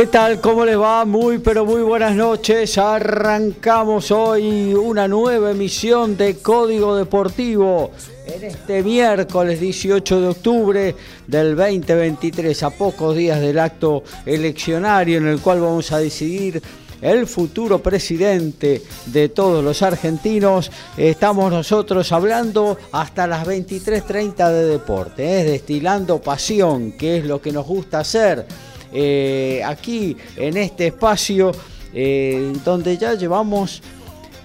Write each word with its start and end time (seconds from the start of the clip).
¿Qué 0.00 0.06
tal? 0.06 0.40
¿Cómo 0.40 0.64
les 0.64 0.80
va? 0.80 1.04
Muy 1.04 1.40
pero 1.40 1.66
muy 1.66 1.82
buenas 1.82 2.16
noches. 2.16 2.78
Arrancamos 2.78 4.10
hoy 4.10 4.72
una 4.72 5.06
nueva 5.06 5.50
emisión 5.50 6.16
de 6.16 6.36
Código 6.36 6.96
Deportivo 6.96 7.90
en 8.24 8.44
este 8.44 8.82
miércoles 8.82 9.60
18 9.60 10.22
de 10.22 10.28
octubre 10.28 10.96
del 11.26 11.54
2023, 11.54 12.62
a 12.62 12.70
pocos 12.70 13.14
días 13.14 13.42
del 13.42 13.58
acto 13.58 14.02
eleccionario 14.24 15.18
en 15.18 15.26
el 15.26 15.38
cual 15.38 15.60
vamos 15.60 15.92
a 15.92 15.98
decidir 15.98 16.62
el 17.02 17.26
futuro 17.26 17.82
presidente 17.82 18.82
de 19.04 19.28
todos 19.28 19.62
los 19.62 19.82
argentinos. 19.82 20.72
Estamos 20.96 21.52
nosotros 21.52 22.10
hablando 22.12 22.78
hasta 22.92 23.26
las 23.26 23.46
23.30 23.46 24.50
de 24.50 24.64
deporte, 24.64 25.40
¿eh? 25.40 25.44
destilando 25.44 26.22
pasión, 26.22 26.92
que 26.92 27.18
es 27.18 27.26
lo 27.26 27.42
que 27.42 27.52
nos 27.52 27.66
gusta 27.66 28.00
hacer 28.00 28.46
eh, 28.92 29.62
aquí 29.64 30.16
en 30.36 30.56
este 30.56 30.88
espacio 30.88 31.52
eh, 31.92 32.52
donde 32.64 32.96
ya 32.96 33.14
llevamos 33.14 33.82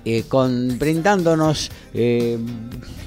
eh, 0.06 0.24
brindándonos 0.78 1.72
eh, 1.94 2.38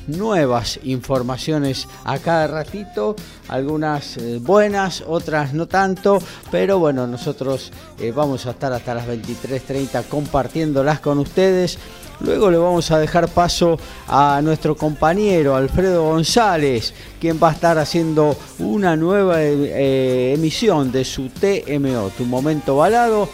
nuevas 0.07 0.81
informaciones 0.85 1.89
a 2.05 2.19
cada 2.19 2.47
ratito, 2.47 3.17
algunas 3.49 4.19
buenas, 4.41 5.03
otras 5.07 5.55
no 5.55 5.67
tanto, 5.67 6.19
pero 6.51 6.79
bueno, 6.79 7.07
nosotros 7.07 7.71
vamos 8.15 8.47
a 8.47 8.51
estar 8.51 8.73
hasta 8.73 8.95
las 8.95 9.07
23.30 9.07 10.05
compartiéndolas 10.09 11.01
con 11.01 11.19
ustedes. 11.19 11.79
Luego 12.25 12.53
le 12.53 12.57
vamos 12.57 12.91
a 12.93 13.01
dejar 13.01 13.29
paso 13.29 13.79
a 14.07 14.41
nuestro 14.43 14.77
compañero 14.77 15.57
Alfredo 15.57 16.05
González, 16.05 16.95
quien 17.21 17.41
va 17.43 17.51
a 17.51 17.53
estar 17.53 17.79
haciendo 17.79 18.37
una 18.61 18.95
nueva 18.95 19.43
eh, 19.43 20.33
emisión 20.33 20.93
de 20.93 21.05
su 21.05 21.31
TMO, 21.31 22.11
Tu 22.17 22.25
Momento 22.25 22.77
Balado, 22.77 23.29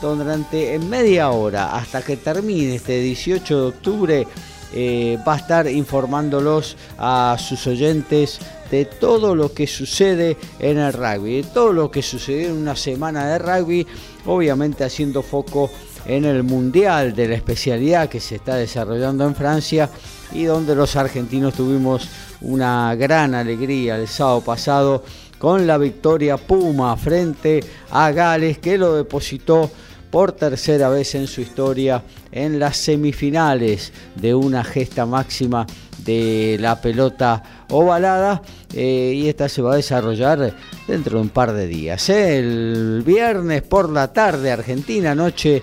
durante 0.00 0.78
media 0.78 1.30
hora 1.30 1.76
hasta 1.76 2.00
que 2.02 2.16
termine 2.16 2.76
este 2.76 3.00
18 3.00 3.60
de 3.60 3.66
octubre. 3.66 4.26
Eh, 4.72 5.18
va 5.26 5.34
a 5.34 5.36
estar 5.36 5.68
informándolos 5.68 6.76
a 6.98 7.36
sus 7.38 7.66
oyentes 7.66 8.40
de 8.70 8.84
todo 8.84 9.34
lo 9.34 9.52
que 9.52 9.66
sucede 9.66 10.36
en 10.58 10.78
el 10.78 10.92
rugby, 10.92 11.42
de 11.42 11.48
todo 11.48 11.72
lo 11.72 11.90
que 11.90 12.02
sucedió 12.02 12.48
en 12.48 12.56
una 12.56 12.74
semana 12.74 13.26
de 13.28 13.38
rugby, 13.38 13.86
obviamente 14.26 14.84
haciendo 14.84 15.22
foco 15.22 15.70
en 16.06 16.24
el 16.24 16.42
Mundial 16.42 17.14
de 17.14 17.28
la 17.28 17.34
especialidad 17.34 18.08
que 18.08 18.20
se 18.20 18.36
está 18.36 18.56
desarrollando 18.56 19.24
en 19.26 19.34
Francia 19.34 19.90
y 20.32 20.44
donde 20.44 20.74
los 20.74 20.96
argentinos 20.96 21.54
tuvimos 21.54 22.08
una 22.40 22.94
gran 22.94 23.34
alegría 23.34 23.96
el 23.96 24.08
sábado 24.08 24.40
pasado 24.42 25.04
con 25.38 25.66
la 25.66 25.78
victoria 25.78 26.36
Puma 26.36 26.96
frente 26.96 27.62
a 27.90 28.10
Gales 28.10 28.58
que 28.58 28.78
lo 28.78 28.94
depositó 28.94 29.70
por 30.10 30.32
tercera 30.32 30.88
vez 30.88 31.14
en 31.14 31.26
su 31.26 31.40
historia 31.40 32.02
en 32.32 32.58
las 32.58 32.76
semifinales 32.76 33.92
de 34.14 34.34
una 34.34 34.64
gesta 34.64 35.04
máxima 35.04 35.66
de 35.98 36.56
la 36.60 36.80
pelota 36.80 37.42
ovalada 37.70 38.40
eh, 38.72 39.12
y 39.14 39.28
esta 39.28 39.48
se 39.48 39.60
va 39.60 39.72
a 39.72 39.76
desarrollar 39.76 40.54
dentro 40.86 41.18
de 41.18 41.22
un 41.22 41.28
par 41.28 41.52
de 41.52 41.66
días. 41.66 42.08
El 42.08 43.02
viernes 43.04 43.62
por 43.62 43.90
la 43.90 44.12
tarde, 44.12 44.52
Argentina, 44.52 45.14
noche 45.14 45.62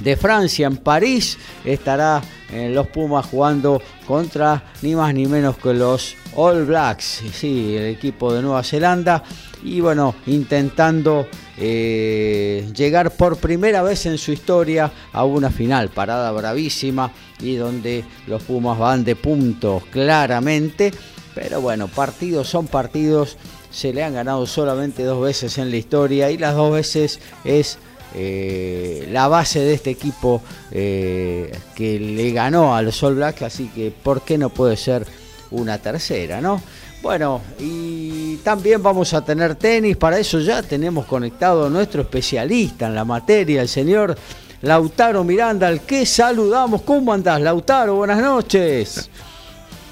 de 0.00 0.16
Francia 0.16 0.66
en 0.66 0.76
París 0.76 1.38
estará 1.64 2.22
en 2.52 2.74
los 2.74 2.86
Pumas 2.88 3.26
jugando 3.26 3.82
contra 4.06 4.72
ni 4.82 4.94
más 4.94 5.12
ni 5.14 5.26
menos 5.26 5.58
que 5.58 5.74
los 5.74 6.16
All 6.34 6.64
Blacks, 6.64 7.22
sí, 7.32 7.76
el 7.76 7.86
equipo 7.86 8.32
de 8.32 8.42
Nueva 8.42 8.62
Zelanda. 8.62 9.22
Y 9.62 9.80
bueno, 9.80 10.14
intentando 10.26 11.26
eh, 11.56 12.70
llegar 12.74 13.10
por 13.10 13.38
primera 13.38 13.82
vez 13.82 14.06
en 14.06 14.16
su 14.18 14.32
historia 14.32 14.92
a 15.12 15.24
una 15.24 15.50
final, 15.50 15.88
parada 15.88 16.30
bravísima 16.30 17.10
y 17.40 17.56
donde 17.56 18.04
los 18.26 18.42
Pumas 18.44 18.78
van 18.78 19.04
de 19.04 19.16
puntos 19.16 19.82
claramente, 19.90 20.92
pero 21.34 21.60
bueno, 21.60 21.88
partidos 21.88 22.48
son 22.48 22.68
partidos, 22.68 23.36
se 23.70 23.92
le 23.92 24.04
han 24.04 24.14
ganado 24.14 24.46
solamente 24.46 25.02
dos 25.02 25.22
veces 25.22 25.58
en 25.58 25.70
la 25.70 25.76
historia 25.76 26.30
y 26.30 26.38
las 26.38 26.54
dos 26.54 26.72
veces 26.72 27.20
es 27.44 27.78
eh, 28.14 29.08
la 29.10 29.28
base 29.28 29.60
de 29.60 29.74
este 29.74 29.90
equipo 29.90 30.42
eh, 30.70 31.56
que 31.74 31.98
le 31.98 32.30
ganó 32.32 32.74
a 32.74 32.82
los 32.82 33.02
All 33.02 33.14
Blacks, 33.16 33.42
así 33.42 33.68
que 33.68 33.90
¿por 33.90 34.22
qué 34.22 34.38
no 34.38 34.50
puede 34.50 34.76
ser 34.76 35.06
una 35.50 35.78
tercera, 35.78 36.40
no? 36.40 36.60
Bueno, 37.02 37.40
y 37.60 38.36
también 38.38 38.82
vamos 38.82 39.14
a 39.14 39.24
tener 39.24 39.54
tenis, 39.54 39.96
para 39.96 40.18
eso 40.18 40.40
ya 40.40 40.62
tenemos 40.62 41.06
conectado 41.06 41.66
a 41.66 41.70
nuestro 41.70 42.02
especialista 42.02 42.86
en 42.86 42.94
la 42.94 43.04
materia, 43.04 43.62
el 43.62 43.68
señor 43.68 44.16
Lautaro 44.62 45.22
Miranda, 45.22 45.68
al 45.68 45.82
que 45.82 46.04
saludamos. 46.04 46.82
¿Cómo 46.82 47.12
andás, 47.12 47.40
Lautaro? 47.40 47.94
Buenas 47.94 48.20
noches. 48.20 49.08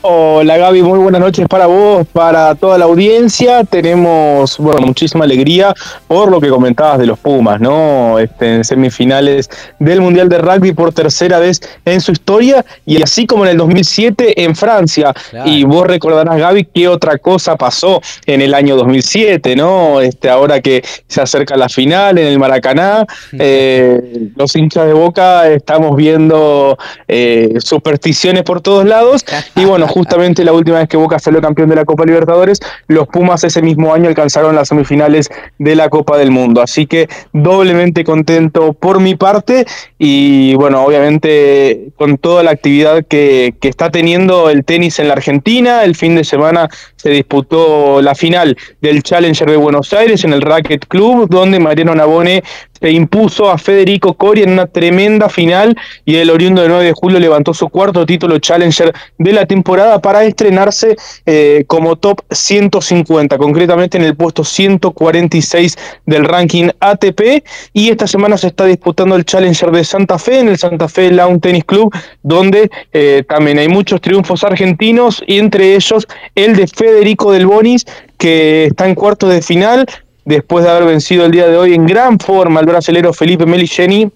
Hola 0.09 0.57
Gaby, 0.57 0.83
muy 0.83 1.01
buenas 1.01 1.21
noches 1.21 1.49
para 1.49 1.67
vos, 1.67 2.07
para 2.07 2.55
toda 2.55 2.79
la 2.79 2.85
audiencia. 2.85 3.65
Tenemos 3.65 4.57
bueno, 4.59 4.87
muchísima 4.87 5.25
alegría 5.25 5.75
por 6.07 6.31
lo 6.31 6.41
que 6.41 6.49
comentabas 6.49 7.01
de 7.01 7.07
los 7.07 7.19
Pumas, 7.19 7.61
¿no? 7.61 8.17
Este, 8.21 8.55
en 8.55 8.65
semifinales 8.65 9.51
del 9.81 10.01
Mundial 10.01 10.29
de 10.29 10.39
Rugby 10.39 10.71
por 10.75 10.93
tercera 10.93 11.41
vez 11.41 11.61
en 11.85 12.01
su 12.01 12.13
historia 12.13 12.65
y 12.85 13.03
así 13.03 13.27
como 13.27 13.47
en 13.47 13.51
el 13.51 13.57
2007 13.57 14.45
en 14.45 14.55
Francia. 14.55 15.13
Y 15.45 15.65
vos 15.65 15.85
recordarás, 15.89 16.39
Gaby, 16.39 16.69
qué 16.73 16.87
otra 16.87 17.19
cosa 17.19 17.57
pasó 17.57 18.01
en 18.27 18.43
el 18.43 18.55
año 18.55 18.77
2007, 18.77 19.57
¿no? 19.57 20.01
Este, 20.01 20.31
ahora 20.31 20.61
que 20.61 20.85
se 21.09 21.21
acerca 21.21 21.57
la 21.57 21.69
final 21.69 22.17
en 22.19 22.29
el 22.29 22.39
Maracaná, 22.39 23.05
eh, 23.37 24.31
los 24.37 24.55
hinchas 24.55 24.87
de 24.87 24.93
Boca 24.93 25.49
estamos 25.49 25.97
viendo 25.97 26.79
eh, 27.09 27.55
supersticiones 27.59 28.45
por 28.45 28.61
todos 28.61 28.85
lados 28.85 29.25
y 29.57 29.65
bueno, 29.65 29.89
justamente 29.97 30.45
la 30.45 30.53
última 30.53 30.79
vez 30.79 30.91
que 30.91 30.99
Boca 30.99 31.19
salió 31.19 31.41
campeón 31.41 31.71
de 31.71 31.75
la 31.75 31.87
Copa 31.87 32.05
Libertadores, 32.05 32.61
los 32.87 33.09
Pumas 33.09 33.45
ese 33.45 33.63
mismo 33.63 33.95
año 33.95 34.09
alcanzaron 34.09 34.55
las 34.55 34.69
semifinales 34.69 35.31
de 35.59 35.75
la 35.75 35.89
Copa 35.89 36.19
del 36.19 36.31
Mundo. 36.31 36.61
Así 36.61 36.87
que 36.87 37.09
doblemente 37.33 38.05
contento 38.05 38.75
por 38.75 39.01
mi 39.01 39.15
parte 39.15 39.65
y 39.99 40.55
bueno, 40.57 40.85
obviamente 40.85 41.93
con 41.97 42.19
toda 42.19 42.43
la 42.43 42.51
actividad 42.51 43.07
que, 43.09 43.55
que 43.59 43.69
está 43.69 43.91
teniendo 43.91 44.51
el 44.51 44.67
tenis 44.67 44.99
en 44.99 45.09
la 45.09 45.15
Argentina. 45.15 45.83
El 45.83 45.95
fin 45.95 46.15
de 46.15 46.25
semana 46.25 46.69
se 46.97 47.09
disputó 47.09 48.03
la 48.03 48.15
final 48.15 48.55
del 48.83 49.03
Challenger 49.03 49.49
de 49.49 49.57
Buenos 49.57 49.95
Aires 49.95 50.25
en 50.25 50.35
el 50.35 50.43
Racket 50.43 50.89
Club, 50.89 51.27
donde 51.31 51.59
Mariano 51.59 51.95
Nabone 51.95 52.43
se 52.81 52.91
impuso 52.91 53.51
a 53.51 53.59
Federico 53.59 54.15
Coria 54.15 54.45
en 54.45 54.53
una 54.53 54.67
tremenda 54.67 55.29
final 55.29 55.77
y 56.05 56.17
el 56.17 56.31
oriundo 56.31 56.63
de 56.63 56.69
9 56.69 56.85
de 56.85 56.93
julio 56.93 57.19
levantó 57.19 57.55
su 57.55 57.69
cuarto 57.69 58.05
título 58.07 58.39
Challenger 58.39 58.93
de 59.19 59.33
la 59.33 59.47
temporada 59.47 60.01
para 60.01 60.25
estrenarse 60.25 60.97
eh, 61.25 61.65
como 61.67 61.97
top 61.97 62.21
150, 62.31 63.39
concretamente 63.39 63.99
en 63.99 64.05
el 64.05 64.17
puesto 64.17 64.45
146 64.45 65.77
del 66.07 66.25
ranking 66.25 66.69
ATP 66.81 67.45
y 67.73 67.91
esta 67.91 68.07
semana 68.07 68.37
se 68.37 68.49
está 68.49 68.65
disputando 68.65 69.17
el 69.17 69.25
Challenger 69.25 69.71
de 69.71 69.85
Santa 69.85 70.19
Fe 70.19 70.41
en 70.41 70.49
el 70.49 70.59
Santa 70.59 70.89
Fe 70.89 71.11
Lawn 71.11 71.41
Tennis 71.41 71.65
Club 71.65 71.95
donde 72.23 72.71
eh, 72.93 73.25
también 73.29 73.59
hay 73.59 73.69
muchos 73.69 74.01
triunfos 74.01 74.45
argentinos 74.45 75.23
y 75.27 75.39
entre 75.39 75.75
ellos 75.75 76.07
el 76.35 76.57
de 76.57 76.67
Federico 76.67 77.33
Del 77.33 77.47
Bonis 77.47 77.87
que 78.19 78.67
está 78.67 78.89
en 78.89 78.95
cuartos 78.95 79.31
de 79.31 79.43
final 79.43 79.87
después 80.27 80.65
de 80.65 80.71
haber 80.71 80.85
vencido 80.85 81.25
el 81.25 81.31
día 81.31 81.47
de 81.47 81.57
hoy 81.57 81.73
en 81.73 81.87
gran 81.87 82.19
forma 82.19 82.61
al 82.61 82.67
brasilero 82.67 83.15
Felipe 83.15 83.47
Meligeni 83.47 84.11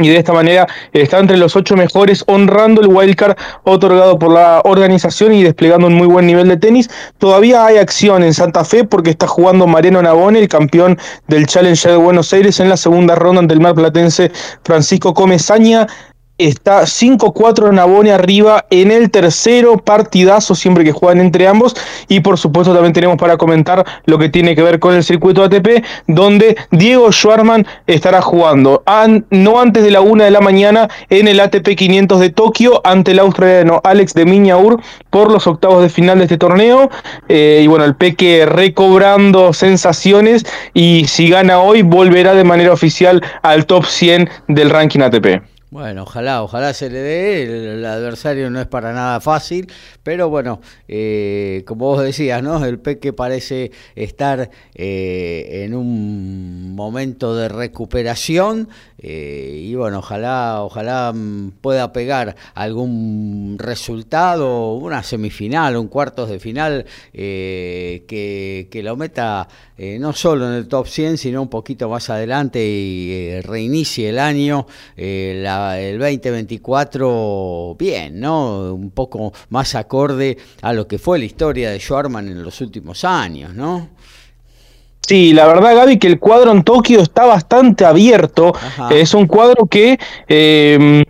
y 0.00 0.08
de 0.08 0.16
esta 0.18 0.32
manera 0.32 0.68
está 0.92 1.18
entre 1.18 1.36
los 1.36 1.56
ocho 1.56 1.74
mejores, 1.74 2.22
honrando 2.28 2.80
el 2.80 2.86
wildcard 2.86 3.36
otorgado 3.64 4.16
por 4.16 4.32
la 4.32 4.60
organización 4.64 5.32
y 5.32 5.42
desplegando 5.42 5.88
un 5.88 5.94
muy 5.94 6.06
buen 6.06 6.26
nivel 6.26 6.46
de 6.46 6.56
tenis. 6.56 6.88
Todavía 7.18 7.66
hay 7.66 7.78
acción 7.78 8.22
en 8.22 8.32
Santa 8.32 8.64
Fe 8.64 8.84
porque 8.84 9.10
está 9.10 9.26
jugando 9.26 9.66
Mariano 9.66 10.00
Navone, 10.00 10.38
el 10.38 10.48
campeón 10.48 10.98
del 11.26 11.46
Challenger 11.46 11.92
de 11.92 11.96
Buenos 11.96 12.32
Aires, 12.32 12.60
en 12.60 12.68
la 12.68 12.76
segunda 12.76 13.16
ronda 13.16 13.40
ante 13.40 13.54
el 13.54 13.60
mar 13.60 13.74
platense 13.74 14.30
Francisco 14.62 15.14
Comesaña 15.14 15.88
está 16.38 16.82
5-4 16.82 17.72
Nabone 17.72 18.12
arriba 18.12 18.64
en 18.70 18.92
el 18.92 19.10
tercero 19.10 19.76
partidazo 19.76 20.54
siempre 20.54 20.84
que 20.84 20.92
juegan 20.92 21.20
entre 21.20 21.48
ambos. 21.48 21.76
Y 22.08 22.20
por 22.20 22.38
supuesto 22.38 22.72
también 22.72 22.92
tenemos 22.92 23.16
para 23.16 23.36
comentar 23.36 23.84
lo 24.06 24.18
que 24.18 24.28
tiene 24.28 24.54
que 24.54 24.62
ver 24.62 24.78
con 24.78 24.94
el 24.94 25.04
circuito 25.04 25.42
ATP 25.42 25.84
donde 26.06 26.56
Diego 26.70 27.12
Schwarman 27.12 27.66
estará 27.86 28.22
jugando. 28.22 28.82
No 29.30 29.60
antes 29.60 29.82
de 29.82 29.90
la 29.90 30.00
una 30.00 30.24
de 30.24 30.30
la 30.30 30.40
mañana 30.40 30.88
en 31.10 31.28
el 31.28 31.40
ATP 31.40 31.76
500 31.76 32.20
de 32.20 32.30
Tokio 32.30 32.80
ante 32.84 33.10
el 33.10 33.18
australiano 33.18 33.80
Alex 33.84 34.14
de 34.14 34.24
Miñaur 34.24 34.80
por 35.10 35.30
los 35.32 35.46
octavos 35.46 35.82
de 35.82 35.88
final 35.88 36.18
de 36.18 36.24
este 36.24 36.38
torneo. 36.38 36.90
Eh, 37.28 37.60
y 37.62 37.66
bueno 37.66 37.84
el 37.84 37.96
Peque 37.96 38.46
recobrando 38.46 39.52
sensaciones 39.52 40.46
y 40.72 41.06
si 41.08 41.28
gana 41.28 41.60
hoy 41.60 41.82
volverá 41.82 42.34
de 42.34 42.44
manera 42.44 42.72
oficial 42.72 43.22
al 43.42 43.66
top 43.66 43.84
100 43.84 44.30
del 44.46 44.70
ranking 44.70 45.00
ATP. 45.00 45.57
Bueno, 45.70 46.04
ojalá, 46.04 46.42
ojalá 46.42 46.72
se 46.72 46.88
le 46.88 46.98
dé. 46.98 47.42
El, 47.74 47.84
adversario 47.84 48.48
no 48.48 48.58
es 48.58 48.66
para 48.66 48.94
nada 48.94 49.20
fácil, 49.20 49.70
pero 50.02 50.30
bueno, 50.30 50.62
eh, 50.88 51.62
como 51.66 51.86
vos 51.86 52.02
decías, 52.02 52.42
¿no? 52.42 52.64
El 52.64 52.78
Peque 52.78 53.12
parece 53.12 53.70
estar 53.94 54.50
eh, 54.74 55.64
en 55.64 55.74
un 55.74 56.74
momento 56.74 57.36
de 57.36 57.50
recuperación 57.50 58.70
eh, 58.98 59.62
y 59.64 59.74
bueno, 59.74 60.00
ojalá, 60.00 60.62
ojalá 60.62 61.12
mm, 61.14 61.52
pueda 61.60 61.92
pegar 61.92 62.36
algún 62.54 63.56
resultado, 63.58 64.74
una 64.74 65.02
semifinal, 65.02 65.76
un 65.76 65.88
cuartos 65.88 66.28
de 66.28 66.38
final 66.38 66.84
que, 67.12 68.68
que, 68.70 68.82
lo 68.82 68.96
meta 68.96 69.48
no 70.00 70.12
solo 70.12 70.48
en 70.48 70.54
el 70.54 70.68
top 70.68 70.86
100, 70.86 71.18
sino 71.18 71.42
un 71.42 71.48
poquito 71.48 71.88
más 71.88 72.10
adelante 72.10 72.64
y 72.64 73.40
reinicie 73.42 74.08
el 74.08 74.18
año. 74.18 74.66
la 74.96 75.78
el 75.80 75.98
2024 75.98 77.76
bien, 77.78 78.20
¿no? 78.20 78.74
Un 78.74 78.90
poco 78.90 79.32
más 79.50 79.74
acorde 79.74 80.36
a 80.62 80.72
lo 80.72 80.86
que 80.86 80.98
fue 80.98 81.18
la 81.18 81.24
historia 81.24 81.70
de 81.70 81.78
Schwarman 81.78 82.28
en 82.28 82.42
los 82.42 82.60
últimos 82.60 83.04
años, 83.04 83.54
¿no? 83.54 83.90
Sí, 85.08 85.32
la 85.32 85.46
verdad, 85.46 85.74
Gaby, 85.74 85.98
que 85.98 86.06
el 86.06 86.18
cuadro 86.18 86.52
en 86.52 86.62
Tokio 86.62 87.00
está 87.00 87.24
bastante 87.24 87.86
abierto. 87.86 88.52
Es 88.90 89.14
un 89.14 89.26
cuadro 89.26 89.64
que 89.64 89.98
em, 90.28 91.02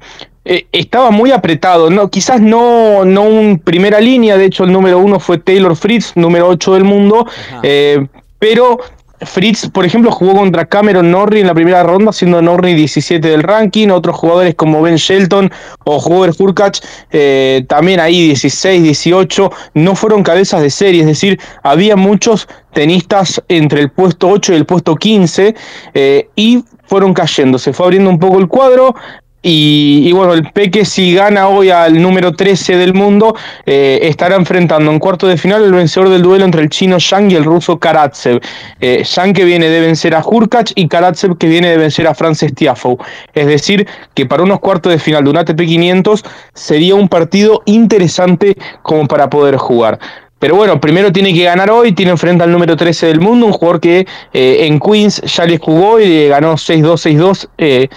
e, 0.44 0.66
estaba 0.70 1.10
muy 1.10 1.32
apretado. 1.32 1.90
No, 1.90 2.08
quizás 2.08 2.40
no, 2.40 3.04
no 3.04 3.22
un 3.22 3.58
primera 3.58 4.00
línea, 4.00 4.36
de 4.36 4.44
hecho 4.44 4.62
el 4.62 4.70
número 4.70 5.00
uno 5.00 5.18
fue 5.18 5.38
Taylor 5.38 5.74
Fritz, 5.74 6.12
número 6.14 6.46
8 6.46 6.74
del 6.74 6.84
mundo, 6.84 7.26
eh, 7.64 8.06
pero 8.38 8.78
Fritz, 9.20 9.68
por 9.70 9.84
ejemplo, 9.84 10.10
jugó 10.10 10.36
contra 10.36 10.66
Cameron 10.66 11.10
Norrie 11.10 11.40
en 11.40 11.46
la 11.46 11.54
primera 11.54 11.82
ronda, 11.82 12.12
siendo 12.12 12.40
Norrie 12.40 12.74
17 12.74 13.26
del 13.26 13.42
ranking. 13.42 13.88
Otros 13.88 14.16
jugadores 14.16 14.54
como 14.54 14.82
Ben 14.82 14.96
Shelton 14.96 15.50
o 15.84 16.00
Hoover 16.00 16.32
Hurkacz, 16.38 16.80
eh, 17.10 17.64
también 17.68 18.00
ahí 18.00 18.26
16, 18.26 18.82
18, 18.82 19.50
no 19.74 19.94
fueron 19.94 20.22
cabezas 20.22 20.62
de 20.62 20.70
serie. 20.70 21.00
Es 21.00 21.06
decir, 21.06 21.40
había 21.62 21.96
muchos 21.96 22.48
tenistas 22.72 23.42
entre 23.48 23.80
el 23.80 23.90
puesto 23.90 24.28
8 24.28 24.52
y 24.52 24.56
el 24.56 24.66
puesto 24.66 24.94
15 24.94 25.54
eh, 25.94 26.28
y 26.36 26.64
fueron 26.86 27.12
cayendo. 27.12 27.58
Se 27.58 27.72
fue 27.72 27.86
abriendo 27.86 28.10
un 28.10 28.18
poco 28.18 28.38
el 28.38 28.48
cuadro. 28.48 28.94
Y, 29.40 30.11
bueno, 30.12 30.35
el 30.35 30.50
Peque 30.50 30.85
si 30.85 31.14
gana 31.14 31.49
hoy 31.49 31.70
al 31.70 32.02
número 32.02 32.32
13 32.32 32.76
del 32.76 32.93
mundo, 32.93 33.37
eh, 33.67 34.00
estará 34.02 34.35
enfrentando 34.35 34.90
en 34.90 34.99
cuarto 34.99 35.29
de 35.29 35.37
final 35.37 35.62
el 35.62 35.73
vencedor 35.73 36.08
del 36.08 36.23
duelo 36.23 36.44
entre 36.44 36.62
el 36.62 36.69
chino 36.69 36.99
Shang 36.99 37.31
y 37.31 37.37
el 37.37 37.44
ruso 37.44 37.79
Karatsev. 37.79 38.40
Eh, 38.81 39.05
que 39.35 39.44
viene 39.44 39.69
de 39.69 39.81
vencer 39.81 40.14
a 40.14 40.23
Hurkacz 40.25 40.73
y 40.75 40.88
Karatsev 40.88 41.37
que 41.38 41.49
viene 41.49 41.70
de 41.70 41.76
vencer 41.76 42.06
a 42.06 42.14
Frances 42.14 42.55
Tiafoe. 42.55 42.96
Es 43.35 43.46
decir, 43.46 43.87
que 44.14 44.26
para 44.26 44.43
unos 44.43 44.61
cuartos 44.61 44.93
de 44.93 44.99
final 44.99 45.25
de 45.25 45.31
un 45.31 45.37
ATP 45.37 45.61
500 45.67 46.25
sería 46.55 46.94
un 46.94 47.08
partido 47.08 47.62
interesante 47.67 48.56
como 48.82 49.06
para 49.06 49.29
poder 49.31 49.56
jugar. 49.56 49.99
Pero 50.38 50.55
bueno, 50.55 50.81
primero 50.81 51.12
tiene 51.12 51.35
que 51.35 51.44
ganar 51.44 51.70
hoy, 51.70 51.93
tiene 51.93 52.12
enfrente 52.12 52.44
al 52.44 52.52
número 52.52 52.76
13 52.76 53.06
del 53.06 53.20
mundo, 53.20 53.46
un 53.46 53.52
jugador 53.52 53.81
que 53.81 54.06
eh, 54.32 54.67
en 54.67 54.79
Queens 54.79 55.20
ya 55.23 55.44
le 55.44 55.58
jugó 55.58 55.99
y 55.99 56.29
ganó 56.29 56.55
6-2, 56.55 57.49
6-2. 57.58 57.90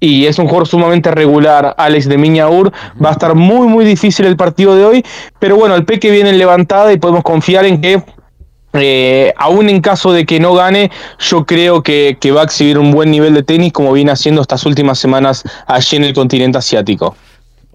y 0.00 0.26
es 0.26 0.38
un 0.38 0.46
jugador 0.46 0.66
sumamente 0.66 1.10
regular, 1.12 1.74
Alex 1.78 2.08
de 2.08 2.18
Miñaur. 2.18 2.72
Va 3.02 3.10
a 3.10 3.12
estar 3.12 3.34
muy, 3.36 3.68
muy 3.68 3.84
difícil 3.84 4.26
el 4.26 4.36
partido 4.36 4.76
de 4.76 4.84
hoy. 4.84 5.04
Pero 5.38 5.56
bueno, 5.56 5.76
el 5.76 5.84
Peque 5.84 6.10
viene 6.10 6.30
en 6.30 6.38
levantada 6.38 6.92
y 6.92 6.96
podemos 6.96 7.22
confiar 7.22 7.64
en 7.64 7.80
que 7.80 8.02
eh, 8.72 9.32
aún 9.36 9.68
en 9.68 9.80
caso 9.80 10.12
de 10.12 10.26
que 10.26 10.40
no 10.40 10.52
gane, 10.54 10.90
yo 11.20 11.46
creo 11.46 11.84
que 11.84 12.18
va 12.34 12.40
a 12.40 12.44
exhibir 12.44 12.76
un 12.76 12.90
buen 12.90 13.12
nivel 13.12 13.34
de 13.34 13.44
tenis 13.44 13.72
como 13.72 13.92
viene 13.92 14.10
haciendo 14.10 14.42
estas 14.42 14.66
últimas 14.66 14.98
semanas 14.98 15.44
allí 15.66 15.96
en 15.96 16.04
el 16.04 16.12
continente 16.12 16.58
asiático. 16.58 17.16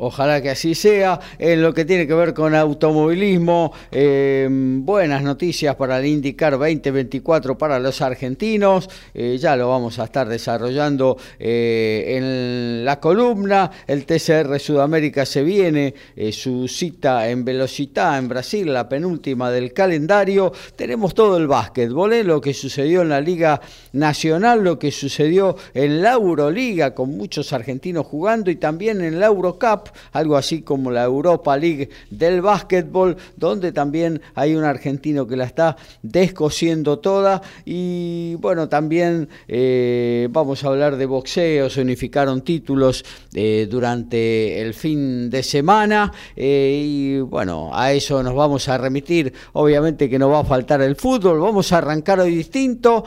Ojalá 0.01 0.41
que 0.41 0.49
así 0.49 0.75
sea. 0.75 1.19
En 1.37 1.61
lo 1.61 1.73
que 1.73 1.83
tiene 1.83 2.07
que 2.07 2.13
ver 2.13 2.33
con 2.33 2.55
automovilismo, 2.55 3.73
em, 3.91 4.85
buenas 4.85 5.21
noticias 5.21 5.75
para 5.75 5.99
el 5.99 6.05
IndyCar 6.05 6.57
2024 6.57 7.57
para 7.57 7.79
los 7.79 8.01
argentinos. 8.01 8.89
Eh, 9.13 9.37
ya 9.37 9.57
lo 9.57 9.67
vamos 9.67 9.99
a 9.99 10.05
estar 10.05 10.29
desarrollando 10.29 11.17
eh, 11.37 12.15
en 12.17 12.85
la 12.85 13.01
columna. 13.01 13.69
El 13.87 14.05
TCR 14.05 14.57
Sudamérica 14.59 15.25
se 15.25 15.43
viene, 15.43 15.93
eh, 16.15 16.31
su 16.31 16.69
cita 16.69 17.29
en 17.29 17.43
velocidad 17.43 18.17
en 18.17 18.29
Brasil, 18.29 18.73
la 18.73 18.87
penúltima 18.87 19.51
del 19.51 19.73
calendario. 19.73 20.53
Tenemos 20.77 21.13
todo 21.13 21.35
el 21.35 21.47
básquetbol, 21.47 22.25
lo 22.25 22.39
que 22.39 22.53
sucedió 22.53 23.01
en 23.01 23.09
la 23.09 23.19
Liga 23.19 23.59
Nacional, 23.91 24.63
lo 24.63 24.79
que 24.79 24.91
sucedió 24.91 25.57
en 25.73 26.01
la 26.01 26.13
Euroliga 26.13 26.95
con 26.95 27.17
muchos 27.17 27.51
argentinos 27.51 28.05
jugando 28.05 28.49
y 28.49 28.55
también 28.55 29.01
en 29.01 29.19
la 29.19 29.27
Eurocup 29.27 29.88
algo 30.11 30.37
así 30.37 30.61
como 30.61 30.91
la 30.91 31.03
Europa 31.03 31.57
League 31.57 31.89
del 32.09 32.41
básquetbol, 32.41 33.17
donde 33.35 33.71
también 33.71 34.21
hay 34.35 34.55
un 34.55 34.63
argentino 34.63 35.27
que 35.27 35.35
la 35.35 35.45
está 35.45 35.77
descosiendo 36.01 36.99
toda. 36.99 37.41
Y 37.65 38.35
bueno, 38.35 38.69
también 38.69 39.29
eh, 39.47 40.27
vamos 40.31 40.63
a 40.63 40.67
hablar 40.67 40.97
de 40.97 41.05
boxeo, 41.05 41.69
se 41.69 41.81
unificaron 41.81 42.41
títulos 42.41 43.03
eh, 43.33 43.67
durante 43.69 44.61
el 44.61 44.73
fin 44.73 45.29
de 45.29 45.43
semana. 45.43 46.11
Eh, 46.35 46.83
y 46.85 47.19
bueno, 47.19 47.71
a 47.73 47.91
eso 47.91 48.21
nos 48.23 48.35
vamos 48.35 48.67
a 48.69 48.77
remitir. 48.77 49.33
Obviamente 49.53 50.09
que 50.09 50.19
no 50.19 50.29
va 50.29 50.39
a 50.39 50.45
faltar 50.45 50.81
el 50.81 50.95
fútbol, 50.95 51.39
vamos 51.39 51.71
a 51.71 51.77
arrancar 51.79 52.19
hoy 52.19 52.35
distinto. 52.35 53.03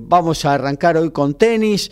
Vamos 0.00 0.44
a 0.44 0.54
arrancar 0.54 0.96
hoy 0.96 1.10
con 1.10 1.34
tenis, 1.34 1.90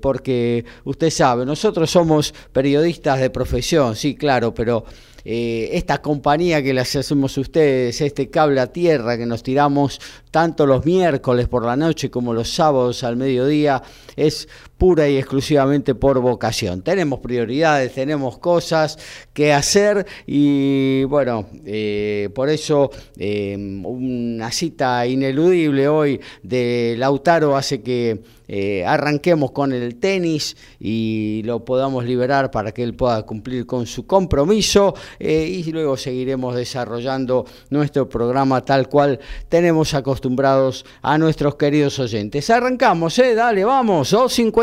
porque 0.00 0.64
usted 0.84 1.10
sabe, 1.10 1.44
nosotros 1.44 1.90
somos 1.90 2.32
periodistas 2.52 3.20
de 3.20 3.30
profesión, 3.30 3.96
sí, 3.96 4.14
claro, 4.14 4.54
pero 4.54 4.84
eh, 5.26 5.70
esta 5.72 6.02
compañía 6.02 6.62
que 6.62 6.74
les 6.74 6.94
hacemos 6.96 7.38
ustedes, 7.38 7.98
este 8.02 8.28
cable 8.28 8.60
a 8.60 8.66
tierra 8.66 9.16
que 9.16 9.24
nos 9.24 9.42
tiramos 9.42 9.98
tanto 10.30 10.66
los 10.66 10.84
miércoles 10.84 11.48
por 11.48 11.64
la 11.64 11.76
noche 11.76 12.10
como 12.10 12.34
los 12.34 12.52
sábados 12.52 13.02
al 13.04 13.16
mediodía, 13.16 13.82
es 14.16 14.48
pura 14.78 15.08
y 15.08 15.16
exclusivamente 15.16 15.94
por 15.94 16.20
vocación. 16.20 16.82
Tenemos 16.82 17.20
prioridades, 17.20 17.92
tenemos 17.92 18.38
cosas 18.38 18.98
que 19.32 19.52
hacer 19.52 20.06
y 20.26 21.04
bueno, 21.04 21.46
eh, 21.64 22.28
por 22.34 22.48
eso 22.48 22.90
eh, 23.16 23.56
una 23.56 24.50
cita 24.50 25.06
ineludible 25.06 25.88
hoy 25.88 26.20
de 26.42 26.94
Lautaro 26.98 27.56
hace 27.56 27.82
que 27.82 28.22
eh, 28.46 28.84
arranquemos 28.84 29.52
con 29.52 29.72
el 29.72 29.96
tenis 29.96 30.54
y 30.78 31.40
lo 31.44 31.64
podamos 31.64 32.04
liberar 32.04 32.50
para 32.50 32.72
que 32.72 32.82
él 32.82 32.94
pueda 32.94 33.22
cumplir 33.22 33.64
con 33.64 33.86
su 33.86 34.06
compromiso. 34.06 34.94
y 35.18 35.62
luego 35.72 35.96
seguiremos 35.96 36.54
desarrollando 36.54 37.46
nuestro 37.70 38.08
programa 38.08 38.62
tal 38.62 38.88
cual 38.88 39.18
tenemos 39.48 39.94
acostumbrados 39.94 40.84
a 41.00 41.16
nuestros 41.16 41.54
queridos 41.54 41.98
oyentes. 41.98 42.50
Arrancamos, 42.50 43.18
¿eh? 43.18 43.34
Dale, 43.34 43.64
vamos, 43.64 44.12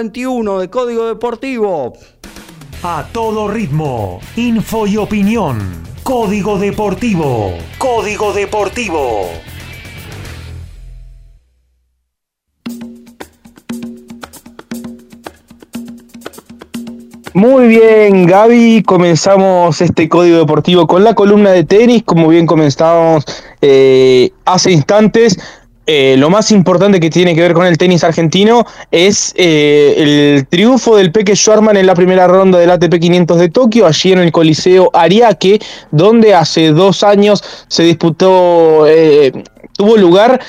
251 0.02 0.60
de 0.60 0.70
Código 0.70 1.06
Deportivo. 1.06 1.94
A 2.82 3.06
todo 3.12 3.48
ritmo, 3.48 4.20
info 4.36 4.88
y 4.88 4.98
opinión. 4.98 5.60
Código 6.02 6.58
Deportivo. 6.58 7.54
Código 7.78 8.34
Deportivo. 8.34 9.28
Muy 17.34 17.68
bien, 17.68 18.26
Gaby, 18.26 18.84
comenzamos 18.84 19.80
este 19.82 20.10
código 20.10 20.40
deportivo 20.40 20.86
con 20.86 21.04
la 21.04 21.14
columna 21.14 21.52
de 21.52 21.64
tenis, 21.64 22.04
como 22.04 22.28
bien 22.28 22.46
comenzábamos 22.46 23.24
eh, 23.62 24.32
hace 24.46 24.72
instantes. 24.72 25.38
Eh, 25.94 26.16
lo 26.16 26.30
más 26.30 26.54
importante 26.54 27.02
que 27.02 27.10
tiene 27.10 27.36
que 27.36 27.42
ver 27.42 27.52
con 27.52 27.66
el 27.66 27.78
tenis 27.78 28.06
argentino 28.06 28.66
es 28.92 29.34
eh, 29.36 29.96
el 29.98 30.48
triunfo 30.48 30.96
del 30.96 31.12
Peque 31.12 31.36
Schwarman 31.36 31.76
en 31.76 31.86
la 31.86 31.96
primera 31.96 32.28
ronda 32.28 32.60
del 32.60 32.72
ATP 32.72 32.98
500 32.98 33.38
de 33.38 33.50
Tokio, 33.50 33.86
allí 33.86 34.14
en 34.14 34.20
el 34.20 34.32
Coliseo 34.32 34.90
Ariake, 34.94 35.60
donde 35.92 36.34
hace 36.34 36.72
dos 36.72 37.04
años 37.04 37.44
se 37.68 37.84
disputó, 37.84 38.86
tuvo 39.76 39.98
lugar 39.98 40.40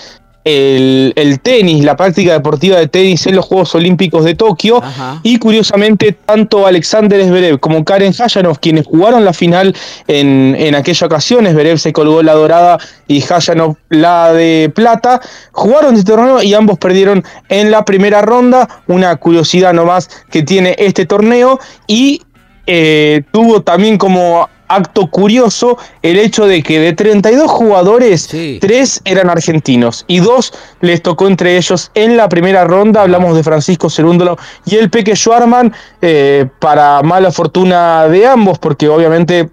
el, 0.45 1.41
tenis, 1.43 1.85
la 1.85 1.97
práctica 1.97 2.33
deportiva 2.33 2.79
de 2.79 2.89
tenis 2.89 3.27
en 3.27 3.37
los 3.37 3.45
Juegos 3.45 3.75
Olímpicos 3.75 4.25
de 4.25 4.35
Tokio. 4.35 4.83
Y 5.23 5.39
curiosamente, 5.39 6.13
tanto 6.13 6.67
Alexander 6.67 7.25
Zverev 7.25 7.61
como 7.61 7.85
Karen 7.85 8.13
Hayanov, 8.19 8.59
quienes 8.59 8.87
jugaron 8.87 9.25
la 9.25 9.33
final 9.33 9.75
en, 10.09 10.57
en 10.59 10.75
aquella 10.75 11.07
ocasión, 11.07 11.47
Zverev 11.47 11.79
se 11.79 11.93
colgó 11.93 12.23
la 12.23 12.35
dorada 12.35 12.79
y 13.07 13.23
Hayanov 13.23 13.77
la 13.89 14.33
de 14.33 14.73
plata, 14.75 15.21
jugaron 15.53 15.95
este 15.95 16.11
torneo 16.13 16.43
y 16.43 16.55
ambos 16.55 16.79
perdieron 16.79 17.25
en 17.49 17.71
la 17.71 17.85
primera 17.85 18.23
ronda. 18.23 18.69
Una 18.87 19.17
curiosidad 19.17 19.73
nomás 19.73 20.09
que 20.31 20.43
tiene 20.43 20.75
este 20.79 21.07
torneo. 21.07 21.61
Y 21.87 22.23
eh, 22.67 23.23
tuvo 23.33 23.63
también 23.63 23.99
como 23.99 24.49
acto 24.75 25.09
curioso 25.09 25.79
el 26.03 26.19
hecho 26.19 26.47
de 26.47 26.63
que 26.63 26.79
de 26.81 26.93
32 26.93 27.51
jugadores, 27.51 28.29
tres 28.61 29.01
eran 29.05 29.31
argentinos 29.31 30.05
y 30.09 30.21
dos 30.21 30.53
les 30.81 31.03
tocó 31.03 31.27
entre 31.27 31.57
ellos 31.57 31.91
en 31.95 32.17
la 32.17 32.29
primera 32.29 32.65
ronda. 32.65 33.03
Hablamos 33.03 33.37
de 33.37 33.43
Francisco 33.43 33.91
Cerúndolo 33.91 34.37
y 34.65 34.77
el 34.77 34.91
Peque 34.91 35.17
Schwarman, 35.17 35.73
eh, 36.01 36.47
para 36.59 37.03
mala 37.03 37.31
fortuna 37.31 38.09
de 38.09 38.27
ambos, 38.27 38.59
porque 38.59 38.89
obviamente 38.89 39.51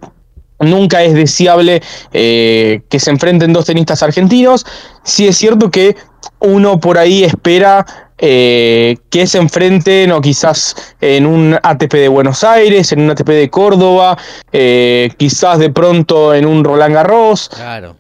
nunca 0.60 1.04
es 1.04 1.14
deseable 1.14 1.82
eh, 2.12 2.82
que 2.90 3.00
se 3.00 3.12
enfrenten 3.12 3.54
dos 3.54 3.66
tenistas 3.66 4.04
argentinos. 4.04 4.66
Sí 5.04 5.28
es 5.28 5.38
cierto 5.38 5.72
que 5.72 5.96
uno 6.40 6.80
por 6.80 6.98
ahí 6.98 7.24
espera 7.24 7.86
eh, 8.22 8.98
que 9.10 9.26
se 9.28 9.38
enfrenten 9.38 10.12
o 10.12 10.20
quizás 10.20 10.76
en 11.00 11.26
un 11.26 11.58
ATP 11.64 11.94
de 11.94 12.08
Buenos 12.10 12.44
Aires, 12.44 12.92
en 12.92 13.02
un 13.02 13.12
ATP 13.12 13.30
de 13.30 13.50
Córdoba, 13.50 14.18
eh, 14.52 15.10
quizás 15.16 15.58
de 15.58 15.70
pronto 15.70 16.34
en 16.34 16.46
un 16.46 16.66
Roland 16.66 16.94
Garros, 16.94 17.50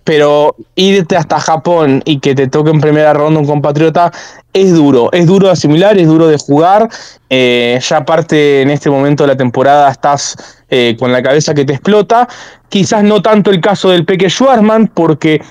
pero 0.03 0.57
irte 0.75 1.15
hasta 1.15 1.39
Japón 1.39 2.01
y 2.03 2.19
que 2.19 2.35
te 2.35 2.47
toque 2.47 2.69
en 2.69 2.81
primera 2.81 3.13
ronda 3.13 3.39
un 3.39 3.47
compatriota 3.47 4.11
es 4.51 4.73
duro, 4.73 5.09
es 5.13 5.25
duro 5.25 5.47
de 5.47 5.53
asimilar, 5.53 5.97
es 5.97 6.07
duro 6.07 6.27
de 6.27 6.37
jugar, 6.37 6.89
eh, 7.29 7.79
ya 7.81 7.97
aparte 7.97 8.61
en 8.61 8.71
este 8.71 8.89
momento 8.89 9.23
de 9.23 9.27
la 9.27 9.37
temporada 9.37 9.89
estás 9.89 10.35
con 10.99 11.11
la 11.11 11.23
cabeza 11.23 11.55
que 11.55 11.65
te 11.65 11.73
explota, 11.73 12.27
quizás 12.67 13.03
no 13.03 13.23
tanto 13.23 13.49
el 13.49 13.59
caso 13.59 13.89
del 13.89 14.05
Peque 14.05 14.29
Schwarzman, 14.29 14.87
porque 14.87 15.41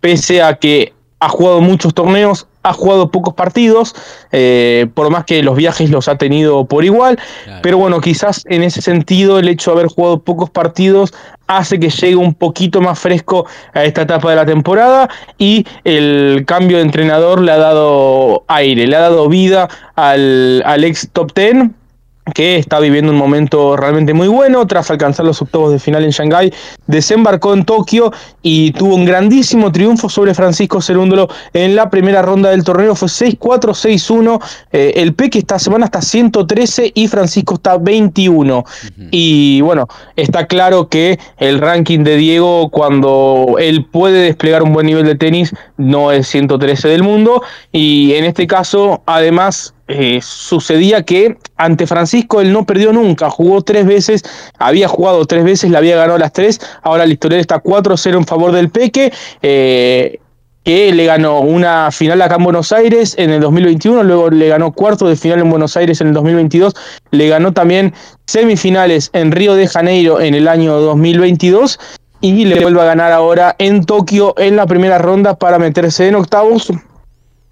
pese 0.00 0.40
a 0.40 0.54
que 0.54 0.94
ha 1.20 1.28
jugado 1.28 1.60
muchos 1.60 1.92
torneos, 1.94 2.46
ha 2.68 2.72
jugado 2.74 3.10
pocos 3.10 3.34
partidos, 3.34 3.94
eh, 4.30 4.86
por 4.94 5.10
más 5.10 5.24
que 5.24 5.42
los 5.42 5.56
viajes 5.56 5.90
los 5.90 6.06
ha 6.08 6.16
tenido 6.16 6.66
por 6.66 6.84
igual, 6.84 7.18
pero 7.62 7.78
bueno, 7.78 8.00
quizás 8.00 8.44
en 8.46 8.62
ese 8.62 8.82
sentido 8.82 9.38
el 9.38 9.48
hecho 9.48 9.70
de 9.70 9.80
haber 9.80 9.90
jugado 9.90 10.20
pocos 10.20 10.50
partidos 10.50 11.14
hace 11.46 11.80
que 11.80 11.88
llegue 11.88 12.16
un 12.16 12.34
poquito 12.34 12.82
más 12.82 12.98
fresco 12.98 13.46
a 13.72 13.84
esta 13.84 14.02
etapa 14.02 14.28
de 14.28 14.36
la 14.36 14.44
temporada 14.44 15.08
y 15.38 15.64
el 15.84 16.44
cambio 16.46 16.76
de 16.76 16.82
entrenador 16.82 17.40
le 17.40 17.52
ha 17.52 17.58
dado 17.58 18.44
aire, 18.48 18.86
le 18.86 18.96
ha 18.96 19.00
dado 19.00 19.28
vida 19.28 19.68
al, 19.96 20.62
al 20.66 20.84
ex 20.84 21.08
top 21.12 21.32
ten 21.32 21.74
que 22.34 22.56
está 22.56 22.80
viviendo 22.80 23.12
un 23.12 23.18
momento 23.18 23.76
realmente 23.76 24.14
muy 24.14 24.28
bueno 24.28 24.66
tras 24.66 24.90
alcanzar 24.90 25.26
los 25.26 25.40
octavos 25.42 25.72
de 25.72 25.78
final 25.78 26.04
en 26.04 26.10
Shanghái, 26.10 26.52
desembarcó 26.86 27.54
en 27.54 27.64
Tokio 27.64 28.12
y 28.42 28.72
tuvo 28.72 28.94
un 28.94 29.04
grandísimo 29.04 29.72
triunfo 29.72 30.08
sobre 30.08 30.34
Francisco 30.34 30.80
Cerúndolo 30.80 31.28
en 31.52 31.76
la 31.76 31.90
primera 31.90 32.22
ronda 32.22 32.50
del 32.50 32.64
torneo, 32.64 32.94
fue 32.94 33.08
6-4, 33.08 33.38
6-1, 33.38 34.40
eh, 34.72 34.92
el 34.96 35.14
Peque 35.14 35.38
esta 35.38 35.58
semana 35.58 35.86
está 35.86 36.02
113 36.02 36.92
y 36.94 37.08
Francisco 37.08 37.54
está 37.54 37.78
21. 37.78 38.64
Y 39.10 39.60
bueno, 39.60 39.86
está 40.16 40.46
claro 40.46 40.88
que 40.88 41.18
el 41.38 41.60
ranking 41.60 42.04
de 42.04 42.16
Diego 42.16 42.70
cuando 42.70 43.56
él 43.58 43.84
puede 43.84 44.22
desplegar 44.22 44.62
un 44.62 44.72
buen 44.72 44.86
nivel 44.86 45.04
de 45.04 45.14
tenis 45.14 45.54
no 45.76 46.12
es 46.12 46.26
113 46.28 46.88
del 46.88 47.02
mundo. 47.02 47.42
Y 47.72 48.14
en 48.14 48.24
este 48.24 48.46
caso 48.46 49.02
además 49.06 49.74
eh, 49.88 50.20
sucedía 50.22 51.02
que 51.02 51.38
ante 51.56 51.86
Francisco 51.86 52.42
él 52.42 52.52
no 52.52 52.66
perdió 52.66 52.92
nunca, 52.92 53.30
jugó 53.30 53.62
tres 53.62 53.86
veces, 53.86 54.22
había 54.58 54.86
jugado 54.86 55.24
tres 55.26 55.44
veces, 55.44 55.70
le 55.70 55.78
había 55.78 55.96
ganado 55.96 56.18
las 56.18 56.32
tres, 56.32 56.60
ahora 56.82 57.06
la 57.06 57.12
historia 57.12 57.38
está 57.38 57.62
4-0 57.62 58.16
en 58.18 58.26
favor 58.26 58.52
del 58.52 58.68
Peque. 58.68 59.12
Eh, 59.42 60.20
que 60.64 60.92
le 60.92 61.06
ganó 61.06 61.40
una 61.40 61.90
final 61.90 62.20
acá 62.20 62.34
en 62.34 62.44
Buenos 62.44 62.72
Aires 62.72 63.14
en 63.16 63.30
el 63.30 63.40
2021, 63.40 64.02
luego 64.02 64.28
le 64.28 64.48
ganó 64.48 64.72
cuarto 64.72 65.08
de 65.08 65.16
final 65.16 65.38
en 65.38 65.48
Buenos 65.48 65.78
Aires 65.78 66.02
en 66.02 66.08
el 66.08 66.12
2022, 66.12 66.74
le 67.10 67.28
ganó 67.28 67.52
también 67.52 67.94
semifinales 68.26 69.08
en 69.14 69.32
Río 69.32 69.54
de 69.54 69.66
Janeiro 69.66 70.20
en 70.20 70.34
el 70.34 70.46
año 70.46 70.78
2022 70.78 71.80
y 72.20 72.44
le 72.44 72.60
vuelve 72.60 72.82
a 72.82 72.84
ganar 72.84 73.12
ahora 73.12 73.56
en 73.58 73.84
Tokio 73.84 74.34
en 74.36 74.56
la 74.56 74.66
primera 74.66 74.98
ronda 74.98 75.36
para 75.36 75.58
meterse 75.58 76.08
en 76.08 76.16
octavos 76.16 76.70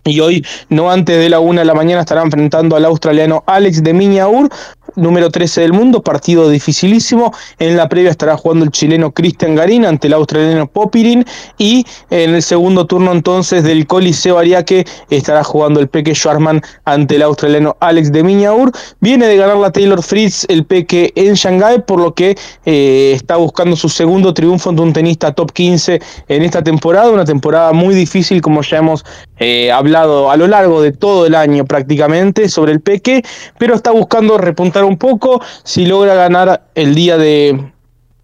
y 0.06 0.20
hoy, 0.20 0.44
no 0.68 0.90
antes 0.90 1.18
de 1.18 1.28
la 1.28 1.40
una 1.40 1.60
de 1.60 1.66
la 1.66 1.74
mañana, 1.74 2.00
estará 2.00 2.22
enfrentando 2.22 2.76
al 2.76 2.84
australiano 2.84 3.42
Alex 3.46 3.82
de 3.82 3.92
Miñaur, 3.92 4.48
número 4.96 5.30
13 5.30 5.60
del 5.60 5.72
mundo, 5.72 6.02
partido 6.02 6.48
dificilísimo. 6.48 7.32
En 7.58 7.76
la 7.76 7.88
previa 7.88 8.10
estará 8.10 8.36
jugando 8.36 8.64
el 8.64 8.70
chileno 8.70 9.12
Cristian 9.12 9.54
Garín 9.54 9.84
ante 9.84 10.08
el 10.08 10.14
australiano 10.14 10.66
Popirin. 10.66 11.24
Y 11.58 11.86
en 12.10 12.34
el 12.34 12.42
segundo 12.42 12.86
turno 12.86 13.12
entonces 13.12 13.62
del 13.62 13.86
Coliseo 13.86 14.38
Ariake 14.38 14.84
estará 15.10 15.44
jugando 15.44 15.80
el 15.80 15.88
Peque 15.88 16.14
Schwarman 16.14 16.62
ante 16.84 17.16
el 17.16 17.22
australiano 17.22 17.76
Alex 17.80 18.10
de 18.12 18.22
Miñaur. 18.22 18.72
Viene 19.00 19.26
de 19.26 19.36
ganar 19.36 19.56
la 19.58 19.70
Taylor 19.70 20.02
Fritz 20.02 20.46
el 20.48 20.64
Peque 20.64 21.12
en 21.14 21.34
Shanghái, 21.34 21.82
por 21.86 22.00
lo 22.00 22.14
que 22.14 22.36
eh, 22.64 23.12
está 23.14 23.36
buscando 23.36 23.76
su 23.76 23.88
segundo 23.88 24.34
triunfo 24.34 24.70
ante 24.70 24.82
un 24.82 24.92
tenista 24.92 25.32
top 25.32 25.52
15 25.52 26.00
en 26.28 26.42
esta 26.42 26.62
temporada. 26.62 27.10
Una 27.10 27.24
temporada 27.24 27.72
muy 27.72 27.94
difícil, 27.94 28.40
como 28.40 28.62
ya 28.62 28.78
hemos 28.78 29.04
eh, 29.38 29.70
hablado 29.70 30.30
a 30.30 30.36
lo 30.36 30.46
largo 30.46 30.80
de 30.80 30.92
todo 30.92 31.26
el 31.26 31.34
año 31.34 31.64
prácticamente 31.66 32.48
sobre 32.48 32.72
el 32.72 32.80
Peque, 32.80 33.22
pero 33.58 33.74
está 33.74 33.90
buscando 33.90 34.38
repuntar 34.38 34.84
un 34.86 34.98
poco. 34.98 35.40
Si 35.64 35.86
logra 35.86 36.14
ganar 36.14 36.68
el 36.74 36.94
día 36.94 37.16
de 37.16 37.72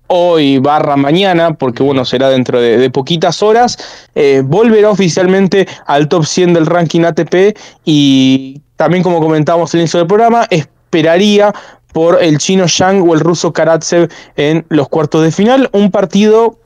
hoy 0.09 0.59
barra 0.59 0.97
mañana, 0.97 1.55
porque 1.55 1.83
bueno, 1.83 2.05
será 2.05 2.29
dentro 2.29 2.61
de, 2.61 2.91
poquitas 2.91 3.43
horas, 3.43 3.79
eh, 4.15 4.43
volverá 4.45 4.91
oficialmente 4.91 5.67
al 5.87 6.09
top 6.09 6.27
100 6.27 6.53
del 6.53 6.67
ranking 6.67 7.03
ATP 7.05 7.57
y 7.85 8.61
también 8.77 9.03
como 9.03 9.21
comentábamos 9.21 9.73
al 9.73 9.81
inicio 9.81 9.99
del 10.01 10.07
programa, 10.07 10.47
esperaría 10.51 11.55
por 11.93 12.23
el 12.23 12.39
chino 12.39 12.67
Shang 12.67 13.09
o 13.09 13.15
el 13.15 13.21
ruso 13.21 13.53
Karatsev 13.53 14.11
en 14.37 14.67
los 14.69 14.89
cuartos 14.89 15.23
de 15.23 15.31
final, 15.31 15.71
un 15.73 15.91
partido 15.91 16.59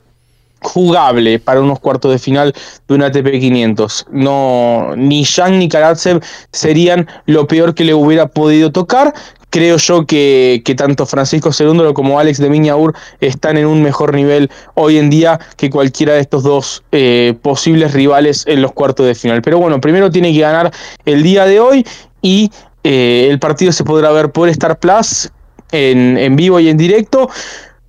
jugable 0.61 1.39
para 1.39 1.61
unos 1.61 1.79
cuartos 1.79 2.11
de 2.11 2.19
final 2.19 2.53
de 2.87 2.95
un 2.95 3.03
ATP 3.03 3.39
500. 3.39 4.07
No, 4.11 4.93
ni 4.95 5.23
Shang 5.23 5.59
ni 5.59 5.69
Karatsev 5.69 6.21
serían 6.51 7.07
lo 7.25 7.47
peor 7.47 7.75
que 7.75 7.83
le 7.83 7.93
hubiera 7.93 8.27
podido 8.27 8.71
tocar. 8.71 9.13
Creo 9.57 9.77
yo 9.77 10.05
que, 10.05 10.61
tanto 10.77 11.07
Francisco 11.07 11.51
Cerúndolo 11.51 11.95
como 11.95 12.19
Alex 12.19 12.37
de 12.37 12.47
Miñaur 12.47 12.93
están 13.21 13.57
en 13.57 13.65
un 13.65 13.81
mejor 13.81 14.13
nivel 14.13 14.51
hoy 14.75 14.99
en 14.99 15.09
día 15.09 15.39
que 15.55 15.71
cualquiera 15.71 16.13
de 16.13 16.19
estos 16.19 16.43
dos 16.43 16.83
eh, 16.91 17.33
posibles 17.41 17.91
rivales 17.91 18.43
en 18.45 18.61
los 18.61 18.71
cuartos 18.73 19.07
de 19.07 19.15
final. 19.15 19.41
Pero 19.41 19.57
bueno, 19.57 19.81
primero 19.81 20.11
tiene 20.11 20.31
que 20.31 20.41
ganar 20.41 20.71
el 21.05 21.23
día 21.23 21.45
de 21.45 21.59
hoy 21.59 21.83
y 22.21 22.51
eh, 22.83 23.29
el 23.31 23.39
partido 23.39 23.71
se 23.71 23.83
podrá 23.83 24.11
ver 24.11 24.31
por 24.31 24.47
Star 24.49 24.77
Plus 24.77 25.31
en, 25.71 26.19
en 26.19 26.35
vivo 26.35 26.59
y 26.59 26.69
en 26.69 26.77
directo 26.77 27.27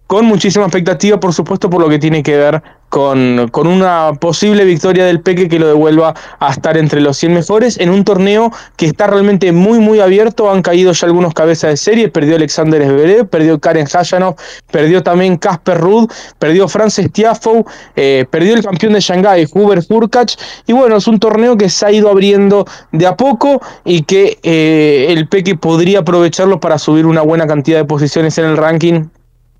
con 0.08 0.24
muchísima 0.24 0.64
expectativa, 0.64 1.20
por 1.20 1.34
supuesto, 1.34 1.68
por 1.68 1.82
lo 1.82 1.88
que 1.90 1.98
tiene 1.98 2.22
que 2.22 2.34
ver 2.34 2.62
con, 2.88 3.48
con, 3.52 3.66
una 3.66 4.12
posible 4.18 4.64
victoria 4.64 5.04
del 5.04 5.20
Peque 5.20 5.50
que 5.50 5.58
lo 5.58 5.68
devuelva 5.68 6.14
a 6.40 6.50
estar 6.50 6.78
entre 6.78 7.02
los 7.02 7.18
100 7.18 7.34
mejores 7.34 7.78
en 7.78 7.90
un 7.90 8.04
torneo 8.04 8.50
que 8.76 8.86
está 8.86 9.06
realmente 9.06 9.52
muy 9.52 9.80
muy 9.80 10.00
abierto, 10.00 10.50
han 10.50 10.62
caído 10.62 10.92
ya 10.92 11.06
algunos 11.06 11.34
cabezas 11.34 11.68
de 11.72 11.76
serie, 11.76 12.08
perdió 12.08 12.36
Alexander 12.36 12.82
Zverev, 12.82 13.28
perdió 13.28 13.60
Karen 13.60 13.86
Hajanov, 13.86 14.36
perdió 14.72 15.02
también 15.02 15.36
Casper 15.36 15.78
Ruud, 15.78 16.10
perdió 16.38 16.68
Frances 16.68 17.12
Tiafoe, 17.12 17.64
eh, 17.94 18.24
perdió 18.30 18.54
el 18.54 18.64
campeón 18.64 18.94
de 18.94 19.00
Shanghái, 19.00 19.46
Hubert 19.52 19.84
Hurkacz, 19.90 20.38
y 20.66 20.72
bueno, 20.72 20.96
es 20.96 21.06
un 21.06 21.20
torneo 21.20 21.58
que 21.58 21.68
se 21.68 21.84
ha 21.84 21.92
ido 21.92 22.08
abriendo 22.08 22.64
de 22.92 23.06
a 23.06 23.14
poco 23.14 23.60
y 23.84 24.04
que 24.04 24.38
eh, 24.42 25.08
el 25.10 25.28
Peque 25.28 25.54
podría 25.54 25.98
aprovecharlo 25.98 26.60
para 26.60 26.78
subir 26.78 27.04
una 27.04 27.20
buena 27.20 27.46
cantidad 27.46 27.76
de 27.76 27.84
posiciones 27.84 28.38
en 28.38 28.46
el 28.46 28.56
ranking 28.56 29.04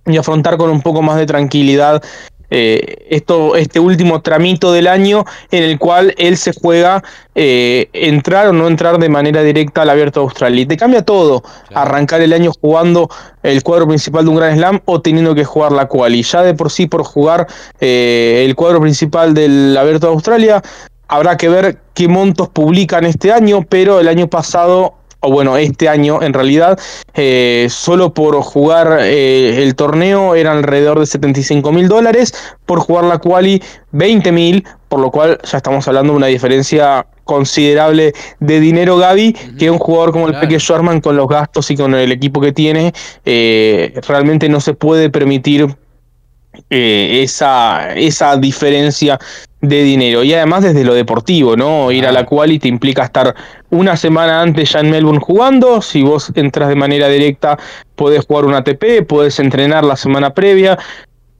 y 0.08 0.16
afrontar 0.16 0.56
con 0.56 0.70
un 0.70 0.82
poco 0.82 1.02
más 1.02 1.16
de 1.16 1.26
tranquilidad 1.26 2.02
eh, 2.50 3.06
esto, 3.10 3.56
este 3.56 3.78
último 3.78 4.22
tramito 4.22 4.72
del 4.72 4.86
año 4.86 5.24
en 5.50 5.62
el 5.64 5.78
cual 5.78 6.14
él 6.16 6.38
se 6.38 6.52
juega 6.54 7.02
eh, 7.34 7.90
entrar 7.92 8.48
o 8.48 8.52
no 8.52 8.68
entrar 8.68 8.98
de 8.98 9.10
manera 9.10 9.42
directa 9.42 9.82
al 9.82 9.90
Abierto 9.90 10.20
de 10.20 10.24
Australia. 10.24 10.62
Y 10.62 10.66
te 10.66 10.76
cambia 10.76 11.02
todo 11.02 11.42
arrancar 11.74 12.22
el 12.22 12.32
año 12.32 12.52
jugando 12.58 13.10
el 13.42 13.62
cuadro 13.62 13.86
principal 13.86 14.24
de 14.24 14.30
un 14.30 14.36
Gran 14.36 14.56
Slam 14.56 14.80
o 14.86 15.00
teniendo 15.00 15.34
que 15.34 15.44
jugar 15.44 15.72
la 15.72 15.86
quali. 15.86 16.22
Ya 16.22 16.42
de 16.42 16.54
por 16.54 16.70
sí 16.70 16.86
por 16.86 17.04
jugar 17.04 17.46
eh, 17.80 18.44
el 18.46 18.54
cuadro 18.54 18.80
principal 18.80 19.34
del 19.34 19.76
Abierto 19.76 20.06
de 20.06 20.12
Australia 20.14 20.62
habrá 21.08 21.36
que 21.36 21.48
ver 21.48 21.78
qué 21.94 22.06
montos 22.06 22.48
publican 22.48 23.04
este 23.04 23.32
año, 23.32 23.64
pero 23.68 23.98
el 24.00 24.08
año 24.08 24.28
pasado 24.28 24.97
o 25.20 25.30
bueno, 25.30 25.56
este 25.56 25.88
año 25.88 26.22
en 26.22 26.32
realidad, 26.32 26.78
eh, 27.14 27.66
solo 27.70 28.14
por 28.14 28.36
jugar 28.42 28.98
eh, 29.00 29.62
el 29.62 29.74
torneo 29.74 30.34
eran 30.34 30.58
alrededor 30.58 31.00
de 31.00 31.06
75 31.06 31.72
mil 31.72 31.88
dólares, 31.88 32.32
por 32.66 32.78
jugar 32.78 33.04
la 33.04 33.18
quali 33.18 33.62
20 33.90 34.30
mil, 34.30 34.64
por 34.88 35.00
lo 35.00 35.10
cual 35.10 35.38
ya 35.42 35.58
estamos 35.58 35.88
hablando 35.88 36.12
de 36.12 36.18
una 36.18 36.26
diferencia 36.28 37.06
considerable 37.24 38.12
de 38.38 38.60
dinero 38.60 38.96
Gaby, 38.96 39.32
que 39.58 39.70
un 39.70 39.78
jugador 39.78 40.12
como 40.12 40.28
el 40.28 40.38
Peque 40.38 40.60
Schwarman 40.60 41.00
con 41.00 41.16
los 41.16 41.28
gastos 41.28 41.70
y 41.70 41.76
con 41.76 41.94
el 41.94 42.12
equipo 42.12 42.40
que 42.40 42.52
tiene, 42.52 42.92
eh, 43.24 44.00
realmente 44.06 44.48
no 44.48 44.60
se 44.60 44.74
puede 44.74 45.10
permitir 45.10 45.66
esa, 46.70 47.94
esa 47.94 48.36
diferencia 48.36 49.18
de 49.60 49.82
dinero. 49.82 50.22
Y 50.22 50.34
además 50.34 50.62
desde 50.62 50.84
lo 50.84 50.94
deportivo, 50.94 51.56
¿no? 51.56 51.90
Ir 51.90 52.06
a 52.06 52.12
la 52.12 52.24
quali 52.24 52.60
implica 52.64 53.04
estar 53.04 53.34
una 53.70 53.96
semana 53.96 54.40
antes 54.42 54.72
ya 54.72 54.80
en 54.80 54.90
Melbourne 54.90 55.20
jugando. 55.20 55.82
Si 55.82 56.02
vos 56.02 56.32
entras 56.34 56.68
de 56.68 56.76
manera 56.76 57.08
directa, 57.08 57.58
podés 57.96 58.24
jugar 58.26 58.44
un 58.44 58.54
ATP, 58.54 59.06
podés 59.06 59.38
entrenar 59.40 59.84
la 59.84 59.96
semana 59.96 60.34
previa 60.34 60.78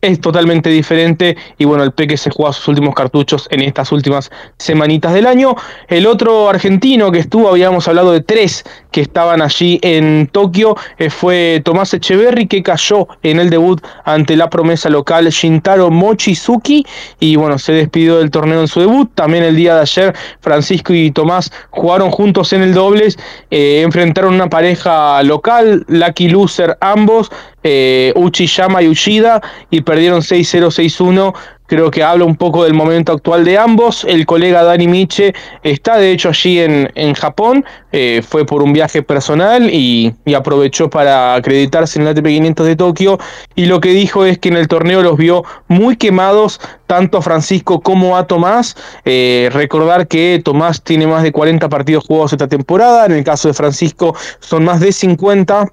es 0.01 0.21
totalmente 0.21 0.71
diferente 0.71 1.37
y 1.59 1.65
bueno, 1.65 1.83
el 1.83 1.93
Peque 1.93 2.17
se 2.17 2.31
juega 2.31 2.53
sus 2.53 2.69
últimos 2.69 2.95
cartuchos 2.95 3.49
en 3.51 3.63
estas 3.63 3.91
últimas 3.91 4.31
semanitas 4.59 5.13
del 5.13 5.27
año. 5.27 5.57
El 5.89 6.07
otro 6.07 6.49
argentino 6.49 7.11
que 7.11 7.19
estuvo, 7.19 7.49
habíamos 7.49 7.89
hablado 7.89 8.13
de 8.13 8.21
tres 8.21 8.65
que 8.93 9.01
estaban 9.01 9.43
allí 9.43 9.79
en 9.83 10.29
Tokio, 10.31 10.77
eh, 10.99 11.11
fue 11.11 11.63
Tomás 11.65 11.93
Echeverry 11.95 12.47
que 12.47 12.63
cayó 12.63 13.09
en 13.23 13.41
el 13.41 13.51
debut 13.51 13.85
ante 14.05 14.37
la 14.37 14.49
promesa 14.49 14.89
local 14.89 15.29
Shintaro 15.29 15.91
Mochizuki 15.91 16.87
y 17.19 17.37
bueno, 17.37 17.59
se 17.59 17.73
despidió 17.73 18.19
del 18.19 18.31
torneo 18.31 18.61
en 18.61 18.69
su 18.69 18.81
debut. 18.81 19.11
También 19.15 19.45
el 19.45 19.57
día 19.57 19.75
de 19.75 19.81
ayer 19.81 20.15
Francisco 20.41 20.95
y 20.95 21.11
Tomás 21.11 21.53
jugaron 21.71 22.11
juntos 22.11 22.53
en 22.53 22.63
el 22.63 22.73
dobles, 22.73 23.19
eh, 23.51 23.83
enfrentaron 23.83 24.35
una 24.35 24.49
pareja 24.49 25.23
local, 25.25 25.85
Lucky 25.89 26.29
Loser 26.29 26.77
ambos, 26.81 27.31
eh, 27.71 28.13
Uchiyama 28.17 28.83
y 28.83 28.89
Uchida 28.89 29.43
y 29.69 29.83
perdieron 29.83 30.23
6-0, 30.23 30.69
6-1 30.69 31.35
creo 31.69 31.91
que 31.91 32.03
habla 32.03 32.25
un 32.25 32.35
poco 32.35 32.65
del 32.65 32.75
momento 32.75 33.13
actual 33.13 33.45
de 33.45 33.59
ambos. 33.59 34.05
El 34.05 34.27
colega 34.27 34.65
Dani 34.65 34.89
Miche 34.89 35.35
está 35.63 35.99
de 35.99 36.11
hecho 36.11 36.31
allí 36.31 36.59
en, 36.59 36.91
en 36.95 37.15
Japón, 37.15 37.65
eh, 37.93 38.23
fue 38.27 38.45
por 38.45 38.63
un 38.63 38.73
viaje 38.73 39.03
personal 39.03 39.71
y, 39.71 40.15
aprovechó 40.35 40.89
para 40.89 41.35
acreditarse 41.35 41.99
en 41.99 42.07
el 42.07 42.13
ATP 42.13 42.27
500 42.27 42.67
de 42.67 42.77
Tokio 42.77 43.19
y 43.57 43.67
lo 43.67 43.81
que 43.81 43.91
dijo 43.91 44.25
es 44.25 44.39
que 44.39 44.49
en 44.49 44.57
el 44.57 44.69
torneo 44.69 45.03
los 45.03 45.17
vio 45.17 45.43
muy 45.67 45.97
quemados 45.97 46.61
tanto 46.87 47.19
a 47.19 47.23
Francisco 47.23 47.81
como 47.81 48.17
a 48.17 48.27
Tomás. 48.27 48.77
Eh, 49.05 49.51
recordar 49.53 50.07
que 50.07 50.41
Tomás 50.43 50.83
tiene 50.83 51.07
más 51.07 51.23
de 51.23 51.33
40 51.33 51.69
partidos 51.69 52.05
jugados 52.07 52.33
esta 52.33 52.49
temporada, 52.49 53.05
en 53.07 53.13
el 53.13 53.25
caso 53.25 53.49
de 53.49 53.55
Francisco 53.55 54.15
son 54.41 54.65
más 54.65 54.81
de 54.81 54.93
50. 54.93 55.73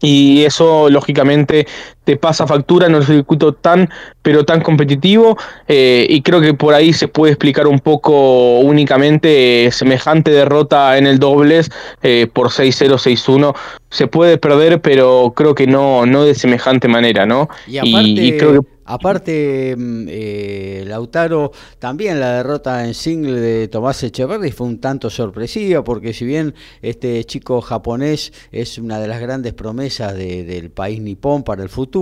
Y 0.00 0.44
eso 0.44 0.90
lógicamente 0.90 1.66
te 2.06 2.16
pasa 2.16 2.46
factura 2.46 2.86
en 2.86 2.94
un 2.94 3.02
circuito 3.02 3.52
tan, 3.52 3.90
pero 4.22 4.44
tan 4.44 4.60
competitivo. 4.60 5.36
Eh, 5.66 6.06
y 6.08 6.22
creo 6.22 6.40
que 6.40 6.54
por 6.54 6.72
ahí 6.72 6.92
se 6.92 7.08
puede 7.08 7.32
explicar 7.32 7.66
un 7.66 7.80
poco 7.80 8.60
únicamente 8.60 9.68
semejante 9.72 10.30
derrota 10.30 10.96
en 10.98 11.08
el 11.08 11.18
dobles 11.18 11.68
eh, 12.02 12.28
por 12.32 12.50
6-0, 12.50 12.94
6-1. 12.94 13.56
Se 13.90 14.06
puede 14.06 14.38
perder, 14.38 14.80
pero 14.80 15.32
creo 15.34 15.56
que 15.56 15.66
no, 15.66 16.06
no 16.06 16.22
de 16.22 16.36
semejante 16.36 16.86
manera, 16.86 17.26
¿no? 17.26 17.48
Y, 17.66 17.80
y 17.82 18.38
creo 18.38 18.52
que 18.52 18.76
Aparte, 18.86 19.74
mm, 19.76 20.06
eh, 20.08 20.84
Lautaro, 20.86 21.50
también 21.80 22.20
la 22.20 22.36
derrota 22.36 22.86
en 22.86 22.94
single 22.94 23.40
de 23.40 23.68
Tomás 23.68 24.02
Echeverry 24.02 24.52
fue 24.52 24.68
un 24.68 24.80
tanto 24.80 25.10
sorpresiva, 25.10 25.82
porque 25.82 26.12
si 26.12 26.24
bien 26.24 26.54
este 26.82 27.24
chico 27.24 27.60
japonés 27.60 28.32
es 28.52 28.78
una 28.78 29.00
de 29.00 29.08
las 29.08 29.20
grandes 29.20 29.54
promesas 29.54 30.14
del 30.14 30.70
país 30.70 31.02
nipón 31.02 31.42
para 31.42 31.64
el 31.64 31.68
futuro, 31.68 31.95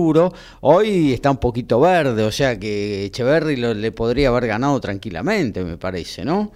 hoy 0.61 1.13
está 1.13 1.31
un 1.31 1.37
poquito 1.37 1.79
verde, 1.79 2.23
o 2.23 2.31
sea 2.31 2.59
que 2.59 3.05
Echeverry 3.05 3.55
le 3.55 3.91
podría 3.91 4.29
haber 4.29 4.47
ganado 4.47 4.79
tranquilamente, 4.79 5.63
me 5.63 5.77
parece, 5.77 6.25
¿no? 6.25 6.51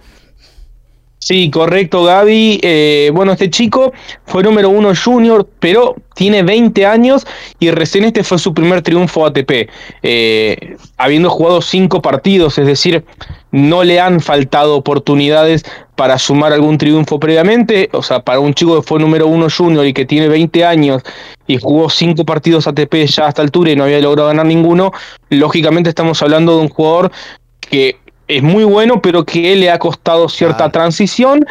Sí, 1.22 1.50
correcto, 1.50 2.02
Gaby. 2.04 2.60
Eh, 2.62 3.10
bueno, 3.12 3.32
este 3.32 3.50
chico 3.50 3.92
fue 4.24 4.42
número 4.42 4.70
uno 4.70 4.92
junior, 4.96 5.46
pero 5.58 5.94
tiene 6.14 6.42
20 6.42 6.86
años 6.86 7.26
y 7.58 7.70
recién 7.70 8.04
este 8.04 8.24
fue 8.24 8.38
su 8.38 8.54
primer 8.54 8.80
triunfo 8.80 9.26
ATP, 9.26 9.68
eh, 10.02 10.76
habiendo 10.96 11.28
jugado 11.28 11.60
cinco 11.60 12.00
partidos, 12.00 12.56
es 12.56 12.66
decir, 12.66 13.04
no 13.52 13.84
le 13.84 14.00
han 14.00 14.20
faltado 14.20 14.74
oportunidades 14.74 15.64
para 16.00 16.18
sumar 16.18 16.50
algún 16.54 16.78
triunfo 16.78 17.20
previamente. 17.20 17.90
O 17.92 18.02
sea, 18.02 18.20
para 18.20 18.40
un 18.40 18.54
chico 18.54 18.80
que 18.80 18.88
fue 18.88 18.98
número 18.98 19.26
uno 19.26 19.48
junior 19.54 19.84
y 19.84 19.92
que 19.92 20.06
tiene 20.06 20.28
20 20.28 20.64
años 20.64 21.02
y 21.46 21.58
jugó 21.58 21.90
cinco 21.90 22.24
partidos 22.24 22.66
ATP 22.66 23.04
ya 23.04 23.26
a 23.26 23.28
esta 23.28 23.42
altura 23.42 23.70
y 23.70 23.76
no 23.76 23.84
había 23.84 24.00
logrado 24.00 24.28
ganar 24.28 24.46
ninguno, 24.46 24.92
lógicamente 25.28 25.90
estamos 25.90 26.22
hablando 26.22 26.56
de 26.56 26.62
un 26.62 26.68
jugador 26.70 27.12
que 27.60 27.98
es 28.28 28.42
muy 28.42 28.64
bueno, 28.64 29.02
pero 29.02 29.26
que 29.26 29.54
le 29.56 29.70
ha 29.70 29.78
costado 29.78 30.30
cierta 30.30 30.72
transición 30.72 31.44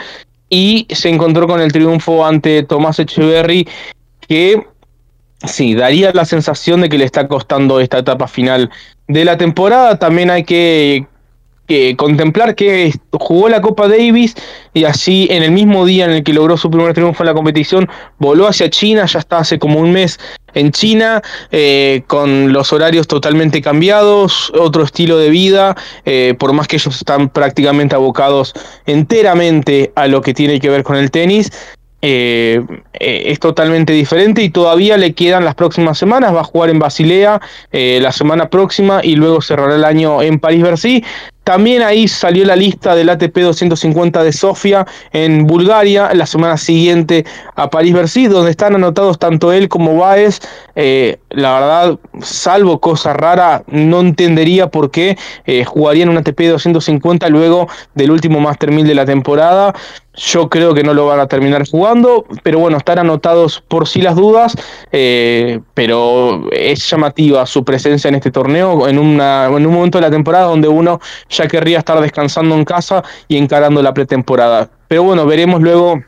y 0.49 0.87
se 0.89 1.09
encontró 1.09 1.45
con 1.45 1.61
el 1.61 1.71
triunfo 1.71 2.25
ante 2.25 2.63
Tomás 2.63 2.97
Echeverry, 2.97 3.67
que 4.27 4.65
sí, 5.43 5.75
daría 5.75 6.11
la 6.11 6.25
sensación 6.25 6.81
de 6.81 6.89
que 6.89 6.97
le 6.97 7.05
está 7.05 7.27
costando 7.27 7.79
esta 7.79 7.99
etapa 7.99 8.27
final 8.27 8.71
de 9.07 9.25
la 9.25 9.37
temporada. 9.37 9.99
También 9.99 10.31
hay 10.31 10.43
que 10.43 11.05
contemplar 11.97 12.55
que 12.55 12.91
jugó 13.11 13.47
la 13.47 13.61
Copa 13.61 13.87
Davis 13.87 14.35
y 14.73 14.85
así 14.85 15.27
en 15.29 15.43
el 15.43 15.51
mismo 15.51 15.85
día 15.85 16.05
en 16.05 16.11
el 16.11 16.23
que 16.23 16.33
logró 16.33 16.57
su 16.57 16.71
primer 16.71 16.93
triunfo 16.93 17.23
en 17.23 17.27
la 17.27 17.33
competición, 17.33 17.87
voló 18.17 18.47
hacia 18.47 18.69
China, 18.69 19.05
ya 19.05 19.19
está 19.19 19.39
hace 19.39 19.59
como 19.59 19.79
un 19.79 19.91
mes 19.91 20.19
en 20.53 20.71
China, 20.71 21.21
eh, 21.51 22.03
con 22.07 22.53
los 22.53 22.73
horarios 22.73 23.07
totalmente 23.07 23.61
cambiados, 23.61 24.51
otro 24.57 24.83
estilo 24.83 25.17
de 25.17 25.29
vida, 25.29 25.75
eh, 26.05 26.35
por 26.37 26.53
más 26.53 26.67
que 26.67 26.77
ellos 26.77 26.95
están 26.95 27.29
prácticamente 27.29 27.95
abocados 27.95 28.53
enteramente 28.85 29.91
a 29.95 30.07
lo 30.07 30.21
que 30.21 30.33
tiene 30.33 30.59
que 30.59 30.69
ver 30.69 30.83
con 30.83 30.95
el 30.95 31.11
tenis, 31.11 31.51
eh, 32.01 32.61
es 32.93 33.39
totalmente 33.39 33.91
diferente 33.91 34.41
y 34.41 34.49
todavía 34.49 34.95
le 34.95 35.13
quedan 35.13 35.43
las 35.43 35.55
próximas 35.55 35.97
semanas. 35.97 36.33
Va 36.33 36.41
a 36.41 36.45
jugar 36.45 36.69
en 36.69 36.79
Basilea 36.79 37.41
la 37.71 38.11
semana 38.13 38.49
próxima 38.49 39.01
y 39.03 39.15
luego 39.15 39.41
cerrará 39.41 39.75
el 39.75 39.83
año 39.83 40.21
en 40.21 40.39
París-Bercy. 40.39 41.03
También 41.49 41.81
ahí 41.81 42.07
salió 42.07 42.45
la 42.45 42.55
lista 42.55 42.93
del 42.93 43.09
ATP 43.09 43.35
250 43.39 44.21
de 44.23 44.31
Sofía 44.31 44.85
en 45.11 45.47
Bulgaria, 45.47 46.11
la 46.13 46.27
semana 46.27 46.57
siguiente 46.57 47.25
a 47.55 47.71
París-Bercy, 47.71 48.27
donde 48.27 48.51
están 48.51 48.75
anotados 48.75 49.17
tanto 49.17 49.51
él 49.51 49.67
como 49.67 49.97
Baez. 49.97 50.41
Eh, 50.75 51.17
la 51.31 51.59
verdad, 51.59 51.99
salvo 52.21 52.79
cosa 52.79 53.13
rara, 53.13 53.63
no 53.65 54.01
entendería 54.01 54.67
por 54.67 54.91
qué 54.91 55.17
eh, 55.47 55.65
jugarían 55.65 56.09
un 56.09 56.17
ATP 56.17 56.39
250 56.39 57.27
luego 57.29 57.67
del 57.95 58.11
último 58.11 58.39
Master 58.39 58.69
1000 58.69 58.85
de 58.85 58.93
la 58.93 59.07
temporada. 59.07 59.73
Yo 60.19 60.49
creo 60.49 60.73
que 60.73 60.83
no 60.83 60.93
lo 60.93 61.05
van 61.05 61.21
a 61.21 61.27
terminar 61.27 61.65
jugando, 61.65 62.25
pero 62.43 62.59
bueno, 62.59 62.77
están 62.77 62.99
anotados 62.99 63.63
por 63.65 63.87
sí 63.87 64.01
las 64.01 64.17
dudas, 64.17 64.53
eh, 64.91 65.61
pero 65.73 66.43
es 66.51 66.89
llamativa 66.89 67.45
su 67.45 67.63
presencia 67.63 68.09
en 68.09 68.15
este 68.15 68.29
torneo 68.29 68.89
en, 68.89 68.99
una, 68.99 69.45
en 69.45 69.65
un 69.65 69.73
momento 69.73 69.97
de 69.97 70.01
la 70.01 70.11
temporada 70.11 70.47
donde 70.47 70.67
uno 70.67 70.99
ya 71.29 71.47
querría 71.47 71.77
estar 71.77 72.01
descansando 72.01 72.53
en 72.55 72.65
casa 72.65 73.01
y 73.29 73.37
encarando 73.37 73.81
la 73.81 73.93
pretemporada. 73.93 74.69
Pero 74.89 75.03
bueno, 75.03 75.25
veremos 75.25 75.61
luego 75.61 76.01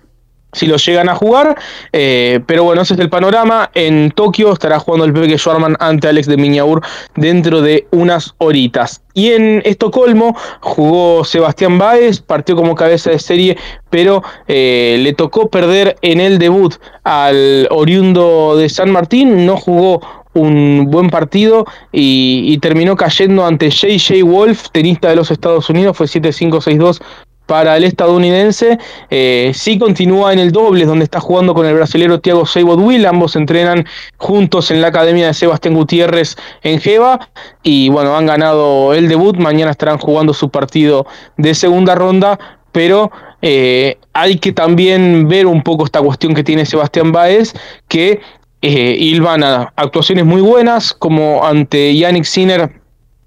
si 0.54 0.68
lo 0.68 0.78
llegan 0.78 1.10
a 1.10 1.16
jugar. 1.16 1.58
Eh, 1.94 2.40
pero 2.46 2.64
bueno, 2.64 2.82
ese 2.82 2.94
es 2.94 3.00
el 3.00 3.10
panorama. 3.10 3.70
En 3.74 4.12
Tokio 4.12 4.54
estará 4.54 4.80
jugando 4.80 5.06
el 5.06 5.14
Peque 5.14 5.38
Schwarman 5.38 5.78
ante 5.80 6.08
Alex 6.08 6.28
de 6.28 6.38
Miñaur 6.38 6.82
dentro 7.16 7.62
de 7.62 7.88
unas 7.92 8.34
horitas. 8.38 9.02
Y 9.14 9.32
en 9.32 9.62
Estocolmo 9.66 10.36
jugó 10.62 11.24
Sebastián 11.26 11.78
Baez, 11.78 12.22
partió 12.22 12.56
como 12.56 12.76
cabeza 12.76 13.12
de 13.12 13.20
serie, 13.20 13.58
pero 13.90 14.24
eh, 14.48 14.98
le 15.00 15.14
tocó 15.14 15.50
perder 15.50 15.98
en 16.02 16.22
el 16.22 16.40
debut 16.40 16.76
al 17.04 17.68
oriundo 17.72 18.56
de 18.56 18.70
San 18.70 18.92
Martín. 18.92 19.46
No 19.46 19.58
jugó 19.58 20.02
un 20.34 20.88
buen 20.90 21.10
partido 21.10 21.66
y, 21.92 22.44
y, 22.46 22.58
terminó 22.60 22.96
cayendo 22.96 23.46
ante 23.46 23.70
JJ 23.70 24.24
Wolf, 24.24 24.70
tenista 24.72 25.10
de 25.10 25.18
los 25.18 25.30
Estados 25.30 25.70
Unidos, 25.70 25.98
fue 25.98 26.06
7-5-6-2 26.06 27.02
para 27.45 27.77
el 27.77 27.84
estadounidense. 27.84 28.77
Eh, 29.10 29.51
sí 29.54 29.77
continúa 29.77 30.34
en 30.34 30.39
el 30.39 30.51
doble, 30.51 30.86
donde 30.86 31.06
está 31.06 31.19
jugando 31.19 31.54
con 31.54 31.65
el 31.65 31.75
brasilero 31.75 32.19
Thiago 32.19 32.45
Seibot 32.45 32.80
Will. 32.80 33.06
Ambos 33.06 33.36
entrenan 33.36 33.86
juntos 34.17 34.71
en 34.71 34.82
la 34.82 34.88
academia 34.88 35.27
de 35.27 35.34
Sebastián 35.34 35.75
Gutiérrez 35.75 36.38
en 36.63 36.80
Jeva. 36.80 37.30
Y 37.63 37.89
bueno, 37.89 38.15
han 38.15 38.25
ganado 38.25 38.93
el 38.93 39.08
debut. 39.08 39.38
Mañana 39.38 39.71
estarán 39.71 39.97
jugando 39.97 40.34
su 40.34 40.49
partido 40.49 41.06
de 41.38 41.54
segunda 41.54 41.95
ronda. 41.95 42.39
Pero 42.71 43.12
eh, 43.41 43.97
hay 44.13 44.38
que 44.38 44.54
también 44.54 45.27
ver 45.27 45.45
un 45.45 45.62
poco 45.62 45.86
esta 45.86 46.01
cuestión 46.01 46.34
que 46.34 46.43
tiene 46.43 46.65
Sebastián 46.65 47.12
Baez, 47.12 47.54
que 47.88 48.21
eh, 48.62 48.95
Ilvana 48.99 49.73
actuaciones 49.75 50.25
muy 50.25 50.41
buenas, 50.41 50.93
como 50.93 51.43
ante 51.43 51.95
Yannick 51.95 52.25
Sinner 52.25 52.81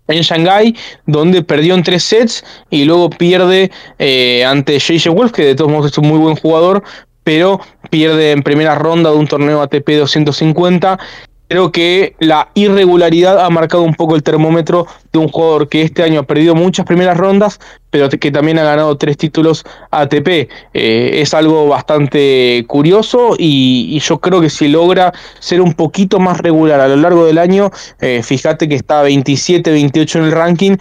en 0.08 0.22
Shanghai, 0.22 0.74
donde 1.06 1.42
perdió 1.42 1.74
en 1.74 1.82
tres 1.82 2.04
sets 2.04 2.44
y 2.70 2.84
luego 2.84 3.10
pierde 3.10 3.70
eh, 3.98 4.44
ante 4.44 4.78
JJ 4.78 5.08
Wolf, 5.08 5.32
que 5.32 5.44
de 5.44 5.54
todos 5.54 5.70
modos 5.70 5.92
es 5.92 5.98
un 5.98 6.08
muy 6.08 6.18
buen 6.18 6.36
jugador, 6.36 6.82
pero 7.22 7.60
pierde 7.90 8.32
en 8.32 8.42
primera 8.42 8.74
ronda 8.74 9.10
de 9.10 9.16
un 9.16 9.26
torneo 9.26 9.62
ATP 9.62 9.88
250 9.98 10.98
creo 11.48 11.72
que 11.72 12.16
la 12.18 12.48
irregularidad 12.54 13.44
ha 13.44 13.50
marcado 13.50 13.82
un 13.82 13.94
poco 13.94 14.16
el 14.16 14.22
termómetro 14.22 14.86
de 15.12 15.18
un 15.18 15.28
jugador 15.28 15.68
que 15.68 15.82
este 15.82 16.02
año 16.02 16.20
ha 16.20 16.22
perdido 16.24 16.54
muchas 16.54 16.86
primeras 16.86 17.16
rondas, 17.16 17.60
pero 17.90 18.08
que 18.08 18.30
también 18.30 18.58
ha 18.58 18.64
ganado 18.64 18.96
tres 18.96 19.16
títulos 19.16 19.64
ATP. 19.90 20.28
Eh, 20.28 21.20
es 21.20 21.34
algo 21.34 21.68
bastante 21.68 22.64
curioso 22.66 23.36
y, 23.38 23.98
yo 24.00 24.18
creo 24.18 24.40
que 24.40 24.50
si 24.50 24.68
logra 24.68 25.12
ser 25.38 25.60
un 25.60 25.74
poquito 25.74 26.18
más 26.18 26.38
regular 26.38 26.80
a 26.80 26.88
lo 26.88 26.96
largo 26.96 27.26
del 27.26 27.38
año, 27.38 27.70
eh, 28.00 28.22
fíjate 28.22 28.68
que 28.68 28.74
está 28.74 29.04
27-28 29.04 30.16
en 30.16 30.24
el 30.24 30.32
ranking, 30.32 30.76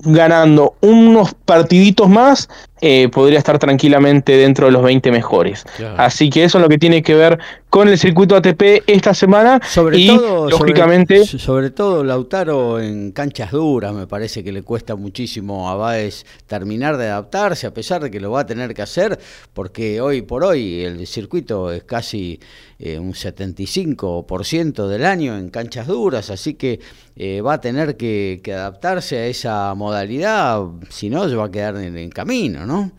ganando 0.00 0.74
unos 0.80 1.34
partiditos 1.44 2.08
más, 2.08 2.48
eh, 2.80 3.08
podría 3.08 3.38
estar 3.38 3.58
tranquilamente 3.58 4.36
dentro 4.36 4.66
de 4.66 4.72
los 4.72 4.82
20 4.82 5.10
mejores. 5.10 5.64
Así 5.96 6.28
que 6.28 6.44
eso 6.44 6.58
es 6.58 6.62
lo 6.62 6.68
que 6.68 6.78
tiene 6.78 7.02
que 7.02 7.14
ver 7.14 7.38
con 7.70 7.88
el 7.88 7.98
circuito 7.98 8.36
ATP 8.36 8.84
esta 8.86 9.14
semana. 9.14 9.60
Sobre 9.66 9.98
y, 9.98 10.08
todo, 10.08 10.50
lógicamente. 10.50 11.24
Sobre, 11.24 11.70
todo, 11.70 12.04
Lautaro 12.04 12.80
en 12.80 13.12
canchas 13.12 13.50
duras, 13.50 13.94
me 13.94 14.06
parece 14.06 14.44
que 14.44 14.52
le 14.52 14.62
cuesta 14.62 14.94
muchísimo 14.94 15.70
a 15.70 15.76
Baez 15.76 16.26
terminar 16.46 16.96
de 16.96 17.06
adaptarse, 17.06 17.66
a 17.66 17.74
pesar 17.74 18.02
de 18.02 18.10
que 18.10 18.20
lo 18.20 18.30
va 18.30 18.40
a 18.40 18.46
tener 18.46 18.74
que 18.74 18.82
hacer, 18.82 19.18
porque 19.54 20.00
hoy 20.00 20.22
por 20.22 20.44
hoy 20.44 20.82
el 20.84 21.06
circuito 21.06 21.72
es 21.72 21.84
casi 21.84 22.40
eh, 22.78 22.98
un 22.98 23.12
75% 23.12 24.86
del 24.88 25.04
año 25.04 25.36
en 25.36 25.50
canchas 25.50 25.86
duras, 25.86 26.30
así 26.30 26.54
que 26.54 26.80
eh, 27.16 27.40
va 27.40 27.54
a 27.54 27.60
tener 27.60 27.96
que, 27.96 28.40
adaptarse 28.46 29.18
a 29.18 29.26
esa 29.26 29.74
modalidad, 29.74 30.62
si 30.90 31.08
no, 31.10 31.28
se 31.28 31.36
va 31.36 31.46
a 31.46 31.50
quedar 31.50 31.76
en 31.76 32.10
camino. 32.10 32.66
¿no? 32.66 32.92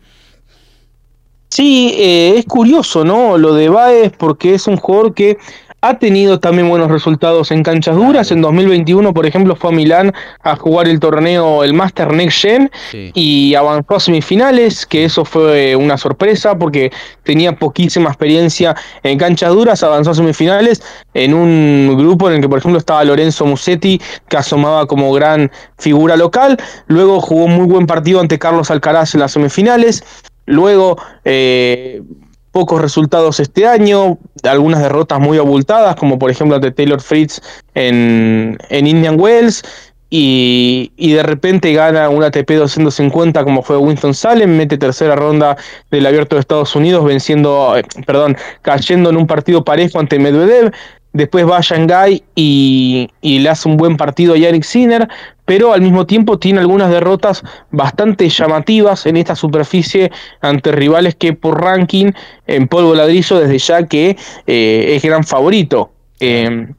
Sí, 1.50 1.94
eh, 1.96 2.34
es 2.36 2.44
curioso, 2.44 3.04
¿no? 3.04 3.38
Lo 3.38 3.54
de 3.54 3.68
Baez, 3.68 4.12
porque 4.16 4.54
es 4.54 4.66
un 4.66 4.76
jugador 4.76 5.14
que 5.14 5.38
ha 5.80 5.98
tenido 5.98 6.40
también 6.40 6.68
buenos 6.68 6.90
resultados 6.90 7.50
en 7.52 7.62
canchas 7.62 7.94
duras. 7.94 8.32
En 8.32 8.40
2021, 8.40 9.14
por 9.14 9.26
ejemplo, 9.26 9.54
fue 9.54 9.70
a 9.70 9.72
Milán 9.74 10.12
a 10.42 10.56
jugar 10.56 10.88
el 10.88 10.98
torneo, 10.98 11.62
el 11.62 11.72
Master 11.72 12.12
Next 12.12 12.40
Gen, 12.40 12.70
y 12.92 13.54
avanzó 13.54 13.96
a 13.96 14.00
semifinales, 14.00 14.84
que 14.86 15.04
eso 15.04 15.24
fue 15.24 15.76
una 15.76 15.96
sorpresa 15.96 16.58
porque 16.58 16.90
tenía 17.22 17.54
poquísima 17.54 18.08
experiencia 18.08 18.74
en 19.04 19.18
canchas 19.18 19.50
duras. 19.50 19.82
Avanzó 19.82 20.10
a 20.10 20.14
semifinales 20.14 20.82
en 21.14 21.32
un 21.32 21.96
grupo 21.96 22.28
en 22.28 22.36
el 22.36 22.40
que, 22.40 22.48
por 22.48 22.58
ejemplo, 22.58 22.78
estaba 22.78 23.04
Lorenzo 23.04 23.46
Musetti, 23.46 24.00
que 24.28 24.36
asomaba 24.36 24.86
como 24.86 25.12
gran 25.12 25.50
figura 25.78 26.16
local. 26.16 26.56
Luego 26.88 27.20
jugó 27.20 27.44
un 27.44 27.54
muy 27.54 27.66
buen 27.66 27.86
partido 27.86 28.20
ante 28.20 28.38
Carlos 28.38 28.70
Alcaraz 28.70 29.14
en 29.14 29.20
las 29.20 29.32
semifinales. 29.32 30.02
Luego, 30.46 30.96
eh, 31.24 32.02
pocos 32.58 32.82
resultados 32.82 33.38
este 33.38 33.68
año, 33.68 34.18
algunas 34.42 34.82
derrotas 34.82 35.20
muy 35.20 35.38
abultadas, 35.38 35.94
como 35.94 36.18
por 36.18 36.28
ejemplo 36.28 36.56
ante 36.56 36.72
Taylor 36.72 37.00
Fritz 37.00 37.40
en, 37.74 38.58
en 38.68 38.86
Indian 38.88 39.14
Wells, 39.16 39.62
y, 40.10 40.90
y, 40.96 41.12
de 41.12 41.22
repente 41.22 41.72
gana 41.72 42.08
un 42.08 42.24
ATP 42.24 42.50
250 42.50 43.44
como 43.44 43.62
fue 43.62 43.76
Winston 43.76 44.12
Salem, 44.12 44.56
mete 44.56 44.76
tercera 44.76 45.14
ronda 45.14 45.56
del 45.92 46.04
Abierto 46.04 46.34
de 46.34 46.40
Estados 46.40 46.74
Unidos, 46.74 47.04
venciendo, 47.04 47.76
eh, 47.76 47.84
perdón, 48.04 48.36
cayendo 48.62 49.10
en 49.10 49.18
un 49.18 49.28
partido 49.28 49.62
parejo 49.62 50.00
ante 50.00 50.18
Medvedev, 50.18 50.72
después 51.18 51.46
va 51.48 51.58
a 51.58 51.60
Shanghai 51.60 52.22
y, 52.36 53.10
le 53.22 53.48
hace 53.48 53.68
un 53.68 53.76
buen 53.76 53.96
partido 53.96 54.34
a 54.34 54.38
Yannick 54.38 54.62
Sinner, 54.62 55.08
pero 55.44 55.72
al 55.72 55.82
mismo 55.82 56.06
tiempo 56.06 56.38
tiene 56.38 56.60
algunas 56.60 56.90
derrotas 56.90 57.42
bastante 57.72 58.28
llamativas 58.28 59.04
en 59.04 59.16
esta 59.16 59.34
superficie 59.34 60.12
ante 60.40 60.70
rivales 60.70 61.16
que 61.16 61.32
por 61.32 61.60
ranking 61.60 62.12
en 62.46 62.68
polvo 62.68 62.94
ladrillo 62.94 63.40
desde 63.40 63.58
ya 63.58 63.86
que 63.86 64.16
eh, 64.46 64.94
es 64.94 65.02
gran 65.02 65.24
favorito. 65.24 65.90
Em, 66.20 66.74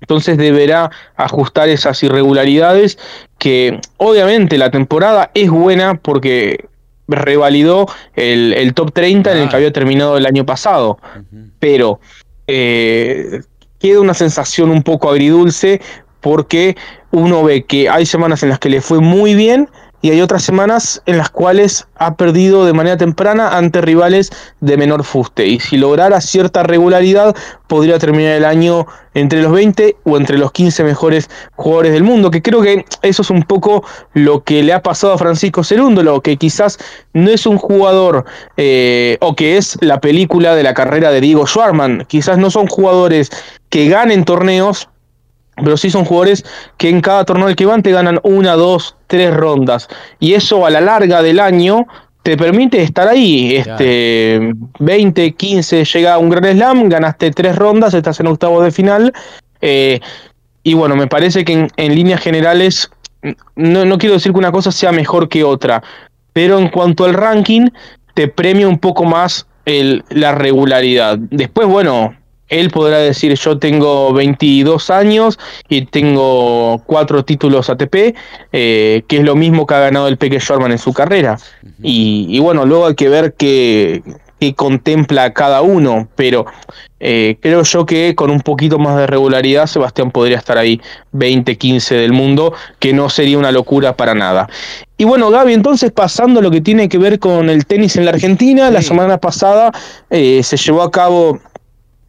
entonces 0.00 0.38
deberá 0.38 0.90
ajustar 1.14 1.68
esas 1.68 2.02
irregularidades 2.02 2.98
que 3.38 3.78
obviamente 3.98 4.56
la 4.56 4.70
temporada 4.70 5.30
es 5.34 5.50
buena 5.50 5.94
porque 5.94 6.64
revalidó 7.08 7.86
el, 8.14 8.72
top 8.74 8.92
30 8.92 9.32
en 9.32 9.38
el 9.38 9.48
que 9.50 9.56
había 9.56 9.72
terminado 9.72 10.16
el 10.16 10.24
año 10.24 10.46
pasado, 10.46 10.98
pero 11.58 12.00
eh, 12.46 13.42
queda 13.82 14.00
una 14.00 14.14
sensación 14.14 14.70
un 14.70 14.84
poco 14.84 15.10
agridulce 15.10 15.80
porque 16.20 16.76
uno 17.10 17.42
ve 17.42 17.64
que 17.64 17.90
hay 17.90 18.06
semanas 18.06 18.44
en 18.44 18.50
las 18.50 18.60
que 18.60 18.68
le 18.68 18.80
fue 18.80 19.00
muy 19.00 19.34
bien 19.34 19.68
y 20.02 20.10
hay 20.10 20.20
otras 20.20 20.42
semanas 20.42 21.00
en 21.06 21.16
las 21.16 21.30
cuales 21.30 21.86
ha 21.94 22.16
perdido 22.16 22.66
de 22.66 22.72
manera 22.72 22.96
temprana 22.96 23.56
ante 23.56 23.80
rivales 23.80 24.32
de 24.60 24.76
menor 24.76 25.04
fuste. 25.04 25.46
Y 25.46 25.60
si 25.60 25.76
lograra 25.76 26.20
cierta 26.20 26.64
regularidad, 26.64 27.36
podría 27.68 28.00
terminar 28.00 28.32
el 28.32 28.44
año 28.44 28.86
entre 29.14 29.40
los 29.42 29.52
20 29.52 29.96
o 30.02 30.16
entre 30.16 30.38
los 30.38 30.50
15 30.50 30.82
mejores 30.82 31.30
jugadores 31.54 31.92
del 31.92 32.02
mundo, 32.02 32.32
que 32.32 32.42
creo 32.42 32.62
que 32.62 32.84
eso 33.02 33.22
es 33.22 33.30
un 33.30 33.44
poco 33.44 33.84
lo 34.12 34.42
que 34.42 34.64
le 34.64 34.72
ha 34.72 34.82
pasado 34.82 35.12
a 35.12 35.18
Francisco 35.18 35.62
Cerúndolo, 35.62 36.20
que 36.20 36.36
quizás 36.36 36.78
no 37.12 37.30
es 37.30 37.46
un 37.46 37.58
jugador 37.58 38.24
eh, 38.56 39.18
o 39.20 39.36
que 39.36 39.56
es 39.56 39.78
la 39.80 40.00
película 40.00 40.56
de 40.56 40.64
la 40.64 40.74
carrera 40.74 41.12
de 41.12 41.20
Diego 41.20 41.46
Schwarman, 41.46 42.06
quizás 42.08 42.38
no 42.38 42.50
son 42.50 42.66
jugadores 42.66 43.30
que 43.72 43.88
ganen 43.88 44.26
torneos, 44.26 44.90
pero 45.56 45.78
sí 45.78 45.88
son 45.88 46.04
jugadores 46.04 46.44
que 46.76 46.90
en 46.90 47.00
cada 47.00 47.24
torneo 47.24 47.46
al 47.46 47.56
que 47.56 47.64
van 47.64 47.82
te 47.82 47.90
ganan 47.90 48.20
una, 48.22 48.52
dos, 48.52 48.96
tres 49.06 49.34
rondas. 49.34 49.88
Y 50.20 50.34
eso 50.34 50.66
a 50.66 50.70
la 50.70 50.82
larga 50.82 51.22
del 51.22 51.40
año 51.40 51.86
te 52.22 52.36
permite 52.36 52.82
estar 52.82 53.08
ahí. 53.08 53.56
Este, 53.56 54.52
20, 54.78 55.32
15, 55.32 55.86
llega 55.86 56.18
un 56.18 56.28
gran 56.28 56.44
slam, 56.52 56.90
ganaste 56.90 57.30
tres 57.30 57.56
rondas, 57.56 57.94
estás 57.94 58.20
en 58.20 58.26
octavo 58.26 58.62
de 58.62 58.72
final. 58.72 59.10
Eh, 59.62 60.00
y 60.62 60.74
bueno, 60.74 60.94
me 60.94 61.06
parece 61.06 61.42
que 61.42 61.66
en, 61.74 61.94
líneas 61.94 62.20
generales, 62.20 62.90
no, 63.56 63.86
no, 63.86 63.96
quiero 63.96 64.16
decir 64.16 64.32
que 64.32 64.38
una 64.38 64.52
cosa 64.52 64.70
sea 64.70 64.92
mejor 64.92 65.30
que 65.30 65.44
otra, 65.44 65.82
pero 66.34 66.58
en 66.58 66.68
cuanto 66.68 67.06
al 67.06 67.14
ranking, 67.14 67.70
te 68.12 68.28
premia 68.28 68.68
un 68.68 68.78
poco 68.78 69.04
más 69.04 69.46
el, 69.64 70.04
la 70.10 70.32
regularidad. 70.34 71.16
Después, 71.16 71.66
bueno, 71.66 72.14
él 72.52 72.70
podrá 72.70 72.98
decir 72.98 73.34
yo 73.34 73.58
tengo 73.58 74.12
22 74.12 74.90
años 74.90 75.38
y 75.68 75.86
tengo 75.86 76.82
cuatro 76.86 77.24
títulos 77.24 77.70
ATP, 77.70 78.14
eh, 78.52 79.02
que 79.08 79.16
es 79.16 79.24
lo 79.24 79.34
mismo 79.34 79.66
que 79.66 79.74
ha 79.74 79.80
ganado 79.80 80.06
el 80.08 80.18
Peque 80.18 80.38
Shorman 80.38 80.70
en 80.70 80.78
su 80.78 80.92
carrera. 80.92 81.38
y, 81.82 82.38
bueno, 82.40 82.64
luego 82.66 82.86
hay 82.86 82.94
que 82.94 83.08
ver 83.08 83.34
qué, 83.34 84.02
contempla 84.56 85.32
cada 85.32 85.62
uno, 85.62 86.08
pero 86.16 86.46
eh, 86.98 87.36
creo 87.40 87.62
yo 87.62 87.86
que 87.86 88.16
con 88.16 88.28
un 88.30 88.40
poquito 88.40 88.78
más 88.78 88.96
de 88.96 89.06
regularidad 89.06 89.66
Sebastián 89.66 90.10
podría 90.10 90.38
estar 90.38 90.58
ahí 90.58 90.80
20-15 91.12 91.90
del 91.90 92.12
mundo, 92.12 92.52
que 92.80 92.92
no 92.92 93.08
sería 93.08 93.38
una 93.38 93.52
locura 93.52 93.96
para 93.96 94.14
nada. 94.14 94.48
Y 94.98 95.04
bueno, 95.04 95.30
Gaby, 95.30 95.52
entonces 95.52 95.92
pasando 95.92 96.42
lo 96.42 96.50
que 96.50 96.60
tiene 96.60 96.88
que 96.88 96.98
ver 96.98 97.20
con 97.20 97.50
el 97.50 97.66
tenis 97.66 97.96
en 97.96 98.04
la 98.04 98.10
Argentina, 98.10 98.70
la 98.70 98.82
semana 98.82 99.18
pasada 99.18 99.70
eh, 100.10 100.42
se 100.42 100.56
llevó 100.56 100.82
a 100.82 100.90
cabo 100.90 101.38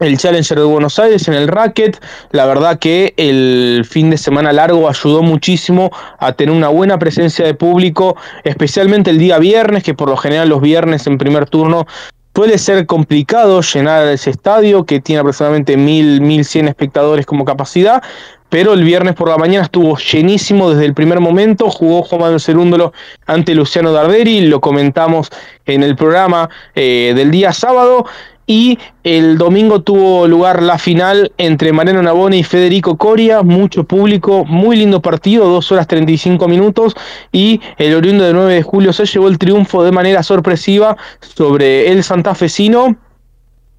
el 0.04 0.18
Challenger 0.18 0.58
de 0.58 0.64
Buenos 0.64 0.98
Aires 0.98 1.26
en 1.28 1.34
el 1.34 1.48
racket. 1.48 2.00
La 2.30 2.46
verdad 2.46 2.78
que 2.78 3.14
el 3.16 3.86
fin 3.88 4.10
de 4.10 4.18
semana 4.18 4.52
largo 4.52 4.88
ayudó 4.88 5.22
muchísimo 5.22 5.90
a 6.18 6.32
tener 6.32 6.54
una 6.54 6.68
buena 6.68 6.98
presencia 6.98 7.44
de 7.44 7.54
público, 7.54 8.16
especialmente 8.44 9.10
el 9.10 9.18
día 9.18 9.38
viernes, 9.38 9.82
que 9.82 9.94
por 9.94 10.08
lo 10.08 10.16
general 10.16 10.48
los 10.48 10.60
viernes 10.60 11.06
en 11.06 11.18
primer 11.18 11.48
turno 11.48 11.86
suele 12.34 12.58
ser 12.58 12.84
complicado 12.86 13.60
llenar 13.60 14.08
ese 14.08 14.30
estadio 14.30 14.84
que 14.84 15.00
tiene 15.00 15.20
aproximadamente 15.20 15.76
1000, 15.76 16.20
1100 16.20 16.68
espectadores 16.68 17.26
como 17.26 17.44
capacidad, 17.44 18.02
pero 18.48 18.72
el 18.72 18.84
viernes 18.84 19.14
por 19.14 19.28
la 19.28 19.36
mañana 19.36 19.64
estuvo 19.64 19.96
llenísimo 19.96 20.70
desde 20.70 20.84
el 20.84 20.94
primer 20.94 21.20
momento, 21.20 21.70
jugó 21.70 22.02
Juan 22.02 22.20
Manuel 22.20 22.40
Cerúndolo 22.40 22.92
ante 23.26 23.54
Luciano 23.54 23.92
Darderi, 23.92 24.42
lo 24.46 24.60
comentamos 24.60 25.30
en 25.66 25.82
el 25.82 25.96
programa 25.96 26.48
eh, 26.74 27.14
del 27.16 27.30
día 27.30 27.52
sábado, 27.52 28.06
y 28.46 28.78
el 29.04 29.38
domingo 29.38 29.82
tuvo 29.82 30.28
lugar 30.28 30.62
la 30.62 30.78
final 30.78 31.32
entre 31.38 31.72
Mariano 31.72 32.02
Nabone 32.02 32.38
y 32.38 32.42
Federico 32.42 32.96
Coria, 32.96 33.42
mucho 33.42 33.84
público, 33.84 34.44
muy 34.44 34.76
lindo 34.76 35.00
partido, 35.00 35.48
2 35.48 35.72
horas 35.72 35.86
35 35.86 36.46
minutos. 36.46 36.94
Y 37.32 37.60
el 37.78 37.94
oriundo 37.94 38.24
de 38.24 38.32
9 38.32 38.54
de 38.54 38.62
julio 38.62 38.92
se 38.92 39.06
llevó 39.06 39.28
el 39.28 39.38
triunfo 39.38 39.82
de 39.82 39.92
manera 39.92 40.22
sorpresiva 40.22 40.96
sobre 41.20 41.90
el 41.90 42.04
santafesino. 42.04 42.96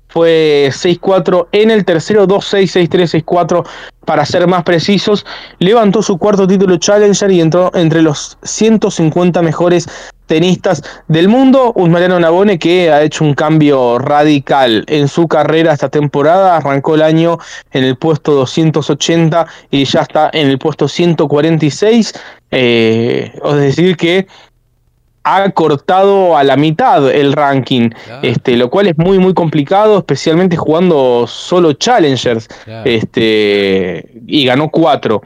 Fue 0.07 0.69
6-4 0.71 1.47
en 1.51 1.71
el 1.71 1.83
tercero, 1.83 2.25
2-6, 2.25 2.87
6-3, 2.89 3.23
6-4 3.25 3.67
para 4.05 4.25
ser 4.25 4.47
más 4.47 4.63
precisos. 4.63 5.25
Levantó 5.59 6.01
su 6.01 6.17
cuarto 6.17 6.47
título 6.47 6.77
Challenger 6.77 7.29
y 7.31 7.41
entró 7.41 7.69
entre 7.75 8.01
los 8.01 8.37
150 8.43 9.41
mejores 9.41 9.87
tenistas 10.25 10.83
del 11.07 11.27
mundo. 11.27 11.71
Un 11.75 11.91
Mariano 11.91 12.19
Nabone 12.19 12.59
que 12.59 12.91
ha 12.91 13.01
hecho 13.01 13.23
un 13.23 13.33
cambio 13.33 13.99
radical 13.99 14.83
en 14.87 15.07
su 15.07 15.27
carrera 15.27 15.73
esta 15.73 15.89
temporada. 15.89 16.57
Arrancó 16.57 16.95
el 16.95 17.01
año 17.01 17.37
en 17.71 17.83
el 17.83 17.97
puesto 17.97 18.33
280 18.33 19.45
y 19.71 19.85
ya 19.85 20.01
está 20.01 20.29
en 20.33 20.47
el 20.47 20.59
puesto 20.59 20.87
146. 20.87 22.13
Eh, 22.51 23.31
es 23.43 23.55
decir, 23.55 23.97
que 23.97 24.27
ha 25.25 25.49
cortado 25.49 26.37
a 26.37 26.43
la 26.43 26.55
mitad 26.55 27.11
el 27.11 27.33
ranking, 27.33 27.89
este, 28.21 28.55
lo 28.55 28.69
cual 28.69 28.87
es 28.87 28.97
muy 28.97 29.17
muy 29.17 29.33
complicado, 29.33 29.97
especialmente 29.97 30.55
jugando 30.55 31.25
solo 31.27 31.73
challengers, 31.73 32.47
este, 32.85 34.21
y 34.27 34.45
ganó 34.45 34.69
cuatro. 34.69 35.23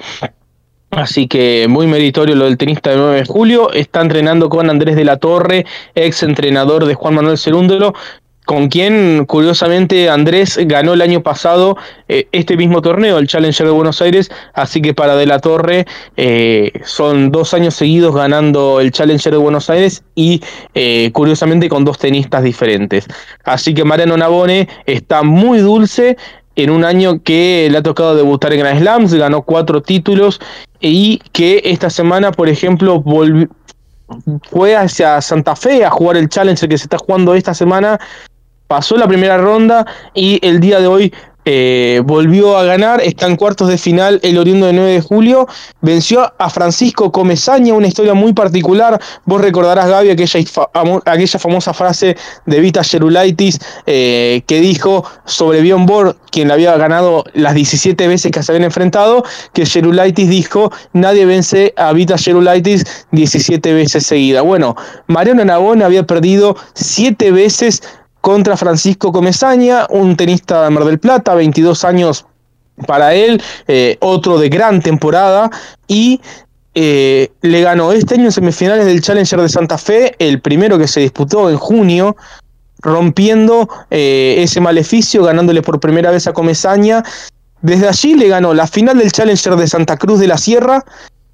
Así 0.92 1.28
que 1.28 1.68
muy 1.70 1.86
meritorio 1.86 2.36
lo 2.36 2.46
del 2.46 2.58
tenista 2.58 2.90
de 2.90 2.98
9 2.98 3.16
de 3.18 3.26
julio. 3.26 3.72
Está 3.74 4.02
entrenando 4.02 4.50
con 4.50 4.70
Andrés 4.70 4.96
de 4.96 5.06
la 5.06 5.18
Torre, 5.18 5.66
ex 5.96 6.24
entrenador 6.24 6.86
de 6.86 6.96
Juan 6.96 7.16
Manuel 7.16 7.38
Cerúndolo, 7.38 7.94
con 8.50 8.68
quien 8.68 9.26
curiosamente 9.28 10.10
Andrés 10.10 10.58
ganó 10.64 10.94
el 10.94 11.04
año 11.04 11.22
pasado 11.22 11.78
eh, 12.08 12.28
este 12.32 12.58
mismo 12.58 12.82
torneo, 12.82 13.20
el 13.20 13.28
Challenger 13.28 13.68
de 13.68 13.72
Buenos 13.72 14.02
Aires, 14.02 14.32
así 14.56 14.82
que 14.82 14.96
para 14.96 15.16
De 15.16 15.28
la 15.28 15.38
Torre 15.38 15.86
eh, 16.18 16.72
son 16.84 17.32
dos 17.32 17.54
años 17.54 17.76
seguidos 17.76 18.16
ganando 18.16 18.80
el 18.80 18.92
Challenger 18.92 19.34
de 19.34 19.38
Buenos 19.38 19.70
Aires 19.70 20.04
y 20.16 20.42
eh, 20.74 21.12
curiosamente 21.14 21.70
con 21.70 21.86
dos 21.86 22.00
tenistas 22.00 22.42
diferentes. 22.42 23.06
Así 23.44 23.76
que 23.76 23.84
Mariano 23.84 24.18
Nabone 24.18 24.68
está 24.88 25.22
muy 25.22 25.60
dulce 25.60 26.18
en 26.56 26.72
un 26.72 26.84
año 26.84 27.22
que 27.22 27.68
le 27.72 27.78
ha 27.78 27.84
tocado 27.84 28.16
debutar 28.16 28.52
en 28.52 28.62
Grand 28.62 28.80
Slams, 28.80 29.14
ganó 29.14 29.44
cuatro 29.44 29.84
títulos 29.84 30.42
y 30.80 31.20
que 31.32 31.62
esta 31.66 31.90
semana, 31.90 32.32
por 32.32 32.50
ejemplo, 32.50 33.04
fue 34.50 34.76
hacia 34.76 35.22
Santa 35.22 35.56
Fe 35.56 35.84
a 35.84 35.90
jugar 35.90 36.18
el 36.18 36.30
Challenger 36.30 36.70
que 36.70 36.78
se 36.78 36.86
está 36.86 36.98
jugando 36.98 37.34
esta 37.34 37.54
semana. 37.54 38.00
Pasó 38.68 38.98
la 38.98 39.08
primera 39.08 39.38
ronda 39.38 39.86
y 40.14 40.46
el 40.46 40.60
día 40.60 40.80
de 40.80 40.88
hoy 40.88 41.14
eh, 41.46 42.02
volvió 42.06 42.58
a 42.58 42.64
ganar, 42.64 43.02
está 43.02 43.26
en 43.26 43.36
cuartos 43.36 43.70
de 43.70 43.78
final 43.78 44.20
el 44.24 44.38
oriundo 44.38 44.66
de 44.66 44.74
9 44.74 44.92
de 44.92 45.02
julio, 45.02 45.48
venció 45.82 46.32
a 46.38 46.50
Francisco 46.50 47.12
Comesaña, 47.12 47.74
una 47.74 47.88
historia 47.88 48.14
muy 48.14 48.34
particular, 48.34 49.00
vos 49.26 49.42
recordarás 49.42 49.88
Gaby 49.88 50.12
aquella, 50.12 50.40
aquella 51.06 51.40
famosa 51.40 51.74
frase 51.74 52.18
de 52.46 52.60
Vita 52.60 52.84
Gerulaitis 52.84 53.60
eh, 53.86 54.42
que 54.48 54.60
dijo 54.60 55.06
sobre 55.26 55.62
Bjorn 55.62 55.86
Borg, 55.86 56.18
quien 56.32 56.50
le 56.50 56.54
había 56.54 56.76
ganado 56.78 57.24
las 57.34 57.56
17 57.56 58.08
veces 58.08 58.32
que 58.32 58.44
se 58.44 58.52
habían 58.52 58.66
enfrentado, 58.66 59.24
que 59.54 59.66
Gerulaitis 59.66 60.30
dijo, 60.30 60.72
nadie 60.94 61.26
vence 61.26 61.74
a 61.78 61.94
Vita 61.94 62.18
Gerulaitis 62.18 62.84
17 63.12 63.74
veces 63.74 64.06
seguida. 64.06 64.42
Bueno, 64.42 64.76
Mariano 65.08 65.44
Nabón 65.46 65.82
había 65.82 66.06
perdido 66.06 66.56
7 66.74 67.32
veces 67.32 67.82
contra 68.22 68.58
Francisco 68.58 69.12
Comesaña, 69.12 69.88
un 69.90 70.16
tenista 70.16 70.64
de 70.64 70.70
Mar 70.70 70.86
del 70.86 71.00
Plata, 71.00 71.36
22 71.36 71.86
años 71.86 72.26
para 72.86 73.14
él, 73.14 73.42
eh, 73.68 73.98
otro 74.02 74.38
de 74.38 74.50
gran 74.50 74.82
temporada, 74.82 75.50
y 75.88 76.22
eh, 76.76 77.32
le 77.42 77.62
ganó 77.62 77.92
este 77.92 78.16
año 78.16 78.26
en 78.26 78.32
semifinales 78.32 78.86
del 78.86 79.02
Challenger 79.02 79.42
de 79.42 79.50
Santa 79.50 79.78
Fe, 79.78 80.16
el 80.20 80.40
primero 80.40 80.78
que 80.78 80.88
se 80.88 81.02
disputó 81.02 81.50
en 81.50 81.58
junio, 81.58 82.16
rompiendo 82.82 83.68
eh, 83.90 84.38
ese 84.40 84.62
maleficio, 84.62 85.24
ganándole 85.24 85.62
por 85.62 85.80
primera 85.80 86.12
vez 86.12 86.28
a 86.28 86.34
Comesaña. 86.34 87.04
Desde 87.62 87.90
allí 87.90 88.16
le 88.16 88.30
ganó 88.30 88.54
la 88.54 88.68
final 88.68 88.98
del 88.98 89.12
Challenger 89.12 89.58
de 89.58 89.68
Santa 89.68 89.98
Cruz 89.98 90.20
de 90.20 90.28
la 90.28 90.38
Sierra 90.38 90.86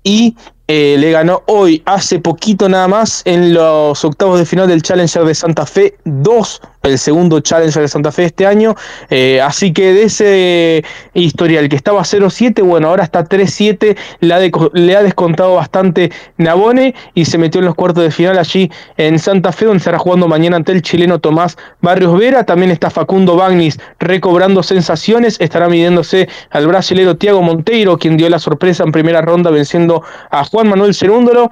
y 0.04 0.36
le 0.68 1.12
ganó 1.12 1.44
hoy, 1.46 1.84
hace 1.86 2.18
poquito 2.18 2.68
nada 2.68 2.88
más, 2.88 3.22
en 3.26 3.54
los 3.54 4.04
octavos 4.04 4.40
de 4.40 4.48
final 4.48 4.68
del 4.68 4.82
Challenger 4.82 5.24
de 5.24 5.36
Santa 5.36 5.68
Fe 5.68 5.96
2, 6.06 6.62
el 6.86 6.98
segundo 6.98 7.40
Challenger 7.40 7.82
de 7.82 7.88
Santa 7.88 8.12
Fe 8.12 8.26
este 8.26 8.46
año. 8.46 8.76
Eh, 9.10 9.42
así 9.42 9.74
que 9.74 9.94
de 9.94 10.04
ese 10.04 10.84
historial 11.14 11.70
que 11.70 11.76
estaba 11.76 12.02
0-7, 12.02 12.64
bueno, 12.64 12.90
ahora 12.90 13.04
está 13.04 13.24
3-7, 13.24 13.96
le 14.20 14.96
ha 14.96 15.04
descontado 15.04 15.56
bastante 15.56 16.12
Nabone 16.38 16.96
y 17.14 17.26
se 17.26 17.38
metió 17.38 17.60
en 17.60 17.66
los 17.66 17.76
cuartos 17.76 18.04
de 18.04 18.12
final 18.12 18.38
allí 18.38 18.72
en 18.98 19.20
Santa 19.20 19.52
Fe, 19.52 19.66
donde 19.66 19.80
estará 19.80 20.00
jugando 20.00 20.28
mañana 20.28 20.58
ante 20.58 20.72
el 20.72 20.82
chileno 20.82 21.20
Tomás 21.20 21.58
Barrios 21.82 22.18
Vera. 22.18 22.44
También 22.44 22.72
está 22.72 22.90
Facundo 22.90 23.36
Bagnis 23.36 23.80
recobrando 24.00 24.64
sensaciones, 24.64 25.38
estará 25.40 25.70
midiéndose 25.70 26.28
al 26.52 26.68
brasilero 26.68 27.18
Tiago 27.18 27.42
Monteiro, 27.42 27.98
quien 27.98 28.18
dio 28.18 28.30
la 28.30 28.40
sorpresa 28.40 28.84
en 28.84 28.92
primera 28.92 29.22
ronda 29.22 29.50
venciendo 29.52 30.04
a 30.32 30.44
Juan 30.44 30.70
Manuel 30.70 30.94
Cerúndolo, 30.94 31.52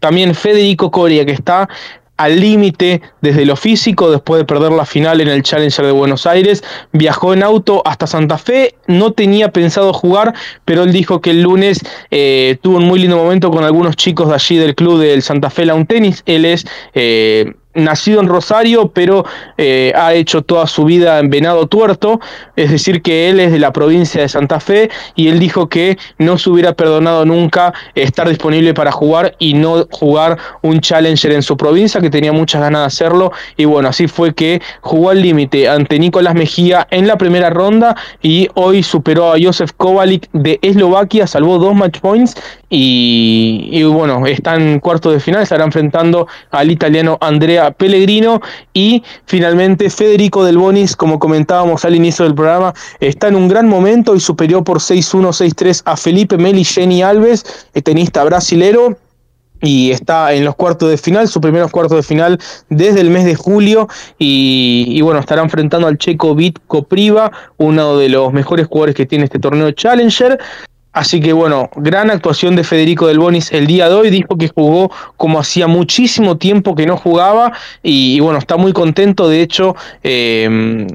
también 0.00 0.34
Federico 0.34 0.90
Coria, 0.90 1.24
que 1.24 1.32
está 1.32 1.68
al 2.16 2.40
límite 2.40 3.02
desde 3.20 3.44
lo 3.44 3.56
físico 3.56 4.10
después 4.10 4.40
de 4.40 4.44
perder 4.44 4.72
la 4.72 4.84
final 4.84 5.20
en 5.20 5.28
el 5.28 5.42
Challenger 5.42 5.86
de 5.86 5.92
Buenos 5.92 6.26
Aires. 6.26 6.62
Viajó 6.92 7.34
en 7.34 7.42
auto 7.42 7.82
hasta 7.84 8.06
Santa 8.06 8.38
Fe, 8.38 8.74
no 8.86 9.12
tenía 9.12 9.50
pensado 9.50 9.92
jugar, 9.92 10.34
pero 10.64 10.84
él 10.84 10.92
dijo 10.92 11.20
que 11.20 11.30
el 11.30 11.42
lunes 11.42 11.80
eh, 12.10 12.58
tuvo 12.62 12.76
un 12.76 12.84
muy 12.84 13.00
lindo 13.00 13.16
momento 13.16 13.50
con 13.50 13.64
algunos 13.64 13.96
chicos 13.96 14.28
de 14.28 14.34
allí 14.34 14.56
del 14.56 14.74
club 14.74 15.00
del 15.00 15.22
Santa 15.22 15.50
Fe 15.50 15.66
Lawn 15.66 15.86
Tennis. 15.86 16.22
Él 16.26 16.44
es... 16.44 16.66
Eh, 16.94 17.52
nacido 17.74 18.20
en 18.20 18.28
Rosario, 18.28 18.88
pero 18.88 19.24
eh, 19.58 19.92
ha 19.94 20.14
hecho 20.14 20.42
toda 20.42 20.66
su 20.66 20.84
vida 20.84 21.18
en 21.18 21.30
Venado 21.30 21.66
Tuerto, 21.66 22.20
es 22.56 22.70
decir, 22.70 23.02
que 23.02 23.30
él 23.30 23.40
es 23.40 23.52
de 23.52 23.58
la 23.58 23.72
provincia 23.72 24.22
de 24.22 24.28
Santa 24.28 24.60
Fe 24.60 24.90
y 25.14 25.28
él 25.28 25.38
dijo 25.38 25.68
que 25.68 25.98
no 26.18 26.38
se 26.38 26.50
hubiera 26.50 26.72
perdonado 26.72 27.24
nunca 27.24 27.72
estar 27.94 28.28
disponible 28.28 28.74
para 28.74 28.92
jugar 28.92 29.34
y 29.38 29.54
no 29.54 29.86
jugar 29.90 30.38
un 30.62 30.80
challenger 30.80 31.32
en 31.32 31.42
su 31.42 31.56
provincia, 31.56 32.00
que 32.00 32.10
tenía 32.10 32.32
muchas 32.32 32.60
ganas 32.60 32.82
de 32.82 32.86
hacerlo 32.86 33.32
y 33.56 33.64
bueno, 33.64 33.88
así 33.88 34.08
fue 34.08 34.34
que 34.34 34.60
jugó 34.80 35.10
al 35.10 35.22
límite 35.22 35.68
ante 35.68 35.98
Nicolás 35.98 36.34
Mejía 36.34 36.86
en 36.90 37.06
la 37.06 37.16
primera 37.18 37.50
ronda 37.50 37.96
y 38.22 38.48
hoy 38.54 38.82
superó 38.82 39.32
a 39.32 39.36
Josef 39.40 39.72
Kovalik 39.76 40.28
de 40.32 40.58
Eslovaquia, 40.62 41.26
salvó 41.26 41.58
dos 41.58 41.74
match 41.74 42.00
points 42.00 42.34
y, 42.76 43.84
bueno, 43.84 44.26
está 44.26 44.56
en 44.56 44.80
cuarto 44.80 45.12
de 45.12 45.20
final, 45.20 45.44
estará 45.44 45.64
enfrentando 45.64 46.26
al 46.50 46.72
italiano 46.72 47.18
Andrea 47.20 47.70
Pellegrino 47.70 48.40
y 48.72 49.00
finalmente 49.26 49.88
Federico 49.90 50.44
Del 50.44 50.58
Bonis, 50.58 50.96
como 50.96 51.20
comentábamos 51.20 51.84
al 51.84 51.94
inicio 51.94 52.24
del 52.24 52.34
programa, 52.34 52.74
está 52.98 53.28
en 53.28 53.36
un 53.36 53.46
gran 53.46 53.68
momento 53.68 54.16
y 54.16 54.20
superior 54.20 54.64
por 54.64 54.78
6-1, 54.78 55.28
6-3 55.28 55.82
a 55.84 55.96
Felipe 55.96 56.36
Meli 56.36 56.64
Jenny 56.64 57.00
Alves, 57.02 57.68
tenista 57.84 58.24
brasilero 58.24 58.98
y 59.60 59.92
está 59.92 60.32
en 60.32 60.44
los 60.44 60.56
cuartos 60.56 60.90
de 60.90 60.98
final, 60.98 61.28
sus 61.28 61.40
primeros 61.40 61.70
cuartos 61.70 61.98
de 61.98 62.02
final 62.02 62.40
desde 62.70 63.00
el 63.00 63.10
mes 63.10 63.24
de 63.24 63.36
julio 63.36 63.88
y, 64.18 65.00
bueno, 65.02 65.20
estará 65.20 65.42
enfrentando 65.42 65.86
al 65.86 65.96
checo 65.96 66.34
Vit 66.34 66.58
Kopriva, 66.66 67.30
uno 67.56 67.96
de 67.98 68.08
los 68.08 68.32
mejores 68.32 68.66
jugadores 68.66 68.96
que 68.96 69.06
tiene 69.06 69.26
este 69.26 69.38
torneo 69.38 69.70
Challenger. 69.70 70.40
Así 70.94 71.20
que 71.20 71.32
bueno, 71.32 71.70
gran 71.74 72.08
actuación 72.10 72.54
de 72.54 72.62
Federico 72.62 73.08
Del 73.08 73.18
Bonis 73.18 73.50
el 73.52 73.66
día 73.66 73.88
de 73.88 73.96
hoy. 73.96 74.10
Dijo 74.10 74.38
que 74.38 74.48
jugó 74.48 74.92
como 75.16 75.40
hacía 75.40 75.66
muchísimo 75.66 76.38
tiempo 76.38 76.76
que 76.76 76.86
no 76.86 76.96
jugaba 76.96 77.52
y, 77.82 78.20
bueno, 78.20 78.38
está 78.38 78.56
muy 78.56 78.72
contento. 78.72 79.28
De 79.28 79.42
hecho, 79.42 79.74
eh, 80.04 80.86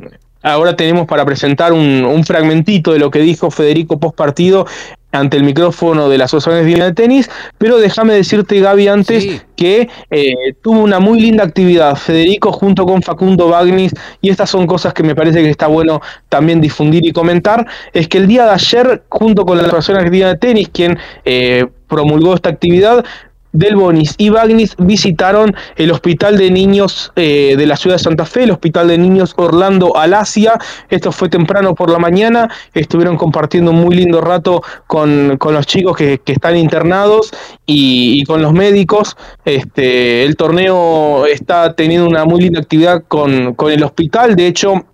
ahora 0.41 0.77
tenemos 0.77 1.05
para 1.05 1.25
presentar 1.25 1.73
un, 1.73 2.05
un, 2.05 2.23
fragmentito 2.23 2.93
de 2.93 2.99
lo 2.99 3.11
que 3.11 3.19
dijo 3.19 3.51
Federico 3.51 3.99
post 3.99 4.15
partido 4.15 4.65
ante 5.11 5.37
el 5.37 5.43
micrófono 5.43 6.09
de 6.09 6.17
la 6.17 6.25
Asociación 6.25 6.79
de 6.79 6.93
Tenis, 6.93 7.29
pero 7.57 7.77
déjame 7.77 8.13
decirte, 8.13 8.59
Gaby, 8.59 8.87
antes 8.87 9.43
que 9.55 9.89
eh, 10.11 10.33
tuvo 10.61 10.81
una 10.81 10.99
muy 10.99 11.19
linda 11.19 11.43
actividad, 11.43 11.95
Federico 11.95 12.51
junto 12.51 12.85
con 12.85 13.01
Facundo 13.01 13.49
Bagnis, 13.49 13.93
y 14.21 14.29
estas 14.29 14.49
son 14.49 14.67
cosas 14.67 14.93
que 14.93 15.03
me 15.03 15.15
parece 15.15 15.41
que 15.41 15.49
está 15.49 15.67
bueno 15.67 16.01
también 16.29 16.61
difundir 16.61 17.05
y 17.05 17.11
comentar, 17.11 17.65
es 17.93 18.07
que 18.07 18.19
el 18.19 18.27
día 18.27 18.45
de 18.45 18.51
ayer, 18.51 19.03
junto 19.09 19.45
con 19.45 19.57
la 19.57 19.63
Asociación 19.63 19.97
Argentina 19.97 20.27
de 20.27 20.37
Tenis, 20.37 20.69
quien 20.69 20.97
eh, 21.25 21.65
promulgó 21.87 22.35
esta 22.35 22.49
actividad, 22.49 23.03
del 23.51 23.75
Bonis 23.75 24.13
y 24.17 24.29
Bagnis 24.29 24.75
visitaron 24.77 25.55
el 25.75 25.91
Hospital 25.91 26.37
de 26.37 26.51
Niños 26.51 27.11
eh, 27.15 27.55
de 27.57 27.65
la 27.65 27.75
ciudad 27.75 27.95
de 27.95 28.03
Santa 28.03 28.25
Fe, 28.25 28.43
el 28.43 28.51
Hospital 28.51 28.89
de 28.89 28.97
Niños 28.97 29.33
Orlando 29.37 29.97
Alasia. 29.97 30.59
Esto 30.89 31.11
fue 31.11 31.29
temprano 31.29 31.73
por 31.73 31.89
la 31.89 31.99
mañana. 31.99 32.49
Estuvieron 32.73 33.17
compartiendo 33.17 33.71
un 33.71 33.81
muy 33.81 33.95
lindo 33.95 34.21
rato 34.21 34.61
con, 34.87 35.37
los 35.39 35.65
chicos 35.65 35.97
que, 35.97 36.21
están 36.25 36.57
internados 36.57 37.31
y, 37.65 38.23
con 38.25 38.41
los 38.41 38.53
médicos. 38.53 39.17
Este, 39.45 40.23
el 40.23 40.35
torneo 40.35 41.25
está 41.25 41.73
teniendo 41.73 42.07
una 42.07 42.25
muy 42.25 42.41
linda 42.41 42.59
actividad 42.59 43.03
con, 43.07 43.55
con 43.55 43.71
el 43.71 43.83
hospital. 43.83 44.35
De 44.35 44.47
hecho, 44.47 44.85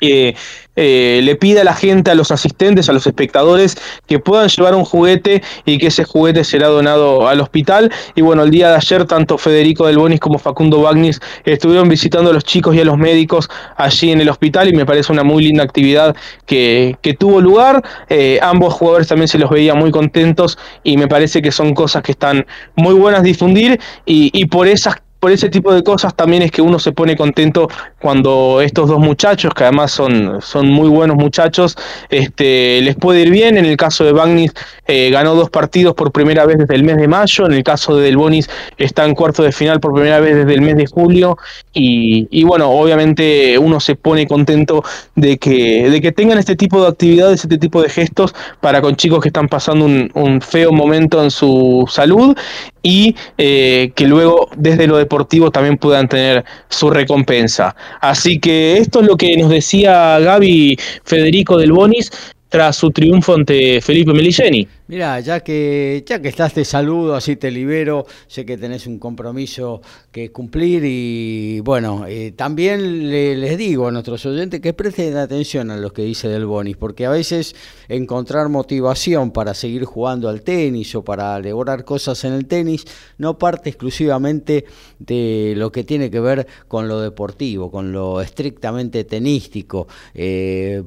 eh, 0.00 1.20
le 1.22 1.36
pide 1.36 1.60
a 1.60 1.64
la 1.64 1.74
gente, 1.74 2.10
a 2.10 2.14
los 2.14 2.30
asistentes, 2.30 2.88
a 2.88 2.92
los 2.92 3.06
espectadores, 3.06 3.76
que 4.06 4.18
puedan 4.18 4.48
llevar 4.48 4.74
un 4.74 4.84
juguete 4.84 5.42
y 5.64 5.78
que 5.78 5.86
ese 5.86 6.04
juguete 6.04 6.42
será 6.44 6.68
donado 6.68 7.28
al 7.28 7.40
hospital. 7.40 7.92
Y 8.14 8.22
bueno, 8.22 8.42
el 8.42 8.50
día 8.50 8.70
de 8.70 8.76
ayer, 8.76 9.04
tanto 9.06 9.38
Federico 9.38 9.86
Del 9.86 9.98
Bonis 9.98 10.20
como 10.20 10.38
Facundo 10.38 10.82
Bagnis 10.82 11.20
estuvieron 11.44 11.88
visitando 11.88 12.30
a 12.30 12.32
los 12.32 12.44
chicos 12.44 12.74
y 12.74 12.80
a 12.80 12.84
los 12.84 12.98
médicos 12.98 13.48
allí 13.76 14.10
en 14.10 14.20
el 14.20 14.28
hospital 14.28 14.68
y 14.68 14.72
me 14.72 14.84
parece 14.84 15.12
una 15.12 15.22
muy 15.22 15.44
linda 15.44 15.62
actividad 15.62 16.16
que, 16.46 16.96
tuvo 17.18 17.40
lugar. 17.40 17.82
Eh, 18.08 18.40
ambos 18.42 18.74
jugadores 18.74 19.06
también 19.06 19.28
se 19.28 19.38
los 19.38 19.48
veía 19.48 19.74
muy 19.74 19.92
contentos 19.92 20.58
y 20.82 20.96
me 20.96 21.06
parece 21.06 21.40
que 21.40 21.52
son 21.52 21.74
cosas 21.74 22.02
que 22.02 22.12
están 22.12 22.44
muy 22.74 22.94
buenas 22.94 23.22
difundir 23.22 23.78
y, 24.04 24.30
y 24.32 24.46
por 24.46 24.66
esas 24.66 24.96
por 25.24 25.32
ese 25.32 25.48
tipo 25.48 25.72
de 25.72 25.82
cosas 25.82 26.14
también 26.14 26.42
es 26.42 26.50
que 26.50 26.60
uno 26.60 26.78
se 26.78 26.92
pone 26.92 27.16
contento 27.16 27.66
cuando 27.98 28.60
estos 28.60 28.90
dos 28.90 28.98
muchachos, 28.98 29.54
que 29.54 29.64
además 29.64 29.90
son, 29.90 30.42
son 30.42 30.68
muy 30.68 30.90
buenos 30.90 31.16
muchachos, 31.16 31.78
este, 32.10 32.82
les 32.82 32.94
puede 32.94 33.22
ir 33.22 33.30
bien. 33.30 33.56
En 33.56 33.64
el 33.64 33.78
caso 33.78 34.04
de 34.04 34.12
Bagnis 34.12 34.52
eh, 34.86 35.08
ganó 35.08 35.34
dos 35.34 35.48
partidos 35.48 35.94
por 35.94 36.12
primera 36.12 36.44
vez 36.44 36.58
desde 36.58 36.74
el 36.74 36.84
mes 36.84 36.98
de 36.98 37.08
mayo, 37.08 37.46
en 37.46 37.54
el 37.54 37.62
caso 37.62 37.96
de 37.96 38.04
Del 38.04 38.18
Bonis 38.18 38.50
está 38.76 39.06
en 39.06 39.14
cuarto 39.14 39.42
de 39.42 39.52
final 39.52 39.80
por 39.80 39.94
primera 39.94 40.20
vez 40.20 40.36
desde 40.36 40.52
el 40.52 40.60
mes 40.60 40.76
de 40.76 40.88
julio 40.88 41.38
y, 41.74 42.44
bueno, 42.44 42.70
obviamente 42.70 43.58
uno 43.58 43.80
se 43.80 43.96
pone 43.96 44.26
contento 44.26 44.84
de 45.16 45.38
que, 45.38 45.90
de 45.90 46.00
que 46.00 46.12
tengan 46.12 46.38
este 46.38 46.54
tipo 46.54 46.80
de 46.80 46.88
actividades, 46.88 47.42
este 47.42 47.58
tipo 47.58 47.82
de 47.82 47.88
gestos 47.88 48.34
para 48.60 48.80
con 48.80 48.94
chicos 48.94 49.20
que 49.20 49.28
están 49.28 49.48
pasando 49.48 49.84
un, 49.84 50.40
feo 50.40 50.72
momento 50.72 51.22
en 51.22 51.30
su 51.30 51.84
salud 51.88 52.36
y 52.82 53.16
eh, 53.38 53.92
que 53.94 54.06
luego 54.06 54.48
desde 54.56 54.86
lo 54.86 54.96
deportivo 54.96 55.50
también 55.50 55.78
puedan 55.78 56.08
tener 56.08 56.44
su 56.68 56.90
recompensa. 56.90 57.74
Así 58.00 58.38
que 58.38 58.78
esto 58.78 59.00
es 59.00 59.06
lo 59.06 59.16
que 59.16 59.36
nos 59.36 59.50
decía 59.50 60.18
Gaby 60.20 60.76
Federico 61.04 61.56
del 61.56 61.72
Bonis 61.72 62.10
tras 62.54 62.76
su 62.76 62.92
triunfo 62.92 63.34
ante 63.34 63.80
Felipe 63.80 64.12
Meligeni. 64.12 64.68
Mira, 64.86 65.18
ya 65.20 65.40
que, 65.40 66.04
ya 66.06 66.20
que 66.20 66.28
estás, 66.28 66.52
te 66.52 66.62
saludo, 66.62 67.14
así 67.14 67.36
te 67.36 67.50
libero. 67.50 68.04
Sé 68.26 68.44
que 68.44 68.58
tenés 68.58 68.86
un 68.86 68.98
compromiso 68.98 69.80
que 70.12 70.30
cumplir 70.30 70.82
y 70.84 71.60
bueno, 71.60 72.04
eh, 72.06 72.32
también 72.36 73.08
les 73.10 73.56
digo 73.56 73.88
a 73.88 73.92
nuestros 73.92 74.26
oyentes 74.26 74.60
que 74.60 74.74
presten 74.74 75.16
atención 75.16 75.70
a 75.70 75.78
lo 75.78 75.90
que 75.90 76.02
dice 76.02 76.28
Del 76.28 76.44
Bonis, 76.44 76.76
porque 76.76 77.06
a 77.06 77.10
veces 77.10 77.56
encontrar 77.88 78.50
motivación 78.50 79.30
para 79.30 79.54
seguir 79.54 79.86
jugando 79.86 80.28
al 80.28 80.42
tenis 80.42 80.94
o 80.94 81.02
para 81.02 81.38
lograr 81.38 81.84
cosas 81.86 82.22
en 82.24 82.34
el 82.34 82.44
tenis 82.44 82.84
no 83.16 83.38
parte 83.38 83.70
exclusivamente 83.70 84.66
de 84.98 85.54
lo 85.56 85.72
que 85.72 85.84
tiene 85.84 86.10
que 86.10 86.20
ver 86.20 86.46
con 86.68 86.88
lo 86.88 87.00
deportivo, 87.00 87.70
con 87.70 87.90
lo 87.90 88.20
estrictamente 88.20 89.04
tenístico. 89.04 89.88
Eh, 90.14 90.82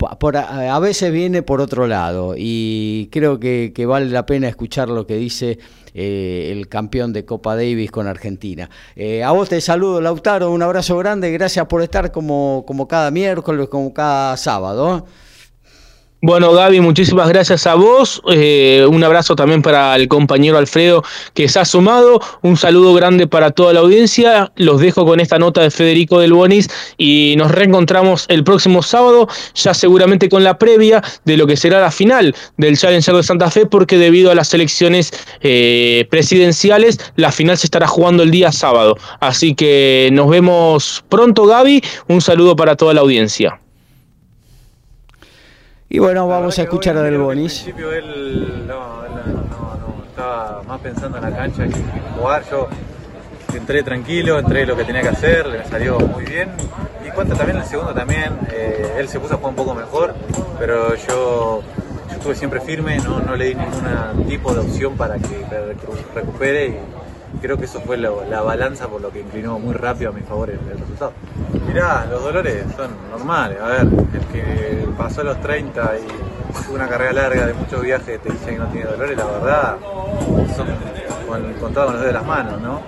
a 0.00 0.78
veces 0.78 1.12
viene 1.12 1.42
por 1.42 1.60
otro 1.60 1.86
lado 1.86 2.34
y 2.36 3.08
creo 3.10 3.19
que, 3.38 3.86
vale 3.86 4.06
la 4.06 4.26
pena 4.26 4.48
escuchar 4.48 4.88
lo 4.88 5.06
que 5.06 5.16
dice 5.16 5.58
eh, 5.94 6.50
el 6.52 6.68
campeón 6.68 7.12
de 7.12 7.24
Copa 7.24 7.54
Davis 7.54 7.90
con 7.90 8.06
Argentina. 8.06 8.68
Eh, 8.96 9.22
a 9.22 9.30
vos 9.32 9.48
te 9.48 9.60
saludo, 9.60 10.00
Lautaro, 10.00 10.50
un 10.50 10.62
abrazo 10.62 10.96
grande, 10.98 11.30
gracias 11.30 11.66
por 11.66 11.82
estar 11.82 12.10
como, 12.12 12.64
como 12.66 12.88
cada 12.88 13.10
miércoles, 13.10 13.68
como 13.68 13.92
cada 13.92 14.36
sábado. 14.36 15.06
Bueno, 16.22 16.52
Gaby, 16.52 16.80
muchísimas 16.80 17.30
gracias 17.30 17.66
a 17.66 17.76
vos. 17.76 18.20
Eh, 18.30 18.84
un 18.86 19.02
abrazo 19.02 19.34
también 19.34 19.62
para 19.62 19.96
el 19.96 20.06
compañero 20.06 20.58
Alfredo 20.58 21.02
que 21.32 21.48
se 21.48 21.58
ha 21.58 21.64
sumado. 21.64 22.20
Un 22.42 22.58
saludo 22.58 22.92
grande 22.92 23.26
para 23.26 23.52
toda 23.52 23.72
la 23.72 23.80
audiencia. 23.80 24.52
Los 24.56 24.82
dejo 24.82 25.06
con 25.06 25.18
esta 25.20 25.38
nota 25.38 25.62
de 25.62 25.70
Federico 25.70 26.20
del 26.20 26.34
Bonis 26.34 26.68
y 26.98 27.36
nos 27.38 27.50
reencontramos 27.50 28.26
el 28.28 28.44
próximo 28.44 28.82
sábado, 28.82 29.28
ya 29.54 29.72
seguramente 29.72 30.28
con 30.28 30.44
la 30.44 30.58
previa 30.58 31.02
de 31.24 31.38
lo 31.38 31.46
que 31.46 31.56
será 31.56 31.80
la 31.80 31.90
final 31.90 32.36
del 32.58 32.76
Challenger 32.76 33.14
de 33.14 33.22
Santa 33.22 33.50
Fe, 33.50 33.64
porque 33.64 33.96
debido 33.96 34.30
a 34.30 34.34
las 34.34 34.52
elecciones 34.52 35.12
eh, 35.40 36.06
presidenciales, 36.10 36.98
la 37.16 37.32
final 37.32 37.56
se 37.56 37.66
estará 37.66 37.86
jugando 37.86 38.22
el 38.22 38.30
día 38.30 38.52
sábado. 38.52 38.98
Así 39.20 39.54
que 39.54 40.10
nos 40.12 40.28
vemos 40.28 41.02
pronto, 41.08 41.46
Gaby. 41.46 41.82
Un 42.08 42.20
saludo 42.20 42.56
para 42.56 42.76
toda 42.76 42.92
la 42.92 43.00
audiencia. 43.00 43.58
Y 45.92 45.98
bueno, 45.98 46.28
vamos 46.28 46.56
a 46.60 46.62
escuchar 46.62 46.96
a 46.98 47.02
Del 47.02 47.18
Bonis. 47.18 47.58
Al 47.58 47.64
principio 47.64 47.92
él 47.92 48.64
no, 48.64 49.02
no, 49.08 50.04
estaba 50.08 50.62
más 50.62 50.80
pensando 50.80 51.18
en 51.18 51.24
la 51.24 51.36
cancha 51.36 51.66
que 51.66 51.80
en 51.80 52.14
jugar. 52.16 52.44
Yo 52.48 52.68
entré 53.56 53.82
tranquilo, 53.82 54.38
entré 54.38 54.64
lo 54.66 54.76
que 54.76 54.84
tenía 54.84 55.02
que 55.02 55.08
hacer, 55.08 55.48
le 55.48 55.64
salió 55.64 55.98
muy 55.98 56.24
bien. 56.24 56.48
Y 57.04 57.10
cuenta 57.10 57.34
también 57.34 57.58
el 57.58 57.64
segundo 57.64 57.92
también, 57.92 58.38
eh, 58.52 58.98
él 58.98 59.08
se 59.08 59.18
puso 59.18 59.34
a 59.34 59.38
jugar 59.38 59.50
un 59.50 59.56
poco 59.56 59.74
mejor, 59.74 60.14
pero 60.60 60.94
yo, 60.94 61.60
estuve 62.12 62.36
siempre 62.36 62.60
firme, 62.60 62.98
no, 62.98 63.18
no 63.18 63.34
le 63.34 63.46
di 63.46 63.54
ningún 63.56 64.28
tipo 64.28 64.54
de 64.54 64.60
opción 64.60 64.96
para 64.96 65.16
que 65.16 65.44
recupere 66.14 66.66
y 66.68 66.78
creo 67.40 67.56
que 67.56 67.64
eso 67.64 67.80
fue 67.80 67.96
la 67.96 68.40
balanza 68.42 68.88
por 68.88 69.00
lo 69.00 69.10
que 69.10 69.20
inclinó 69.20 69.58
muy 69.58 69.74
rápido 69.74 70.10
a 70.10 70.12
mi 70.12 70.22
favor 70.22 70.50
el, 70.50 70.58
resultado. 70.58 71.12
Mirá, 71.66 72.06
los 72.10 72.22
dolores 72.22 72.64
son 72.76 72.90
normales. 73.10 73.58
A 73.60 73.68
ver, 73.68 73.80
el 73.80 74.26
que 74.32 74.88
pasó 74.96 75.22
los 75.22 75.40
30 75.40 75.92
y 75.98 76.62
tuvo 76.64 76.74
una 76.74 76.88
carrera 76.88 77.12
larga 77.12 77.46
de 77.46 77.54
muchos 77.54 77.82
viajes 77.82 78.20
te 78.20 78.30
dice 78.30 78.50
que 78.50 78.58
no 78.58 78.66
tiene 78.66 78.90
dolores, 78.90 79.16
la 79.16 79.24
verdad, 79.24 79.76
son 80.56 80.66
contados 81.60 81.92
con 81.92 81.94
los 81.94 82.02
dedos 82.02 82.06
de 82.06 82.12
las 82.12 82.26
manos, 82.26 82.60
¿no? 82.60 82.80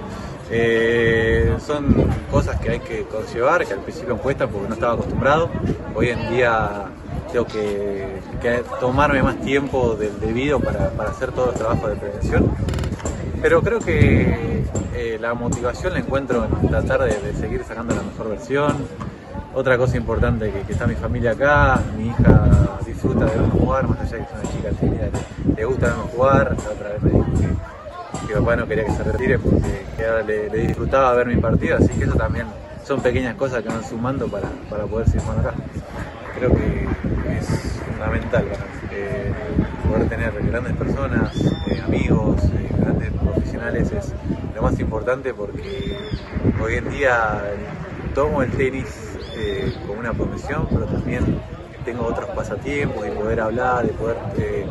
Eh, 0.50 1.56
son 1.64 1.94
cosas 2.30 2.60
que 2.60 2.72
hay 2.72 2.80
que 2.80 3.04
conllevar, 3.04 3.64
que 3.64 3.72
al 3.72 3.80
principio 3.80 4.16
me 4.16 4.20
cuesta 4.20 4.46
porque 4.46 4.68
no 4.68 4.74
estaba 4.74 4.94
acostumbrado. 4.94 5.48
Hoy 5.94 6.10
en 6.10 6.30
día 6.30 6.86
tengo 7.32 7.46
que, 7.46 8.20
tomarme 8.80 9.22
más 9.22 9.40
tiempo 9.40 9.94
del 9.94 10.18
debido 10.20 10.60
para 10.60 10.90
hacer 11.08 11.32
todo 11.32 11.52
el 11.52 11.54
trabajo 11.56 11.88
de 11.88 11.96
prevención 11.96 12.50
pero 13.42 13.60
creo 13.60 13.80
que 13.80 14.62
eh, 14.94 15.18
la 15.20 15.34
motivación 15.34 15.92
la 15.92 15.98
encuentro 15.98 16.46
en 16.62 16.68
tratar 16.68 17.02
de, 17.02 17.34
seguir 17.34 17.64
sacando 17.64 17.94
la 17.94 18.02
mejor 18.02 18.28
versión. 18.30 18.72
Otra 19.52 19.76
cosa 19.76 19.96
importante 19.96 20.50
que, 20.50 20.60
que 20.60 20.72
está 20.72 20.86
mi 20.86 20.94
familia 20.94 21.32
acá, 21.32 21.80
mi 21.98 22.06
hija 22.06 22.78
disfruta 22.86 23.24
de 23.26 23.32
verme 23.32 23.50
jugar, 23.50 23.88
más 23.88 24.00
allá 24.00 24.12
de 24.12 24.18
que 24.18 24.24
es 24.24 24.32
una 24.32 24.52
chica 24.52 24.70
tímida, 24.80 25.08
le, 25.56 25.64
gusta 25.64 25.86
verme 25.88 26.02
jugar. 26.14 26.56
La 26.56 26.70
otra 26.70 26.88
vez 26.90 27.02
me 27.02 27.10
dijo 27.10 27.26
que, 28.28 28.34
papá 28.34 28.56
no 28.56 28.66
quería 28.66 28.84
que 28.84 28.92
se 28.92 29.02
retire 29.02 29.38
porque 29.40 29.84
le, 30.26 30.48
le, 30.48 30.66
disfrutaba 30.68 31.12
ver 31.14 31.26
mis 31.26 31.38
partidos, 31.38 31.82
así 31.82 31.98
que 31.98 32.04
eso 32.04 32.14
también 32.14 32.46
son 32.84 33.00
pequeñas 33.00 33.34
cosas 33.34 33.62
que 33.62 33.68
van 33.68 33.84
sumando 33.84 34.28
para, 34.28 34.48
para 34.70 34.84
poder 34.84 35.06
seguir 35.06 35.22
jugando 35.22 35.48
acá. 35.48 35.58
Creo 36.38 36.50
que 36.54 36.88
es 37.38 37.46
fundamental 37.86 38.46
poder 39.92 40.08
tener 40.08 40.32
grandes 40.46 40.76
personas, 40.76 41.36
eh, 41.66 41.82
amigos, 41.84 42.42
es 43.80 44.12
lo 44.54 44.62
más 44.62 44.78
importante 44.80 45.32
porque 45.34 45.96
hoy 46.62 46.74
en 46.74 46.90
día 46.90 47.42
tomo 48.14 48.42
el 48.42 48.50
tenis 48.52 48.86
eh, 49.36 49.72
como 49.86 50.00
una 50.00 50.12
profesión, 50.12 50.66
pero 50.70 50.86
también 50.86 51.40
tengo 51.84 52.06
otros 52.06 52.28
pasatiempos 52.30 53.06
y 53.06 53.10
poder 53.10 53.40
hablar, 53.40 53.86
de 53.86 53.92
poder 53.92 54.16
eh, 54.38 54.66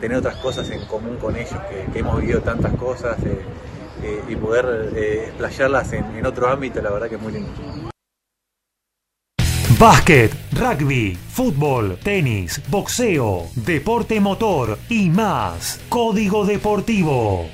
tener 0.00 0.18
otras 0.18 0.36
cosas 0.36 0.70
en 0.70 0.84
común 0.86 1.16
con 1.16 1.36
ellos, 1.36 1.58
que, 1.92 1.98
hemos 1.98 2.20
vivido 2.20 2.40
tantas 2.40 2.74
cosas 2.74 3.16
eh, 3.24 4.22
y 4.28 4.36
poder 4.36 4.96
explayarlas 4.96 5.92
en 5.92 6.24
otro 6.24 6.48
ámbito, 6.48 6.80
la 6.80 6.90
verdad 6.90 7.08
que 7.08 7.16
es 7.16 7.20
muy 7.20 7.32
lindo. 7.32 7.87
Básquet, 9.78 10.32
rugby, 10.54 11.16
fútbol, 11.16 11.98
tenis, 12.02 12.60
boxeo, 12.66 13.46
deporte 13.54 14.18
motor 14.18 14.76
y 14.88 15.08
más. 15.08 15.78
Código 15.88 16.44
Deportivo. 16.44 17.46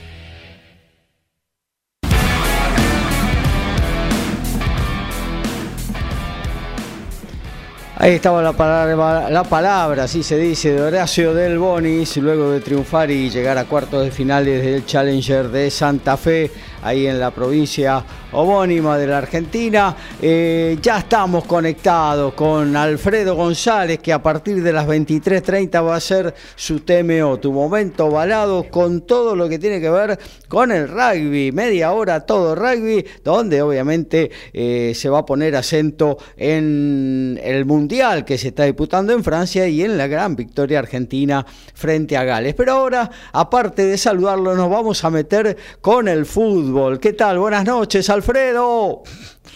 Ahí 7.96 8.12
estaba 8.12 8.42
la 8.42 8.52
palabra, 8.52 9.30
la 9.30 9.44
palabra, 9.44 10.04
así 10.04 10.22
se 10.22 10.37
dice, 10.37 10.72
de 10.72 10.82
Horacio 10.82 11.32
Del 11.32 11.58
Bonis, 11.58 12.16
luego 12.16 12.50
de 12.50 12.60
triunfar 12.60 13.10
y 13.10 13.30
llegar 13.30 13.56
a 13.56 13.66
cuartos 13.66 14.04
de 14.04 14.10
finales 14.10 14.64
del 14.64 14.84
Challenger 14.84 15.48
de 15.48 15.70
Santa 15.70 16.16
Fe, 16.16 16.50
ahí 16.85 17.07
en 17.07 17.18
la 17.18 17.31
provincia 17.33 18.05
homónima 18.33 18.99
de 18.99 19.07
la 19.07 19.18
Argentina. 19.18 19.97
Eh, 20.20 20.77
ya 20.83 20.99
estamos 20.99 21.45
conectados 21.45 22.35
con 22.35 22.76
Alfredo 22.76 23.35
González, 23.35 23.99
que 24.01 24.12
a 24.12 24.22
partir 24.22 24.62
de 24.62 24.72
las 24.72 24.87
23.30 24.87 25.85
va 25.85 25.97
a 25.97 26.01
ser 26.01 26.35
su 26.55 26.80
TMO, 26.80 27.39
tu 27.39 27.53
momento 27.53 28.11
balado, 28.11 28.68
con 28.70 29.01
todo 29.03 29.35
lo 29.35 29.49
que 29.49 29.59
tiene 29.59 29.80
que 29.80 29.89
ver 29.89 30.18
con 30.49 30.70
el 30.70 30.89
rugby. 30.89 31.53
Media 31.53 31.93
hora 31.93 32.20
todo 32.26 32.55
rugby, 32.55 33.05
donde 33.24 33.62
obviamente 33.62 34.30
eh, 34.53 34.93
se 34.95 35.09
va 35.09 35.20
a 35.20 35.26
poner 35.26 35.57
acento 35.57 36.18
en 36.37 37.41
el 37.43 37.64
Mundial 37.64 38.26
que 38.26 38.37
se 38.37 38.49
está 38.49 38.64
disputando 38.64 39.14
en 39.14 39.24
Francia 39.24 39.66
y 39.66 39.82
en 39.82 39.97
la 39.97 40.07
gran 40.07 40.37
victoria 40.37 40.80
argentina 40.80 41.47
frente 41.72 42.16
a 42.16 42.24
Gales. 42.24 42.55
Pero 42.55 42.72
ahora, 42.72 43.11
aparte 43.32 43.87
de 43.87 43.97
saludarlo, 43.97 44.55
nos 44.55 44.68
vamos 44.68 45.03
a 45.03 45.11
meter 45.11 45.57
con 45.80 46.09
el 46.09 46.26
fútbol. 46.26 46.74
¿Qué 47.01 47.12
tal? 47.12 47.39
Buenas 47.39 47.64
noches, 47.64 48.11
Alfredo. 48.11 49.05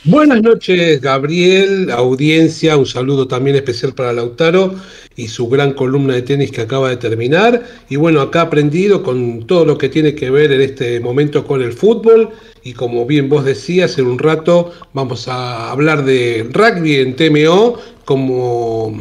Buenas 0.04 0.40
noches, 0.40 1.00
Gabriel, 1.00 1.90
audiencia, 1.90 2.76
un 2.76 2.86
saludo 2.86 3.26
también 3.26 3.56
especial 3.56 3.92
para 3.92 4.12
Lautaro 4.12 4.76
y 5.16 5.26
su 5.26 5.48
gran 5.48 5.72
columna 5.72 6.14
de 6.14 6.22
tenis 6.22 6.52
que 6.52 6.60
acaba 6.60 6.90
de 6.90 6.96
terminar. 6.96 7.64
Y 7.88 7.96
bueno, 7.96 8.20
acá 8.20 8.42
aprendido 8.42 9.02
con 9.02 9.48
todo 9.48 9.64
lo 9.64 9.76
que 9.76 9.88
tiene 9.88 10.14
que 10.14 10.30
ver 10.30 10.52
en 10.52 10.60
este 10.60 11.00
momento 11.00 11.44
con 11.44 11.60
el 11.60 11.72
fútbol. 11.72 12.30
Y 12.62 12.74
como 12.74 13.04
bien 13.04 13.28
vos 13.28 13.44
decías, 13.44 13.98
en 13.98 14.06
un 14.06 14.20
rato 14.20 14.72
vamos 14.92 15.26
a 15.26 15.72
hablar 15.72 16.04
de 16.04 16.48
rugby 16.52 16.96
en 17.00 17.16
TMO 17.16 17.78
como... 18.04 18.92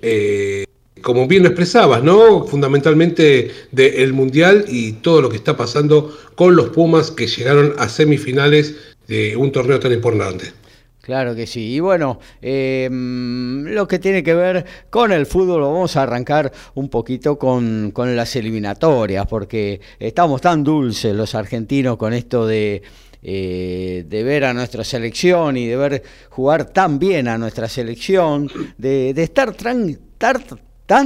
Eh, 0.00 0.64
como 1.08 1.26
bien 1.26 1.42
lo 1.42 1.48
expresabas, 1.48 2.02
¿no? 2.02 2.44
Fundamentalmente 2.44 3.50
del 3.72 4.12
Mundial 4.12 4.66
y 4.68 4.92
todo 4.92 5.22
lo 5.22 5.30
que 5.30 5.36
está 5.36 5.56
pasando 5.56 6.14
con 6.34 6.54
los 6.54 6.68
Pumas 6.68 7.10
que 7.10 7.26
llegaron 7.26 7.72
a 7.78 7.88
semifinales 7.88 8.76
de 9.06 9.34
un 9.34 9.50
torneo 9.50 9.80
tan 9.80 9.90
importante. 9.92 10.52
Claro 11.00 11.34
que 11.34 11.46
sí. 11.46 11.76
Y 11.76 11.80
bueno, 11.80 12.20
em, 12.42 13.64
lo 13.68 13.88
que 13.88 13.98
tiene 13.98 14.22
que 14.22 14.34
ver 14.34 14.66
con 14.90 15.10
el 15.10 15.24
fútbol, 15.24 15.62
vamos 15.62 15.96
a 15.96 16.02
arrancar 16.02 16.52
un 16.74 16.90
poquito 16.90 17.38
con, 17.38 17.90
las 17.96 18.36
eliminatorias, 18.36 19.26
porque 19.26 19.80
estamos 19.98 20.42
tan 20.42 20.62
dulces 20.62 21.16
los 21.16 21.34
argentinos 21.34 21.96
con 21.96 22.12
esto 22.12 22.46
de, 22.46 22.82
eh, 23.22 24.04
de 24.06 24.22
ver 24.24 24.44
a 24.44 24.52
nuestra 24.52 24.84
selección 24.84 25.56
y 25.56 25.66
de 25.68 25.76
ver 25.76 26.02
jugar 26.28 26.66
tan 26.66 26.98
bien 26.98 27.28
a 27.28 27.38
nuestra 27.38 27.66
selección, 27.66 28.50
de, 28.76 29.14
estar, 29.16 29.54
tan 29.54 29.98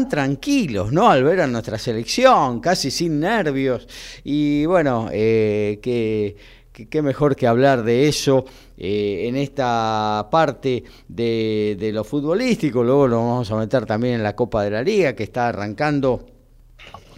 tranquilos, 0.09 0.93
¿no? 0.93 1.11
Al 1.11 1.25
ver 1.25 1.43
a 1.43 1.47
nuestra 1.47 1.77
selección, 1.77 2.61
casi 2.61 2.91
sin 2.91 3.21
nervios. 3.21 3.87
Y 4.25 4.65
bueno, 4.65 5.09
eh, 5.13 5.79
que 5.83 6.37
qué 6.73 7.03
mejor 7.03 7.37
que 7.37 7.47
hablar 7.47 7.83
de 7.83 8.09
eso 8.09 8.45
eh, 8.77 9.27
en 9.29 9.37
esta 9.37 10.29
parte 10.31 10.85
de, 11.09 11.91
lo 11.93 12.05
futbolístico. 12.05 12.83
Luego 12.83 13.09
lo 13.09 13.17
vamos 13.19 13.51
a 13.51 13.57
meter 13.57 13.87
también 13.87 14.15
en 14.15 14.23
la 14.23 14.35
Copa 14.35 14.65
de 14.65 14.71
la 14.71 14.83
Liga 14.83 15.15
que 15.15 15.25
está 15.25 15.49
arrancando. 15.49 16.27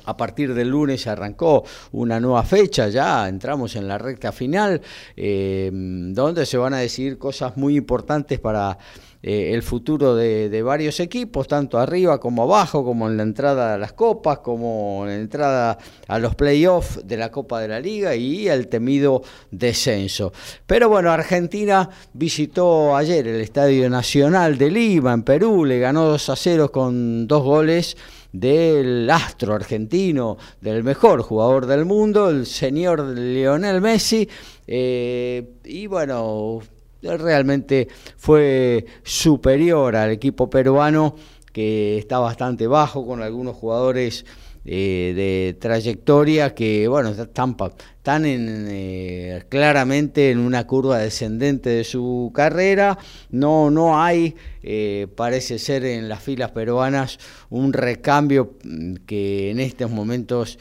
A 0.05 0.17
partir 0.17 0.55
del 0.55 0.69
lunes 0.69 1.07
arrancó 1.07 1.65
una 1.93 2.21
nueva 2.21 2.43
fecha, 2.43 2.89
ya 2.89 3.29
entramos 3.29 3.77
en 3.77 3.89
la 3.89 3.99
recta 3.99 4.33
final, 4.33 4.81
eh, 5.17 5.71
donde 5.73 6.47
se 6.47 6.57
van 6.57 6.75
a 6.75 6.79
decir 6.79 7.19
cosas 7.19 7.57
muy 7.57 7.77
importantes 7.77 8.39
para 8.39 8.79
eh, 9.27 9.55
el 9.55 9.63
futuro 9.63 10.15
de, 10.15 10.63
varios 10.63 11.01
equipos, 11.01 11.49
tanto 11.49 11.79
arriba 11.79 12.21
como 12.21 12.43
abajo, 12.43 12.85
como 12.85 13.09
en 13.09 13.17
la 13.17 13.23
entrada 13.23 13.73
a 13.73 13.79
las 13.79 13.95
copas, 13.95 14.41
como 14.41 15.05
en 15.05 15.09
la 15.09 15.15
entrada 15.15 15.79
a 16.09 16.19
los 16.19 16.35
playoffs 16.35 17.01
de 17.09 17.17
la 17.17 17.31
Copa 17.31 17.59
de 17.59 17.69
la 17.69 17.81
Liga 17.81 18.15
y 18.15 18.49
el 18.49 18.69
temido 18.69 19.23
descenso. 19.51 20.31
Pero 20.67 20.91
bueno, 20.91 21.11
Argentina 21.11 21.89
visitó 22.13 22.95
ayer 22.95 23.27
el 23.27 23.41
Estadio 23.41 23.89
Nacional 23.89 24.59
de 24.59 24.71
Lima, 24.71 25.15
en 25.15 25.23
Perú, 25.23 25.65
le 25.65 25.79
ganó 25.79 26.05
2 26.05 26.29
a 26.29 26.37
0 26.37 26.71
con 26.71 27.27
dos 27.27 27.43
goles 27.43 27.97
del 28.35 29.09
astro 29.09 29.55
argentino, 29.55 30.37
del 30.61 30.83
mejor 30.83 31.23
jugador 31.23 31.67
del 31.67 31.85
mundo, 31.85 32.31
el 32.31 32.47
señor 32.47 33.01
Lionel 33.17 33.81
Messi. 33.81 34.29
Eh, 34.67 35.53
y 35.65 35.87
bueno, 35.87 36.59
realmente 37.01 37.87
fue 38.17 38.85
superior 39.05 39.95
al 39.95 40.11
equipo 40.11 40.51
peruano 40.51 41.15
que 41.53 41.97
está 41.97 42.19
bastante 42.19 42.67
bajo 42.67 43.07
con 43.07 43.23
algunos 43.23 43.55
jugadores 43.55 44.27
eh, 44.65 45.13
de 45.15 45.57
trayectoria 45.61 46.55
que 46.55 46.89
bueno 46.89 47.11
están, 47.11 47.57
están 47.97 48.27
en, 48.27 48.67
eh, 48.71 49.45
claramente 49.49 50.31
en 50.31 50.39
una 50.39 50.67
curva 50.67 50.99
descendente 50.99 51.71
de 51.71 51.85
su 51.85 52.33
carrera 52.35 52.99
no 53.31 53.71
no 53.71 54.03
hay 54.03 54.35
eh, 54.63 55.07
parece 55.17 55.59
ser 55.59 55.85
en 55.85 56.09
las 56.09 56.23
filas 56.23 56.51
peruanas 56.51 57.19
un 57.51 57.73
recambio 57.73 58.57
mm, 58.65 58.95
que 59.07 59.51
en 59.51 59.61
estos 59.61 59.91
momentos 59.91 60.59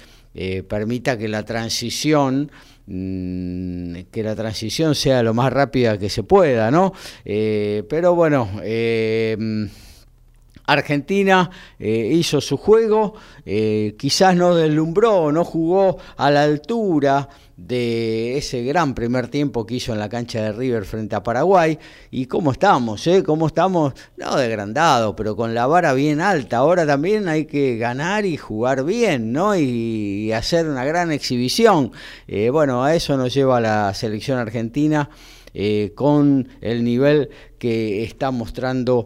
permita 0.68 1.16
que 1.16 1.28
la 1.28 1.45
transición 1.45 2.49
Mm, 2.86 3.93
que 4.12 4.24
la 4.24 4.36
transición 4.36 4.93
sea 4.93 5.24
lo 5.24 5.34
más 5.34 5.54
rápida 5.54 5.97
que 5.97 6.10
se 6.10 6.24
pueda, 6.24 6.70
¿no? 6.70 6.91
Eh, 7.24 7.84
pero 7.88 8.14
bueno, 8.14 8.49
eh, 8.62 9.38
Argentina 10.66 11.49
eh, 11.80 12.11
hizo 12.14 12.39
su 12.41 12.57
juego, 12.57 13.14
quizás 13.97 14.36
no 14.36 14.55
deslumbró, 14.55 15.32
no 15.32 15.43
jugó 15.43 15.97
a 16.18 16.32
la 16.32 16.43
altura 16.43 17.30
de 17.57 18.38
ese 18.38 18.64
gran 18.64 18.95
primer 18.95 19.28
tiempo 19.28 19.66
que 19.66 19.76
hizo 19.76 19.93
en 19.93 19.99
la 19.99 20.09
cancha 20.09 20.41
de 20.41 20.51
River 20.51 20.86
frente 20.86 21.16
a 21.16 21.24
Paraguay. 21.24 21.78
¿Y 22.11 22.26
cómo 22.26 22.51
estamos? 22.51 23.05
Eh? 23.07 23.24
¿Cómo 23.24 23.47
estamos? 23.47 23.93
No 24.18 24.36
degradado, 24.36 25.16
pero 25.16 25.36
con 25.36 25.53
la 25.53 25.68
vara 25.68 25.93
bien 25.93 26.20
alta. 26.20 26.57
Ahora 26.57 26.86
también 26.86 27.28
hay 27.28 27.45
que 27.45 27.78
ganar 27.78 28.26
y 28.26 28.38
jugar 28.38 28.84
bien, 28.84 29.32
¿no? 29.32 29.55
Y, 29.55 30.32
hacer 30.34 30.68
una 30.68 30.84
gran 30.84 31.11
exhibición. 31.11 31.91
Eh, 32.28 32.49
bueno, 32.49 32.84
a 32.84 32.95
eso 32.95 33.18
nos 33.18 33.34
lleva 33.34 33.61
la 33.61 33.93
selección 33.93 34.39
argentina 34.39 35.09
eh, 35.53 35.91
con 35.95 36.47
el 36.59 36.84
nivel 36.84 37.30
que 37.59 38.03
está 38.03 38.32
mostrando 38.32 39.05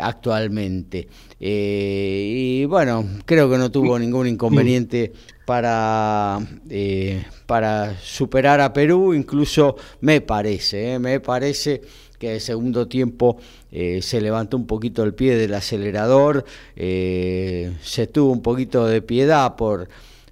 actualmente. 0.00 1.08
y 1.38 2.64
bueno, 2.66 3.04
creo 3.24 3.50
que 3.50 3.58
no 3.58 3.70
tuvo 3.70 3.98
ningún 3.98 4.28
inconveniente 4.28 5.12
para, 5.44 6.40
eh, 6.70 7.24
para 7.46 7.98
superar 8.00 8.60
a 8.60 8.72
Perú, 8.72 9.14
incluso 9.14 9.76
me 10.00 10.20
parece, 10.20 10.94
eh, 10.94 10.98
me 10.98 11.20
parece 11.20 11.82
que 12.18 12.34
el 12.36 12.40
segundo 12.40 12.86
tiempo 12.86 13.38
eh, 13.70 14.00
se 14.00 14.20
levantó 14.20 14.56
un 14.56 14.66
poquito 14.66 15.02
el 15.02 15.14
pie 15.14 15.36
del 15.36 15.54
acelerador, 15.54 16.44
se 16.76 18.06
tuvo 18.12 18.32
un 18.32 18.42
poquito 18.42 18.86
de 18.86 19.02
piedad 19.02 19.56
por, 19.56 19.88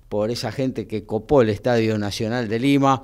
por 0.08 0.30
esa 0.30 0.52
gente 0.52 0.86
que 0.86 1.04
copó 1.04 1.42
el 1.42 1.48
Estadio 1.48 1.98
Nacional 1.98 2.48
de 2.48 2.58
Lima, 2.60 3.02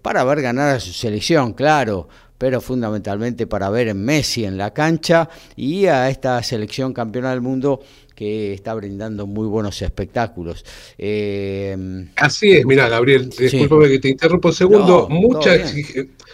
para 0.00 0.24
ver 0.24 0.42
ganar 0.42 0.76
a 0.76 0.80
su 0.80 0.92
selección, 0.92 1.52
claro, 1.52 2.08
pero 2.42 2.60
fundamentalmente 2.60 3.46
para 3.46 3.70
ver 3.70 3.86
en 3.86 4.04
Messi 4.04 4.44
en 4.44 4.58
la 4.58 4.74
cancha 4.74 5.28
y 5.54 5.86
a 5.86 6.10
esta 6.10 6.42
selección 6.42 6.92
campeona 6.92 7.30
del 7.30 7.40
mundo 7.40 7.78
que 8.16 8.52
está 8.52 8.74
brindando 8.74 9.28
muy 9.28 9.46
buenos 9.46 9.80
espectáculos. 9.80 10.64
Eh, 10.98 11.76
Así 12.16 12.50
es, 12.50 12.66
mira, 12.66 12.88
Gabriel, 12.88 13.30
discúlpame 13.30 13.88
que 13.90 14.00
te 14.00 14.08
interrumpo 14.08 14.48
un 14.48 14.54
segundo. 14.54 15.08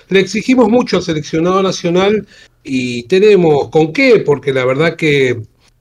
le 0.09 0.20
exigimos 0.20 0.70
mucho 0.70 0.96
al 0.96 1.02
seleccionado 1.02 1.62
nacional 1.62 2.26
y 2.64 3.02
tenemos 3.02 3.68
con 3.68 3.92
qué, 3.92 4.22
porque 4.24 4.54
la 4.54 4.64
verdad 4.64 4.96
que 4.96 5.28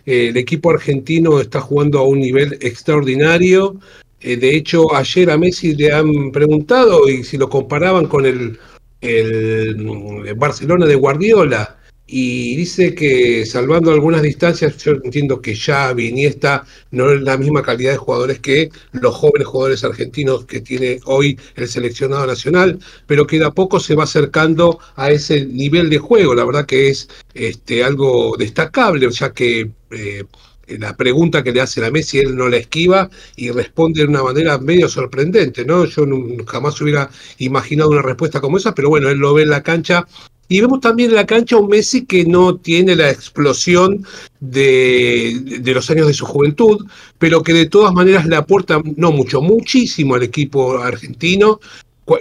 eh, 0.05 0.27
el 0.27 0.35
equipo 0.35 0.71
argentino 0.71 1.39
está 1.39 1.61
jugando 1.61 1.99
a 1.99 2.03
un 2.03 2.19
nivel 2.19 2.57
extraordinario. 2.59 3.79
Eh, 4.19 4.35
de 4.35 4.57
hecho, 4.57 4.93
ayer 4.93 5.31
a 5.31 5.37
Messi 5.37 5.73
le 5.73 5.93
han 5.93 6.33
preguntado 6.33 7.07
y 7.07 7.23
si 7.23 7.37
lo 7.37 7.49
comparaban 7.49 8.07
con 8.07 8.25
el, 8.25 8.59
el 9.07 10.33
Barcelona 10.35 10.85
de 10.85 10.95
Guardiola 10.95 11.77
y 12.09 12.55
dice 12.55 12.95
que 12.95 13.45
salvando 13.45 13.91
algunas 13.91 14.21
distancias, 14.21 14.77
yo 14.77 14.93
entiendo 14.93 15.41
que 15.41 15.53
ya 15.53 15.91
Iniesta 15.91 16.65
no 16.91 17.11
es 17.11 17.21
la 17.21 17.37
misma 17.37 17.61
calidad 17.61 17.91
de 17.91 17.97
jugadores 17.97 18.39
que 18.39 18.69
los 18.93 19.13
jóvenes 19.13 19.47
jugadores 19.47 19.83
argentinos 19.83 20.45
que 20.45 20.61
tiene 20.61 21.01
hoy 21.03 21.37
el 21.55 21.67
seleccionado 21.67 22.25
nacional, 22.25 22.79
pero 23.07 23.27
que 23.27 23.39
de 23.39 23.45
a 23.45 23.51
poco 23.51 23.81
se 23.81 23.93
va 23.95 24.05
acercando 24.05 24.79
a 24.95 25.11
ese 25.11 25.45
nivel 25.45 25.89
de 25.89 25.97
juego. 25.97 26.33
La 26.33 26.45
verdad 26.45 26.65
que 26.65 26.87
es 26.89 27.09
este, 27.33 27.83
algo 27.83 28.37
destacable, 28.37 29.09
ya 29.11 29.33
que 29.33 29.69
eh, 29.91 30.23
la 30.67 30.95
pregunta 30.95 31.43
que 31.43 31.51
le 31.51 31.61
hace 31.61 31.81
la 31.81 31.91
Messi, 31.91 32.19
él 32.19 32.35
no 32.35 32.49
la 32.49 32.57
esquiva 32.57 33.09
y 33.35 33.51
responde 33.51 34.01
de 34.01 34.07
una 34.07 34.23
manera 34.23 34.57
medio 34.57 34.89
sorprendente, 34.89 35.65
¿no? 35.65 35.85
Yo 35.85 36.05
jamás 36.45 36.79
hubiera 36.81 37.09
imaginado 37.37 37.89
una 37.91 38.01
respuesta 38.01 38.41
como 38.41 38.57
esa, 38.57 38.73
pero 38.73 38.89
bueno, 38.89 39.09
él 39.09 39.17
lo 39.17 39.33
ve 39.33 39.43
en 39.43 39.49
la 39.49 39.63
cancha 39.63 40.05
Y 40.49 40.61
vemos 40.61 40.79
también 40.81 41.09
en 41.09 41.15
la 41.15 41.25
cancha 41.25 41.57
un 41.57 41.69
Messi 41.69 42.05
que 42.05 42.25
no 42.25 42.57
tiene 42.57 42.95
la 42.95 43.09
explosión 43.09 44.05
de, 44.39 45.61
los 45.65 45.89
años 45.89 46.07
de 46.07 46.13
su 46.13 46.25
juventud, 46.25 46.85
pero 47.17 47.43
que 47.43 47.53
de 47.53 47.67
todas 47.67 47.93
maneras 47.93 48.25
le 48.25 48.35
aporta, 48.35 48.81
no 48.95 49.11
mucho, 49.11 49.41
muchísimo 49.41 50.15
al 50.15 50.23
equipo 50.23 50.77
argentino. 50.79 51.59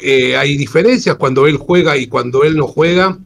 Eh, 0.03 0.36
hay 0.36 0.57
diferencias 0.57 1.16
cuando 1.16 1.47
él 1.47 1.57
juega 1.57 1.97
y 1.97 2.09
cuando 2.09 2.42
él 2.42 2.57
no 2.57 2.66
juega. 2.66 3.18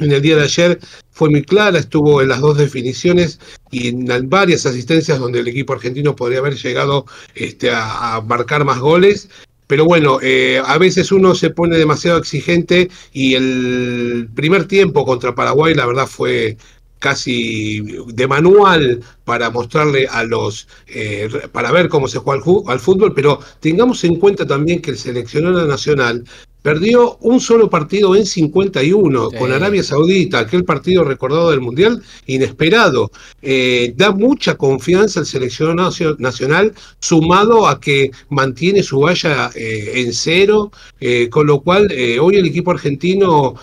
En 0.00 0.10
el 0.10 0.22
día 0.22 0.36
de 0.36 0.44
ayer 0.44 0.78
fue 1.10 1.28
muy 1.28 1.42
clara, 1.42 1.78
estuvo 1.78 2.22
en 2.22 2.28
las 2.28 2.40
dos 2.40 2.56
definiciones 2.56 3.38
y 3.70 3.88
en 3.88 4.28
varias 4.28 4.64
asistencias 4.64 5.18
donde 5.18 5.40
el 5.40 5.48
equipo 5.48 5.74
argentino 5.74 6.16
podría 6.16 6.38
haber 6.38 6.54
llegado 6.56 7.04
este, 7.34 7.70
a, 7.72 8.22
marcar 8.26 8.64
más 8.64 8.78
goles. 8.78 9.28
Pero 9.66 9.84
bueno, 9.84 10.18
eh, 10.22 10.60
a 10.64 10.78
veces 10.78 11.12
uno 11.12 11.34
se 11.34 11.50
pone 11.50 11.78
demasiado 11.78 12.18
exigente 12.18 12.90
y 13.12 13.34
el 13.34 14.28
primer 14.34 14.66
tiempo 14.66 15.04
contra 15.04 15.34
Paraguay 15.34 15.74
la 15.74 15.86
verdad 15.86 16.06
fue 16.06 16.56
casi 17.02 17.80
de 18.06 18.26
manual 18.28 19.02
para 19.24 19.50
mostrarle 19.50 20.06
a 20.06 20.24
los, 20.24 20.68
eh, 20.86 21.28
para 21.50 21.72
ver 21.72 21.88
cómo 21.88 22.06
se 22.06 22.18
juega 22.18 22.42
al, 22.68 22.80
fútbol, 22.80 23.12
pero 23.12 23.40
tengamos 23.60 24.04
en 24.04 24.16
cuenta 24.16 24.46
también 24.46 24.80
que 24.80 24.92
el 24.92 24.98
seleccionado 24.98 25.66
nacional 25.66 26.24
Perdió 26.62 27.16
un 27.20 27.40
solo 27.40 27.68
partido 27.68 28.14
en 28.14 28.24
51 28.24 29.30
con 29.32 29.50
Arabia 29.50 29.82
Saudita, 29.82 30.38
aquel 30.38 30.64
partido 30.64 31.02
recordado 31.02 31.50
del 31.50 31.60
Mundial, 31.60 32.00
inesperado. 32.26 33.10
Eh, 33.42 33.92
da 33.96 34.12
mucha 34.12 34.54
confianza 34.54 35.18
al 35.18 35.26
seleccionado 35.26 35.90
nacional, 36.18 36.72
sumado 37.00 37.66
a 37.66 37.80
que 37.80 38.12
mantiene 38.28 38.84
su 38.84 39.00
valla 39.00 39.50
eh, 39.56 39.92
en 39.96 40.12
cero, 40.12 40.70
eh, 41.00 41.28
con 41.28 41.48
lo 41.48 41.62
cual 41.62 41.88
hoy 42.20 42.36
el 42.36 42.46
equipo 42.46 42.70
argentino, 42.70 43.54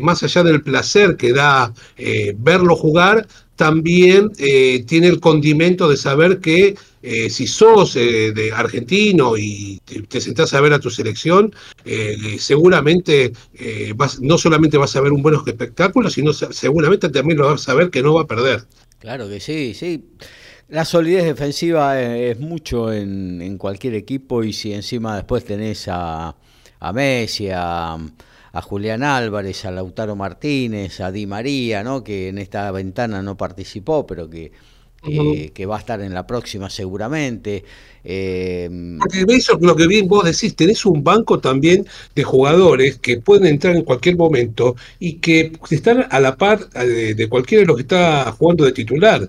más 0.00 0.22
allá 0.22 0.42
del 0.42 0.62
placer 0.62 1.16
que 1.16 1.32
da 1.32 1.74
verlo 2.38 2.74
jugar, 2.74 3.26
también 3.56 4.30
tiene 4.32 5.08
el 5.08 5.20
condimento 5.20 5.88
de 5.88 5.96
saber 5.96 6.40
que 6.40 6.76
eh, 7.08 7.30
si 7.30 7.46
sos 7.46 7.94
eh, 7.94 8.32
de 8.32 8.50
argentino 8.50 9.36
y 9.36 9.80
te, 10.08 10.20
sentás 10.20 10.52
a 10.54 10.60
ver 10.60 10.72
a 10.72 10.80
tu 10.80 10.90
selección, 10.90 11.54
eh, 11.84 12.36
seguramente 12.40 13.32
vas, 13.94 14.20
no 14.20 14.36
solamente 14.36 14.76
vas 14.76 14.96
a 14.96 15.00
ver 15.00 15.12
un 15.12 15.22
buen 15.22 15.36
espectáculo, 15.46 16.10
sino 16.10 16.32
seguramente 16.32 17.08
también 17.08 17.38
lo 17.38 17.46
vas 17.46 17.68
a 17.68 17.74
ver 17.74 17.90
que 17.90 18.02
no 18.02 18.14
va 18.14 18.22
a 18.22 18.26
perder. 18.26 18.64
Claro 18.98 19.28
que 19.28 19.38
sí, 19.38 19.72
sí. 19.72 20.04
La 20.68 20.84
solidez 20.84 21.26
defensiva 21.26 22.02
es, 22.02 22.40
mucho 22.40 22.92
en, 22.92 23.56
cualquier 23.56 23.94
equipo 23.94 24.42
y 24.42 24.52
si 24.52 24.72
encima 24.72 25.14
después 25.14 25.44
tenés 25.44 25.86
a, 25.86 26.34
a 26.80 26.92
Messi, 26.92 27.50
a, 27.50 27.94
a 27.94 28.62
Julián 28.62 29.04
Álvarez, 29.04 29.64
a 29.64 29.70
Lautaro 29.70 30.16
Martínez, 30.16 31.00
a 31.00 31.12
Di 31.12 31.28
María, 31.28 31.84
¿no? 31.84 32.02
que 32.02 32.30
en 32.30 32.38
esta 32.38 32.68
ventana 32.72 33.22
no 33.22 33.36
participó, 33.36 34.08
pero 34.08 34.28
que 34.28 34.50
eh, 35.08 35.50
que 35.54 35.66
va 35.66 35.76
a 35.76 35.78
estar 35.80 36.00
en 36.00 36.14
la 36.14 36.26
próxima 36.26 36.70
seguramente. 36.70 37.64
Eh, 38.04 38.70
eso 39.28 39.58
lo 39.60 39.74
que 39.74 39.86
bien 39.86 40.06
vos 40.06 40.24
decís, 40.24 40.54
tenés 40.54 40.86
un 40.86 41.02
banco 41.02 41.40
también 41.40 41.86
de 42.14 42.22
jugadores 42.22 42.98
que 42.98 43.18
pueden 43.18 43.46
entrar 43.46 43.74
en 43.74 43.82
cualquier 43.82 44.16
momento 44.16 44.76
y 45.00 45.14
que 45.14 45.52
están 45.70 46.06
a 46.10 46.20
la 46.20 46.36
par 46.36 46.60
eh, 46.74 47.14
de, 47.16 47.28
cualquiera 47.28 47.62
de 47.62 47.66
los 47.66 47.76
que 47.76 47.82
está 47.82 48.30
jugando 48.32 48.64
de 48.64 48.72
titular. 48.72 49.28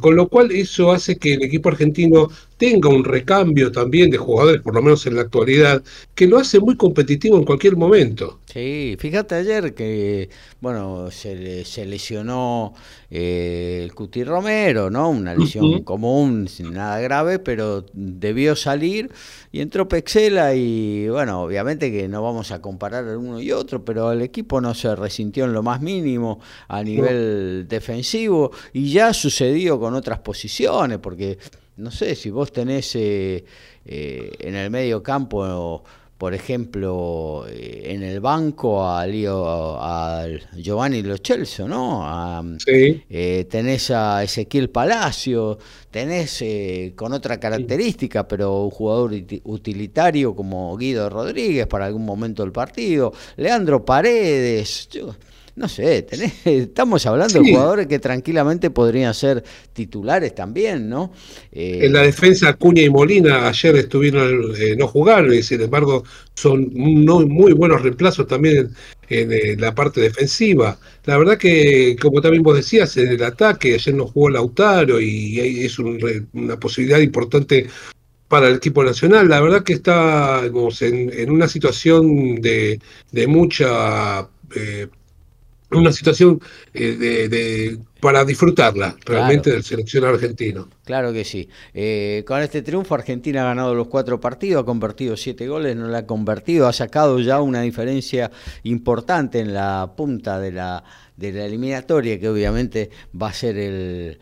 con 0.00 0.16
lo 0.16 0.28
cual 0.28 0.50
eso 0.52 0.90
hace 0.92 1.16
que 1.18 1.34
el 1.34 1.42
equipo 1.42 1.68
argentino 1.68 2.30
tenga 2.56 2.88
un 2.88 3.04
recambio 3.04 3.70
también 3.70 4.10
de 4.10 4.16
jugadores, 4.16 4.62
por 4.62 4.74
lo 4.74 4.82
menos 4.82 5.06
en 5.06 5.16
la 5.16 5.22
actualidad, 5.22 5.82
que 6.14 6.26
lo 6.26 6.38
hace 6.38 6.58
muy 6.58 6.76
competitivo 6.76 7.36
en 7.36 7.44
cualquier 7.44 7.76
momento. 7.76 8.40
Sí, 8.46 8.96
fíjate 8.98 9.34
ayer 9.34 9.74
que, 9.74 10.30
bueno, 10.60 11.10
se, 11.10 11.64
se 11.66 11.84
lesionó 11.84 12.72
eh, 13.10 13.82
el 13.84 13.94
Cuti 13.94 14.24
Romero, 14.24 14.90
¿no? 14.90 15.10
Una 15.10 15.34
lesión 15.34 15.82
común, 15.82 16.48
sin 16.48 16.72
nada 16.72 16.98
grave, 17.00 17.38
pero 17.38 17.84
debió 17.92 18.56
salir 18.56 19.10
y 19.52 19.60
entró 19.60 19.86
Pexela 19.88 20.54
y, 20.54 21.08
bueno, 21.08 21.42
obviamente 21.42 21.92
que 21.92 22.08
no 22.08 22.22
vamos 22.22 22.50
a 22.50 22.62
comparar 22.62 23.06
el 23.06 23.16
uno 23.16 23.40
y 23.40 23.52
otro, 23.52 23.84
pero 23.84 24.10
el 24.12 24.22
equipo 24.22 24.60
no 24.62 24.72
se 24.74 24.96
resintió 24.96 25.44
en 25.44 25.52
lo 25.52 25.62
más 25.62 25.82
mínimo 25.82 26.40
a 26.68 26.82
nivel 26.82 27.66
defensivo 27.68 28.52
y 28.72 28.90
ya 28.90 29.12
sucedió 29.12 29.78
con 29.78 29.94
otras 29.94 30.20
posiciones, 30.20 30.98
porque 30.98 31.38
no 31.76 31.90
sé, 31.90 32.14
si 32.14 32.30
vos 32.30 32.52
tenés 32.52 32.94
eh, 32.96 33.44
eh, 33.84 34.32
en 34.38 34.54
el 34.54 34.70
medio 34.70 35.02
campo, 35.02 35.84
por 36.16 36.32
ejemplo, 36.32 37.44
eh, 37.48 37.92
en 37.92 38.02
el 38.02 38.20
banco 38.20 38.82
a, 38.82 39.02
a 39.02 40.26
Giovanni 40.56 41.02
Lo 41.02 41.16
Celso, 41.18 41.68
¿no? 41.68 42.56
sí. 42.58 43.02
tenés 43.50 43.90
a 43.90 44.24
Ezequiel 44.24 44.70
Palacio, 44.70 45.58
tenés 45.90 46.42
con 46.94 47.12
otra 47.12 47.38
característica, 47.38 48.26
pero 48.26 48.64
un 48.64 48.70
jugador 48.70 49.12
utilitario 49.44 50.34
como 50.34 50.74
Guido 50.78 51.10
Rodríguez 51.10 51.66
para 51.66 51.86
algún 51.86 52.06
momento 52.06 52.42
del 52.42 52.52
partido, 52.52 53.12
Leandro 53.36 53.84
Paredes 53.84 54.88
no 55.56 55.68
sé, 55.68 56.06
estamos 56.44 57.06
hablando 57.06 57.40
de 57.40 57.50
jugadores 57.50 57.86
que 57.86 57.98
tranquilamente 57.98 58.68
podrían 58.70 59.14
ser 59.14 59.42
titulares 59.72 60.34
también, 60.34 60.88
¿no? 60.88 61.12
Eh, 61.50 61.80
en 61.82 61.94
la 61.94 62.02
defensa, 62.02 62.52
Cuña 62.52 62.82
y 62.82 62.90
Molina 62.90 63.48
ayer 63.48 63.76
estuvieron, 63.76 64.54
eh, 64.58 64.76
no 64.76 64.86
jugaron 64.86 65.32
y 65.32 65.42
sin 65.42 65.62
embargo 65.62 66.04
son 66.34 66.70
muy 66.74 67.54
buenos 67.54 67.80
reemplazos 67.80 68.26
también 68.26 68.70
en, 69.08 69.32
eh, 69.32 69.56
la 69.58 69.74
parte 69.74 70.02
defensiva. 70.02 70.78
La 71.06 71.16
verdad 71.16 71.38
que, 71.38 71.96
como 72.00 72.20
también 72.20 72.42
vos 72.42 72.56
decías, 72.56 72.94
en 72.98 73.08
el 73.08 73.22
ataque, 73.22 73.74
ayer 73.74 73.94
no 73.94 74.06
jugó 74.06 74.28
Lautaro 74.28 75.00
y 75.00 75.40
es 75.40 75.78
una 75.78 76.60
posibilidad 76.60 76.98
importante 76.98 77.66
para 78.28 78.48
el 78.48 78.56
equipo 78.56 78.84
nacional. 78.84 79.28
La 79.28 79.40
verdad 79.40 79.62
que 79.62 79.72
está 79.72 80.42
en, 80.44 81.30
una 81.30 81.48
situación 81.48 82.40
de, 82.42 82.78
mucha 83.26 84.28
una 85.70 85.92
situación 85.92 86.40
eh, 86.74 86.96
de, 86.96 87.78
para 88.00 88.24
disfrutarla 88.24 88.96
realmente 89.04 89.50
del 89.50 89.64
seleccionado 89.64 90.14
argentino. 90.14 90.68
Claro 90.84 91.12
que 91.12 91.24
sí. 91.24 91.48
Eh, 91.74 92.24
con 92.26 92.40
este 92.40 92.62
triunfo 92.62 92.94
Argentina 92.94 93.42
ha 93.42 93.46
ganado 93.46 93.74
los 93.74 93.88
cuatro 93.88 94.20
partidos, 94.20 94.62
ha 94.62 94.66
convertido 94.66 95.16
siete 95.16 95.48
goles, 95.48 95.76
no 95.76 95.88
la 95.88 95.98
ha 95.98 96.06
convertido, 96.06 96.68
ha 96.68 96.72
sacado 96.72 97.18
ya 97.18 97.40
una 97.40 97.62
diferencia 97.62 98.30
importante 98.62 99.40
en 99.40 99.54
la 99.54 99.94
punta 99.96 100.38
de 100.38 100.52
la, 100.52 100.84
de 101.16 101.32
la 101.32 101.46
eliminatoria, 101.46 102.20
que 102.20 102.28
obviamente 102.28 102.90
va 103.20 103.30
a 103.30 103.32
ser 103.32 103.58
el, 103.58 104.18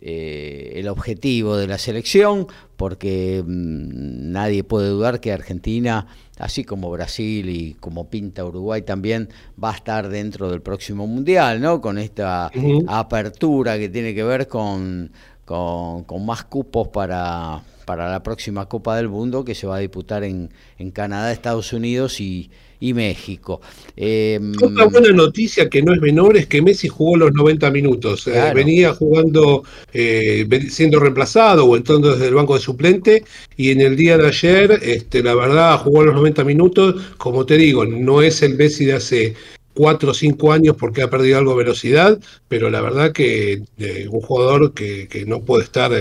eh, 0.00 0.74
el 0.76 0.88
objetivo 0.88 1.56
de 1.56 1.66
la 1.66 1.78
selección, 1.78 2.46
porque 2.76 3.42
mm, 3.44 4.30
nadie 4.30 4.62
puede 4.62 4.88
dudar 4.88 5.20
que 5.20 5.32
Argentina 5.32 6.06
así 6.38 6.64
como 6.64 6.90
Brasil 6.90 7.48
y 7.48 7.74
como 7.74 8.08
pinta 8.08 8.44
Uruguay 8.44 8.82
también 8.82 9.28
va 9.62 9.70
a 9.70 9.76
estar 9.76 10.08
dentro 10.08 10.50
del 10.50 10.62
próximo 10.62 11.06
mundial, 11.06 11.60
¿no? 11.60 11.80
Con 11.80 11.98
esta 11.98 12.50
apertura 12.86 13.78
que 13.78 13.88
tiene 13.88 14.14
que 14.14 14.24
ver 14.24 14.48
con, 14.48 15.10
con, 15.44 16.26
más 16.26 16.44
cupos 16.44 16.88
para, 16.88 17.62
para 17.84 18.10
la 18.10 18.22
próxima 18.22 18.66
Copa 18.66 18.96
del 18.96 19.08
Mundo 19.08 19.44
que 19.44 19.54
se 19.54 19.66
va 19.66 19.76
a 19.76 19.80
disputar 19.80 20.24
en, 20.24 20.50
en 20.78 20.90
Canadá, 20.90 21.32
Estados 21.32 21.72
Unidos 21.72 22.20
y, 22.20 22.50
y 22.80 22.94
México. 22.94 23.60
Eh, 23.96 24.38
Otra 24.62 24.86
buena 24.86 25.12
noticia 25.12 25.68
que 25.68 25.82
no 25.82 25.94
es 25.94 26.00
menor 26.00 26.36
es 26.36 26.46
que 26.46 26.62
Messi 26.62 26.88
jugó 26.88 27.16
los 27.16 27.32
90 27.32 27.70
minutos. 27.70 28.26
Eh, 28.26 28.52
venía 28.54 28.94
jugando, 28.94 29.64
eh, 29.92 30.46
siendo 30.68 31.00
reemplazado 31.00 31.64
o 31.64 31.76
entrando 31.76 32.12
desde 32.12 32.28
el 32.28 32.34
banco 32.34 32.54
de 32.54 32.60
suplente 32.60 33.24
y 33.56 33.70
en 33.70 33.80
el 33.80 33.96
día 33.96 34.18
de 34.18 34.28
ayer, 34.28 34.78
este, 34.82 35.22
la 35.22 35.34
verdad, 35.34 35.78
jugó 35.78 36.04
los 36.04 36.14
90 36.14 36.44
minutos. 36.44 37.14
Como 37.16 37.46
te 37.46 37.56
digo, 37.56 37.84
no 37.84 38.22
es 38.22 38.42
el 38.42 38.56
Messi 38.56 38.84
de 38.84 38.94
hace 38.94 39.34
cuatro 39.72 40.12
o 40.12 40.14
cinco 40.14 40.52
años 40.52 40.74
porque 40.78 41.02
ha 41.02 41.10
perdido 41.10 41.38
algo 41.38 41.50
de 41.52 41.58
velocidad, 41.58 42.18
pero 42.48 42.70
la 42.70 42.80
verdad 42.80 43.12
que 43.12 43.62
un 44.10 44.20
jugador 44.22 44.72
que, 44.72 45.24
no 45.26 45.42
puede 45.42 45.64
estar 45.64 45.92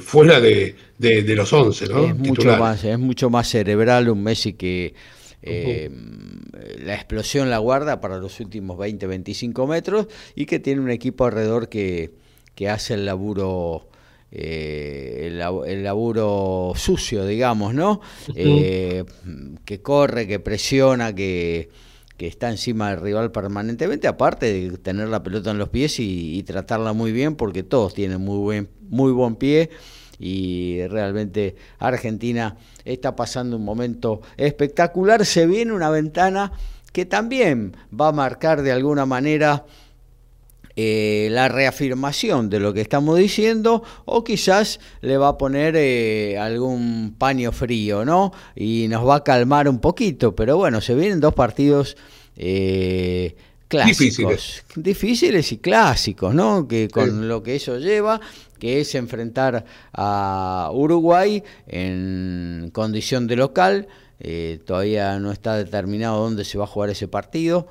fuera 0.00 0.40
de, 0.40 0.74
los 0.98 1.52
11, 1.52 1.86
¿no? 1.88 2.06
Es 2.06 2.16
mucho, 2.16 2.56
más, 2.56 2.82
es 2.82 2.98
mucho 2.98 3.28
más 3.28 3.48
cerebral 3.48 4.08
un 4.08 4.22
Messi 4.22 4.54
que 4.54 4.94
eh, 5.46 5.90
la 6.84 6.94
explosión 6.94 7.50
la 7.50 7.58
guarda 7.58 8.00
para 8.00 8.18
los 8.18 8.40
últimos 8.40 8.78
20, 8.78 9.06
25 9.06 9.66
metros 9.66 10.06
y 10.34 10.46
que 10.46 10.58
tiene 10.58 10.80
un 10.80 10.90
equipo 10.90 11.24
alrededor 11.24 11.68
que, 11.68 12.12
que 12.54 12.68
hace 12.68 12.94
el 12.94 13.06
laburo. 13.06 13.88
Eh, 14.32 15.28
el, 15.28 15.84
laburo 15.84 16.72
sucio, 16.74 17.24
digamos, 17.24 17.72
¿no? 17.74 18.00
Eh, 18.34 19.04
que 19.64 19.80
corre, 19.80 20.26
que 20.26 20.40
presiona, 20.40 21.14
que, 21.14 21.70
que 22.16 22.26
está 22.26 22.50
encima 22.50 22.90
del 22.90 23.00
rival 23.00 23.30
permanentemente, 23.30 24.08
aparte 24.08 24.52
de 24.52 24.78
tener 24.78 25.08
la 25.08 25.22
pelota 25.22 25.52
en 25.52 25.58
los 25.58 25.68
pies 25.68 26.00
y, 26.00 26.36
y 26.36 26.42
tratarla 26.42 26.92
muy 26.92 27.12
bien, 27.12 27.36
porque 27.36 27.62
todos 27.62 27.94
tienen 27.94 28.20
muy 28.20 28.38
buen, 28.38 28.68
muy 28.90 29.12
buen 29.12 29.36
pie 29.36 29.70
y 30.18 30.86
realmente 30.88 31.56
Argentina 31.78 32.56
está 32.84 33.16
pasando 33.16 33.56
un 33.56 33.64
momento 33.64 34.22
espectacular. 34.36 35.24
Se 35.24 35.46
viene 35.46 35.72
una 35.72 35.90
ventana 35.90 36.52
que 36.92 37.04
también 37.04 37.76
va 37.98 38.08
a 38.08 38.12
marcar 38.12 38.62
de 38.62 38.72
alguna 38.72 39.04
manera 39.04 39.64
eh, 40.78 41.28
la 41.30 41.48
reafirmación 41.48 42.50
de 42.50 42.60
lo 42.60 42.74
que 42.74 42.82
estamos 42.82 43.18
diciendo 43.18 43.82
o 44.04 44.22
quizás 44.22 44.78
le 45.00 45.16
va 45.16 45.28
a 45.28 45.38
poner 45.38 45.74
eh, 45.74 46.36
algún 46.38 47.14
paño 47.16 47.50
frío, 47.50 48.04
¿no? 48.04 48.30
Y 48.54 48.86
nos 48.88 49.08
va 49.08 49.16
a 49.16 49.24
calmar 49.24 49.70
un 49.70 49.78
poquito, 49.78 50.36
pero 50.36 50.58
bueno, 50.58 50.82
se 50.82 50.94
vienen 50.94 51.18
dos 51.18 51.32
partidos 51.32 51.96
eh, 52.36 53.36
clásicos, 53.68 53.98
difíciles. 53.98 54.64
difíciles 54.76 55.52
y 55.52 55.56
clásicos, 55.56 56.34
¿no? 56.34 56.68
Que 56.68 56.88
con 56.88 57.26
lo 57.26 57.42
que 57.42 57.56
eso 57.56 57.78
lleva, 57.78 58.20
que 58.58 58.80
es 58.80 58.94
enfrentar 58.94 59.64
a 59.92 60.70
Uruguay 60.72 61.42
en 61.66 62.70
condición 62.72 63.26
de 63.26 63.36
local. 63.36 63.88
todavía 64.64 65.18
no 65.18 65.32
está 65.32 65.56
determinado 65.56 66.22
dónde 66.22 66.44
se 66.44 66.58
va 66.58 66.64
a 66.64 66.68
jugar 66.68 66.90
ese 66.90 67.08
partido. 67.08 67.68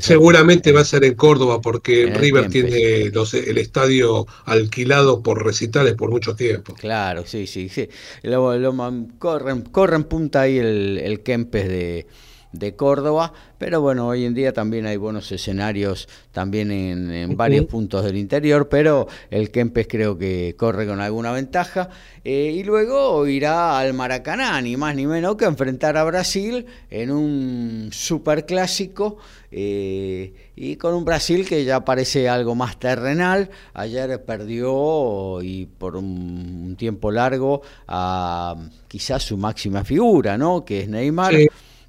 Seguramente 0.00 0.72
va 0.72 0.80
a 0.80 0.84
ser 0.84 1.04
en 1.04 1.14
Córdoba 1.14 1.60
porque 1.60 2.06
River 2.06 2.48
tiene 2.48 3.02
el 3.02 3.58
estadio 3.58 4.26
alquilado 4.46 5.22
por 5.22 5.44
recitales 5.44 5.94
por 5.94 6.10
mucho 6.10 6.34
tiempo. 6.34 6.74
Claro, 6.74 7.24
sí, 7.26 7.46
sí, 7.46 7.68
sí. 7.68 7.86
Lo, 8.22 8.74
corren, 9.18 9.60
corren 9.62 10.04
punta 10.04 10.42
ahí 10.42 10.56
el, 10.56 10.98
el 10.98 11.22
Kempes 11.22 11.68
de, 11.68 12.06
de 12.52 12.74
Córdoba, 12.74 13.32
pero 13.58 13.80
bueno, 13.80 14.08
hoy 14.08 14.24
en 14.24 14.34
día 14.34 14.52
también 14.52 14.86
hay 14.86 14.96
buenos 14.96 15.30
escenarios 15.30 16.08
también 16.32 16.70
en, 16.72 17.36
varios 17.36 17.66
puntos 17.66 18.04
del 18.04 18.16
interior, 18.16 18.68
pero 18.68 19.06
el 19.30 19.50
Kempes 19.50 19.86
creo 19.88 20.18
que 20.18 20.54
corre 20.56 20.86
con 20.86 21.00
alguna 21.00 21.32
ventaja. 21.32 21.90
Eh, 22.24 22.52
y 22.56 22.64
luego 22.64 23.26
irá 23.26 23.78
al 23.78 23.94
Maracaná, 23.94 24.60
ni 24.60 24.76
más 24.76 24.94
ni 24.94 25.06
menos 25.06 25.36
que 25.36 25.44
enfrentar 25.46 25.96
a 25.96 26.04
Brasil 26.04 26.66
en 26.90 27.10
un 27.10 27.88
superclásico 27.92 29.18
eh, 29.52 30.50
y 30.54 30.76
con 30.76 30.94
un 30.94 31.04
Brasil 31.04 31.48
que 31.48 31.64
ya 31.64 31.84
parece 31.84 32.28
algo 32.28 32.54
más 32.54 32.78
terrenal. 32.78 33.50
Ayer 33.74 34.22
perdió 34.24 35.40
y 35.42 35.66
por 35.66 35.96
un, 35.96 36.76
tiempo 36.78 37.10
largo 37.10 37.62
a 37.88 38.56
quizás 38.88 39.22
su 39.22 39.36
máxima 39.36 39.84
figura, 39.84 40.36
¿no? 40.36 40.64
que 40.64 40.80
es 40.80 40.88
Neymar. 40.88 41.34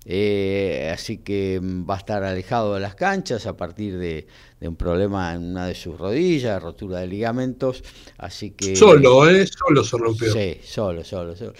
Eh, 0.04 0.90
así 0.92 1.20
que 1.20 1.60
mm, 1.62 1.88
va 1.88 1.96
a 1.96 1.98
estar 2.00 2.24
alejado 2.24 2.74
de 2.74 2.80
las 2.80 2.96
canchas 2.96 3.46
a 3.46 3.56
partir 3.56 4.00
de, 4.00 4.26
un 4.62 4.76
problema 4.76 5.34
en 5.34 5.52
una 5.52 5.68
de 5.68 5.76
sus 5.76 5.98
rodillas, 5.98 6.62
rotura 6.62 7.00
de 7.00 7.08
ligamentos. 7.08 7.84
Así 8.18 8.52
que. 8.52 8.76
Solo, 8.76 9.30
¿eh? 9.30 9.46
Solo 9.48 9.84
se 9.84 9.98
rompió. 9.98 10.34
Sí, 10.34 10.58
solo, 10.64 11.04
solo, 11.04 11.36
solo. 11.36 11.54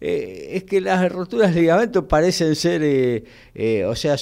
Eh, 0.00 0.52
es 0.52 0.64
que 0.64 0.80
las 0.80 1.10
roturas 1.12 1.54
de 1.54 1.60
ligamentos 1.62 2.04
parecen 2.04 2.54
ser, 2.56 2.80
eh, 2.82 3.84
o 3.84 3.94
sea, 3.94 4.16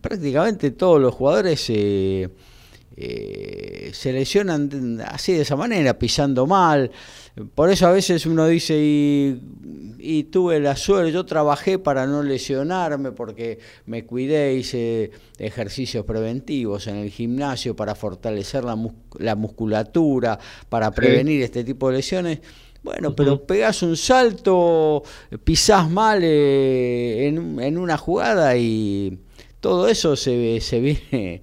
prácticamente 0.00 0.72
todos 0.72 1.00
los 1.00 1.14
jugadores 1.14 1.60
se 1.60 2.28
lesionan 4.12 5.00
así 5.06 5.32
de 5.32 5.42
esa 5.42 5.56
manera, 5.56 5.98
pisando 5.98 6.46
mal. 6.46 6.90
Por 7.54 7.70
eso 7.70 7.88
a 7.88 7.92
veces 7.92 8.26
uno 8.26 8.46
dice, 8.46 8.78
y, 8.78 10.24
tuve 10.24 10.60
la 10.60 10.76
suerte, 10.76 11.10
yo 11.10 11.26
trabajé 11.26 11.80
para 11.80 12.06
no 12.06 12.22
lesionarme 12.22 13.10
porque 13.10 13.58
me 13.86 14.04
cuidé, 14.06 14.54
hice 14.54 15.10
ejercicios 15.38 16.04
preventivos 16.04 16.86
en 16.86 16.96
el 16.96 17.10
gimnasio 17.10 17.74
para 17.74 17.96
fortalecer 17.96 18.62
la, 18.62 18.78
la 19.18 19.34
musculatura, 19.34 20.38
para 20.68 20.92
prevenir 20.92 21.42
este 21.42 21.64
tipo 21.64 21.90
de 21.90 21.96
lesiones. 21.96 22.38
Bueno, 22.84 23.16
pero 23.16 23.44
pegás 23.44 23.82
un 23.82 23.96
salto, 23.96 25.02
pisás 25.42 25.90
mal 25.90 26.20
eh, 26.22 27.26
en, 27.26 27.58
en, 27.58 27.78
una 27.78 27.96
jugada 27.96 28.56
y 28.56 29.18
todo 29.58 29.88
eso 29.88 30.14
se, 30.14 30.60
se 30.60 30.80
viene 30.80 31.42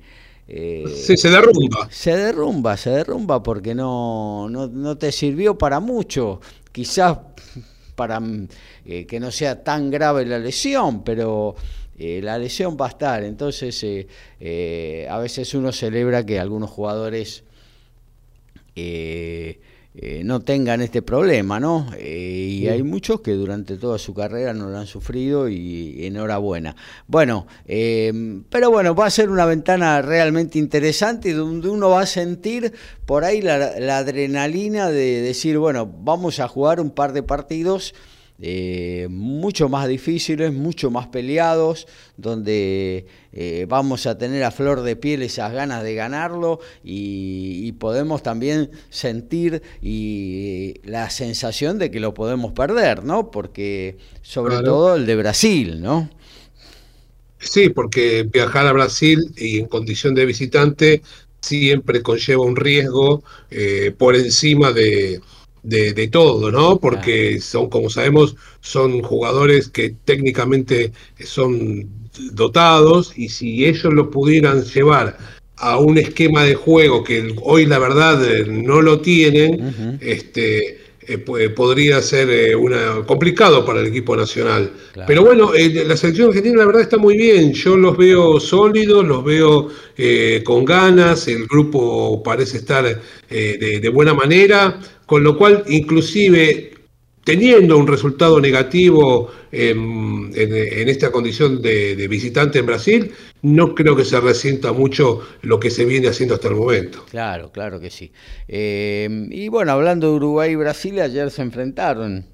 eh, 0.54 1.18
se 1.18 1.30
derrumba. 1.30 1.88
Se 1.90 2.16
derrumba, 2.16 2.76
se 2.76 2.90
derrumba 2.90 3.42
porque 3.42 3.74
no, 3.74 4.50
no, 4.50 4.98
te 4.98 5.12
sirvió 5.12 5.58
para 5.58 5.80
mucho. 5.80 6.42
Quizás 6.72 7.18
para 7.96 8.20
mm, 8.20 8.48
eh, 8.86 9.06
que 9.06 9.20
no 9.20 9.32
sea 9.32 9.64
tan 9.64 9.90
grave 9.90 10.26
la 10.26 10.40
lesión, 10.40 11.04
pero 11.04 11.56
eh, 11.98 12.20
la 12.22 12.38
lesión 12.38 12.76
va 12.80 12.88
a 12.88 12.90
estar. 12.90 13.24
Entonces, 13.24 13.82
a 15.10 15.18
veces 15.20 15.54
uno 15.54 15.72
celebra 15.72 16.26
que 16.26 16.40
algunos 16.40 16.70
jugadores 16.70 17.44
eh, 18.76 19.60
no 20.24 20.40
tengan 20.40 20.82
este 20.82 21.02
problema, 21.02 21.60
¿no? 21.60 21.88
Eh, 21.98 22.48
y 22.50 22.68
hay 22.70 22.82
muchos 22.82 23.20
que 23.20 23.34
durante 23.34 23.76
toda 23.76 23.98
su 23.98 24.14
carrera 24.14 24.54
no 24.54 24.70
lo 24.70 24.78
han 24.78 24.88
sufrido 24.88 25.50
y, 25.50 26.06
enhorabuena. 26.06 26.78
Bueno, 27.08 27.46
eh, 27.66 28.42
pero 28.50 28.72
bueno, 28.72 28.96
va 28.96 29.08
a 29.08 29.10
ser 29.10 29.30
una 29.30 29.46
ventana 29.46 30.02
realmente 30.02 30.60
interesante 30.60 31.34
donde 31.34 31.68
uno 31.68 31.90
va 31.90 32.02
a 32.02 32.06
sentir 32.06 32.74
por 33.06 33.26
ahí 33.26 33.42
la, 33.42 33.80
la 33.80 33.98
adrenalina 33.98 34.90
de 34.90 35.22
decir, 35.22 35.58
bueno, 35.58 35.86
vamos 35.86 36.40
a 36.40 36.48
jugar 36.48 36.80
un 36.80 36.92
par 36.92 37.12
de 37.12 37.24
partidos 37.24 37.94
eh, 38.44 39.08
mucho 39.12 39.70
más 39.70 39.88
difíciles, 39.88 40.52
mucho 40.52 40.90
más 40.90 41.08
peleados, 41.08 41.88
donde 42.18 43.06
eh, 43.34 43.68
vamos 43.70 44.08
a 44.08 44.18
tener 44.18 44.44
a 44.44 44.50
flor 44.50 44.82
de 44.82 44.96
piel 44.96 45.22
esas 45.22 45.54
ganas 45.54 45.84
de 45.84 45.94
ganarlo 45.94 46.60
y, 46.84 47.72
podemos 47.74 48.22
también 48.22 48.70
sentir 48.90 49.62
y 49.82 50.76
la 50.84 51.10
sensación 51.10 51.80
de 51.80 51.90
que 51.90 52.00
lo 52.00 52.14
podemos 52.14 52.52
perder, 52.52 53.04
¿no? 53.04 53.32
Porque 53.32 53.98
sobre 54.22 54.58
todo 54.58 54.96
el 54.96 55.06
de 55.06 55.16
Brasil, 55.16 55.82
¿no? 55.82 56.10
Sí, 57.40 57.70
porque 57.70 58.24
viajar 58.24 58.68
a 58.68 58.74
Brasil 58.74 59.20
y 59.38 59.60
en 59.60 59.68
condición 59.68 60.14
de 60.14 60.26
visitante 60.26 61.02
siempre 61.42 62.04
conlleva 62.04 62.44
un 62.44 62.56
riesgo 62.56 63.24
eh, 63.50 63.94
por 63.98 64.16
encima 64.16 64.72
de, 64.72 65.22
de, 65.64 66.08
todo, 66.08 66.52
¿no? 66.52 66.80
Porque 66.80 67.40
son, 67.40 67.70
como 67.70 67.90
sabemos, 67.90 68.36
son 68.62 69.02
jugadores 69.02 69.70
que 69.70 69.96
técnicamente 70.06 70.92
son 71.24 71.88
dotados 72.34 73.18
y 73.18 73.30
si 73.30 73.66
ellos 73.66 73.94
lo 73.94 74.10
pudieran 74.12 74.64
llevar 74.64 75.18
a 75.58 75.78
un 75.78 75.98
esquema 75.98 76.44
de 76.44 76.56
juego 76.56 77.04
que 77.04 77.36
hoy 77.44 77.66
la 77.66 77.78
verdad 77.78 78.24
eh, 78.26 78.46
no 78.48 78.82
lo 78.82 79.00
tienen, 79.00 80.00
este, 80.02 80.81
eh, 81.14 81.50
podría 81.50 82.02
ser 82.02 82.30
eh, 82.30 82.56
una, 82.56 83.06
complicado 83.06 83.66
para 83.66 83.80
el 83.82 83.88
equipo 83.88 84.16
nacional. 84.16 84.72
Pero 85.08 85.24
bueno, 85.24 85.52
la 85.54 85.98
selección 85.98 86.30
argentina 86.30 86.58
la 86.58 86.66
verdad 86.66 86.82
está 86.82 86.98
muy 86.98 87.18
bien, 87.18 87.54
yo 87.54 87.78
los 87.78 87.98
veo 87.98 88.40
sólidos, 88.40 89.06
los 89.06 89.24
veo 89.24 89.70
con 90.44 90.66
ganas, 90.66 91.28
el 91.28 91.46
grupo 91.48 92.22
parece 92.24 92.58
estar 92.58 92.84
de, 93.30 93.80
de 93.80 93.90
buena 93.90 94.14
manera. 94.14 94.80
Con 95.06 95.26
lo 95.26 95.38
cual 95.38 95.66
inclusive 95.68 96.71
teniendo 97.32 97.78
un 97.78 97.88
resultado 97.88 98.42
negativo 98.42 99.32
en, 99.54 100.34
esta 100.90 101.14
condición 101.14 101.62
de, 101.62 102.06
visitante 102.10 102.60
en 102.60 102.66
Brasil, 102.66 103.12
no 103.42 103.74
creo 103.74 103.96
que 103.96 104.04
se 104.04 104.20
resienta 104.20 104.74
mucho 104.74 105.22
lo 105.42 105.58
que 105.58 105.70
se 105.70 105.86
viene 105.86 106.10
haciendo 106.10 106.36
hasta 106.36 106.50
el 106.50 106.56
momento. 106.56 107.06
Claro, 107.10 107.50
claro 107.54 107.80
que 107.80 107.90
sí. 107.90 108.12
Eh, 108.50 109.28
y 109.30 109.48
bueno, 109.48 109.72
hablando 109.72 110.10
de 110.10 110.16
Uruguay 110.18 110.52
y 110.52 110.56
Brasil, 110.56 111.00
ayer 111.00 111.32
se 111.32 111.42
enfrentaron. 111.42 112.26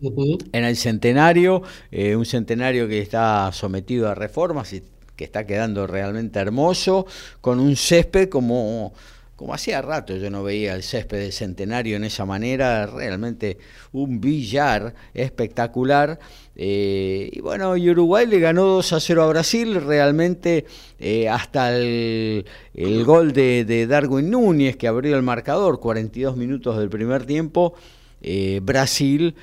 En 0.00 0.64
el 0.64 0.76
centenario, 0.76 1.62
eh, 1.90 2.16
un 2.16 2.24
centenario 2.24 2.88
que 2.88 3.00
está 3.00 3.50
sometido 3.52 4.08
a 4.08 4.14
reformas 4.14 4.72
y 4.72 4.82
que 5.16 5.24
está 5.24 5.46
quedando 5.46 5.86
realmente 5.86 6.38
hermoso, 6.38 7.06
con 7.42 7.60
un 7.60 7.76
césped 7.76 8.30
como 8.30 8.94
como 9.36 9.52
hacía 9.52 9.82
rato 9.82 10.16
yo 10.16 10.30
no 10.30 10.42
veía 10.42 10.74
el 10.74 10.82
césped 10.82 11.18
del 11.18 11.32
centenario 11.32 11.96
en 11.96 12.04
esa 12.04 12.24
manera, 12.24 12.86
realmente 12.86 13.58
un 13.92 14.20
billar 14.20 14.94
espectacular. 15.12 16.18
Eh, 16.56 17.28
y 17.32 17.40
bueno, 17.40 17.72
Uruguay 17.72 18.26
le 18.26 18.40
ganó 18.40 18.64
2 18.64 18.94
a 18.94 19.00
0 19.00 19.22
a 19.22 19.26
Brasil, 19.28 19.74
realmente 19.74 20.64
eh, 20.98 21.28
hasta 21.28 21.76
el, 21.76 22.44
gol 23.04 23.32
de, 23.32 23.86
Darwin 23.86 24.30
Núñez 24.30 24.76
que 24.76 24.88
abrió 24.88 25.16
el 25.16 25.22
marcador, 25.22 25.80
42 25.80 26.36
minutos 26.36 26.78
del 26.78 26.88
primer 26.88 27.26
tiempo. 27.26 27.74
Eh, 28.22 28.60
Brasil, 28.62 29.36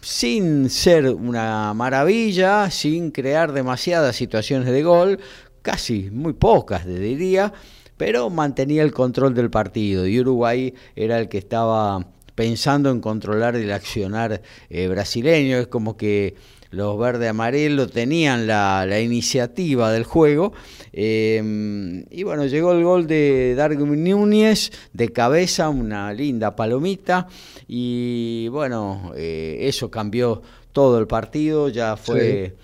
sin 0.00 0.70
ser 0.70 1.10
una 1.10 1.74
maravilla, 1.74 2.70
sin 2.70 3.10
crear 3.10 3.52
demasiadas 3.52 4.16
situaciones 4.16 4.68
de 4.72 4.82
gol, 4.82 5.20
casi 5.62 6.08
muy 6.10 6.32
pocas, 6.32 6.86
diría, 6.86 7.52
pero 7.98 8.30
mantenía 8.30 8.82
el 8.82 8.92
control 8.92 9.34
del 9.34 9.50
partido 9.50 10.06
y 10.06 10.18
Uruguay 10.18 10.72
era 10.96 11.18
el 11.18 11.28
que 11.28 11.36
estaba 11.36 12.06
pensando 12.38 12.90
en 12.90 13.00
controlar 13.00 13.56
el 13.56 13.72
accionar 13.72 14.40
eh, 14.70 14.86
brasileño. 14.86 15.58
Es 15.58 15.66
como 15.66 15.96
que 15.96 16.36
los 16.70 16.96
verde 16.96 17.26
amarillo 17.26 17.88
tenían 17.88 18.46
la, 18.46 19.00
iniciativa 19.00 19.90
del 19.90 20.04
juego. 20.04 20.52
Eh, 20.92 22.04
y 22.08 22.22
bueno, 22.22 22.46
llegó 22.46 22.72
el 22.72 22.84
gol 22.84 23.08
de 23.08 23.56
Darwin 23.56 24.04
Núñez 24.04 24.70
de 24.92 25.08
cabeza, 25.08 25.68
una 25.68 26.12
linda 26.12 26.54
palomita. 26.54 27.26
Y 27.66 28.46
bueno, 28.48 29.12
eh, 29.16 29.58
eso 29.62 29.90
cambió 29.90 30.40
todo 30.70 31.00
el 31.00 31.08
partido. 31.08 31.68
Ya 31.70 31.96
fue 31.96 32.54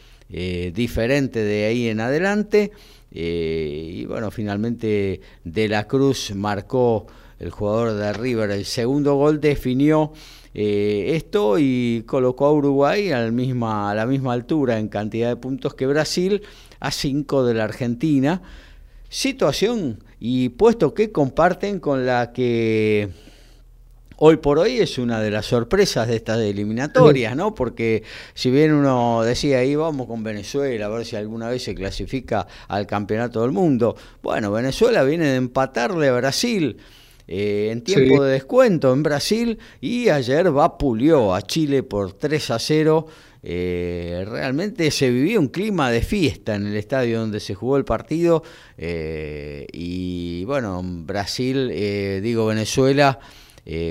diferente 0.72 1.43
de 1.43 1.64
ahí 1.64 1.89
en 1.89 1.99
adelante. 1.99 2.70
Y 3.15 4.05
bueno, 4.07 4.31
finalmente 4.31 5.21
De 5.45 5.69
la 5.69 5.87
Cruz 5.87 6.35
marcó 6.35 7.07
el 7.39 7.51
jugador 7.51 7.95
de 7.95 8.12
River 8.12 8.51
el 8.51 8.65
segundo 8.65 9.15
gol, 9.15 9.41
definió 9.41 10.12
esto 10.53 11.59
y 11.59 12.05
colocó 12.07 12.47
a 12.47 12.53
Uruguay 12.53 13.11
a 13.11 13.21
la, 13.21 13.31
misma, 13.31 13.91
a 13.91 13.95
la 13.95 14.07
misma 14.07 14.33
altura 14.33 14.79
en 14.79 14.89
cantidad 14.89 15.29
de 15.29 15.37
puntos 15.37 15.75
que 15.75 15.87
Brasil, 15.87 16.43
a 16.81 16.91
5 16.91 17.45
de 17.45 17.55
la 17.55 17.65
Argentina. 17.65 18.43
Situación 19.09 20.03
y 20.21 20.51
puesto 20.51 20.95
que 20.95 21.12
comparten 21.12 21.81
con 21.81 22.07
la 22.07 22.33
que 22.33 23.11
hoy 24.17 24.37
por 24.37 24.59
hoy 24.59 24.79
es 24.79 24.99
una 24.99 25.21
de 25.21 25.31
las 25.31 25.47
sorpresas 25.47 26.09
de 26.09 26.17
estas 26.17 26.39
eliminatorias, 26.41 27.37
¿no? 27.37 27.55
Porque 27.55 28.03
si 28.35 28.51
bien 28.51 28.73
uno 28.73 29.23
decía 29.23 29.59
ahí 29.59 29.75
vamos 29.75 30.07
con 30.07 30.23
Venezuela 30.23 30.87
a 30.87 30.89
ver 30.89 31.05
si 31.05 31.17
alguna 31.17 31.49
vez 31.49 31.62
se 31.62 31.75
clasifica 31.75 32.47
al 32.69 32.87
campeonato 32.87 33.43
del 33.43 33.53
mundo, 33.53 33.97
bueno, 34.23 34.51
Venezuela 34.53 35.05
viene 35.05 35.27
de 35.27 35.37
empatarle 35.37 36.09
a 36.09 36.15
Brasil. 36.15 36.79
Eh, 37.27 37.71
en 37.73 37.83
tiempo 37.83 38.23
de 38.23 38.33
descuento 38.33 38.93
en 38.93 39.03
Brasil 39.03 39.59
y 39.81 40.11
ayer 40.11 40.51
vapuleó 40.51 41.35
a 41.35 41.41
Chile 41.41 41.83
por 41.83 42.12
3 42.12 42.51
a 42.51 42.59
0 42.59 43.07
eh, 43.47 44.25
realmente 44.27 44.91
se 44.91 45.11
vivió 45.11 45.39
un 45.39 45.49
clima 45.49 45.91
de 45.91 46.01
fiesta 46.01 46.55
en 46.55 46.67
el 46.67 46.77
estadio 46.77 47.21
donde 47.21 47.41
se 47.41 47.55
jugó 47.55 47.77
el 47.77 47.85
partido 47.85 48.43
eh, 48.79 49.67
y 49.71 50.47
bueno, 50.47 50.81
Brasil, 50.83 51.69
eh, 51.71 52.21
digo 52.23 52.47
Venezuela, 52.47 53.19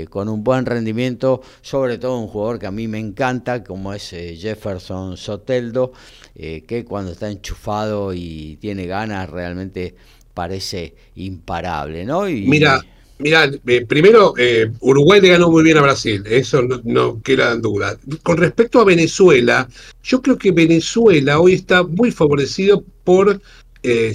con 0.10 0.30
un 0.30 0.44
buen 0.44 0.66
rendimiento, 0.66 1.42
sobre 1.62 1.98
todo 1.98 2.20
un 2.20 2.28
jugador 2.28 2.60
que 2.60 2.68
a 2.68 2.72
mí 2.72 2.88
me 2.88 3.00
encanta, 3.00 3.64
como 3.64 3.94
es 3.94 4.10
Jefferson 4.10 5.18
Soteldo, 5.18 5.94
que 6.36 6.86
cuando 6.88 7.12
está 7.12 7.30
enchufado 7.30 8.14
y 8.14 8.58
tiene 8.62 8.86
ganas 8.86 9.30
realmente 9.30 9.96
parece 10.34 10.96
imparable, 11.16 12.06
¿no? 12.06 12.24
Mira, 12.24 12.82
Mira, 13.20 13.50
eh, 13.68 13.86
primero, 13.86 14.34
eh, 14.38 14.72
Uruguay 14.82 15.22
le 15.22 15.30
ganó 15.30 15.50
muy 15.50 15.64
bien 15.64 15.78
a 15.78 15.82
Brasil, 15.82 16.24
eso 16.26 16.62
no, 16.84 17.22
queda 17.22 17.54
en 17.54 17.62
duda. 17.62 17.98
Con 18.24 18.38
respecto 18.38 18.82
a 18.82 18.86
Venezuela, 18.86 19.70
yo 20.04 20.22
creo 20.22 20.38
que 20.38 20.52
Venezuela 20.52 21.40
hoy 21.40 21.54
está 21.54 21.84
muy 21.84 22.12
favorecido 22.12 22.84
por, 23.04 23.40
eh, 23.84 24.14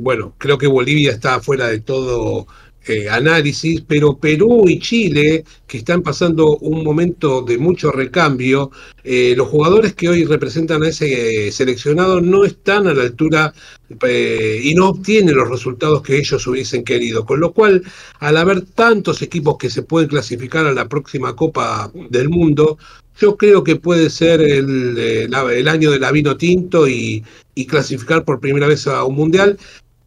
bueno, 0.00 0.34
creo 0.36 0.58
que 0.58 0.66
Bolivia 0.66 1.12
está 1.12 1.40
fuera 1.40 1.68
de 1.68 1.80
todo 1.80 2.48
eh, 2.90 3.08
análisis, 3.08 3.82
pero 3.86 4.18
Perú 4.18 4.68
y 4.68 4.80
Chile, 4.80 5.44
que 5.64 5.78
están 5.78 6.02
pasando 6.02 6.56
un 6.56 6.82
momento 6.82 7.40
de 7.42 7.56
mucho 7.56 7.92
recambio, 7.92 8.72
eh, 9.04 9.34
los 9.36 9.46
jugadores 9.46 9.94
que 9.94 10.08
hoy 10.08 10.24
representan 10.24 10.82
a 10.82 10.88
ese 10.88 11.46
eh, 11.46 11.52
seleccionado 11.52 12.20
no 12.20 12.44
están 12.44 12.88
a 12.88 12.94
la 12.94 13.04
altura 13.04 13.54
y 14.62 14.74
no 14.74 14.88
obtienen 14.90 15.36
los 15.36 15.48
resultados 15.48 16.02
que 16.02 16.16
ellos 16.16 16.44
hubiesen 16.46 16.84
querido. 16.84 17.24
Con 17.24 17.38
lo 17.40 17.52
cual, 17.52 17.82
al 18.18 18.36
haber 18.36 18.62
tantos 18.62 19.22
equipos 19.22 19.56
que 19.56 19.70
se 19.70 19.82
pueden 19.82 20.08
clasificar 20.08 20.66
a 20.66 20.72
la 20.72 20.88
próxima 20.88 21.34
Copa 21.36 21.92
del 22.10 22.28
Mundo, 22.28 22.78
yo 23.18 23.36
creo 23.36 23.62
que 23.64 23.76
puede 23.76 24.10
ser 24.10 24.40
el, 24.40 25.68
año 25.68 25.90
del 25.90 26.12
vino 26.12 26.36
tinto 26.36 26.88
y 26.88 27.24
clasificar 27.68 28.24
por 28.24 28.40
primera 28.40 28.66
vez 28.66 28.86
a 28.86 29.04
un 29.04 29.14
mundial 29.16 29.58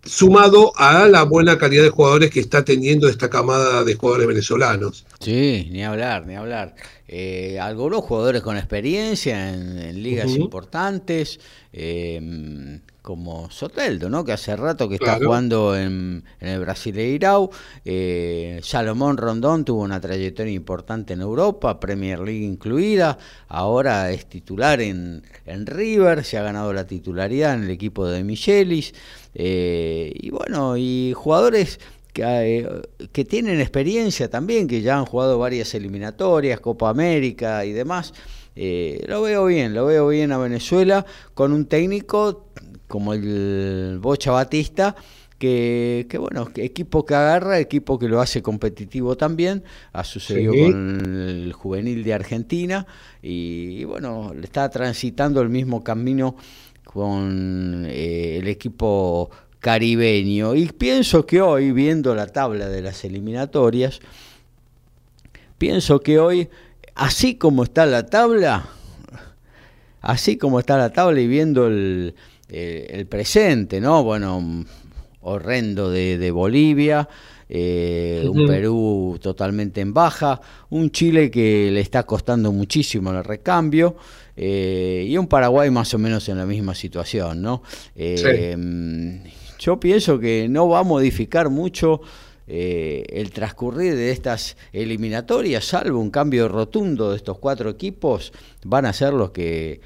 sumado 0.06 0.74
a 0.76 1.08
la 1.08 1.24
buena 1.24 1.58
calidad 1.58 1.84
de 1.84 1.90
jugadores 1.90 2.30
que 2.30 2.40
está 2.40 2.66
teniendo 2.66 3.08
esta 3.08 3.30
camada 3.30 3.84
de 3.84 3.96
jugadores 3.96 4.28
venezolanos. 4.28 5.06
Sí, 5.20 5.68
ni 5.72 5.84
hablar, 5.84 6.26
ni 6.26 6.36
hablar. 6.36 6.76
Eh, 7.08 7.60
algunos 7.60 8.04
jugadores 8.04 8.42
con 8.42 8.58
experiencia 8.58 9.54
en, 9.54 10.02
ligas 10.02 10.32
importantes, 10.32 11.40
eh, 11.72 12.80
como 13.04 13.52
Soteldo, 13.52 14.10
¿no? 14.10 14.24
que 14.24 14.32
hace 14.32 14.56
rato 14.56 14.88
que 14.88 14.96
está 14.96 15.18
jugando 15.18 15.78
en, 15.78 16.24
el 16.40 16.62
Brasileirao. 16.62 17.52
Eh, 17.84 18.62
Salomón 18.64 19.18
Rondón 19.18 19.66
tuvo 19.66 19.84
una 19.84 20.00
trayectoria 20.00 20.54
importante 20.54 21.14
en 21.14 21.22
Europa, 21.22 21.80
Premier 21.82 22.20
League 22.20 22.46
incluida. 22.46 23.18
Ahora 23.50 24.10
es 24.12 24.26
titular 24.26 24.80
en, 24.80 25.24
en 25.46 25.66
River, 25.66 26.24
se 26.24 26.38
ha 26.38 26.44
ganado 26.44 26.72
la 26.72 26.88
titularidad 26.88 27.56
en 27.56 27.64
el 27.66 27.70
equipo 27.70 28.08
de 28.08 28.24
Michelis. 28.24 28.94
Eh, 29.36 30.12
y 30.16 30.30
bueno, 30.30 30.78
y 30.78 31.14
jugadores 31.16 31.80
que, 32.14 32.24
eh, 32.24 32.68
que, 33.12 33.26
tienen 33.26 33.60
experiencia 33.60 34.30
también, 34.30 34.68
que 34.68 34.82
ya 34.82 34.98
han 34.98 35.06
jugado 35.06 35.40
varias 35.40 35.74
eliminatorias, 35.74 36.60
Copa 36.60 36.90
América 36.90 37.66
y 37.66 37.72
demás. 37.72 38.14
Eh, 38.56 39.04
lo 39.08 39.22
veo 39.24 39.46
bien, 39.46 39.74
lo 39.74 39.86
veo 39.86 40.08
bien 40.08 40.32
a 40.32 40.38
Venezuela 40.38 41.06
con 41.34 41.52
un 41.52 41.66
técnico 41.66 42.46
como 42.88 43.14
el 43.14 43.98
Bocha 44.00 44.32
Batista, 44.32 44.96
que, 45.40 46.06
que, 46.08 46.18
bueno, 46.20 46.48
equipo 46.56 47.06
que 47.06 47.16
agarra, 47.16 47.60
equipo 47.60 47.98
que 47.98 48.08
lo 48.08 48.22
hace 48.22 48.42
competitivo 48.42 49.18
también, 49.18 49.64
ha 49.92 50.04
sucedido 50.04 50.54
con 50.54 51.02
el 51.28 51.52
juvenil 51.52 52.04
de 52.04 52.14
Argentina 52.14 52.86
y, 53.22 53.84
bueno, 53.86 54.32
le 54.34 54.44
está 54.44 54.70
transitando 54.70 55.42
el 55.42 55.50
mismo 55.50 55.84
camino 55.84 56.36
con 56.94 57.86
eh, 57.88 58.38
el 58.40 58.48
equipo 58.48 59.30
caribeño 59.60 60.56
y 60.56 60.68
pienso 60.68 61.26
que 61.26 61.42
hoy, 61.42 61.72
viendo 61.72 62.14
la 62.16 62.28
tabla 62.28 62.68
de 62.70 62.82
las 62.82 63.04
eliminatorias, 63.04 64.00
pienso 65.58 66.00
que 66.02 66.20
hoy, 66.20 66.50
así 66.96 67.36
como 67.36 67.64
está 67.64 67.86
la 67.86 68.06
tabla, 68.06 68.70
así 70.02 70.38
como 70.38 70.60
está 70.60 70.78
la 70.78 70.92
tabla 70.92 71.20
y 71.20 71.28
viendo 71.28 71.68
el 71.68 72.14
eh, 72.56 73.00
el 73.00 73.08
presente, 73.08 73.82
¿no? 73.82 74.04
Bueno, 74.04 74.64
horrendo 75.22 75.90
de, 75.90 76.30
Bolivia, 76.30 77.10
eh, 77.50 78.30
un 78.32 78.46
Perú 78.46 79.18
totalmente 79.20 79.82
en 79.82 79.92
baja, 79.92 80.40
un 80.70 80.92
Chile 80.92 81.32
que 81.32 81.72
le 81.72 81.80
está 81.80 82.04
costando 82.04 82.52
muchísimo 82.52 83.10
el 83.10 83.24
recambio 83.24 83.96
eh, 84.36 85.06
y 85.08 85.18
un 85.18 85.28
Paraguay 85.28 85.70
más 85.70 85.94
o 85.94 85.98
menos 85.98 86.28
en 86.30 86.38
la 86.38 86.46
misma 86.46 86.76
situación, 86.76 87.42
¿no? 87.42 87.64
Yo 89.60 89.80
pienso 89.80 90.20
que 90.20 90.48
no 90.50 90.68
va 90.68 90.80
a 90.80 90.84
modificar 90.84 91.50
mucho 91.50 92.02
el 92.46 93.32
transcurrir 93.32 93.96
de 93.96 94.12
estas 94.12 94.58
eliminatorias, 94.74 95.64
salvo 95.64 96.00
un 96.00 96.12
cambio 96.12 96.50
rotundo 96.50 97.12
de 97.12 97.18
estos 97.18 97.40
cuatro 97.40 97.70
equipos, 97.70 98.34
van 98.66 98.86
a 98.86 98.92
ser 98.92 99.14
los 99.14 99.32
que 99.32 99.80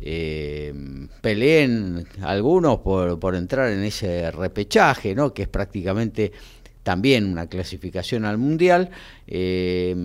eh, 0.00 0.74
peleen 1.22 2.06
algunos 2.20 2.80
por, 2.80 3.18
por 3.18 3.34
entrar 3.34 3.70
en 3.70 3.84
ese 3.84 4.30
repechaje, 4.30 5.14
¿no? 5.14 5.32
que 5.32 5.42
es 5.42 5.48
prácticamente 5.48 6.30
también 6.82 7.24
una 7.24 7.46
clasificación 7.46 8.24
al 8.24 8.36
mundial. 8.36 8.90
Eh, 9.26 9.96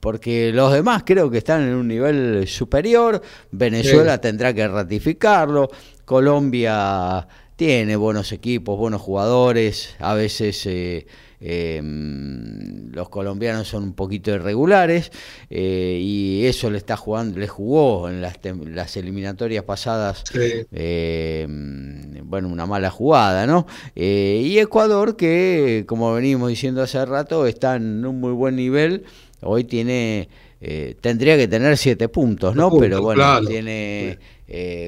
porque 0.00 0.52
los 0.52 0.72
demás 0.72 1.02
creo 1.04 1.30
que 1.30 1.38
están 1.38 1.62
en 1.62 1.74
un 1.74 1.88
nivel 1.88 2.48
superior, 2.48 3.22
Venezuela 3.50 4.20
tendrá 4.20 4.52
que 4.52 4.66
ratificarlo, 4.66 5.70
Colombia 6.04 7.28
tiene 7.56 7.94
buenos 7.96 8.32
equipos, 8.32 8.78
buenos 8.78 9.02
jugadores, 9.02 9.94
a 9.98 10.14
veces 10.14 10.64
eh, 10.66 11.06
Em, 11.42 12.92
los 12.92 13.08
colombianos 13.08 13.66
son 13.66 13.84
un 13.84 13.92
poquito 13.94 14.30
irregulares 14.30 15.10
eh, 15.48 15.98
y 15.98 16.44
eso 16.44 16.70
le 16.70 16.76
está 16.76 16.98
jugando, 16.98 17.38
le 17.38 17.48
jugó 17.48 18.10
en 18.10 18.20
las, 18.20 18.36
las 18.66 18.96
eliminatorias 18.98 19.64
pasadas, 19.64 20.22
em, 20.70 22.28
bueno, 22.28 22.48
una 22.48 22.66
mala 22.66 22.90
jugada, 22.90 23.46
¿no? 23.46 23.66
Eh, 23.96 24.42
y 24.44 24.58
Ecuador, 24.58 25.16
que 25.16 25.84
como 25.86 26.12
venimos 26.12 26.50
diciendo 26.50 26.82
hace 26.82 27.02
rato, 27.06 27.46
está 27.46 27.76
en 27.76 28.04
un 28.04 28.20
muy 28.20 28.32
buen 28.32 28.56
nivel, 28.56 29.04
hoy 29.42 29.64
tiene, 29.64 30.28
eh, 30.60 30.94
tendría 31.00 31.36
que 31.36 31.48
tener 31.48 31.76
siete 31.76 32.08
puntos, 32.08 32.54
¿no? 32.56 32.70
Pero 32.78 33.02
bueno, 33.02 33.40
tiene 33.46 34.18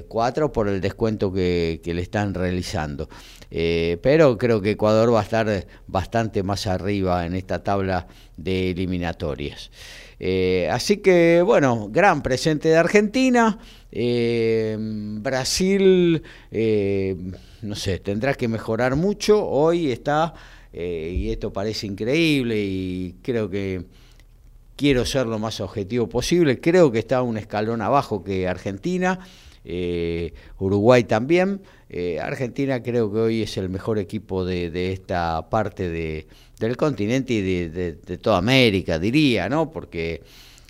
cuatro 0.09 0.51
por 0.51 0.69
el 0.69 0.81
descuento 0.81 1.33
que, 1.33 1.81
que 1.83 1.95
le 1.95 2.03
están 2.03 2.35
realizando. 2.35 3.09
Eh, 3.55 3.99
pero 4.01 4.39
creo 4.39 4.63
que 4.63 4.71
Ecuador 4.71 5.13
va 5.13 5.21
a 5.21 5.25
estar 5.25 5.67
bastante 5.87 6.43
más 6.43 6.67
arriba 6.67 7.27
en 7.27 7.35
esta 7.35 7.63
tabla 7.63 8.07
de 8.39 8.71
eliminatorias. 8.71 9.71
Eh, 10.19 10.69
así 10.71 10.99
que, 10.99 11.43
bueno, 11.45 11.89
gran 11.91 12.23
presente 12.23 12.71
de 12.71 12.77
Argentina. 12.77 13.59
Eh, 13.91 14.75
Brasil, 14.81 16.23
no 17.61 17.75
sé, 17.75 17.99
tendrá 17.99 18.33
que 18.33 18.49
mejorar 18.49 18.97
mucho. 18.97 19.47
Hoy 19.47 19.93
está, 19.93 20.33
y 20.73 21.31
esto 21.31 21.53
parece 21.53 21.87
increíble, 21.87 22.59
y 22.59 23.17
creo 23.21 23.51
que 23.51 23.85
quiero 24.77 25.05
ser 25.05 25.27
lo 25.27 25.39
más 25.39 25.61
objetivo 25.61 26.09
posible. 26.09 26.61
Creo 26.61 26.91
que 26.93 26.99
está 26.99 27.23
un 27.23 27.37
escalón 27.37 27.83
abajo 27.83 28.23
que 28.25 28.49
Argentina. 28.49 29.19
Uruguay 30.59 31.05
también. 31.05 31.61
Eh, 31.95 32.19
Argentina 32.19 32.83
creo 32.83 33.13
que 33.13 33.19
hoy 33.19 33.43
es 33.43 33.59
el 33.59 33.69
mejor 33.69 33.99
equipo 33.99 34.47
de, 34.47 34.93
esta 34.93 35.51
parte 35.51 35.91
de, 35.91 36.27
del 36.59 36.75
continente 36.75 37.35
y 37.35 37.43
de, 37.43 37.93
toda 38.17 38.39
América, 38.39 38.99
diría, 38.99 39.51
¿no? 39.51 39.71
Porque 39.71 40.23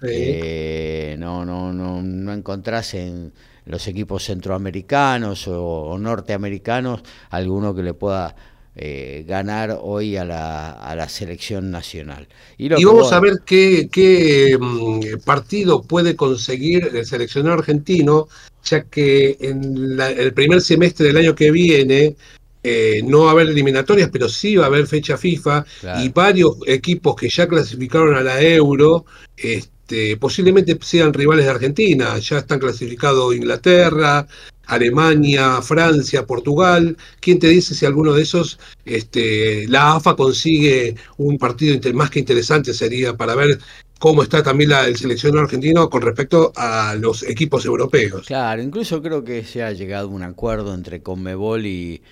eh, 0.02 1.14
no, 1.20 1.44
no, 1.44 1.72
no, 1.72 2.02
no 2.02 2.32
encontrás 2.32 2.94
en 2.94 3.32
los 3.66 3.86
equipos 3.86 4.24
centroamericanos 4.24 5.46
o, 5.46 5.96
norteamericanos 5.96 7.02
alguno 7.30 7.72
que 7.72 7.84
le 7.84 7.94
pueda 7.94 8.34
eh, 8.74 9.24
ganar 9.28 9.78
hoy 9.82 10.16
a 10.16 10.24
la, 10.24 10.72
a 10.72 10.96
la 10.96 11.08
selección 11.08 11.70
nacional. 11.70 12.26
Y, 12.56 12.68
vamos 12.84 13.12
a 13.12 13.20
ver 13.20 13.42
qué, 13.44 13.88
qué 13.92 14.56
mm, 14.58 15.20
partido 15.24 15.82
puede 15.82 16.16
conseguir 16.16 16.90
el 16.94 17.04
seleccionado 17.04 17.58
argentino, 17.58 18.28
ya 18.64 18.84
que 18.84 19.36
en 19.40 20.00
el 20.00 20.32
primer 20.32 20.62
semestre 20.62 21.08
del 21.08 21.18
año 21.18 21.34
que 21.34 21.50
viene 21.50 22.16
eh, 22.64 23.02
no 23.04 23.24
va 23.24 23.30
a 23.30 23.32
haber 23.32 23.48
eliminatorias, 23.48 24.08
pero 24.10 24.28
sí 24.28 24.56
va 24.56 24.64
a 24.64 24.68
haber 24.68 24.86
fecha 24.86 25.16
FIFA 25.16 25.64
y 26.00 26.08
varios 26.10 26.56
equipos 26.66 27.16
que 27.16 27.28
ya 27.28 27.48
clasificaron 27.48 28.14
a 28.14 28.20
la 28.20 28.40
Euro, 28.40 29.04
este, 29.36 30.16
posiblemente 30.16 30.78
sean 30.80 31.12
rivales 31.12 31.44
de 31.44 31.50
Argentina. 31.50 32.18
Ya 32.18 32.38
están 32.38 32.60
clasificados 32.60 33.34
Inglaterra, 33.34 34.26
Alemania, 34.66 35.60
Francia, 35.62 36.26
Portugal. 36.26 36.96
¿Quién 37.20 37.38
te 37.38 37.48
dice 37.48 37.74
si 37.74 37.86
alguno 37.86 38.12
de 38.12 38.22
esos, 38.22 38.58
este, 38.84 39.66
la 39.68 39.94
AFA 39.94 40.16
consigue 40.16 40.96
un 41.18 41.38
partido 41.38 41.78
más 41.94 42.10
que 42.10 42.20
interesante 42.20 42.74
sería 42.74 43.16
para 43.16 43.34
ver 43.34 43.58
cómo 43.98 44.22
está 44.22 44.42
también 44.42 44.70
la, 44.70 44.86
el 44.86 44.96
seleccionado 44.96 45.44
argentino 45.44 45.88
con 45.88 46.02
respecto 46.02 46.52
a 46.56 46.96
los 46.96 47.22
equipos 47.22 47.64
europeos. 47.64 48.26
Claro, 48.26 48.60
incluso 48.62 49.00
creo 49.00 49.22
que 49.24 49.44
se 49.44 49.62
ha 49.62 49.72
llegado 49.72 50.08
a 50.08 50.10
un 50.10 50.22
acuerdo 50.22 50.74
entre 50.74 51.02
Conmebol 51.02 51.66
y, 51.66 52.02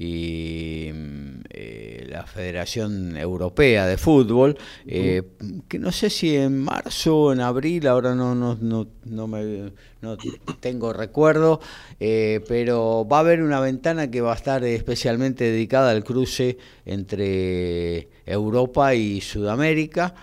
y 0.00 0.92
mm, 0.94 1.40
eh, 1.50 2.06
la 2.08 2.24
Federación 2.24 3.16
Europea 3.16 3.84
de 3.84 3.98
Fútbol, 3.98 4.56
eh, 4.86 5.24
que 5.66 5.80
no 5.80 5.90
sé 5.90 6.08
si 6.08 6.36
en 6.36 6.56
marzo 6.56 7.16
o 7.16 7.32
en 7.32 7.40
abril, 7.40 7.88
ahora 7.88 8.14
no, 8.14 8.32
no, 8.36 8.56
no, 8.60 8.86
no, 9.06 9.26
me, 9.26 9.72
no 10.00 10.16
tengo 10.60 10.92
recuerdo, 10.92 11.60
eh, 11.98 12.40
pero 12.46 13.08
va 13.10 13.16
a 13.16 13.20
haber 13.20 13.42
una 13.42 13.58
ventana 13.58 14.08
que 14.08 14.20
va 14.20 14.34
a 14.34 14.36
estar 14.36 14.62
especialmente 14.62 15.50
dedicada 15.50 15.90
al 15.90 16.04
cruce 16.04 16.58
entre 16.86 18.08
Europa 18.24 18.94
y 18.94 19.20
Sudamérica. 19.20 20.14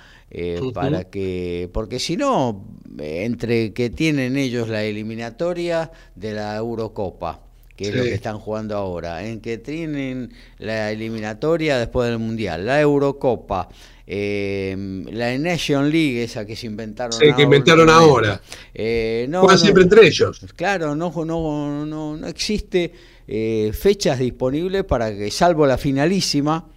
para 0.74 1.06
que 1.06 1.70
porque 1.72 2.00
si 2.00 2.18
no 2.18 2.66
entre 3.00 3.74
que 3.74 3.90
tienen 3.90 4.36
ellos 4.38 4.68
la 4.68 4.84
eliminatoria 4.84 5.92
de 6.16 6.34
la 6.34 6.56
Eurocopa 6.58 7.46
que 7.76 7.90
es 7.90 7.96
lo 7.96 8.04
que 8.04 8.14
están 8.14 8.40
jugando 8.40 8.76
ahora, 8.76 9.26
en 9.26 9.42
que 9.42 9.58
tienen 9.58 10.34
la 10.60 10.92
eliminatoria 10.92 11.78
después 11.78 12.10
del 12.10 12.20
Mundial, 12.20 12.66
la 12.66 12.80
Eurocopa, 12.80 13.68
eh, 14.08 15.04
la 15.12 15.38
Nation 15.38 15.90
League, 15.92 16.24
esa 16.24 16.46
que 16.46 16.56
se 16.56 16.68
inventaron 16.68 17.14
sí, 17.14 17.26
que 17.36 17.42
inventaron 17.42 17.90
ahora. 17.90 18.40
Eh, 18.74 19.26
no, 19.30 19.58
siempre 19.58 19.84
entre 19.84 20.08
ellos. 20.08 20.46
Claro, 20.56 20.96
no, 20.96 21.12
no, 21.26 21.86
no, 21.86 22.16
no 22.16 22.28
existe 22.28 22.94
eh, 23.28 23.72
fechas 23.74 24.20
disponibles 24.20 24.84
para 24.84 25.16
que, 25.16 25.30
salvo 25.32 25.66
la 25.66 25.78
finalísima, 25.78 26.68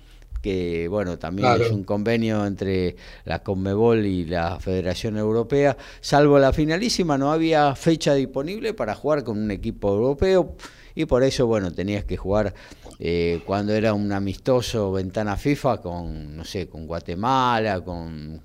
que 0.43 0.89
bueno, 0.89 1.19
también 1.19 1.61
es 1.61 1.71
un 1.71 1.85
convenio 1.85 2.47
entre 2.47 2.97
la 3.25 3.43
Conmebol 3.43 4.07
y 4.07 4.25
la 4.25 4.59
Federación 4.59 5.17
Europea, 5.17 5.77
salvo 6.01 6.39
la 6.39 6.53
finalísima 6.53 7.19
no 7.19 7.31
había 7.31 7.75
fecha 7.75 8.15
disponible 8.15 8.73
para 8.73 8.95
jugar 8.95 9.23
con 9.23 9.39
un 9.39 9.51
equipo 9.51 9.91
europeo 9.91 10.57
y 10.99 11.07
por 11.07 11.23
eso, 11.23 11.47
bueno, 11.47 11.73
tenías 11.73 12.05
que 12.05 12.17
jugar 12.17 12.53
eh, 12.99 13.41
cuando 13.47 13.73
era 13.73 13.95
un 13.95 14.11
amistoso 14.11 14.91
ventana 14.91 15.37
FIFA 15.37 15.81
con, 15.81 16.37
no 16.37 16.45
sé, 16.45 16.67
con 16.67 16.89
Guatemala, 16.89 17.85
con, 17.85 18.43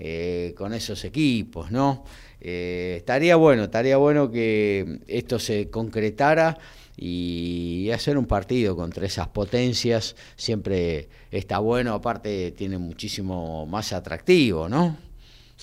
eh, 0.00 0.52
con 0.58 0.74
esos 0.74 1.04
equipos, 1.04 1.70
¿no? 1.70 2.04
Eh, 2.40 2.96
estaría 2.96 3.36
bueno, 3.36 3.62
estaría 3.62 3.96
bueno 3.96 4.28
que 4.28 5.02
esto 5.06 5.38
se 5.38 5.70
concretara 5.70 6.58
y 6.96 7.88
hacer 7.94 8.18
un 8.18 8.26
partido 8.26 8.74
contra 8.74 9.06
esas 9.06 9.28
potencias 9.28 10.16
siempre 10.34 11.08
está 11.30 11.60
bueno, 11.60 11.94
aparte 11.94 12.50
tiene 12.50 12.76
muchísimo 12.76 13.66
más 13.66 13.92
atractivo, 13.92 14.68
¿no? 14.68 14.96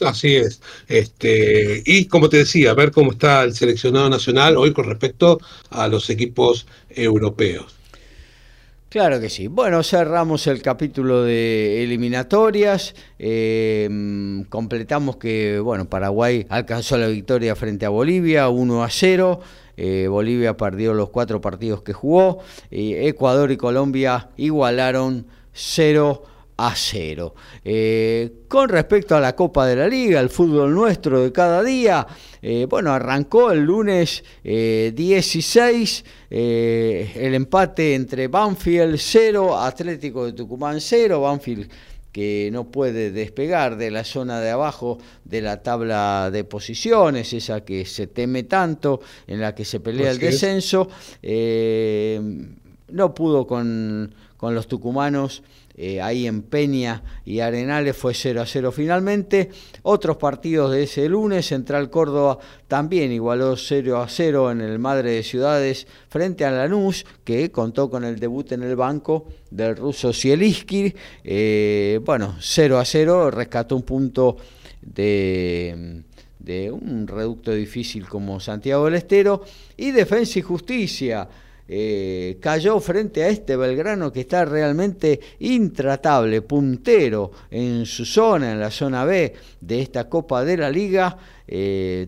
Así 0.05 0.35
es. 0.35 0.61
Este, 0.87 1.83
y 1.85 2.05
como 2.05 2.29
te 2.29 2.37
decía, 2.37 2.73
ver 2.73 2.91
cómo 2.91 3.11
está 3.11 3.43
el 3.43 3.53
seleccionado 3.53 4.09
nacional 4.09 4.57
hoy 4.57 4.73
con 4.73 4.85
respecto 4.85 5.39
a 5.69 5.87
los 5.87 6.09
equipos 6.09 6.65
europeos. 6.89 7.75
Claro 8.89 9.21
que 9.21 9.29
sí. 9.29 9.47
Bueno, 9.47 9.83
cerramos 9.83 10.47
el 10.47 10.61
capítulo 10.61 11.23
de 11.23 11.81
eliminatorias. 11.81 12.93
Em, 13.17 14.43
completamos 14.45 15.15
que 15.15 15.59
bueno, 15.59 15.87
Paraguay 15.87 16.45
alcanzó 16.49 16.97
la 16.97 17.07
victoria 17.07 17.55
frente 17.55 17.85
a 17.85 17.89
Bolivia, 17.89 18.49
1 18.49 18.83
a 18.83 18.89
0. 18.89 19.39
Eh, 19.77 20.07
Bolivia 20.09 20.57
perdió 20.57 20.93
los 20.93 21.09
cuatro 21.09 21.39
partidos 21.39 21.83
que 21.83 21.93
jugó. 21.93 22.39
Ecuador 22.69 23.51
y 23.51 23.57
Colombia 23.57 24.29
igualaron 24.35 25.25
0 25.53 26.23
a 26.61 26.75
cero. 26.75 27.33
Eh, 27.65 28.43
con 28.47 28.69
respecto 28.69 29.15
a 29.15 29.19
la 29.19 29.35
Copa 29.35 29.65
de 29.65 29.75
la 29.75 29.87
Liga, 29.87 30.19
el 30.19 30.29
fútbol 30.29 30.71
nuestro 30.71 31.23
de 31.23 31.31
cada 31.31 31.63
día, 31.63 32.05
eh, 32.39 32.67
bueno, 32.69 32.93
arrancó 32.93 33.51
el 33.51 33.61
lunes 33.61 34.23
16 34.43 36.05
eh, 36.29 37.11
el 37.15 37.33
empate 37.33 37.95
entre 37.95 38.27
Banfield 38.27 38.97
0, 38.99 39.57
Atlético 39.57 40.25
de 40.25 40.33
Tucumán 40.33 40.79
0, 40.79 41.21
Banfield 41.21 41.67
que 42.11 42.49
no 42.51 42.65
puede 42.69 43.09
despegar 43.09 43.77
de 43.77 43.89
la 43.89 44.03
zona 44.03 44.41
de 44.41 44.51
abajo 44.51 44.99
de 45.23 45.41
la 45.41 45.63
tabla 45.63 46.29
de 46.29 46.43
posiciones, 46.43 47.31
esa 47.33 47.61
que 47.61 47.85
se 47.85 48.05
teme 48.07 48.43
tanto, 48.43 48.99
en 49.25 49.39
la 49.39 49.55
que 49.55 49.63
se 49.63 49.79
pelea 49.79 50.11
el 50.11 50.19
descenso, 50.19 50.89
no 52.89 53.15
pudo 53.15 53.47
con, 53.47 54.13
con 54.41 54.55
los 54.55 54.67
tucumanos 54.67 55.43
eh, 55.77 56.01
ahí 56.01 56.25
en 56.25 56.41
Peña 56.41 57.03
y 57.23 57.41
Arenales 57.41 57.95
fue 57.95 58.15
0 58.15 58.41
a 58.41 58.47
0 58.47 58.71
finalmente. 58.71 59.51
Otros 59.83 60.17
partidos 60.17 60.71
de 60.71 60.81
ese 60.81 61.07
lunes, 61.07 61.45
Central 61.45 61.91
Córdoba 61.91 62.39
también 62.67 63.11
igualó 63.11 63.55
0 63.55 64.01
a 64.01 64.09
0 64.09 64.49
en 64.49 64.61
el 64.61 64.79
Madre 64.79 65.11
de 65.11 65.21
Ciudades 65.21 65.85
frente 66.09 66.43
a 66.43 66.49
Lanús, 66.49 67.05
que 67.23 67.51
contó 67.51 67.87
con 67.91 68.03
el 68.03 68.19
debut 68.19 68.51
en 68.51 68.63
el 68.63 68.75
banco 68.75 69.27
del 69.51 69.77
ruso 69.77 70.11
Sieliski. 70.11 70.91
Eh, 71.23 71.99
bueno, 72.03 72.35
0 72.39 72.79
a 72.79 72.83
0, 72.83 73.29
rescató 73.29 73.75
un 73.75 73.83
punto 73.83 74.37
de 74.81 76.01
de 76.39 76.71
un 76.71 77.05
reducto 77.05 77.51
difícil 77.51 78.07
como 78.07 78.39
Santiago 78.39 78.85
del 78.85 78.95
Estero 78.95 79.43
y 79.77 79.91
Defensa 79.91 80.39
y 80.39 80.41
Justicia 80.41 81.29
eh, 81.67 82.37
cayó 82.41 82.79
frente 82.79 83.23
a 83.23 83.29
este 83.29 83.55
Belgrano 83.55 84.11
que 84.11 84.21
está 84.21 84.45
realmente 84.45 85.19
intratable, 85.39 86.41
puntero 86.41 87.31
en 87.49 87.85
su 87.85 88.05
zona, 88.05 88.51
en 88.51 88.59
la 88.59 88.71
zona 88.71 89.05
B 89.05 89.33
de 89.59 89.81
esta 89.81 90.09
Copa 90.09 90.43
de 90.43 90.57
la 90.57 90.69
Liga. 90.69 91.17
Eh, 91.47 92.07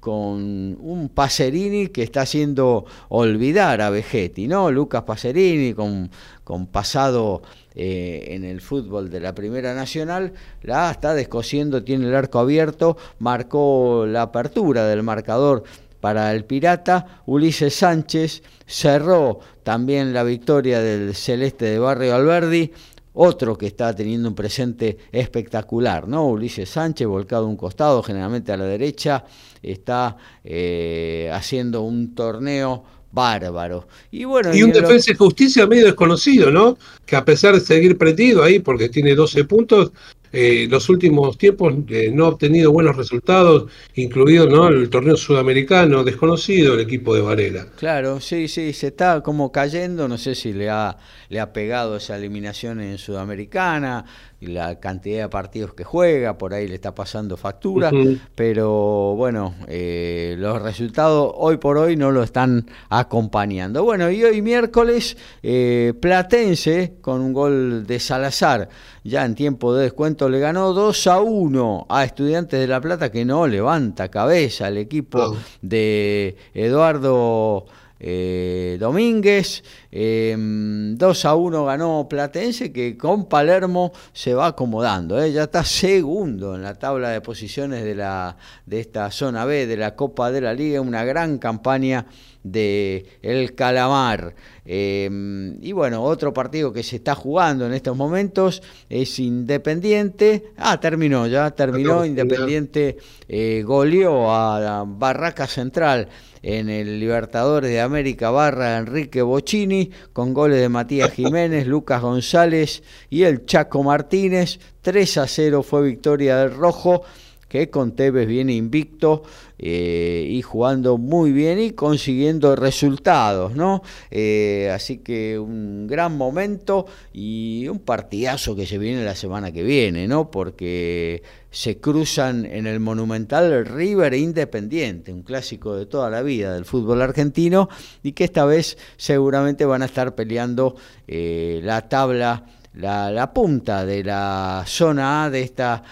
con 0.00 0.78
un 0.80 1.10
Pacerini 1.14 1.88
que 1.88 2.02
está 2.02 2.22
haciendo 2.22 2.86
olvidar 3.10 3.80
a 3.82 3.90
Vegetti, 3.90 4.48
¿no? 4.48 4.70
Lucas 4.70 5.02
Pacerini 5.02 5.74
con, 5.74 6.10
con 6.42 6.66
pasado 6.66 7.42
eh, 7.74 8.34
en 8.34 8.44
el 8.44 8.60
fútbol 8.60 9.10
de 9.10 9.20
la 9.20 9.34
Primera 9.34 9.74
Nacional, 9.74 10.32
la 10.62 10.90
está 10.90 11.14
descosiendo, 11.14 11.84
tiene 11.84 12.06
el 12.06 12.14
arco 12.14 12.38
abierto, 12.38 12.96
marcó 13.18 14.06
la 14.06 14.22
apertura 14.22 14.86
del 14.86 15.02
marcador 15.02 15.64
para 16.00 16.32
el 16.32 16.44
Pirata. 16.44 17.22
Ulises 17.26 17.74
Sánchez 17.74 18.42
cerró 18.66 19.40
también 19.62 20.12
la 20.12 20.22
victoria 20.22 20.80
del 20.80 21.14
Celeste 21.14 21.66
de 21.66 21.78
Barrio 21.78 22.14
Alberdi. 22.14 22.72
Otro 23.20 23.58
que 23.58 23.66
está 23.66 23.94
teniendo 23.96 24.28
un 24.28 24.34
presente 24.34 24.96
espectacular, 25.10 26.06
¿no? 26.06 26.28
Ulises 26.28 26.68
Sánchez, 26.68 27.06
volcado 27.08 27.46
a 27.46 27.48
un 27.48 27.56
costado, 27.56 28.02
generalmente 28.02 28.52
a 28.52 28.56
la 28.56 28.64
derecha, 28.64 29.24
está 29.60 30.16
eh, 30.44 31.28
haciendo 31.32 31.82
un 31.82 32.14
torneo 32.14 32.84
bárbaro. 33.10 33.88
Y 34.10 34.24
bueno, 34.24 34.54
y 34.54 34.62
un 34.62 34.72
defensa 34.72 35.12
de 35.12 35.18
justicia 35.18 35.66
medio 35.66 35.86
desconocido, 35.86 36.50
¿no? 36.50 36.78
Que 37.04 37.16
a 37.16 37.24
pesar 37.24 37.54
de 37.54 37.60
seguir 37.60 37.96
prendido 37.96 38.42
ahí 38.42 38.60
porque 38.60 38.88
tiene 38.88 39.14
12 39.14 39.44
puntos, 39.44 39.92
eh, 40.32 40.66
los 40.70 40.88
últimos 40.88 41.38
tiempos 41.38 41.74
eh, 41.88 42.10
no 42.12 42.26
ha 42.26 42.28
obtenido 42.28 42.72
buenos 42.72 42.96
resultados, 42.96 43.70
incluido 43.94 44.48
¿no? 44.48 44.68
el 44.68 44.90
torneo 44.90 45.16
sudamericano, 45.16 46.04
desconocido 46.04 46.74
el 46.74 46.80
equipo 46.80 47.14
de 47.14 47.20
Varela. 47.20 47.66
Claro, 47.76 48.20
sí, 48.20 48.48
sí, 48.48 48.72
se 48.72 48.88
está 48.88 49.22
como 49.22 49.50
cayendo, 49.50 50.08
no 50.08 50.18
sé 50.18 50.34
si 50.34 50.52
le 50.52 50.70
ha, 50.70 50.96
le 51.28 51.40
ha 51.40 51.52
pegado 51.52 51.96
esa 51.96 52.16
eliminación 52.16 52.80
en 52.80 52.98
Sudamericana, 52.98 54.04
la 54.40 54.78
cantidad 54.78 55.22
de 55.22 55.28
partidos 55.28 55.74
que 55.74 55.82
juega, 55.82 56.38
por 56.38 56.54
ahí 56.54 56.68
le 56.68 56.76
está 56.76 56.94
pasando 56.94 57.36
factura, 57.36 57.90
pero 58.34 59.14
bueno, 59.16 59.54
eh, 59.66 60.36
los 60.38 60.62
resultados 60.62 61.32
hoy 61.34 61.56
por 61.56 61.76
hoy 61.76 61.96
no 61.96 62.12
lo 62.12 62.22
están 62.22 62.66
acompañando. 62.88 63.82
Bueno, 63.82 64.10
y 64.10 64.22
hoy 64.22 64.40
miércoles, 64.40 65.16
eh, 65.42 65.92
Platense 66.00 66.94
con 67.00 67.20
un 67.20 67.32
gol 67.32 67.86
de 67.86 67.98
Salazar, 67.98 68.68
ya 69.02 69.24
en 69.24 69.34
tiempo 69.34 69.74
de 69.74 69.84
descuento 69.84 70.28
le 70.28 70.38
ganó 70.38 70.72
2 70.72 71.06
a 71.08 71.20
1 71.20 71.86
a 71.88 72.04
Estudiantes 72.04 72.60
de 72.60 72.68
La 72.68 72.80
Plata 72.80 73.10
que 73.10 73.24
no 73.24 73.46
levanta 73.46 74.08
cabeza 74.08 74.68
el 74.68 74.76
equipo 74.76 75.36
de 75.62 76.36
Eduardo 76.54 77.66
eh, 78.00 78.76
Domínguez. 78.80 79.62
2 79.90 79.92
em, 79.92 80.96
a 81.00 81.34
1 81.34 81.64
ganó 81.64 82.06
Platense 82.08 82.72
que 82.72 82.96
con 82.96 83.28
Palermo 83.28 83.92
se 84.12 84.34
va 84.34 84.48
acomodando. 84.48 85.22
¿eh? 85.22 85.32
Ya 85.32 85.44
está 85.44 85.64
segundo 85.64 86.54
en 86.54 86.62
la 86.62 86.74
tabla 86.74 87.10
de 87.10 87.20
posiciones 87.20 87.84
de, 87.84 87.94
la, 87.94 88.36
de 88.66 88.80
esta 88.80 89.10
zona 89.10 89.44
B 89.44 89.66
de 89.66 89.76
la 89.76 89.96
Copa 89.96 90.30
de 90.30 90.40
la 90.40 90.52
Liga. 90.52 90.80
Una 90.80 91.04
gran 91.04 91.38
campaña 91.38 92.06
de 92.42 93.06
El 93.22 93.54
Calamar. 93.54 94.34
Em, 94.64 95.56
y 95.62 95.72
bueno, 95.72 96.02
otro 96.02 96.32
partido 96.32 96.72
que 96.72 96.82
se 96.82 96.96
está 96.96 97.14
jugando 97.14 97.66
en 97.66 97.72
estos 97.72 97.96
momentos 97.96 98.62
es 98.88 99.18
Independiente. 99.18 100.52
Ah, 100.56 100.78
terminó, 100.78 101.26
ya 101.26 101.50
terminó. 101.50 102.04
Independiente 102.04 102.98
eh, 103.26 103.62
goleó 103.64 104.30
a 104.30 104.84
Barraca 104.86 105.46
Central 105.46 106.08
en 106.42 106.68
el 106.68 107.00
Libertadores 107.00 107.70
de 107.70 107.80
América 107.80 108.30
barra 108.30 108.76
Enrique 108.76 109.22
Bocini, 109.22 109.90
con 110.12 110.34
goles 110.34 110.60
de 110.60 110.68
Matías 110.68 111.12
Jiménez, 111.12 111.66
Lucas 111.66 112.02
González 112.02 112.82
y 113.10 113.24
el 113.24 113.46
Chaco 113.46 113.82
Martínez. 113.82 114.60
3 114.82 115.18
a 115.18 115.26
0 115.26 115.62
fue 115.62 115.82
victoria 115.82 116.38
del 116.38 116.54
Rojo, 116.54 117.02
que 117.48 117.70
con 117.70 117.92
Tevez 117.92 118.26
viene 118.26 118.54
invicto 118.54 119.22
eh, 119.58 120.26
y 120.30 120.42
jugando 120.42 120.98
muy 120.98 121.32
bien 121.32 121.58
y 121.58 121.72
consiguiendo 121.72 122.54
resultados, 122.54 123.56
¿no? 123.56 123.82
Eh, 124.10 124.70
así 124.72 124.98
que 124.98 125.38
un 125.38 125.86
gran 125.86 126.16
momento 126.16 126.86
y 127.12 127.66
un 127.68 127.80
partidazo 127.80 128.54
que 128.54 128.66
se 128.66 128.78
viene 128.78 129.04
la 129.04 129.16
semana 129.16 129.50
que 129.50 129.62
viene, 129.62 130.06
¿no? 130.06 130.30
Porque 130.30 131.22
se 131.50 131.78
cruzan 131.78 132.44
en 132.44 132.66
el 132.66 132.78
monumental 132.78 133.64
River 133.64 134.14
Independiente, 134.14 135.12
un 135.12 135.22
clásico 135.22 135.74
de 135.76 135.86
toda 135.86 136.10
la 136.10 136.22
vida 136.22 136.52
del 136.54 136.64
fútbol 136.64 137.00
argentino 137.00 137.68
y 138.02 138.12
que 138.12 138.24
esta 138.24 138.44
vez 138.44 138.76
seguramente 138.96 139.64
van 139.64 139.82
a 139.82 139.86
estar 139.86 140.14
peleando 140.14 140.76
eh, 141.06 141.60
la 141.62 141.88
tabla. 141.88 142.44
La, 142.78 143.32
punta 143.34 143.84
de 143.84 144.04
la 144.04 144.64
zona 144.66 145.24
A 145.24 145.30
de 145.30 145.42
esta 145.42 145.82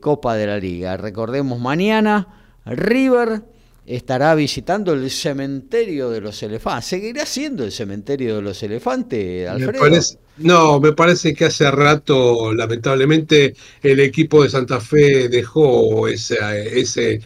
Copa 0.00 0.34
de 0.34 0.46
la 0.46 0.58
Liga. 0.58 0.96
Recordemos 0.96 1.60
mañana 1.60 2.26
River 2.66 3.42
estará 3.86 4.34
visitando 4.34 4.92
el 4.92 5.10
cementerio 5.10 6.10
de 6.10 6.20
los 6.20 6.42
elefantes. 6.42 6.86
¿Seguirá 6.86 7.26
siendo 7.26 7.64
el 7.64 7.72
cementerio 7.72 8.36
de 8.36 8.42
los 8.42 8.62
elefantes, 8.62 9.48
Alfredo? 9.48 10.00
no, 10.38 10.80
me 10.80 10.92
parece 10.92 11.34
que 11.34 11.44
hace 11.44 11.70
rato, 11.70 12.52
lamentablemente, 12.52 13.54
el 13.82 14.00
equipo 14.00 14.42
de 14.42 14.50
Santa 14.50 14.80
Fe 14.80 15.28
dejó 15.28 16.08
ese, 16.08 16.36
ese 16.80 17.20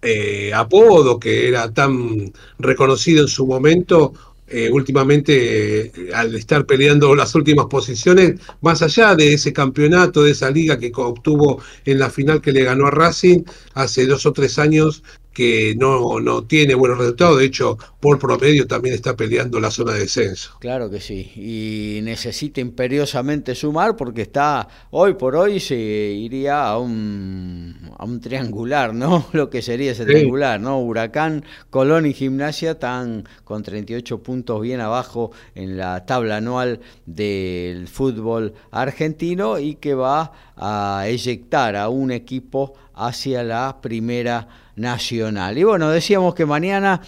eh, 0.00 0.52
apodo 0.54 1.18
que 1.18 1.48
era 1.48 1.72
tan 1.72 2.32
reconocido 2.58 3.22
en 3.22 3.28
su 3.28 3.46
momento. 3.46 4.12
Eh, 4.50 4.70
últimamente, 4.72 5.86
eh, 5.86 5.92
al 6.14 6.34
estar 6.34 6.64
peleando 6.64 7.14
las 7.14 7.34
últimas 7.34 7.66
posiciones, 7.66 8.40
más 8.62 8.80
allá 8.80 9.14
de 9.14 9.34
ese 9.34 9.52
campeonato, 9.52 10.22
de 10.22 10.30
esa 10.30 10.50
liga 10.50 10.78
que 10.78 10.90
obtuvo 10.94 11.60
en 11.84 11.98
la 11.98 12.08
final 12.08 12.40
que 12.40 12.52
le 12.52 12.64
ganó 12.64 12.86
a 12.86 12.90
Racing 12.90 13.42
hace 13.74 14.06
dos 14.06 14.24
o 14.24 14.32
tres 14.32 14.58
años, 14.58 15.02
que 15.34 15.76
no, 15.76 16.18
no 16.18 16.44
tiene 16.44 16.74
buenos 16.74 16.98
resultados. 16.98 17.38
De 17.38 17.44
hecho, 17.44 17.78
por 18.00 18.18
promedio 18.20 18.66
también 18.66 18.94
está 18.94 19.16
peleando 19.16 19.58
la 19.58 19.72
zona 19.72 19.94
de 19.94 20.00
descenso. 20.00 20.52
Claro 20.60 20.88
que 20.88 21.00
sí. 21.00 21.32
Y 21.34 22.00
necesita 22.02 22.60
imperiosamente 22.60 23.56
sumar 23.56 23.96
porque 23.96 24.22
está, 24.22 24.68
hoy 24.90 25.14
por 25.14 25.34
hoy 25.34 25.58
se 25.58 25.76
iría 25.76 26.64
a 26.64 26.78
un, 26.78 27.90
a 27.98 28.04
un 28.04 28.20
triangular, 28.20 28.94
¿no? 28.94 29.26
Lo 29.32 29.50
que 29.50 29.62
sería 29.62 29.92
ese 29.92 30.04
triangular, 30.04 30.60
¿no? 30.60 30.80
Huracán, 30.80 31.44
Colón 31.70 32.06
y 32.06 32.14
Gimnasia 32.14 32.72
están 32.72 33.24
con 33.42 33.64
38 33.64 34.22
puntos 34.22 34.60
bien 34.62 34.80
abajo 34.80 35.32
en 35.56 35.76
la 35.76 36.06
tabla 36.06 36.36
anual 36.36 36.80
del 37.04 37.88
fútbol 37.88 38.54
argentino 38.70 39.58
y 39.58 39.74
que 39.74 39.94
va 39.94 40.32
a 40.56 41.04
eyectar 41.08 41.74
a 41.74 41.88
un 41.88 42.12
equipo 42.12 42.74
hacia 42.94 43.42
la 43.42 43.80
primera 43.80 44.48
nacional. 44.78 45.58
Y 45.58 45.64
bueno, 45.64 45.90
decíamos 45.90 46.34
que 46.34 46.46
mañana 46.46 47.00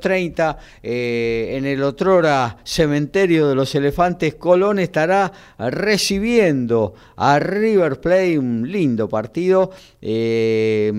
18.30 0.00 0.56
eh, 0.82 1.54
en 1.56 1.66
el 1.66 1.82
otrora 1.82 2.58
cementerio 2.64 3.48
de 3.48 3.54
los 3.54 3.74
elefantes 3.74 4.34
Colón 4.34 4.78
estará 4.78 5.32
recibiendo 5.58 6.94
a 7.16 7.38
River 7.38 8.00
Plate, 8.00 8.38
un 8.38 8.70
lindo 8.70 9.08
partido. 9.08 9.70
Eh, 10.00 10.92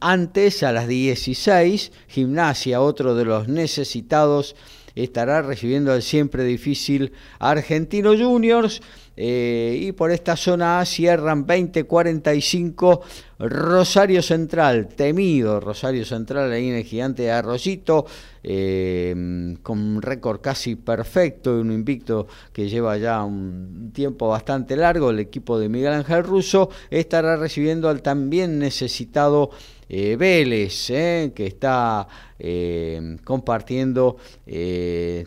antes, 0.00 0.62
a 0.62 0.72
las 0.72 0.88
16, 0.88 1.92
Gimnasia, 2.08 2.80
otro 2.80 3.14
de 3.14 3.24
los 3.24 3.48
necesitados, 3.48 4.56
estará 4.94 5.42
recibiendo 5.42 5.92
al 5.92 6.02
siempre 6.02 6.44
difícil 6.44 7.12
Argentino 7.38 8.16
Juniors. 8.16 8.80
Eh, 9.22 9.76
y 9.78 9.92
por 9.92 10.12
esta 10.12 10.34
zona 10.34 10.80
A 10.80 10.86
cierran 10.86 11.44
2045 11.44 13.02
Rosario 13.40 14.22
Central, 14.22 14.88
temido 14.88 15.60
Rosario 15.60 16.06
Central 16.06 16.50
ahí 16.52 16.68
en 16.68 16.76
el 16.76 16.84
gigante 16.84 17.30
Arroyito, 17.30 18.06
eh, 18.42 19.56
con 19.62 19.78
un 19.78 20.00
récord 20.00 20.40
casi 20.40 20.76
perfecto 20.76 21.54
y 21.54 21.60
un 21.60 21.70
invicto 21.70 22.28
que 22.52 22.70
lleva 22.70 22.96
ya 22.96 23.22
un 23.22 23.90
tiempo 23.92 24.28
bastante 24.28 24.74
largo, 24.74 25.10
el 25.10 25.18
equipo 25.18 25.58
de 25.58 25.68
Miguel 25.68 25.92
Ángel 25.92 26.24
Russo 26.24 26.70
estará 26.88 27.36
recibiendo 27.36 27.90
al 27.90 28.00
también 28.00 28.58
necesitado 28.58 29.50
eh, 29.92 30.14
Vélez, 30.14 30.88
eh, 30.90 31.32
que 31.34 31.48
está 31.48 32.06
eh, 32.38 33.16
compartiendo 33.24 34.18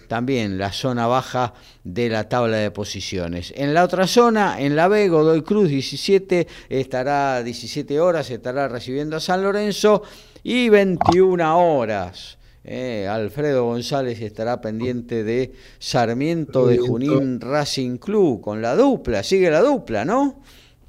también 0.07 0.57
la 0.57 0.71
zona 0.71 1.05
baja 1.05 1.53
de 1.83 2.07
la 2.07 2.29
tabla 2.29 2.57
de 2.57 2.71
posiciones. 2.71 3.53
En 3.57 3.73
la 3.73 3.83
otra 3.83 4.07
zona, 4.07 4.61
en 4.61 4.77
la 4.77 4.87
B, 4.87 5.09
Godoy 5.09 5.41
Cruz 5.41 5.67
17, 5.67 6.47
estará 6.69 7.43
17 7.43 7.99
horas, 7.99 8.29
estará 8.31 8.69
recibiendo 8.69 9.17
a 9.17 9.19
San 9.19 9.43
Lorenzo 9.43 10.03
y 10.43 10.69
21 10.69 11.57
horas. 11.57 12.37
Alfredo 12.65 13.65
González 13.65 14.21
estará 14.21 14.61
pendiente 14.61 15.25
de 15.25 15.51
Sarmiento 15.79 16.67
de 16.67 16.77
Junín 16.77 17.41
Racing 17.41 17.97
Club 17.97 18.39
con 18.39 18.61
la 18.61 18.77
dupla, 18.77 19.23
sigue 19.23 19.51
la 19.51 19.59
dupla, 19.59 20.05
¿no? 20.05 20.41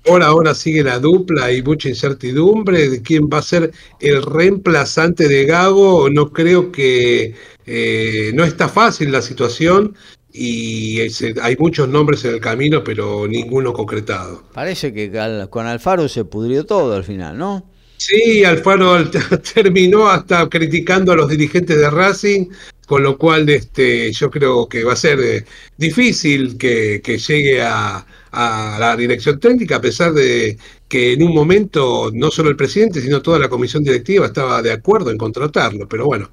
Ahora, 0.07 0.27
ahora 0.27 0.55
sigue 0.55 0.83
la 0.83 0.99
dupla 0.99 1.51
y 1.51 1.63
mucha 1.63 1.89
incertidumbre 1.89 2.91
de 2.91 3.01
quién 3.03 3.25
va 3.33 3.39
a 3.39 3.43
ser 3.43 3.73
el 4.01 4.23
reemplazante 4.23 5.29
de 5.29 5.45
Gago. 5.47 6.11
No 6.11 6.31
creo 6.31 6.71
que 6.71 7.35
eh, 7.67 8.31
no 8.35 8.45
está 8.45 8.69
fácil 8.69 9.11
la 9.11 9.23
situación 9.23 9.97
y 10.31 11.01
hay 11.41 11.57
muchos 11.59 11.89
nombres 11.89 12.25
en 12.25 12.35
el 12.35 12.41
camino, 12.41 12.85
pero 12.85 13.27
ninguno 13.27 13.73
concretado. 13.73 14.43
Parece 14.53 14.93
que 14.93 15.11
con 15.49 15.67
Alfaro 15.67 16.09
se 16.09 16.25
pudrió 16.25 16.67
todo 16.67 16.95
al 16.95 17.05
final, 17.05 17.39
¿no? 17.39 17.71
Sí, 17.97 18.45
Alfaro 18.45 19.09
terminó 19.55 20.09
hasta 20.09 20.47
criticando 20.51 21.13
a 21.13 21.17
los 21.17 21.31
dirigentes 21.31 21.79
de 21.79 21.89
Racing, 21.89 22.47
con 22.87 23.03
lo 23.03 23.17
cual 23.17 23.49
este, 23.49 24.13
yo 24.13 24.31
creo 24.31 24.69
que 24.69 24.85
va 24.85 24.93
a 24.93 24.97
ser 24.97 25.21
eh, 25.21 25.45
difícil 25.79 26.59
que 26.59 27.01
llegue 27.27 27.63
a, 27.63 28.05
a 28.35 28.79
la 28.79 28.97
dirección 28.97 29.39
técnica, 29.39 29.77
a 29.77 29.81
pesar 29.81 30.13
de 30.13 30.59
que 30.89 31.13
en 31.13 31.23
un 31.23 31.35
momento 31.35 32.11
no 32.13 32.31
solo 32.31 32.51
el 32.51 32.57
presidente, 32.57 33.01
sino 33.01 33.23
toda 33.23 33.39
la 33.39 33.49
comisión 33.49 33.85
directiva 33.85 34.27
estaba 34.27 34.61
de 34.63 34.73
acuerdo 34.73 35.11
en 35.11 35.19
contratarlo. 35.19 35.89
Pero 35.89 36.07
bueno, 36.07 36.31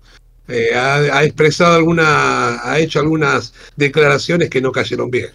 eh, 0.47 0.75
ha, 0.75 1.23
expresado 1.23 1.75
alguna, 1.75 2.59
ha 2.69 2.79
hecho 2.79 2.99
algunas 2.99 3.53
declaraciones 3.75 4.49
que 4.49 4.61
no 4.61 4.71
cayeron 4.71 5.09
bien. 5.09 5.29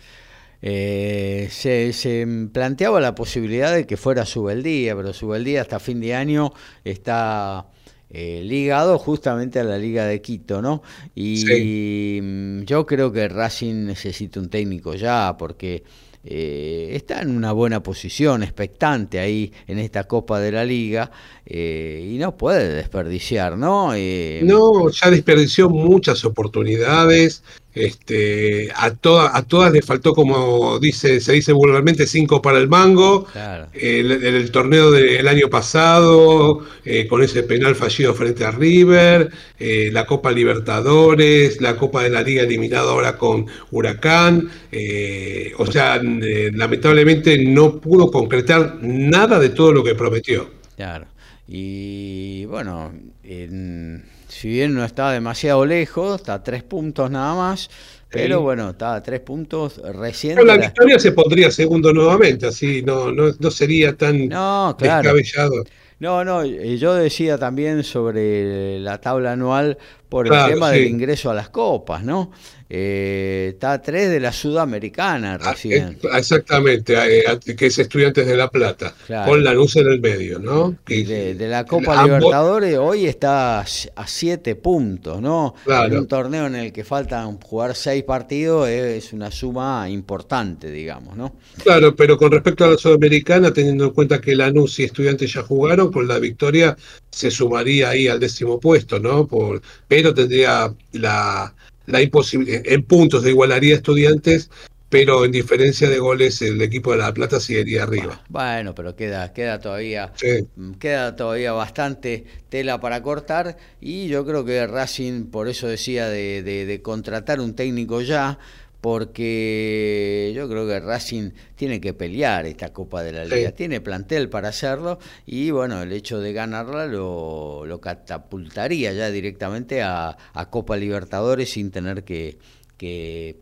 Eh, 0.61 1.49
se, 1.51 2.27
planteaba 2.53 3.01
la 3.01 3.15
posibilidad 3.15 3.75
de 3.75 3.87
que 3.87 3.97
fuera 3.97 4.27
Subeldía, 4.27 4.97
pero 4.97 5.13
Subeldía 5.13 5.63
hasta 5.63 5.79
fin 5.79 6.01
de 6.01 6.15
año 6.15 6.53
está 6.85 7.67
eh, 8.11 8.43
ligado 8.45 8.99
justamente 8.99 9.61
a 9.61 9.65
la 9.65 9.79
Liga 9.79 10.07
de 10.07 10.21
Quito, 10.21 10.61
¿no? 10.61 10.83
Y 11.15 12.65
yo 12.65 12.85
creo 12.85 13.13
que 13.13 13.29
Racing 13.29 13.87
necesita 13.87 14.41
un 14.41 14.51
técnico 14.51 14.95
ya, 14.95 15.37
porque 15.39 15.85
eh, 16.29 16.89
está 16.97 17.23
en 17.23 17.37
una 17.37 17.53
buena 17.53 17.85
posición, 17.85 18.43
expectante 18.43 19.21
ahí 19.21 19.53
en 19.69 19.79
esta 19.79 20.05
Copa 20.05 20.41
de 20.41 20.51
la 20.51 20.65
Liga 20.65 21.13
eh, 21.45 22.11
y 22.13 22.19
no 22.19 22.37
puede 22.37 22.75
desperdiciar, 22.75 23.57
¿no? 23.57 23.95
Eh, 23.95 24.41
no, 24.43 24.91
ya 24.91 25.09
desperdició 25.09 25.71
muchas 25.71 26.25
oportunidades. 26.25 27.45
Este, 27.77 28.71
a, 28.75 28.95
toda, 28.95 29.37
a 29.37 29.43
todas 29.43 29.71
le 29.71 29.83
faltó, 29.83 30.15
como 30.15 30.79
dice, 30.79 31.21
se 31.21 31.35
dice 31.35 31.53
vulgarmente, 31.53 32.07
cinco 32.07 32.41
para 32.41 32.57
el 32.57 32.69
mango. 32.69 33.27
El, 33.75 34.51
torneo 34.51 34.91
del 34.91 35.29
año 35.29 35.51
pasado, 35.51 36.65
eh, 36.87 37.07
con 37.07 37.23
ese 37.23 37.43
penal 37.43 37.75
fallido 37.77 38.15
frente 38.15 38.47
a 38.47 38.51
River, 38.51 39.31
eh, 39.59 39.91
la 39.93 40.07
Copa 40.07 40.33
Libertadores, 40.33 41.61
la 41.61 41.77
Copa 41.77 42.03
de 42.03 42.09
la 42.09 42.23
Liga 42.23 42.45
eliminada 42.45 42.93
ahora 42.93 43.19
con 43.19 43.45
Huracán. 43.71 44.49
Eh, 44.73 45.53
o 45.59 45.67
sea, 45.67 46.01
lamentablemente 46.03 47.45
no 47.45 47.79
pudo 47.79 48.11
concretar 48.11 48.79
nada 48.81 49.39
de 49.39 49.51
todo 49.51 49.73
lo 49.73 49.85
que 49.85 49.95
prometió. 49.95 50.51
Claro. 50.77 51.09
Y 51.47 52.47
bueno, 52.47 52.91
en 53.23 54.16
si 54.29 54.49
bien 54.49 54.75
no 54.75 54.85
está 54.85 55.11
demasiado 55.11 55.65
lejos, 55.65 56.21
está 56.21 56.35
a 56.35 56.43
tres 56.43 56.63
puntos 56.63 57.11
nada 57.11 57.35
más, 57.35 57.71
pero 58.11 58.41
bueno, 58.41 58.71
está 58.71 58.95
a 58.95 59.03
tres 59.03 59.21
puntos 59.21 59.81
recién. 59.95 60.37
Con 60.37 60.47
la, 60.47 60.57
victoria 60.57 60.99
se 60.99 61.13
pondría 61.13 61.51
segundo 61.51 61.93
nuevamente, 61.93 62.47
así 62.47 62.83
no, 62.83 63.13
no, 63.13 63.33
no 63.39 63.51
sería 63.51 63.97
tan 63.97 64.29
no, 64.29 64.77
descabellado. 64.79 65.65
No, 65.99 66.25
no, 66.25 66.45
yo 66.45 66.95
decía 66.95 67.39
también 67.39 67.83
sobre 67.83 68.79
la 68.81 69.01
tabla 69.01 69.33
anual 69.33 69.79
por 70.17 70.27
el 70.29 70.55
tema 70.55 70.71
del 70.71 70.87
ingreso 70.87 71.31
a 71.31 71.35
las 71.35 71.51
copas, 71.51 72.03
¿no? 72.03 72.31
Eh, 72.69 73.51
está 73.53 73.75
a 73.75 73.83
tres 73.83 74.11
de 74.11 74.19
la 74.19 74.33
Sudamericana 74.33 75.39
ah, 75.41 75.53
recién. 75.53 75.99
exactamente, 76.15 76.95
eh, 76.97 77.55
que 77.57 77.67
es 77.67 77.79
Estudiantes 77.79 78.27
de 78.27 78.37
La 78.37 78.51
Plata, 78.51 78.93
con 79.25 79.45
la 79.45 79.55
luz 79.55 79.77
en 79.77 79.87
el 79.87 80.01
medio, 80.01 80.41
¿no? 80.41 80.75
de, 80.87 81.37
la 81.39 81.65
Copa 81.65 82.03
Libertadores 82.03 82.77
hoy 82.79 83.07
está 83.07 83.61
a 83.61 84.07
siete 84.07 84.57
puntos, 84.57 85.21
¿no? 85.21 85.55
En 85.67 85.97
un 85.97 86.09
torneo 86.09 86.47
en 86.47 86.57
el 86.57 86.73
que 86.73 86.83
faltan 86.83 87.39
jugar 87.39 87.77
seis 87.77 88.03
partidos 88.03 88.69
es 88.69 89.13
una 89.13 89.31
suma 89.31 89.89
importante, 89.89 90.71
digamos, 90.71 91.17
¿no? 91.17 91.37
Claro, 91.63 91.95
pero 91.95 92.17
con 92.17 92.33
respecto 92.33 92.65
a 92.65 92.71
la 92.71 92.79
Sudamericana, 92.79 93.53
teniendo 93.53 93.85
en 93.85 93.91
cuenta 93.91 94.21
que 94.21 94.35
Lanús 94.35 94.81
y 94.81 94.85
Estudiantes 94.85 95.35
ya 95.35 95.43
jugaron, 95.43 95.93
con 95.93 96.09
la 96.09 96.19
victoria 96.19 96.77
se 97.11 97.31
sumaría 97.31 97.91
ahí 97.91 98.09
al 98.09 98.19
décimo 98.19 98.59
puesto, 98.59 98.99
¿no? 98.99 99.27
Por, 99.27 99.63
pero 99.87 100.06
tendría 100.15 100.73
la 100.93 101.55
la 101.87 102.03
imposibilidad, 102.03 102.63
en 102.65 102.83
puntos 102.83 103.23
de 103.23 103.31
igualaría 103.31 103.75
estudiantes, 103.75 104.51
pero 104.89 105.25
en 105.25 105.33
diferencia 105.33 105.89
de 105.89 105.99
goles 105.99 106.43
el 106.43 106.61
equipo 106.63 106.93
de 106.93 106.99
La 106.99 107.13
Plata 107.13 107.41
seguiría 107.41 107.83
arriba. 107.83 108.23
Bueno, 108.29 108.75
pero 108.75 108.95
queda, 108.95 109.33
queda 109.33 109.61
todavía, 109.61 110.13
mm, 110.57 110.73
queda 110.75 111.17
todavía 111.17 111.53
bastante 111.53 112.25
tela 112.49 112.81
para 112.81 113.03
cortar 113.03 113.57
y 113.81 114.07
yo 114.09 114.25
creo 114.25 114.45
que 114.45 114.67
Racing, 114.67 115.27
por 115.27 115.49
eso 115.49 115.67
decía 115.67 116.09
de, 116.09 116.43
de 116.43 116.83
contratar 116.83 117.41
un 117.41 117.55
técnico 117.55 118.01
ya, 118.01 118.39
porque 118.87 120.33
yo 120.33 120.49
creo 120.49 120.65
que 120.65 120.79
Racing 120.79 121.33
tiene 121.57 121.81
que 121.81 121.93
pelear 121.93 122.47
esta 122.47 122.73
Copa 122.73 123.03
de 123.03 123.11
la 123.11 123.25
Liga, 123.25 123.51
tiene 123.51 123.81
plantel 123.81 124.29
para 124.29 124.51
hacerlo 124.51 125.01
y 125.27 125.51
bueno, 125.51 125.83
el 125.83 125.91
hecho 125.91 126.21
de 126.21 126.33
ganarla 126.33 126.87
lo, 126.87 127.81
catapultaría 127.83 128.93
ya 128.93 129.11
directamente 129.11 129.83
a, 129.83 130.17
Copa 130.51 130.77
Libertadores 130.77 131.51
sin 131.51 131.73
tener 131.73 132.05
que, 132.05 132.39
que 132.79 133.37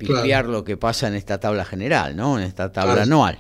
lo 0.47 0.65
que 0.65 0.79
pasa 0.79 1.09
en 1.09 1.15
esta 1.15 1.39
tabla 1.39 1.67
general, 1.67 2.17
¿no? 2.17 2.39
En 2.39 2.47
esta 2.47 2.73
tabla 2.73 3.03
anual. 3.03 3.39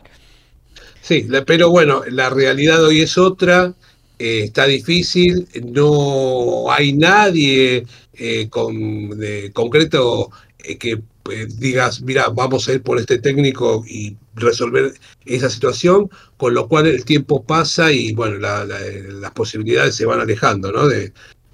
Sí, 1.01 1.27
pero 1.47 1.71
bueno, 1.71 2.03
la 2.11 2.29
realidad 2.29 2.85
hoy 2.85 3.01
es 3.01 3.17
otra, 3.17 3.73
eh, 4.19 4.43
está 4.45 4.67
difícil, 4.67 5.49
no 5.73 6.71
hay 6.71 6.93
nadie 6.93 7.87
eh, 8.13 8.49
con, 8.51 9.09
de 9.19 9.53
concreto 9.55 10.29
eh, 10.59 10.77
que 10.77 11.01
pues, 11.25 11.59
digas, 11.59 12.03
mira, 12.03 12.29
vamos 12.29 12.69
a 12.69 12.75
ir 12.75 12.83
por 12.83 12.99
este 12.99 13.19
técnico 13.19 13.83
y 13.89 14.15
resolver 14.35 14.93
esa 15.25 15.49
situación, 15.49 16.11
con 16.37 16.53
lo 16.53 16.69
cual 16.69 16.87
el 16.87 17.05
tiempo 17.07 17.43
pasa 17.43 17.91
y 17.91 18.13
bueno, 18.13 18.37
las 18.39 19.31
posibilidades 19.33 19.97
se 19.97 20.05
van 20.05 20.21
alejando, 20.21 20.71
¿no? 20.71 20.87
De, 20.87 21.13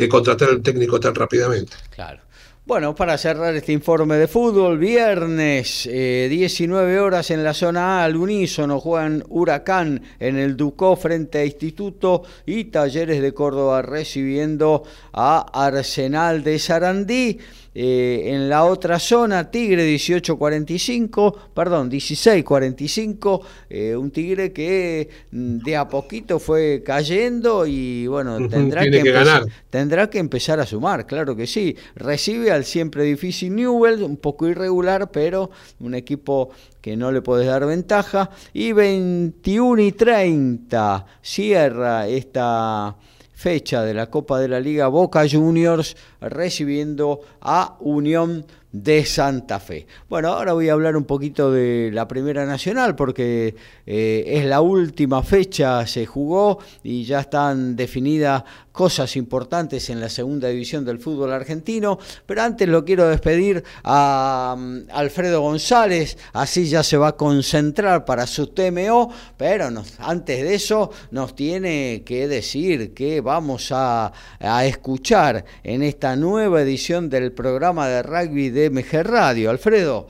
contratar 0.09 0.49
al 0.49 0.63
técnico 0.63 0.99
tan 0.99 1.15
rápidamente. 1.15 1.73
Claro. 1.91 2.23
Bueno, 2.65 2.95
para 2.95 3.19
cerrar 3.19 3.55
este 3.55 3.73
informe 3.73 4.17
de 4.17 4.29
fútbol, 4.29 4.79
viernes 4.79 5.85
19 5.85 6.93
eh, 6.95 6.99
horas 6.99 7.31
en 7.31 7.45
la 7.45 7.53
zona 7.53 8.01
A, 8.01 8.05
al 8.05 8.17
unísono 8.17 8.81
juegan 8.81 9.25
Huracán 9.29 10.03
en 10.19 10.39
el 10.39 10.57
Ducó 10.57 10.97
frente 10.97 11.39
a 11.39 11.45
Instituto 11.45 12.23
y 12.47 12.65
Talleres 12.65 13.21
de 13.21 13.35
Córdoba 13.35 13.83
recibiendo 13.83 14.85
a 15.13 15.47
Arsenal 15.53 16.43
de 16.43 16.59
Sarandí. 16.59 17.39
Eh, 17.73 18.33
en 18.35 18.49
la 18.49 18.65
otra 18.65 18.99
zona, 18.99 19.49
Tigre 19.49 19.85
1845, 19.85 21.51
perdón, 21.55 21.89
1645, 21.89 23.43
eh, 23.69 23.95
un 23.95 24.11
Tigre 24.11 24.53
que 24.53 25.09
mm, 25.31 25.59
de 25.59 25.77
a 25.77 25.89
poquito 25.89 26.41
fue 26.41 26.83
cayendo 26.85 27.65
y 27.67 28.09
bueno, 28.09 28.49
tendrá 28.49 28.83
que, 28.83 28.99
empezar, 28.99 29.45
tendrá 29.71 30.11
que 30.11 30.19
empezar 30.19 30.59
a 30.59 30.67
sumar, 30.67 31.07
claro 31.07 31.37
que 31.37 31.47
sí. 31.47 31.77
Recibe 31.95 32.51
al 32.51 32.65
siempre 32.65 33.05
difícil 33.05 33.55
Newell, 33.55 34.03
un 34.03 34.17
poco 34.17 34.49
irregular, 34.49 35.13
pero 35.13 35.51
un 35.79 35.95
equipo 35.95 36.51
que 36.81 36.97
no 36.97 37.13
le 37.13 37.23
puedes 37.23 37.47
dar 37.47 37.67
ventaja. 37.67 38.31
Y 38.53 38.73
21 38.73 39.81
y 39.83 39.93
30 39.93 41.07
cierra 41.23 42.09
esta 42.09 42.97
fecha 43.41 43.83
de 43.83 43.95
la 43.95 44.11
Copa 44.11 44.39
de 44.39 44.49
la 44.49 44.61
Liga 44.61 44.89
Boca 44.89 45.27
Juniors 45.27 45.97
recibiendo 46.21 47.23
a 47.41 47.79
Unión 47.81 48.45
de 48.71 49.07
Santa 49.07 49.59
Fe. 49.59 49.87
Bueno, 50.11 50.29
ahora 50.29 50.53
voy 50.53 50.69
a 50.69 50.75
hablar 50.75 50.95
un 50.95 51.05
poquito 51.05 51.51
de 51.51 51.91
la 51.91 52.07
Primera 52.07 52.45
Nacional 52.45 52.97
porque 52.97 53.55
eh, 53.93 54.39
es 54.39 54.45
la 54.45 54.61
última 54.61 55.21
fecha, 55.25 55.85
se 55.85 56.07
jugó 56.07 56.61
y 56.85 57.03
ya 57.03 57.19
están 57.19 57.75
definidas 57.75 58.45
cosas 58.71 59.17
importantes 59.17 59.91
en 59.91 60.01
la 60.01 60.09
segunda 60.09 60.47
división 60.47 60.85
del 60.85 61.01
fútbol 61.01 61.33
argentino, 61.33 61.99
pero 62.25 62.43
antes 62.43 62.69
lo 62.69 62.85
quiero 62.85 63.09
despedir 63.09 63.65
a 63.83 64.55
mm, 64.57 64.83
Alfredo 64.93 65.41
González, 65.41 66.17
así 66.33 66.69
ya 66.69 66.85
se 66.85 66.99
va 66.99 67.09
a 67.09 67.17
concentrar 67.17 68.05
para 68.05 68.29
su 68.29 68.47
TMO, 68.47 69.13
pero 69.37 69.69
antes 69.99 70.43
de 70.45 70.55
eso 70.55 70.93
nos 71.11 71.35
tiene 71.35 72.05
que 72.07 72.29
decir 72.29 72.95
que 72.95 73.21
vamos 73.21 73.73
a, 73.73 74.13
a 74.39 74.67
escuchar 74.67 75.45
en 75.65 75.83
esta 75.83 76.15
nueva 76.15 76.63
edición 76.63 77.11
del 77.11 77.33
programa 77.33 77.89
de 77.89 78.05
rugby 78.05 78.51
de 78.51 78.71
MG 78.71 79.03
Radio. 79.03 79.51
Alfredo. 79.51 80.07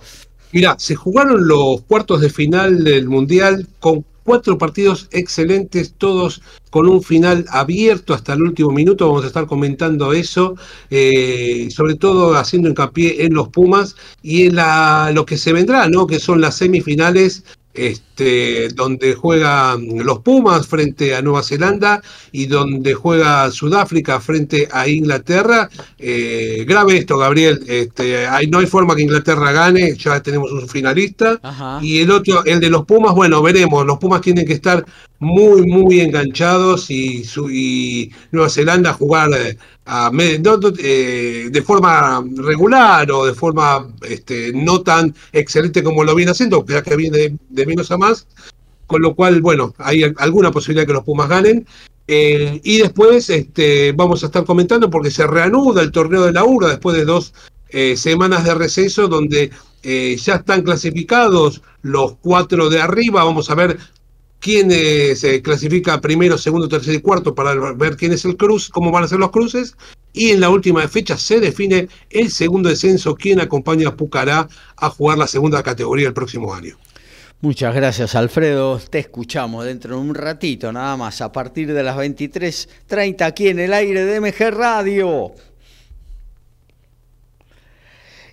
Mira, 0.52 0.76
se 0.78 0.96
jugaron 0.96 1.46
los 1.46 1.82
cuartos 1.82 2.20
de 2.20 2.30
final 2.30 2.82
del 2.82 3.08
Mundial 3.08 3.68
con 3.78 4.04
cuatro 4.24 4.58
partidos 4.58 5.08
excelentes, 5.12 5.94
todos 5.96 6.42
con 6.70 6.88
un 6.88 7.02
final 7.02 7.46
abierto 7.50 8.14
hasta 8.14 8.32
el 8.32 8.42
último 8.42 8.70
minuto. 8.70 9.06
Vamos 9.06 9.24
a 9.24 9.28
estar 9.28 9.46
comentando 9.46 10.12
eso, 10.12 10.56
eh, 10.90 11.68
sobre 11.70 11.94
todo 11.94 12.34
haciendo 12.34 12.68
hincapié 12.68 13.24
en 13.24 13.34
los 13.34 13.48
Pumas 13.48 13.96
y 14.22 14.46
en 14.46 14.56
la, 14.56 15.10
lo 15.14 15.24
que 15.24 15.36
se 15.36 15.52
vendrá, 15.52 15.88
¿no? 15.88 16.06
Que 16.06 16.18
son 16.18 16.40
las 16.40 16.56
semifinales 16.56 17.44
este, 17.72 18.68
donde 18.70 19.14
juegan 19.14 20.04
los 20.04 20.20
Pumas 20.20 20.66
frente 20.66 21.14
a 21.14 21.22
Nueva 21.22 21.42
Zelanda 21.42 22.02
y 22.32 22.46
donde 22.46 22.94
juega 22.94 23.50
Sudáfrica 23.50 24.20
frente 24.20 24.68
a 24.70 24.88
Inglaterra. 24.88 25.68
Eh, 25.98 26.64
grave 26.66 26.98
esto, 26.98 27.16
Gabriel. 27.18 27.62
Este, 27.66 28.26
hay, 28.26 28.48
no 28.48 28.58
hay 28.58 28.66
forma 28.66 28.96
que 28.96 29.02
Inglaterra 29.02 29.52
gane, 29.52 29.96
ya 29.96 30.20
tenemos 30.22 30.50
un 30.52 30.68
finalista. 30.68 31.40
Y 31.80 32.00
el 32.00 32.10
otro, 32.10 32.44
el 32.44 32.60
de 32.60 32.70
los 32.70 32.84
Pumas, 32.84 33.14
bueno, 33.14 33.42
veremos. 33.42 33.86
Los 33.86 33.98
Pumas 33.98 34.20
tienen 34.20 34.46
que 34.46 34.54
estar 34.54 34.84
muy, 35.20 35.66
muy 35.66 36.00
enganchados 36.00 36.90
y, 36.90 37.24
su, 37.24 37.50
y 37.50 38.12
Nueva 38.32 38.48
Zelanda 38.48 38.92
jugar 38.92 39.30
eh, 40.78 41.48
de 41.50 41.62
forma 41.62 42.24
regular 42.36 43.10
o 43.10 43.26
de 43.26 43.34
forma 43.34 43.88
este, 44.02 44.52
no 44.52 44.82
tan 44.82 45.14
excelente 45.32 45.82
como 45.82 46.04
lo 46.04 46.14
viene 46.14 46.32
haciendo, 46.32 46.64
ya 46.66 46.82
que 46.82 46.96
viene 46.96 47.36
de, 47.48 47.66
menos 47.66 47.90
a 47.90 47.98
más, 47.98 48.26
con 48.86 49.02
lo 49.02 49.14
cual, 49.14 49.40
bueno, 49.40 49.74
hay 49.78 50.04
alguna 50.18 50.50
posibilidad 50.50 50.86
que 50.86 50.92
los 50.92 51.04
Pumas 51.04 51.28
ganen. 51.28 51.66
Eh, 52.06 52.60
y 52.64 52.78
después 52.78 53.30
este, 53.30 53.92
vamos 53.92 54.22
a 54.22 54.26
estar 54.26 54.44
comentando 54.44 54.90
porque 54.90 55.12
se 55.12 55.26
reanuda 55.26 55.80
el 55.82 55.92
torneo 55.92 56.24
de 56.24 56.32
la 56.32 56.44
URA 56.44 56.68
después 56.68 56.96
de 56.96 57.04
dos 57.04 57.32
eh, 57.68 57.96
semanas 57.96 58.44
de 58.44 58.54
receso 58.54 59.06
donde 59.06 59.50
ya 59.82 60.34
están 60.34 60.60
clasificados 60.62 61.62
los 61.82 62.16
cuatro 62.20 62.68
de 62.68 62.82
arriba. 62.82 63.24
Vamos 63.24 63.48
a 63.48 63.54
ver 63.54 63.78
quién 64.40 64.70
se 64.70 65.40
clasifica 65.42 66.00
primero, 66.00 66.36
segundo, 66.36 66.68
tercero 66.68 66.96
y 66.96 67.00
cuarto 67.00 67.34
para 67.34 67.54
ver 67.74 67.96
quién 67.96 68.12
es 68.12 68.24
el 68.24 68.36
cruz, 68.36 68.68
cómo 68.68 68.90
van 68.90 69.04
a 69.04 69.08
ser 69.08 69.18
los 69.18 69.30
cruces. 69.30 69.76
Y 70.12 70.30
en 70.30 70.40
la 70.40 70.50
última 70.50 70.86
fecha 70.88 71.16
se 71.16 71.38
define 71.38 71.88
el 72.10 72.30
segundo 72.30 72.68
descenso, 72.68 73.14
quién 73.14 73.40
acompaña 73.40 73.88
a 73.88 73.96
Pucará 73.96 74.48
a 74.76 74.90
jugar 74.90 75.18
la 75.18 75.26
segunda 75.26 75.62
categoría 75.62 76.08
el 76.08 76.14
próximo 76.14 76.52
año. 76.52 76.76
Muchas 77.42 77.74
gracias 77.74 78.14
Alfredo, 78.16 78.78
te 78.78 78.98
escuchamos 78.98 79.64
dentro 79.64 79.94
de 79.94 80.00
un 80.02 80.14
ratito 80.14 80.70
nada 80.72 80.96
más, 80.98 81.22
a 81.22 81.32
partir 81.32 81.72
de 81.72 81.82
las 81.82 81.96
23.30 81.96 83.22
aquí 83.22 83.48
en 83.48 83.60
el 83.60 83.72
aire 83.72 84.04
de 84.04 84.20
MG 84.20 84.50
Radio. 84.50 85.32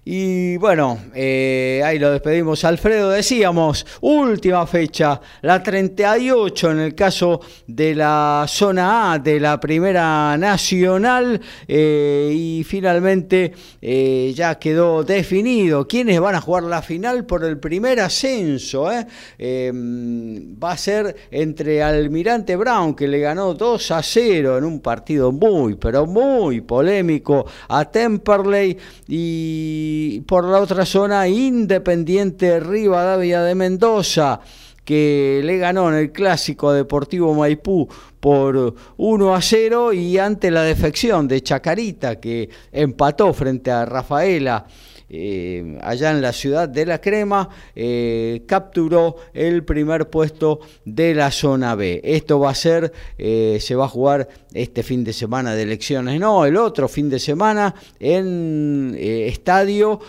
Y 0.09 0.55
bueno, 0.55 0.99
eh, 1.13 1.81
ahí 1.83 1.99
lo 1.99 2.09
despedimos. 2.11 2.63
Alfredo, 2.63 3.09
decíamos, 3.09 3.85
última 3.99 4.65
fecha, 4.65 5.19
la 5.41 5.61
38 5.61 6.71
en 6.71 6.79
el 6.79 6.95
caso 6.95 7.41
de 7.67 7.93
la 7.93 8.45
zona 8.47 9.11
A 9.11 9.19
de 9.19 9.37
la 9.37 9.59
Primera 9.59 10.37
Nacional. 10.37 11.41
Eh, 11.67 12.31
y 12.33 12.63
finalmente 12.63 13.51
eh, 13.81 14.31
ya 14.33 14.57
quedó 14.57 15.03
definido 15.03 15.85
quiénes 15.85 16.21
van 16.21 16.35
a 16.35 16.41
jugar 16.41 16.63
la 16.63 16.81
final 16.81 17.25
por 17.25 17.43
el 17.43 17.59
primer 17.59 17.99
ascenso. 17.99 18.83
va 18.85 20.71
a 20.71 20.77
ser 20.77 21.17
entre 21.31 21.83
Almirante 21.83 22.55
Brown, 22.55 22.95
que 22.95 23.09
le 23.09 23.19
ganó 23.19 23.53
2 23.53 23.91
a 23.91 24.01
0 24.01 24.57
en 24.57 24.63
un 24.63 24.79
partido 24.79 25.33
muy, 25.33 25.75
pero 25.75 26.05
muy 26.05 26.61
polémico 26.61 27.45
a 27.67 27.83
Temperley. 27.91 28.77
Y 29.09 29.96
por 30.25 30.45
la 30.45 30.59
otra 30.59 30.85
zona 30.85 31.27
Independiente 31.27 32.59
Rivadavia 32.59 33.41
de 33.41 33.55
Mendoza 33.55 34.39
que 34.87 35.41
le 35.43 35.57
ganó 35.57 35.89
en 35.89 35.95
el 35.95 36.11
clásico 36.13 36.71
Deportivo 36.71 37.33
Maipú 37.33 37.89
por 38.21 38.73
1 38.95 39.35
a 39.35 39.41
0 39.41 39.91
y 39.91 40.17
ante 40.17 40.49
la 40.49 40.63
defección 40.63 41.27
de 41.27 41.43
Chacarita 41.43 42.21
que 42.21 42.49
empató 42.71 43.33
frente 43.33 43.69
a 43.69 43.85
Rafaela 43.85 44.65
eh, 45.09 45.77
allá 45.81 46.11
en 46.11 46.21
la 46.21 46.33
ciudad 46.33 46.67
de 46.67 46.85
La 46.85 46.99
Crema, 46.99 47.47
eh, 47.75 48.43
capturó 48.45 49.15
el 49.33 49.63
primer 49.63 50.09
puesto 50.09 50.59
de 50.83 51.15
la 51.15 51.31
zona 51.31 51.75
B. 51.75 52.01
Esto 52.03 52.39
va 52.39 52.49
a 52.49 52.55
ser, 52.55 52.91
eh, 53.17 53.57
se 53.61 53.75
va 53.75 53.85
a 53.85 53.89
jugar 53.89 54.27
este 54.53 54.83
fin 54.83 55.05
de 55.05 55.13
semana 55.13 55.55
de 55.55 55.63
elecciones, 55.63 56.19
no, 56.19 56.45
el 56.45 56.57
otro 56.57 56.89
fin 56.89 57.09
de 57.09 57.19
semana 57.19 57.73
en 57.99 58.97
estadio, 58.99 60.01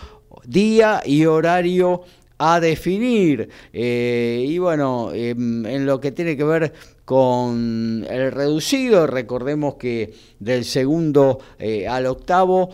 día 0.44 1.00
y 1.04 1.26
horario 1.26 2.02
a 2.38 2.58
definir. 2.58 3.48
y 3.72 4.58
bueno, 4.58 5.12
em, 5.12 5.64
en 5.66 5.86
lo 5.86 6.00
que 6.00 6.12
tiene 6.12 6.36
que 6.36 6.44
ver 6.44 6.72
con 7.04 8.04
el 8.08 8.32
reducido, 8.32 9.06
recordemos 9.06 9.74
que 9.74 10.12
del 10.38 10.64
segundo 10.64 11.40
al 11.88 12.06
octavo 12.06 12.70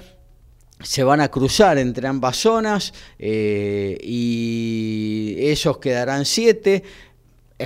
se 0.85 1.03
van 1.03 1.21
a 1.21 1.31
cruzar 1.31 1.79
entre 1.79 2.07
ambas 2.07 2.37
zonas 2.37 2.93
eh, 3.19 3.99
y 4.03 5.37
esos 5.39 5.79
quedarán 5.79 6.25
siete. 6.25 6.83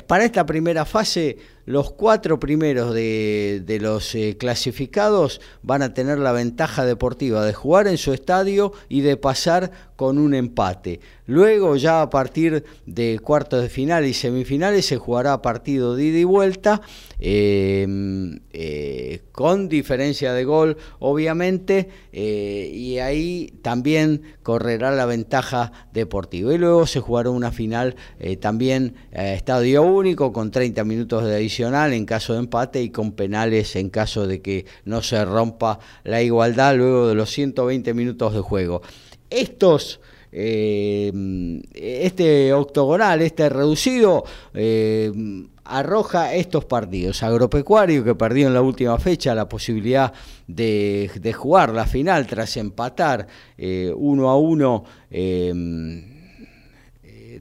Para 0.07 0.25
esta 0.25 0.47
primera 0.47 0.85
fase 0.85 1.37
los 1.69 1.91
cuatro 1.91 2.41
primeros 2.41 2.95
de, 2.95 3.79
los 3.83 4.15
eh, 4.15 4.39
clasificados 4.39 5.43
van 5.61 5.83
a 5.83 5.93
tener 5.93 6.19
la 6.19 6.33
ventaja 6.33 6.87
deportiva 6.87 7.45
de 7.45 7.53
jugar 7.53 7.89
en 7.89 7.99
su 7.99 8.15
estadio 8.15 8.73
y 8.89 9.03
de 9.03 9.19
pasar 9.19 9.71
con 9.95 10.17
un 10.17 10.33
empate. 10.33 11.01
Luego 11.27 11.77
ya 11.77 12.01
a 12.01 12.09
partir 12.09 12.65
de 12.87 13.19
cuartos 13.19 13.61
de 13.61 13.69
final 13.69 14.07
y 14.07 14.15
semifinales 14.15 14.87
se 14.87 14.97
jugará 14.97 15.43
partido 15.43 15.95
de 15.95 16.05
ida 16.05 16.19
y 16.21 16.25
vuelta 16.25 16.81
em, 17.19 18.39
eh, 18.51 19.25
con 19.33 19.69
diferencia 19.69 20.33
de 20.33 20.45
gol 20.45 20.79
obviamente 21.01 21.91
eh, 22.13 22.71
y 22.73 22.99
ahí 22.99 23.53
también 23.61 24.23
correrá 24.43 24.91
la 24.93 25.05
ventaja 25.05 25.73
deportiva. 25.93 26.55
Y 26.55 26.59
luego 26.59 26.87
se 26.87 27.01
jugará 27.01 27.29
una 27.29 27.53
final 27.53 27.95
también 28.41 28.95
estadio 29.13 29.83
único 29.83 30.33
con 30.33 30.51
30 30.51 30.83
minutos 30.85 31.25
de 31.25 31.37
en 31.61 32.07
caso 32.07 32.35
de 32.35 32.41
empate 32.41 32.83
y 32.83 32.91
con 32.91 33.13
penales 33.13 33.77
en 33.77 33.91
caso 33.91 34.27
de 34.27 34.41
que 34.41 34.67
no 34.85 35.03
se 35.03 35.25
rompa 35.25 35.79
la 36.05 36.23
igualdad 36.23 36.77
luego 36.77 37.09
de 37.09 37.15
los 37.15 37.31
120 37.31 37.95
minutos 37.95 38.35
de 38.35 38.41
juego. 38.41 38.83
Estos 39.31 40.01
eh, 40.31 41.11
este 41.75 42.53
octogonal, 42.53 43.23
este 43.23 43.49
reducido, 43.49 44.25
eh, 44.55 45.11
arroja 45.65 46.35
estos 46.35 46.65
partidos. 46.65 47.23
Agropecuario, 47.23 48.05
que 48.05 48.15
perdió 48.15 48.47
en 48.47 48.55
la 48.55 48.63
última 48.63 48.99
fecha 48.99 49.35
la 49.35 49.49
posibilidad 49.49 50.13
de, 50.47 51.35
jugar 51.37 51.73
la 51.73 51.87
final 51.87 52.27
tras 52.27 52.57
empatar 52.57 53.27
eh, 53.57 53.93
uno 53.97 54.29
a 54.31 54.37
uno. 54.37 54.85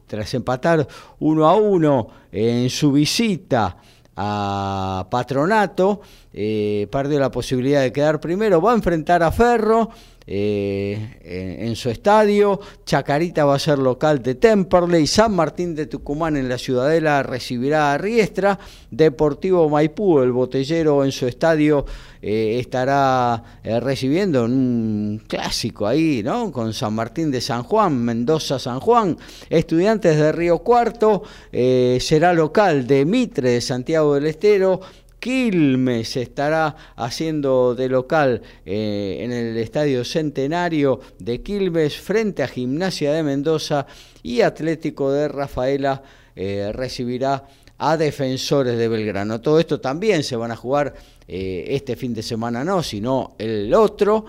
tras 0.07 0.33
empatar 0.33 0.87
uno 1.19 1.47
a 1.47 1.55
uno 1.55 2.07
en 2.31 2.69
su 2.69 2.93
visita 2.93 3.77
a 4.17 5.07
Patronato, 5.09 6.01
eh, 6.33 6.87
perdió 6.91 7.19
la 7.19 7.31
posibilidad 7.31 7.81
de 7.81 7.93
quedar 7.93 8.19
primero, 8.19 8.59
va 8.59 8.71
a 8.71 8.75
enfrentar 8.75 9.21
a 9.21 9.31
Ferro, 9.31 9.91
eh, 10.29 11.57
en, 11.61 11.73
su 11.77 11.89
estadio. 11.89 12.59
Chacarita 12.85 13.45
va 13.45 13.55
a 13.55 13.59
ser 13.59 13.79
local 13.79 14.21
de 14.21 14.35
Temperley. 14.35 15.07
San 15.07 15.33
Martín 15.33 15.73
de 15.73 15.85
Tucumán 15.85 16.35
en 16.35 16.49
la 16.49 16.57
Ciudadela 16.57 17.23
recibirá 17.23 17.93
a 17.93 17.97
Riestra. 17.97 18.59
Deportivo 18.91 19.69
Maipú, 19.69 20.19
el 20.19 20.33
botellero 20.33 21.05
en 21.05 21.13
su 21.13 21.27
estadio, 21.27 21.85
eh, 22.21 22.57
estará 22.59 23.41
eh, 23.63 23.79
recibiendo 23.79 24.43
un 24.43 25.23
clásico 25.27 25.87
ahí, 25.87 26.21
¿no? 26.23 26.51
Con 26.51 26.73
San 26.73 26.93
Martín 26.93 27.31
de 27.31 27.39
San 27.39 27.63
Juan, 27.63 27.97
Mendoza 27.97 28.59
San 28.59 28.81
Juan. 28.81 29.17
Estudiantes 29.49 30.17
de 30.17 30.33
Río 30.33 30.59
Cuarto 30.59 31.23
será 31.51 32.33
local 32.33 32.85
de 32.85 33.05
Mitre 33.05 33.51
de 33.51 33.61
Santiago 33.61 34.15
del 34.15 34.27
Estero. 34.27 34.81
Quilmes 35.19 36.15
estará 36.15 36.75
haciendo 36.95 37.73
de 37.73 37.89
local 37.89 38.41
eh, 38.65 39.17
en 39.21 39.31
el 39.31 39.57
Estadio 39.57 40.05
Centenario 40.05 40.99
de 41.17 41.41
Quilmes 41.41 41.97
frente 41.97 42.43
a 42.43 42.47
Gimnasia 42.47 43.11
de 43.11 43.23
Mendoza 43.23 43.87
y 44.21 44.41
Atlético 44.41 45.11
de 45.11 45.27
Rafaela 45.27 46.03
eh, 46.35 46.71
recibirá 46.71 47.47
a 47.79 47.97
Defensores 47.97 48.77
de 48.77 48.87
Belgrano. 48.87 49.41
Todo 49.41 49.59
esto 49.59 49.79
también 49.79 50.23
se 50.23 50.35
van 50.35 50.51
a 50.51 50.55
jugar 50.55 50.93
eh, 51.27 51.65
este 51.69 51.95
fin 51.95 52.13
de 52.13 52.23
semana, 52.23 52.63
no, 52.63 52.83
sino 52.83 53.35
el 53.39 53.73
otro. 53.73 54.25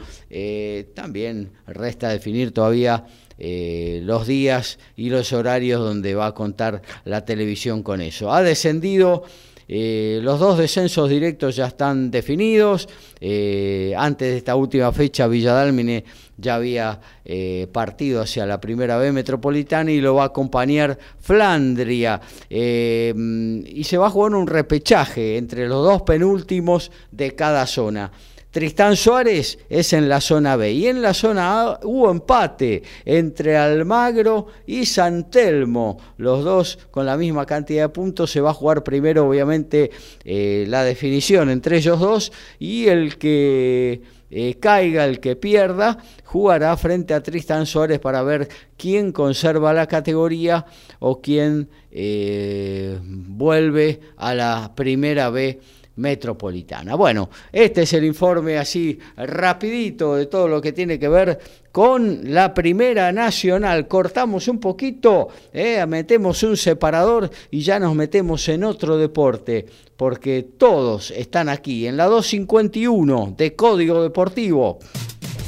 también 0.94 1.50
resta 1.66 2.08
definir 2.08 2.52
todavía 2.52 3.06
los 3.38 4.26
días 4.26 4.78
y 4.96 5.10
los 5.10 5.32
horarios 5.32 5.80
donde 5.80 6.14
va 6.14 6.26
a 6.26 6.34
contar 6.34 6.82
la 7.04 7.24
televisión 7.24 7.82
con 7.82 8.00
eso. 8.00 8.32
Ha 8.32 8.42
descendido 8.42 9.24
eh, 9.70 10.20
los 10.22 10.40
dos 10.40 10.56
descensos 10.56 11.10
directos 11.10 11.54
ya 11.54 11.66
están 11.66 12.10
definidos. 12.10 12.88
Eh, 13.20 13.92
antes 13.96 14.30
de 14.30 14.36
esta 14.38 14.56
última 14.56 14.90
fecha, 14.92 15.26
Villadalmine 15.26 16.04
ya 16.38 16.54
había 16.54 16.98
eh, 17.24 17.68
partido 17.70 18.22
hacia 18.22 18.46
la 18.46 18.60
primera 18.60 18.96
B 18.96 19.12
metropolitana 19.12 19.90
y 19.90 20.00
lo 20.00 20.14
va 20.14 20.22
a 20.22 20.26
acompañar 20.26 20.98
Flandria. 21.20 22.20
y 22.48 23.84
se 23.84 23.98
va 23.98 24.06
a 24.06 24.10
jugar 24.10 24.34
un 24.34 24.46
repechaje 24.46 25.36
entre 25.36 25.68
los 25.68 25.84
dos 25.84 26.02
penúltimos 26.02 26.90
de 27.12 27.34
cada 27.34 27.66
zona. 27.66 28.10
Tristán 28.50 28.96
Suárez 28.96 29.58
es 29.68 29.92
en 29.92 30.08
la 30.08 30.20
zona 30.20 30.56
B. 30.56 30.72
Y 30.72 30.86
en 30.86 31.02
la 31.02 31.12
zona 31.12 31.60
A 31.60 31.80
hubo 31.82 32.10
empate 32.10 32.82
entre 33.04 33.56
Almagro 33.56 34.46
y 34.66 34.86
San 34.86 35.30
Telmo. 35.30 35.98
Los 36.16 36.44
dos 36.44 36.78
con 36.90 37.04
la 37.04 37.16
misma 37.16 37.44
cantidad 37.44 37.84
de 37.84 37.88
puntos. 37.90 38.30
Se 38.30 38.40
va 38.40 38.50
a 38.50 38.54
jugar 38.54 38.82
primero, 38.82 39.28
obviamente, 39.28 39.90
eh, 40.24 40.64
la 40.68 40.82
definición 40.82 41.50
entre 41.50 41.76
ellos 41.76 42.00
dos. 42.00 42.32
Y 42.58 42.86
el 42.86 43.18
que 43.18 44.00
eh, 44.30 44.54
caiga, 44.58 45.04
el 45.04 45.20
que 45.20 45.36
pierda, 45.36 45.98
jugará 46.24 46.76
frente 46.76 47.12
a 47.12 47.22
Tristán 47.22 47.66
Suárez 47.66 47.98
para 47.98 48.22
ver 48.22 48.48
quién 48.76 49.12
conserva 49.12 49.72
la 49.72 49.86
categoría 49.86 50.64
o 51.00 51.20
quién 51.20 51.68
eh, 51.90 52.98
vuelve 53.02 54.00
a 54.16 54.34
la 54.34 54.72
primera 54.74 55.30
B 55.30 55.60
metropolitana. 55.98 56.94
Bueno, 56.94 57.28
este 57.52 57.82
es 57.82 57.92
el 57.92 58.04
informe 58.04 58.56
así 58.56 58.98
rapidito 59.16 60.14
de 60.16 60.26
todo 60.26 60.48
lo 60.48 60.60
que 60.60 60.72
tiene 60.72 60.98
que 60.98 61.08
ver 61.08 61.38
con 61.72 62.32
la 62.32 62.54
Primera 62.54 63.12
Nacional. 63.12 63.86
Cortamos 63.86 64.48
un 64.48 64.58
poquito, 64.58 65.28
eh, 65.52 65.84
metemos 65.86 66.42
un 66.42 66.56
separador 66.56 67.30
y 67.50 67.60
ya 67.60 67.78
nos 67.78 67.94
metemos 67.94 68.48
en 68.48 68.64
otro 68.64 68.96
deporte, 68.96 69.66
porque 69.96 70.42
todos 70.56 71.10
están 71.10 71.48
aquí 71.48 71.86
en 71.86 71.96
la 71.96 72.06
251 72.06 73.34
de 73.36 73.54
Código 73.54 74.02
Deportivo. 74.02 74.78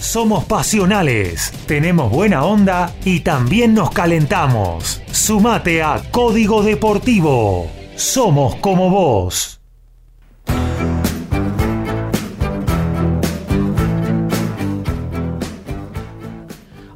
Somos 0.00 0.44
pasionales, 0.44 1.52
tenemos 1.66 2.10
buena 2.10 2.44
onda 2.44 2.94
y 3.04 3.20
también 3.20 3.74
nos 3.74 3.90
calentamos. 3.90 5.02
Sumate 5.12 5.82
a 5.82 6.02
Código 6.10 6.62
Deportivo. 6.62 7.70
Somos 7.96 8.56
como 8.56 8.88
vos. 8.88 9.59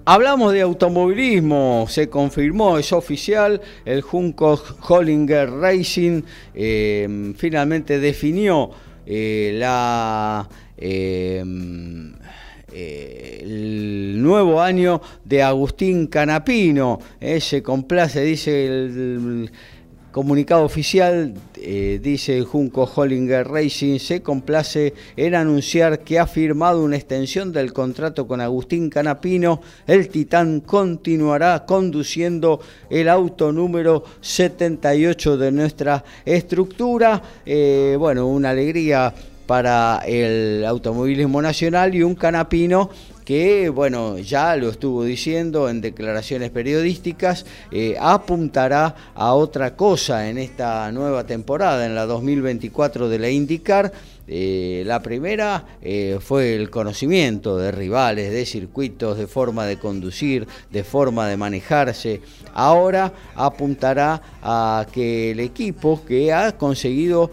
Hablamos 0.07 0.53
de 0.53 0.61
automovilismo, 0.61 1.87
se 1.89 2.11
confirmó, 2.11 2.77
es 2.77 2.93
oficial, 2.93 3.63
el 3.87 4.03
Junco 4.03 4.63
Hollinger 4.87 5.51
Racing 5.51 6.21
eh, 6.55 7.33
finalmente 7.39 7.99
definió 7.99 8.71
eh, 9.07 9.53
la, 9.55 10.47
eh, 10.77 11.43
el 13.41 14.23
nuevo 14.23 14.61
año 14.61 15.01
de 15.25 15.43
Agustín 15.43 16.09
Canapino. 16.09 17.01
Eh, 17.19 17.41
se 17.41 17.63
complace, 17.63 18.21
dice 18.21 18.67
el 18.67 19.51
Comunicado 20.15 20.63
oficial 20.63 21.35
eh, 21.57 21.99
dice 22.01 22.43
Junco 22.43 22.85
Hollinger 22.85 23.49
Racing 23.49 23.99
se 23.99 24.23
complace 24.23 24.95
en 25.17 25.35
anunciar 25.35 26.05
que 26.05 26.21
ha 26.21 26.29
firmado 26.29 26.85
una 26.85 26.95
extensión 26.95 27.51
del 27.51 27.73
contrato 27.73 28.29
con 28.29 28.41
Agustín 28.41 28.91
Canapino. 28.91 29.61
El 29.89 30.09
Titán 30.09 30.61
continuará 30.61 31.65
conduciendo 31.67 32.61
el 32.91 33.09
auto 33.09 33.51
número 33.51 34.05
78 34.21 35.37
de 35.37 35.51
nuestra 35.51 36.05
estructura. 36.25 37.21
Eh, 37.45 37.97
bueno, 37.99 38.29
una 38.29 38.51
alegría 38.51 39.13
para 39.49 40.01
el 40.07 40.65
automovilismo 40.65 41.43
nacional 41.43 41.93
y 41.93 42.05
un 42.05 42.15
canapino 42.15 42.89
que, 43.25 43.69
bueno, 43.71 44.19
ya 44.19 44.57
lo 44.57 44.69
estuvo 44.69 45.05
diciendo 45.05 45.69
en 45.69 45.81
declaraciones 45.81 46.51
periodísticas, 46.51 47.47
eh, 47.71 47.97
apuntará 47.99 48.95
a 49.15 49.33
otra 49.35 49.77
cosa 49.77 50.29
en 50.29 50.39
esta 50.39 50.91
nueva 50.93 51.25
temporada, 51.25 51.87
en 51.87 51.95
la 51.95 52.07
2024 52.07 53.09
de 53.09 53.19
la 53.19 53.31
IndyCar. 53.31 53.93
Eh, 54.27 54.83
la 54.87 55.03
primera 55.03 55.67
eh, 55.83 56.19
fue 56.21 56.55
el 56.55 56.71
conocimiento 56.71 57.59
de 57.59 57.71
rivales, 57.71 58.33
de 58.33 58.47
circuitos, 58.47 59.19
de 59.19 59.27
forma 59.27 59.67
de 59.67 59.79
conducir, 59.79 60.47
de 60.71 60.85
forma 60.85 61.29
de 61.29 61.37
manejarse. 61.37 62.21
Ahora 62.55 63.13
apuntará 63.35 64.23
a 64.43 64.87
que 64.93 65.33
el 65.33 65.41
equipo 65.41 66.03
que 66.07 66.33
ha 66.33 66.53
conseguido 66.57 67.31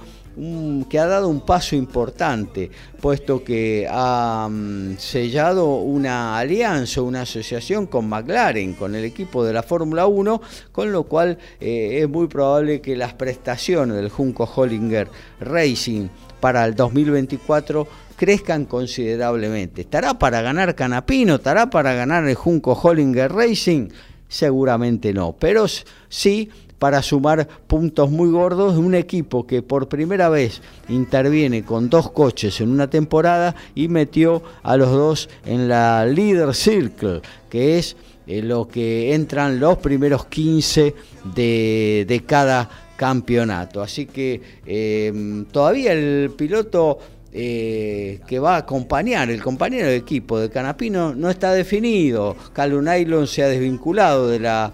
que 0.90 1.00
ha 1.00 1.08
dado 1.08 1.28
un 1.28 1.42
paso 1.42 1.76
importante, 1.76 2.72
puesto 3.02 3.44
que 3.44 3.88
ha 3.90 4.48
mm, 4.50 4.98
sellado 4.98 5.76
una 5.76 6.38
alianza, 6.38 7.02
una 7.02 7.22
asociación 7.22 7.86
con 7.86 8.08
McLaren, 8.08 8.74
con 8.74 8.96
el 8.96 9.04
equipo 9.04 9.44
de 9.44 9.54
la 9.54 9.64
Fórmula 9.64 10.08
1, 10.08 10.42
con 10.72 10.92
lo 10.92 11.04
cual 11.04 11.38
eh, 11.60 12.00
es 12.02 12.10
muy 12.10 12.28
probable 12.28 12.82
que 12.82 12.96
las 12.96 13.14
prestaciones 13.14 13.98
del 13.98 14.10
Junco 14.10 14.50
Hollinger 14.56 15.10
Racing 15.42 16.08
para 16.40 16.66
el 16.66 16.76
2024 16.76 17.88
crezcan 18.16 18.66
considerablemente. 18.66 19.82
¿Estará 19.82 20.18
para 20.18 20.42
ganar 20.42 20.76
Canapino? 20.76 21.36
¿Estará 21.36 21.70
para 21.70 21.94
ganar 21.94 22.28
el 22.28 22.36
Junco 22.36 22.74
Hollinger 22.74 23.32
Racing? 23.32 23.90
Seguramente 24.28 25.14
no, 25.14 25.36
pero 25.38 25.66
sí 26.08 26.50
para 26.82 27.04
sumar 27.04 27.48
puntos 27.68 28.10
muy 28.10 28.32
gordos 28.32 28.74
de 28.74 28.80
un 28.80 28.96
equipo 28.96 29.46
que 29.46 29.62
por 29.62 29.88
primera 29.88 30.30
vez 30.30 30.64
interviene 30.90 31.64
con 31.64 31.92
dos 31.92 32.10
coches 32.10 32.60
en 32.60 32.72
una 32.72 32.90
temporada 32.90 33.54
y 33.76 33.88
metió 33.88 34.42
a 34.64 34.76
los 34.78 34.90
dos 34.90 35.30
en 35.46 35.70
la 35.70 36.04
Leader 36.08 36.56
Circle, 36.56 37.22
que 37.52 37.78
es 37.78 37.96
eh, 38.26 38.42
lo 38.42 38.68
que 38.68 39.14
entran 39.14 39.60
los 39.60 39.78
primeros 39.78 40.26
15 40.26 40.96
de, 41.36 42.24
cada 42.26 42.68
campeonato. 42.96 43.84
Así 43.84 44.08
que 44.08 44.42
em, 44.66 45.46
todavía 45.46 45.94
el 45.94 46.32
piloto 46.36 46.98
eh, 47.32 48.22
que 48.26 48.40
va 48.40 48.56
a 48.56 48.58
acompañar, 48.58 49.30
el 49.30 49.44
compañero 49.44 49.86
de 49.86 49.98
equipo 49.98 50.40
de 50.40 50.50
Canapino, 50.50 51.14
no 51.14 51.30
está 51.30 51.54
definido. 51.54 52.36
Calum 52.54 52.88
se 53.28 53.44
ha 53.44 53.48
desvinculado 53.50 54.28
de 54.28 54.40
la 54.40 54.74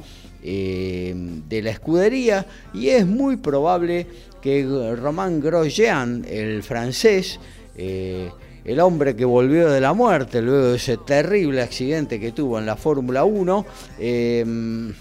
eh, 0.49 1.13
de 1.49 1.61
la 1.61 1.71
escudería 1.71 2.45
y 2.73 2.87
es 2.87 3.05
muy 3.05 3.35
probable 3.35 4.07
que 4.41 4.65
Romain 4.97 5.41
Grosjean, 5.41 6.23
el 6.25 6.63
francés, 6.63 7.37
eh, 7.75 8.31
el 8.63 8.79
hombre 8.79 9.13
que 9.13 9.25
volvió 9.25 9.69
de 9.69 9.81
la 9.81 9.91
muerte 9.91 10.41
luego 10.41 10.67
de 10.69 10.77
ese 10.77 10.95
terrible 10.95 11.61
accidente 11.61 12.17
que 12.17 12.31
tuvo 12.31 12.59
en 12.59 12.65
la 12.65 12.77
Fórmula 12.77 13.25
1, 13.25 13.65
eh, 13.99 14.93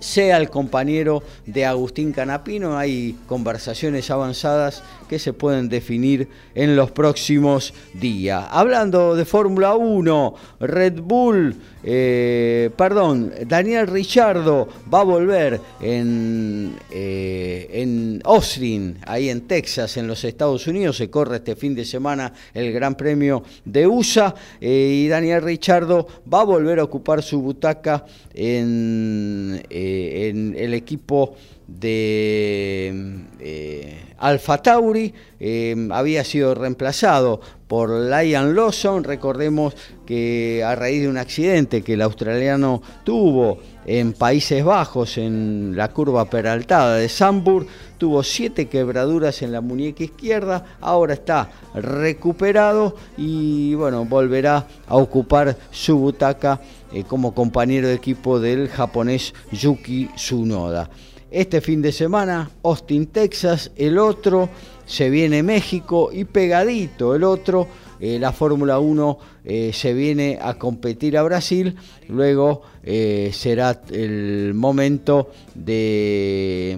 sea 0.00 0.36
el 0.36 0.50
compañero 0.50 1.22
de 1.46 1.64
Agustín 1.64 2.12
Canapino. 2.12 2.76
Hay 2.76 3.16
conversaciones 3.26 4.10
avanzadas 4.10 4.82
que 5.12 5.18
se 5.18 5.34
pueden 5.34 5.68
definir 5.68 6.26
en 6.54 6.74
los 6.74 6.90
próximos 6.90 7.74
días. 7.92 8.46
Hablando 8.50 9.14
de 9.14 9.26
Fórmula 9.26 9.74
1, 9.74 10.34
Red 10.60 11.02
Bull, 11.02 11.54
eh, 11.84 12.70
perdón, 12.78 13.30
Daniel 13.46 13.88
Richardo 13.88 14.66
va 14.92 15.00
a 15.00 15.04
volver 15.04 15.60
en, 15.82 16.74
eh, 16.90 17.68
en 17.72 18.22
Austin, 18.24 18.96
ahí 19.04 19.28
en 19.28 19.42
Texas, 19.42 19.98
en 19.98 20.06
los 20.06 20.24
Estados 20.24 20.66
Unidos. 20.66 20.96
Se 20.96 21.10
corre 21.10 21.36
este 21.36 21.56
fin 21.56 21.74
de 21.74 21.84
semana 21.84 22.32
el 22.54 22.72
Gran 22.72 22.94
Premio 22.94 23.42
de 23.66 23.86
USA 23.86 24.34
eh, 24.62 25.02
y 25.04 25.08
Daniel 25.08 25.42
Richardo 25.42 26.06
va 26.32 26.40
a 26.40 26.44
volver 26.44 26.78
a 26.78 26.84
ocupar 26.84 27.22
su 27.22 27.42
butaca 27.42 28.06
en, 28.32 29.62
en 29.68 30.56
el 30.56 30.72
equipo 30.72 31.34
de 31.78 33.24
eh, 33.40 34.14
Alfa 34.18 34.58
Tauri, 34.58 35.12
eh, 35.40 35.88
había 35.90 36.22
sido 36.24 36.54
reemplazado 36.54 37.40
por 37.66 37.90
Lion 37.90 38.54
Lawson, 38.54 39.02
recordemos 39.02 39.74
que 40.06 40.62
a 40.64 40.74
raíz 40.74 41.02
de 41.02 41.08
un 41.08 41.16
accidente 41.16 41.82
que 41.82 41.94
el 41.94 42.02
australiano 42.02 42.82
tuvo 43.02 43.58
en 43.86 44.12
Países 44.12 44.62
Bajos, 44.64 45.18
en 45.18 45.72
la 45.74 45.88
curva 45.88 46.26
peraltada 46.26 46.96
de 46.96 47.08
Sambur, 47.08 47.66
tuvo 47.98 48.22
siete 48.22 48.68
quebraduras 48.68 49.42
en 49.42 49.52
la 49.52 49.60
muñeca 49.60 50.04
izquierda, 50.04 50.76
ahora 50.80 51.14
está 51.14 51.50
recuperado 51.74 52.94
y 53.16 53.74
bueno, 53.74 54.04
volverá 54.04 54.66
a 54.86 54.96
ocupar 54.96 55.56
su 55.70 55.98
butaca 55.98 56.60
eh, 56.92 57.04
como 57.04 57.34
compañero 57.34 57.88
de 57.88 57.94
equipo 57.94 58.38
del 58.38 58.68
japonés 58.68 59.34
Yuki 59.50 60.10
Tsunoda. 60.14 60.90
Este 61.32 61.62
fin 61.62 61.80
de 61.80 61.92
semana, 61.92 62.50
Austin, 62.62 63.06
Texas, 63.06 63.70
el 63.76 63.96
otro 63.96 64.50
se 64.84 65.08
viene 65.08 65.42
México 65.42 66.10
y 66.12 66.26
pegadito 66.26 67.14
el 67.14 67.24
otro, 67.24 67.66
eh, 68.00 68.18
la 68.18 68.32
Fórmula 68.32 68.78
1 68.78 69.18
eh, 69.46 69.70
se 69.72 69.94
viene 69.94 70.38
a 70.42 70.58
competir 70.58 71.16
a 71.16 71.22
Brasil, 71.22 71.74
luego 72.06 72.60
eh, 72.82 73.30
será 73.32 73.80
el 73.90 74.52
momento 74.52 75.30
de, 75.54 76.76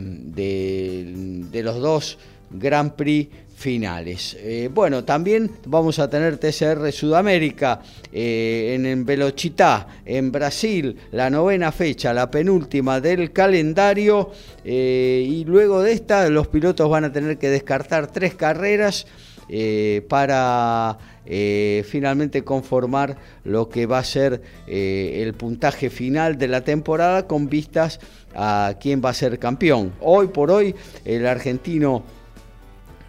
de 1.51 1.63
los 1.65 1.81
dos 1.81 2.17
Grand 2.53 2.93
Prix 2.93 3.29
finales. 3.65 4.37
Eh, 4.41 4.69
bueno, 4.71 5.05
también 5.05 5.51
vamos 5.67 5.99
a 5.99 6.11
tener 6.11 6.37
TCR 6.37 6.93
Sudamérica 6.93 7.81
eh, 8.13 8.75
en, 8.79 9.07
Velochitá, 9.07 9.89
en 10.05 10.31
Brasil, 10.31 10.95
la 11.13 11.31
novena 11.31 11.73
fecha, 11.73 12.13
la 12.13 12.31
penúltima 12.31 13.01
del 13.01 13.33
calendario. 13.33 14.33
Eh, 14.67 15.27
y 15.27 15.47
luego 15.47 15.83
de 15.83 15.93
esta, 15.93 16.29
los 16.29 16.49
pilotos 16.49 16.91
van 16.91 17.05
a 17.05 17.13
tener 17.13 17.39
que 17.39 17.49
descartar 17.49 18.13
tres 18.13 18.35
carreras. 18.35 19.07
para 20.09 20.99
finalmente 21.85 22.43
conformar 22.45 23.17
lo 23.45 23.69
que 23.69 23.87
va 23.87 23.99
a 23.99 24.05
ser 24.05 24.41
el 24.67 25.33
puntaje 25.35 25.91
final 25.91 26.37
de 26.37 26.49
la 26.49 26.61
temporada 26.63 27.27
con 27.27 27.49
vistas 27.49 28.01
a 28.35 28.75
quién 28.81 29.01
va 29.05 29.11
a 29.11 29.15
ser 29.15 29.39
campeón. 29.39 29.93
Hoy 30.01 30.29
por 30.29 30.51
hoy 30.51 30.75
el 31.05 31.27
argentino 31.27 32.05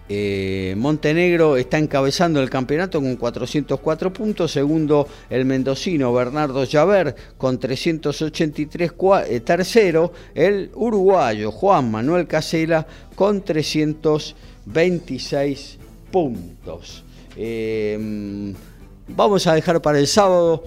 eh, 0.08 0.76
Montenegro 0.78 1.58
está 1.58 1.80
encabezando 1.80 2.40
el 2.40 2.48
campeonato 2.50 3.02
con 3.02 3.16
404 3.16 4.14
puntos, 4.14 4.52
segundo 4.52 5.08
el 5.32 5.46
mendocino 5.46 6.14
Bernardo 6.14 6.64
Llaver 6.64 7.16
con 7.38 7.60
383, 7.60 8.92
eh, 9.28 9.40
tercero 9.40 10.14
el 10.36 10.70
uruguayo 10.76 11.52
Juan 11.52 11.90
Manuel 11.90 12.28
Casela 12.28 12.86
con 13.16 13.42
326 13.42 15.80
puntos. 16.12 17.04
Eh, 17.36 18.54
vamos 19.08 19.48
a 19.48 19.56
dejar 19.56 19.82
para 19.82 19.98
el 19.98 20.06
sábado 20.06 20.66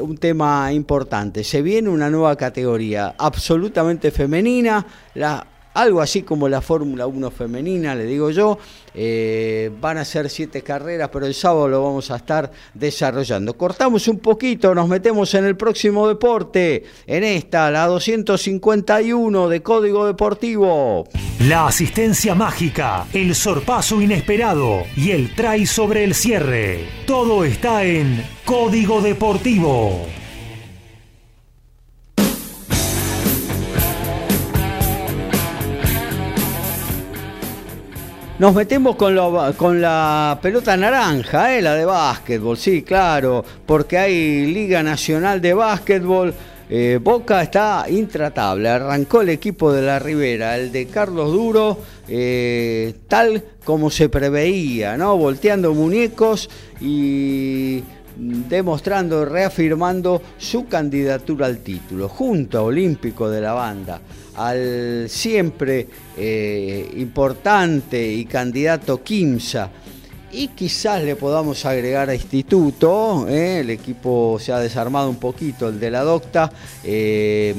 un 0.00 0.18
tema 0.18 0.70
importante. 0.72 1.42
Se 1.42 1.62
viene 1.62 1.88
una 1.88 2.10
nueva 2.10 2.36
categoría 2.36 3.14
absolutamente 3.18 4.12
femenina, 4.12 4.86
la 5.14 5.57
algo 5.74 6.00
así 6.00 6.22
como 6.22 6.48
la 6.48 6.60
Fórmula 6.60 7.06
1 7.06 7.30
femenina, 7.30 7.94
le 7.94 8.04
digo 8.04 8.30
yo. 8.30 8.58
Eh, 8.94 9.70
van 9.80 9.98
a 9.98 10.04
ser 10.04 10.28
siete 10.28 10.62
carreras, 10.62 11.10
pero 11.12 11.26
el 11.26 11.34
sábado 11.34 11.68
lo 11.68 11.82
vamos 11.84 12.10
a 12.10 12.16
estar 12.16 12.50
desarrollando. 12.74 13.56
Cortamos 13.56 14.08
un 14.08 14.18
poquito, 14.18 14.74
nos 14.74 14.88
metemos 14.88 15.32
en 15.34 15.44
el 15.44 15.56
próximo 15.56 16.08
deporte, 16.08 16.84
en 17.06 17.22
esta, 17.22 17.70
la 17.70 17.86
251 17.86 19.48
de 19.48 19.62
Código 19.62 20.06
Deportivo. 20.06 21.06
La 21.40 21.68
asistencia 21.68 22.34
mágica, 22.34 23.06
el 23.12 23.34
sorpaso 23.36 24.02
inesperado 24.02 24.82
y 24.96 25.12
el 25.12 25.34
try 25.34 25.64
sobre 25.66 26.02
el 26.02 26.14
cierre. 26.14 26.88
Todo 27.06 27.44
está 27.44 27.84
en 27.84 28.24
Código 28.44 29.00
Deportivo. 29.00 30.06
Nos 38.38 38.54
metemos 38.54 38.94
con, 38.94 39.16
la 39.16 40.38
pelota 40.40 40.76
naranja, 40.76 41.56
¿eh? 41.56 41.60
la 41.60 41.74
de 41.74 41.84
básquetbol, 41.84 42.56
sí, 42.56 42.82
claro, 42.82 43.44
porque 43.66 43.98
hay 43.98 44.46
Liga 44.46 44.80
Nacional 44.80 45.40
de 45.40 45.54
Básquetbol. 45.54 46.32
Eh, 46.70 47.00
Boca 47.02 47.42
está 47.42 47.86
intratable, 47.88 48.68
arrancó 48.68 49.22
el 49.22 49.30
equipo 49.30 49.72
de 49.72 49.82
la 49.82 49.98
Ribera, 49.98 50.56
el 50.56 50.70
de 50.70 50.86
Carlos 50.86 51.32
Duro, 51.32 51.78
eh, 52.06 52.94
tal 53.08 53.42
como 53.64 53.90
se 53.90 54.08
preveía, 54.08 54.96
¿no? 54.96 55.16
Volteando 55.16 55.74
muñecos 55.74 56.48
y 56.80 57.82
demostrando, 58.16 59.24
reafirmando 59.24 60.22
su 60.38 60.68
candidatura 60.68 61.46
al 61.46 61.58
título, 61.58 62.08
junto 62.08 62.58
a 62.58 62.62
Olímpico 62.62 63.28
de 63.28 63.40
la 63.40 63.54
banda 63.54 64.00
al 64.38 65.06
siempre 65.08 65.88
eh, 66.16 66.90
importante 66.96 68.10
y 68.10 68.24
candidato 68.24 69.02
Kimsa. 69.02 69.70
Y 70.30 70.48
quizás 70.48 71.02
le 71.02 71.16
podamos 71.16 71.64
agregar 71.64 72.10
a 72.10 72.14
Instituto, 72.14 73.26
eh, 73.28 73.60
el 73.60 73.70
equipo 73.70 74.36
se 74.38 74.52
ha 74.52 74.58
desarmado 74.58 75.08
un 75.08 75.16
poquito, 75.16 75.70
el 75.70 75.80
de 75.80 75.90
la 75.90 76.02
Docta, 76.02 76.52
eh, 76.84 77.54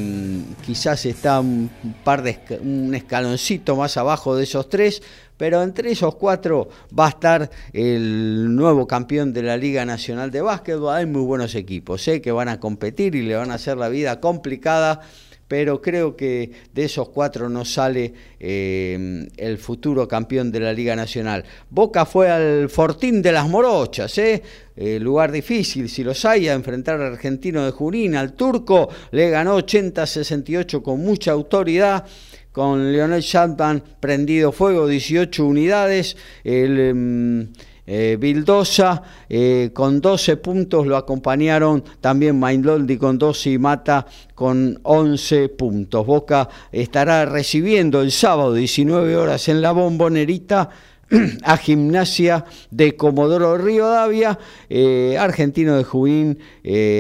quizás 0.64 1.04
está 1.08 1.40
un 1.40 1.70
par 2.04 2.22
de 2.22 2.40
un 2.62 2.94
escaloncito 2.94 3.76
más 3.76 3.98
abajo 3.98 4.36
de 4.36 4.44
esos 4.44 4.70
tres, 4.70 5.02
pero 5.36 5.64
entre 5.64 5.92
esos 5.92 6.14
cuatro 6.16 6.70
va 6.98 7.08
a 7.08 7.10
estar 7.10 7.50
el 7.74 8.56
nuevo 8.56 8.86
campeón 8.86 9.34
de 9.34 9.42
la 9.42 9.58
Liga 9.58 9.84
Nacional 9.84 10.30
de 10.30 10.42
Básquetbol. 10.42 10.94
Hay 10.94 11.08
muy 11.08 11.24
buenos 11.24 11.56
equipos 11.56 12.04
sé 12.04 12.22
que 12.22 12.32
van 12.32 12.50
a 12.50 12.60
competir 12.60 13.16
y 13.16 13.24
le 13.24 13.36
van 13.36 13.50
a 13.50 13.56
hacer 13.56 13.78
la 13.78 13.90
vida 13.90 14.20
complicada 14.20 15.02
pero 15.50 15.82
creo 15.82 16.16
que 16.16 16.52
de 16.72 16.86
esos 16.86 17.10
cuatro 17.10 17.50
no 17.50 17.66
sale 17.66 18.14
eh, 18.40 19.28
el 19.36 19.58
futuro 19.58 20.08
campeón 20.08 20.52
de 20.52 20.60
la 20.60 20.72
Liga 20.72 20.96
Nacional. 20.96 21.44
Boca 21.72 22.06
fue 22.06 22.30
al 22.30 22.70
Fortín 22.70 23.22
de 23.24 23.32
las 23.32 23.50
Morochas, 23.50 24.16
¿eh? 24.20 24.44
eh 24.76 25.00
lugar 25.00 25.32
difícil, 25.32 25.90
si 25.90 26.04
los 26.04 26.24
hay, 26.24 26.48
a 26.48 26.54
enfrentar 26.54 27.02
al 27.02 27.14
argentino 27.14 27.66
de 27.66 27.72
Junín, 27.72 28.16
al 28.16 28.34
turco, 28.34 28.90
le 29.10 29.32
ganó 29.32 29.58
80-68 29.58 30.84
con 30.84 31.00
mucha 31.00 31.32
autoridad 31.32 32.06
con 32.52 32.92
Leonel 32.92 33.24
Chapman 33.24 33.82
prendido 34.00 34.52
fuego, 34.52 34.88
18 34.88 35.46
unidades. 35.46 36.16
El, 36.44 36.80
em, 36.80 37.48
eh, 37.92 38.18
Vildosa 38.20 39.02
eh, 39.28 39.72
con 39.74 40.00
12 40.00 40.38
puntos, 40.38 40.86
lo 40.86 40.96
acompañaron 40.96 41.84
también 42.00 42.40
Maindoldi 42.40 43.00
con 43.00 43.18
12 43.18 43.50
y 43.50 43.58
Mata 43.58 44.06
con 44.36 44.80
11 44.84 45.50
puntos. 45.50 46.06
Boca 46.06 46.50
estará 46.72 47.26
recibiendo 47.26 48.04
el 48.04 48.12
sábado 48.12 48.54
19 48.54 49.18
horas 49.18 49.48
en 49.50 49.64
la 49.64 49.72
bombonerita 49.72 50.70
a 51.44 51.58
Gimnasia 51.58 52.46
de 52.70 52.96
Comodoro 52.96 53.58
Rivadavia, 53.58 54.38
eh, 54.70 55.18
Argentino 55.20 55.76
de 55.76 55.84
Junín 55.84 56.38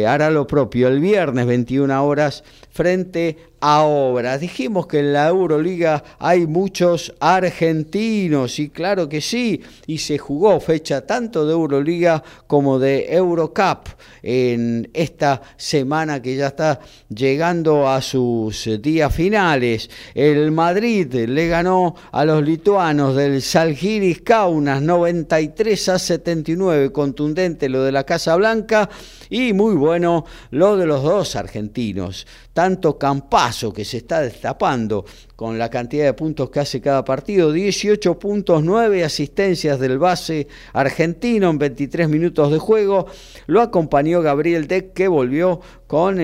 hará 0.07 0.31
lo 0.31 0.47
propio 0.47 0.87
el 0.87 0.99
viernes 0.99 1.45
21 1.45 2.03
horas 2.03 2.43
frente 2.71 3.37
a 3.61 3.83
Obras. 3.83 4.41
Dijimos 4.41 4.87
que 4.87 4.99
en 4.99 5.13
la 5.13 5.27
Euroliga 5.27 6.03
hay 6.19 6.47
muchos 6.47 7.13
argentinos, 7.19 8.59
y 8.59 8.69
claro 8.69 9.09
que 9.09 9.21
sí, 9.21 9.61
y 9.87 9.97
se 9.97 10.17
jugó 10.17 10.59
fecha 10.59 11.05
tanto 11.05 11.45
de 11.45 11.53
Euroliga 11.53 12.23
como 12.47 12.79
de 12.79 13.13
Eurocup 13.13 13.89
en 14.21 14.89
esta 14.93 15.41
semana 15.57 16.21
que 16.21 16.35
ya 16.35 16.47
está 16.47 16.79
llegando 17.09 17.87
a 17.87 18.01
sus 18.01 18.69
días 18.81 19.13
finales. 19.13 19.89
El 20.13 20.51
Madrid 20.51 21.13
le 21.13 21.47
ganó 21.47 21.95
a 22.11 22.25
los 22.25 22.43
lituanos 22.43 23.15
del 23.15 23.41
Salgiris 23.41 24.21
Kaunas 24.21 24.81
93 24.81 25.89
a 25.89 25.99
79, 25.99 26.91
contundente 26.91 27.69
lo 27.69 27.83
de 27.83 27.91
la 27.91 28.03
Casa 28.03 28.35
Blanca 28.35 28.89
y 29.29 29.53
muy 29.53 29.75
bueno 29.75 30.25
lo 30.51 30.77
de 30.77 30.85
los 30.85 31.03
dos 31.03 31.35
argentinos 31.35 32.25
tanto 32.53 32.97
Campazo 32.97 33.71
que 33.71 33.85
se 33.85 33.97
está 33.97 34.21
destapando 34.21 35.05
con 35.35 35.57
la 35.57 35.69
cantidad 35.69 36.05
de 36.05 36.13
puntos 36.13 36.49
que 36.49 36.59
hace 36.59 36.81
cada 36.81 37.05
partido, 37.05 37.51
18 37.51 38.19
puntos, 38.19 38.63
9 38.63 39.03
asistencias 39.03 39.79
del 39.79 39.97
base 39.97 40.47
argentino 40.73 41.49
en 41.49 41.57
23 41.57 42.09
minutos 42.09 42.51
de 42.51 42.57
juego, 42.57 43.07
lo 43.47 43.61
acompañó 43.61 44.21
Gabriel 44.21 44.67
Deck 44.67 44.93
que 44.93 45.07
volvió 45.07 45.61
con 45.87 46.17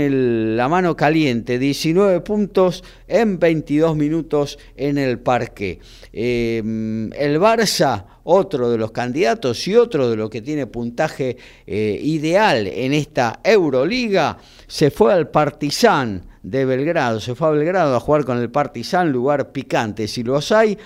la 0.58 0.68
mano 0.68 0.96
caliente, 0.96 1.58
19 1.58 2.22
puntos 2.22 2.84
en 3.08 3.40
22 3.40 3.96
minutos 3.96 4.60
en 4.76 4.98
el 4.98 5.20
parque. 5.20 5.80
Em, 6.12 7.12
el 7.14 7.40
Barça 7.40 8.15
otro 8.26 8.70
de 8.70 8.78
los 8.78 8.92
candidatos 8.92 9.68
y 9.68 9.76
otro 9.76 10.10
de 10.10 10.16
los 10.16 10.30
que 10.30 10.42
tiene 10.42 10.68
puntaje 10.68 11.38
eh, 11.66 12.00
ideal 12.02 12.68
en 12.68 12.94
esta 12.94 13.40
Euroliga, 13.44 14.38
se 14.68 14.92
fue 14.92 15.14
al 15.14 15.30
Partizan 15.30 16.26
de 16.42 16.66
Belgrado, 16.66 17.20
se 17.20 17.36
fue 17.36 17.48
a 17.48 17.52
Belgrado 17.52 17.96
a 17.96 18.00
jugar 18.00 18.26
con 18.26 18.40
el 18.40 18.50
Partizan, 18.50 19.12
lugar 19.12 19.52
picante 19.52 20.08
si 20.08 20.24
los 20.24 20.52
hay. 20.52 20.78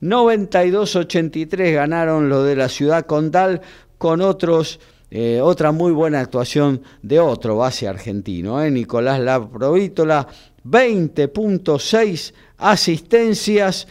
92-83 0.00 1.74
ganaron 1.74 2.28
lo 2.28 2.44
de 2.44 2.56
la 2.56 2.68
ciudad 2.68 3.04
condal 3.04 3.60
con 3.98 4.20
otros 4.20 4.80
eh, 5.12 5.40
otra 5.42 5.72
muy 5.72 5.90
buena 5.90 6.20
actuación 6.20 6.82
de 7.02 7.18
otro 7.18 7.56
base 7.56 7.88
argentino, 7.88 8.62
eh, 8.62 8.70
Nicolás 8.70 9.18
Laprovítola, 9.18 10.28
20.6 10.64 12.32
asistencias 12.58 13.88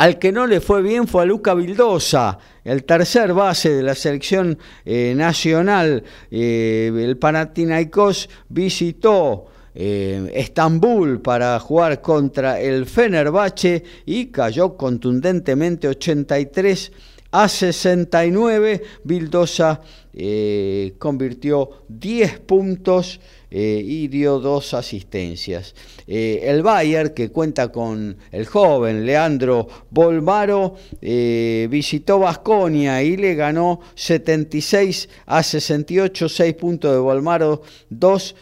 al 0.00 0.18
que 0.18 0.32
no 0.32 0.46
le 0.46 0.62
fue 0.62 0.80
bien 0.80 1.06
fue 1.06 1.24
a 1.24 1.26
Luca 1.26 1.52
Vildosa, 1.52 2.38
el 2.64 2.84
tercer 2.84 3.34
base 3.34 3.68
de 3.68 3.82
la 3.82 3.94
selección 3.94 4.58
eh, 4.86 5.12
nacional. 5.14 6.02
Eh, 6.30 6.90
el 7.04 7.18
Panathinaikos 7.18 8.30
visitó 8.48 9.48
eh, 9.74 10.32
Estambul 10.32 11.20
para 11.20 11.60
jugar 11.60 12.00
contra 12.00 12.58
el 12.58 12.86
Fenerbahce 12.86 13.84
y 14.06 14.28
cayó 14.28 14.74
contundentemente 14.74 15.86
83 15.86 16.92
a 17.32 17.46
69. 17.46 18.82
Vildosa 19.04 19.82
convirtió 20.98 21.84
10 21.88 22.38
puntos 22.40 23.20
eh, 23.50 23.82
y 23.84 24.06
dio 24.08 24.38
dos 24.38 24.74
asistencias. 24.74 25.74
Eh, 26.06 26.42
el 26.44 26.62
Bayern, 26.62 27.10
que 27.10 27.30
cuenta 27.30 27.72
con 27.72 28.16
el 28.30 28.46
joven 28.46 29.04
Leandro 29.04 29.66
Bolmaro, 29.90 30.76
eh, 31.02 31.66
visitó 31.68 32.20
Vasconia 32.20 33.02
y 33.02 33.16
le 33.16 33.34
ganó 33.34 33.80
76 33.96 35.08
a 35.26 35.42
68, 35.42 36.28
6 36.28 36.54
puntos 36.54 36.92
de 36.92 36.98
Bolmaro, 36.98 37.62
dos 37.88 38.36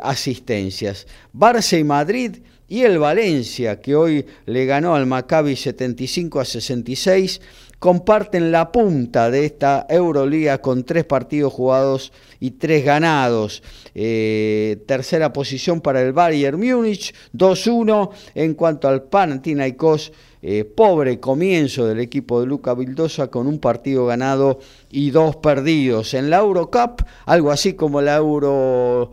asistencias. 0.00 1.06
Barça 1.32 1.78
y 1.78 1.84
Madrid 1.84 2.36
y 2.68 2.82
el 2.82 2.98
Valencia, 2.98 3.80
que 3.80 3.96
hoy 3.96 4.26
le 4.44 4.66
ganó 4.66 4.94
al 4.94 5.06
Maccabi 5.06 5.56
75 5.56 6.40
a 6.40 6.44
66, 6.44 7.40
comparten 7.78 8.50
la 8.50 8.72
punta 8.72 9.30
de 9.30 9.44
esta 9.44 9.86
Euroliga 9.88 10.58
con 10.58 10.84
tres 10.84 11.04
partidos 11.04 11.52
jugados 11.52 12.12
y 12.40 12.52
tres 12.52 12.84
ganados. 12.84 13.62
Eh, 13.94 14.82
tercera 14.86 15.32
posición 15.32 15.80
para 15.80 16.02
el 16.02 16.12
Bayern 16.12 16.58
Múnich, 16.58 17.14
2-1. 17.32 18.10
En 18.34 18.54
cuanto 18.54 18.88
al 18.88 19.04
Panathinaikos, 19.04 20.12
eh, 20.42 20.64
pobre 20.64 21.20
comienzo 21.20 21.86
del 21.86 22.00
equipo 22.00 22.40
de 22.40 22.46
Luca 22.46 22.74
Vildosa 22.74 23.28
con 23.28 23.46
un 23.46 23.58
partido 23.58 24.06
ganado 24.06 24.58
y 24.90 25.10
dos 25.10 25.36
perdidos. 25.36 26.14
En 26.14 26.30
la 26.30 26.38
Eurocup, 26.38 27.02
algo 27.26 27.50
así 27.50 27.74
como 27.74 28.00
la 28.00 28.16
Euro... 28.16 29.10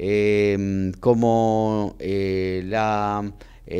Eh, 0.00 0.92
como 1.00 1.96
la 1.98 3.32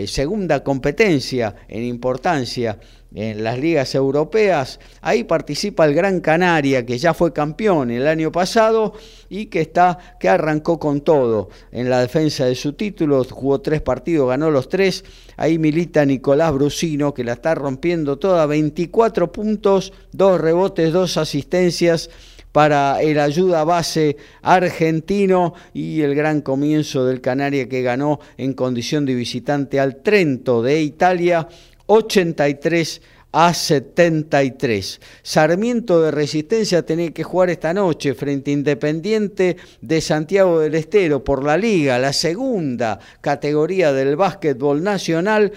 segunda 0.07 0.65
competencia 0.65 1.55
en 1.69 1.85
importancia 1.85 2.81
en 3.15 3.43
las 3.43 3.59
ligas 3.59 3.95
europeas. 3.95 4.81
Ahí 5.01 5.25
participa 5.25 5.85
el 5.87 5.95
Gran 5.95 6.21
Canaria, 6.21 6.85
que 6.85 6.99
ya 6.99 7.15
fue 7.15 7.33
campeón 7.33 7.91
el 7.91 8.07
año 8.07 8.31
pasado 8.31 8.95
y 9.29 9.47
que 9.47 9.61
está 9.61 10.17
que 10.21 10.29
arrancó 10.29 10.79
con 10.79 11.01
todo 11.01 11.49
en 11.73 11.89
la 11.89 12.01
defensa 12.01 12.45
de 12.45 12.55
su 12.55 12.75
título, 12.75 13.25
jugó 13.25 13.61
tres 13.61 13.81
partidos, 13.81 14.29
ganó 14.29 14.51
los 14.51 14.69
tres. 14.69 15.05
Ahí 15.37 15.59
milita 15.59 16.05
Nicolás 16.05 16.53
Brusino, 16.53 17.15
que 17.15 17.25
la 17.25 17.35
está 17.35 17.55
rompiendo 17.55 18.19
toda, 18.19 18.47
24 18.47 19.33
puntos, 19.33 19.93
dos 20.13 20.41
rebotes, 20.41 20.93
dos 20.93 21.17
asistencias 21.17 22.11
para 22.53 23.03
el 23.03 23.21
ayuda 23.21 23.63
base 23.65 24.17
argentino 24.43 25.55
y 25.75 26.01
el 26.01 26.15
gran 26.15 26.41
comienzo 26.41 27.05
del 27.05 27.21
Canaria 27.21 27.69
que 27.69 27.83
ganó 27.83 28.21
en 28.37 28.55
condición 28.55 29.05
de 29.05 29.15
visitante 29.15 29.79
al 29.79 30.03
Trento 30.03 30.63
de 30.63 30.81
Italia 30.81 31.47
83 31.89 33.03
a 33.33 33.53
73. 33.53 35.01
Sarmiento 35.23 36.01
de 36.01 36.11
Resistencia 36.11 36.85
tiene 36.85 37.13
que 37.13 37.25
jugar 37.25 37.51
esta 37.51 37.75
noche 37.75 38.15
frente 38.15 38.51
Independiente 38.51 39.57
de 39.81 40.01
Santiago 40.01 40.61
del 40.61 40.75
Estero 40.75 41.23
por 41.23 41.45
la 41.45 41.57
Liga, 41.57 41.99
la 41.99 42.13
segunda 42.13 42.99
categoría 43.21 43.93
del 43.93 44.17
básquetbol 44.17 44.83
nacional 44.83 45.53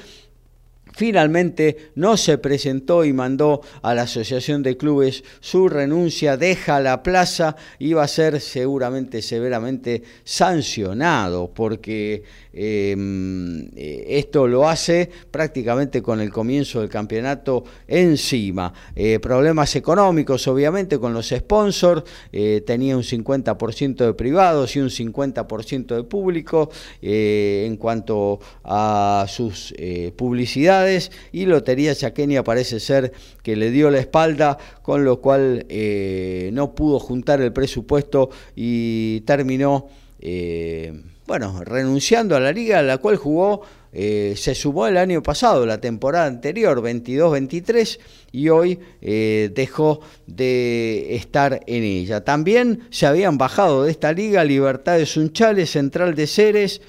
finalmente 0.93 1.91
no 1.95 2.17
se 2.17 2.37
presentó 2.37 3.05
y 3.05 3.13
mandó 3.13 3.61
a 3.81 3.93
la 3.93 4.03
Asociación 4.03 4.63
de 4.63 4.77
Clubes 4.77 5.23
su 5.39 5.69
renuncia, 5.69 6.37
deja 6.37 6.79
la 6.79 7.03
plaza 7.03 7.55
y 7.79 7.93
va 7.93 8.03
a 8.03 8.07
ser 8.07 8.39
seguramente 8.41 9.21
severamente 9.21 10.03
sancionado 10.23 11.51
porque 11.53 12.23
eh, 12.53 14.05
esto 14.07 14.47
lo 14.47 14.67
hace 14.67 15.09
prácticamente 15.29 16.01
con 16.01 16.19
el 16.19 16.31
comienzo 16.31 16.81
del 16.81 16.89
campeonato 16.89 17.63
encima. 17.87 18.73
Eh, 18.95 19.19
problemas 19.19 19.75
económicos, 19.75 20.47
obviamente, 20.47 20.99
con 20.99 21.13
los 21.13 21.29
sponsors, 21.29 22.03
eh, 22.31 22.61
tenía 22.65 22.97
un 22.97 23.03
50% 23.03 24.05
de 24.05 24.13
privados 24.13 24.75
y 24.75 24.79
un 24.79 24.89
50% 24.89 25.95
de 25.95 26.03
público 26.03 26.69
en 27.01 27.77
cuanto 27.77 28.39
a 28.63 29.25
sus 29.27 29.73
publicidades 30.15 31.11
y 31.31 31.45
Lotería 31.45 31.95
Chaqueña 31.95 32.43
parece 32.43 32.79
ser 32.79 33.11
que 33.43 33.55
le 33.55 33.71
dio 33.71 33.89
la 33.89 33.99
espalda, 33.99 34.57
con 34.81 35.03
lo 35.03 35.21
cual 35.21 35.65
no 36.51 36.75
pudo 36.75 36.99
juntar 36.99 37.41
el 37.41 37.53
presupuesto 37.53 38.29
y 38.55 39.21
terminó 39.21 39.87
bueno, 41.31 41.63
renunciando 41.63 42.35
a 42.35 42.41
la 42.41 42.51
liga 42.51 42.79
a 42.79 42.83
la 42.83 42.97
cual 42.97 43.15
jugó, 43.15 43.61
eh, 43.93 44.33
se 44.35 44.53
sumó 44.53 44.87
el 44.87 44.97
año 44.97 45.23
pasado, 45.23 45.65
la 45.65 45.79
temporada 45.79 46.25
anterior, 46.25 46.81
22-23, 46.81 47.99
y 48.33 48.49
hoy 48.49 48.79
eh, 49.01 49.49
dejó 49.55 50.01
de 50.27 51.15
estar 51.15 51.61
en 51.67 51.83
ella. 51.83 52.25
También 52.25 52.81
se 52.89 53.05
habían 53.05 53.37
bajado 53.37 53.85
de 53.85 53.91
esta 53.91 54.11
liga 54.11 54.43
Libertad 54.43 54.97
de 54.97 55.05
Sunchales, 55.05 55.71
Central 55.71 56.15
de 56.15 56.27
Ceres, 56.27 56.81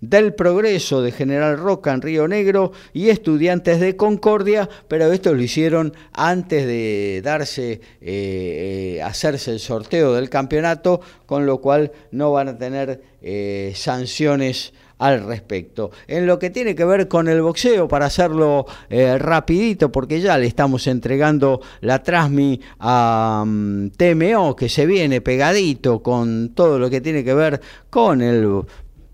del 0.00 0.34
Progreso 0.34 1.02
de 1.02 1.12
General 1.12 1.58
Roca 1.58 1.92
en 1.92 2.02
Río 2.02 2.28
Negro 2.28 2.72
y 2.92 3.08
Estudiantes 3.08 3.80
de 3.80 3.96
Concordia, 3.96 4.68
pero 4.88 5.12
esto 5.12 5.34
lo 5.34 5.42
hicieron 5.42 5.94
antes 6.12 6.66
de 6.66 7.20
darse, 7.22 7.80
eh, 8.00 9.00
hacerse 9.04 9.52
el 9.52 9.60
sorteo 9.60 10.14
del 10.14 10.30
campeonato, 10.30 11.00
con 11.26 11.46
lo 11.46 11.60
cual 11.60 11.92
no 12.10 12.32
van 12.32 12.48
a 12.48 12.58
tener 12.58 13.02
eh, 13.22 13.72
sanciones 13.74 14.72
al 15.00 15.24
respecto. 15.26 15.90
En 16.06 16.26
lo 16.26 16.38
que 16.38 16.50
tiene 16.50 16.74
que 16.74 16.84
ver 16.84 17.08
con 17.08 17.26
el 17.28 17.40
boxeo, 17.40 17.88
para 17.88 18.06
hacerlo 18.06 18.66
eh, 18.90 19.18
rapidito, 19.18 19.90
porque 19.90 20.20
ya 20.20 20.36
le 20.36 20.46
estamos 20.46 20.86
entregando 20.86 21.60
la 21.80 22.02
Trasmi 22.02 22.60
a 22.78 23.42
mm, 23.46 23.88
TMO, 23.96 24.54
que 24.54 24.68
se 24.68 24.84
viene 24.84 25.22
pegadito 25.22 26.02
con 26.02 26.50
todo 26.54 26.78
lo 26.78 26.90
que 26.90 27.00
tiene 27.00 27.24
que 27.24 27.34
ver 27.34 27.60
con 27.88 28.20
el 28.20 28.62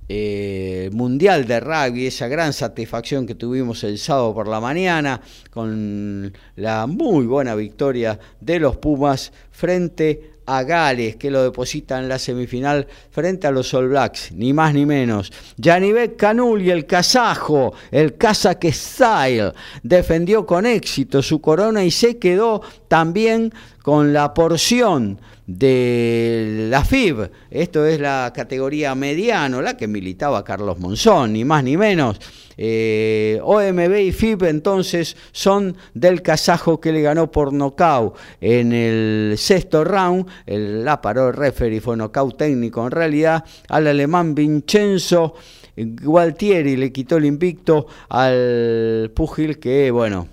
eh, 0.09 0.91
Mundial 0.93 1.47
de 1.47 1.61
Rugby, 1.61 2.07
esa 2.07 2.29
gran 2.29 2.53
satisfacción 2.53 3.27
que 3.27 3.35
tuvimos 3.35 3.83
el 3.85 3.99
sábado 3.99 4.35
por 4.35 4.49
la 4.49 4.61
mañana, 4.61 5.21
con 5.51 6.33
la 6.57 6.87
muy 6.87 7.27
buena 7.27 7.55
victoria 7.55 8.19
de 8.41 8.61
los 8.61 8.77
Pumas 8.77 9.33
frente 9.51 10.37
a 10.47 10.63
Gales, 10.63 11.17
que 11.17 11.31
lo 11.31 11.43
deposita 11.43 11.99
en 11.99 12.09
la 12.09 12.19
semifinal 12.19 12.87
frente 13.11 13.47
a 13.47 13.51
los 13.51 13.75
All 13.75 13.89
Blacks, 13.89 14.31
ni 14.33 14.53
más 14.53 14.73
ni 14.75 14.87
menos. 14.87 15.33
Janibek 15.61 16.23
y 16.61 16.71
el 16.71 16.87
kazajo, 16.87 17.75
el 17.91 18.17
Kazakh 18.17 18.65
Style, 18.67 19.53
defendió 19.83 20.47
con 20.47 20.67
éxito 20.67 21.21
su 21.23 21.41
corona 21.41 21.85
y 21.85 21.91
se 21.91 22.19
quedó 22.19 22.63
también 22.89 23.53
con 23.87 24.13
la 24.13 24.35
porción 24.35 25.21
de 25.47 26.67
la 26.69 26.85
FIB, 26.85 27.31
esto 27.53 27.87
es 27.87 28.01
la 28.01 28.33
categoría 28.35 28.97
mediano, 28.97 29.63
la 29.63 29.77
que 29.77 29.87
militaba 29.87 30.43
Carlos 30.43 30.81
Monzón, 30.81 31.35
ni 31.35 31.45
más 31.45 31.63
ni 31.63 31.77
menos. 31.77 32.21
Eh, 32.57 33.39
OMB 33.45 33.97
y 33.99 34.11
FIB 34.11 34.43
entonces 34.47 35.17
son 35.31 35.77
del 35.95 36.21
kazajo 36.21 36.81
que 36.81 36.91
le 36.91 37.01
ganó 37.01 37.31
por 37.31 37.53
nocaut 37.53 38.17
en 38.41 38.73
el 38.73 39.35
sexto 39.39 39.85
round, 39.85 40.27
el, 40.47 40.85
la 40.85 41.01
paró 41.01 41.29
el 41.29 41.35
referee, 41.35 41.81
fue 41.81 41.97
nocaut 41.97 42.37
técnico 42.37 42.85
en 42.85 42.91
realidad, 42.91 43.45
al 43.69 43.87
alemán 43.87 44.35
Vincenzo 44.35 45.35
Gualtieri. 45.77 46.75
Le 46.75 46.91
quitó 46.91 47.19
el 47.19 47.25
invicto 47.25 47.87
al 48.09 49.13
púgil 49.15 49.61
que, 49.61 49.93
bueno, 49.93 50.27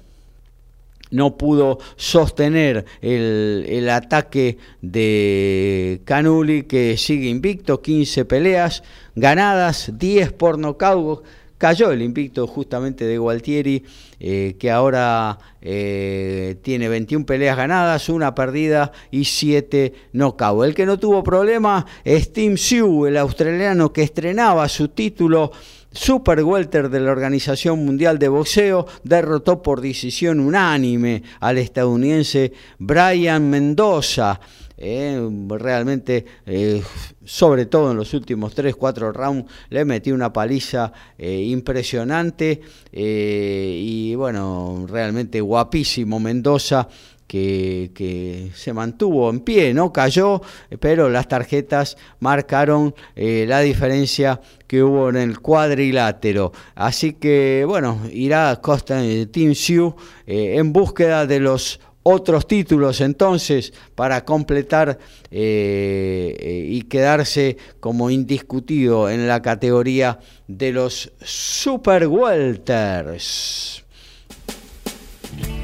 no 1.14 1.38
pudo 1.38 1.78
sostener 1.96 2.86
el, 3.02 3.88
ataque 3.90 4.58
de 4.82 6.02
Canuli, 6.06 6.64
que 6.64 6.98
sigue 6.98 7.30
invicto, 7.30 7.82
15 7.82 8.26
peleas 8.26 8.84
ganadas, 9.16 9.92
10 9.94 10.34
por 10.34 10.58
nocaut. 10.58 11.24
Cayó 11.60 11.92
el 11.92 12.02
invicto 12.02 12.46
justamente 12.48 13.06
de 13.06 13.18
Gualtieri, 13.18 13.84
eh, 14.20 14.56
que 14.60 14.72
ahora 14.72 15.38
eh, 15.62 16.58
tiene 16.62 16.90
21 16.90 17.26
peleas 17.26 17.56
ganadas, 17.56 18.10
una 18.10 18.36
perdida 18.36 18.92
y 19.12 19.26
7 19.26 19.94
nocaut. 20.14 20.66
El 20.66 20.74
que 20.74 20.86
no 20.86 20.98
tuvo 20.98 21.24
problema 21.24 21.86
es 22.04 22.34
Tim 22.34 22.58
Sue, 22.58 23.10
el 23.10 23.18
australiano 23.18 23.94
que 23.94 24.02
estrenaba 24.02 24.68
su 24.68 24.90
título 24.90 25.52
Super 25.94 26.44
Welter 26.44 26.90
de 26.90 27.00
la 27.00 27.12
Organización 27.12 27.86
Mundial 27.86 28.18
de 28.18 28.28
Boxeo 28.28 28.88
derrotó 29.04 29.62
por 29.62 29.80
decisión 29.80 30.40
unánime 30.40 31.22
al 31.40 31.60
estadounidense 31.60 32.52
Brian 32.80 33.50
Mendoza. 33.50 34.40
Eh, 34.76 35.30
realmente, 35.50 36.26
eh, 36.46 36.82
sobre 37.24 37.68
todo 37.68 37.92
en 37.92 37.98
los 37.98 38.14
últimos 38.14 38.56
3-4 38.56 39.14
rounds, 39.14 39.50
le 39.70 39.86
metió 39.86 40.16
una 40.16 40.34
paliza 40.34 40.92
eh, 41.18 41.44
impresionante 41.48 42.60
y 42.92 44.16
bueno, 44.16 44.86
realmente 44.90 45.40
guapísimo 45.42 46.20
Mendoza 46.20 46.88
que, 47.34 48.52
se 48.54 48.74
mantuvo 48.74 49.30
en 49.30 49.40
pie, 49.40 49.74
no 49.74 49.92
cayó, 49.92 50.42
pero 50.80 51.10
las 51.10 51.28
tarjetas 51.28 51.98
marcaron 52.20 52.94
eh, 53.16 53.46
la 53.48 53.62
diferencia 53.62 54.40
que 54.68 54.84
hubo 54.84 55.10
en 55.10 55.18
el 55.18 55.40
cuadrilátero. 55.40 56.52
Así 56.76 57.14
que, 57.14 57.66
bueno, 57.68 58.02
irá 58.12 58.60
Costa 58.62 59.04
eh, 59.04 59.26
Team 59.26 59.56
Sioux 59.56 59.96
eh, 60.28 60.56
en 60.58 60.72
búsqueda 60.74 61.26
de 61.26 61.40
los 61.40 61.80
otros 62.06 62.48
títulos 62.48 63.00
entonces 63.00 63.74
para 63.96 64.26
completar 64.26 65.00
y 65.32 66.82
quedarse 66.82 67.56
como 67.80 68.10
indiscutido 68.10 69.10
en 69.10 69.26
la 69.26 69.42
categoría 69.42 70.20
de 70.48 70.74
los 70.74 71.14
Super 71.22 72.08
Welters. 72.08 73.86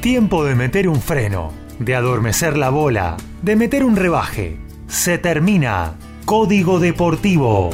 Tiempo 0.00 0.44
de 0.46 0.54
meter 0.54 0.88
un 0.88 0.98
freno, 0.98 1.52
de 1.80 1.94
adormecer 1.96 2.56
la 2.56 2.68
bola, 2.70 3.16
de 3.42 3.56
meter 3.56 3.84
un 3.84 3.96
rebaje. 3.96 4.58
Se 4.86 5.18
termina. 5.18 5.94
Código 6.26 6.78
Deportivo. 6.78 7.70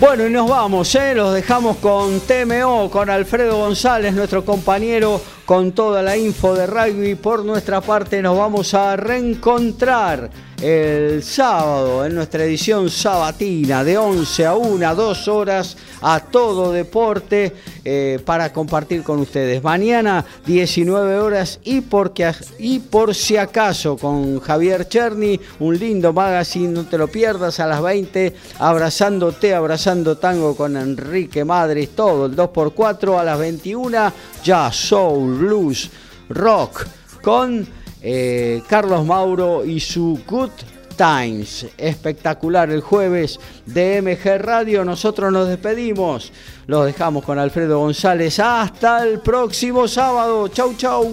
Bueno, 0.00 0.26
y 0.26 0.30
nos 0.30 0.50
vamos, 0.50 0.94
¿eh? 0.96 1.14
los 1.14 1.32
dejamos 1.32 1.76
con 1.78 2.20
TMO, 2.20 2.90
con 2.90 3.08
Alfredo 3.08 3.56
González, 3.56 4.12
nuestro 4.12 4.44
compañero, 4.44 5.20
con 5.46 5.72
toda 5.72 6.02
la 6.02 6.16
info 6.16 6.54
de 6.54 6.66
rugby. 6.66 7.14
Por 7.14 7.44
nuestra 7.44 7.80
parte, 7.80 8.20
nos 8.20 8.36
vamos 8.36 8.74
a 8.74 8.96
reencontrar 8.96 10.30
el 10.64 11.22
sábado 11.22 12.06
en 12.06 12.14
nuestra 12.14 12.42
edición 12.42 12.88
sabatina 12.88 13.84
de 13.84 13.98
11 13.98 14.46
a 14.46 14.54
1, 14.54 14.94
2 14.94 15.28
horas 15.28 15.76
a 16.00 16.20
todo 16.20 16.72
deporte 16.72 17.52
eh, 17.84 18.18
para 18.24 18.50
compartir 18.50 19.02
con 19.02 19.18
ustedes. 19.18 19.62
Mañana 19.62 20.24
19 20.46 21.18
horas 21.18 21.60
y, 21.64 21.82
porque, 21.82 22.32
y 22.58 22.78
por 22.78 23.14
si 23.14 23.36
acaso 23.36 23.98
con 23.98 24.40
Javier 24.40 24.88
Cherny, 24.88 25.38
un 25.60 25.78
lindo 25.78 26.14
magazine, 26.14 26.72
no 26.72 26.86
te 26.86 26.96
lo 26.96 27.08
pierdas 27.08 27.60
a 27.60 27.66
las 27.66 27.82
20, 27.82 28.34
abrazándote, 28.58 29.54
abrazando 29.54 30.16
tango 30.16 30.56
con 30.56 30.78
Enrique 30.78 31.44
Madres, 31.44 31.90
todo 31.94 32.24
el 32.24 32.34
2x4 32.34 33.20
a 33.20 33.24
las 33.24 33.38
21, 33.38 34.12
ya 34.42 34.72
soul, 34.72 35.34
blues, 35.34 35.90
rock 36.30 36.86
con... 37.20 37.83
Eh, 38.06 38.62
Carlos 38.68 39.06
Mauro 39.06 39.64
y 39.64 39.80
su 39.80 40.20
Good 40.28 40.50
Times. 40.94 41.66
Espectacular 41.78 42.70
el 42.70 42.82
jueves 42.82 43.40
de 43.64 44.02
MG 44.02 44.42
Radio. 44.42 44.84
Nosotros 44.84 45.32
nos 45.32 45.48
despedimos. 45.48 46.30
Los 46.66 46.84
dejamos 46.84 47.24
con 47.24 47.38
Alfredo 47.38 47.78
González. 47.78 48.38
Hasta 48.38 49.04
el 49.04 49.20
próximo 49.20 49.88
sábado. 49.88 50.48
Chau, 50.48 50.74
chau. 50.76 51.10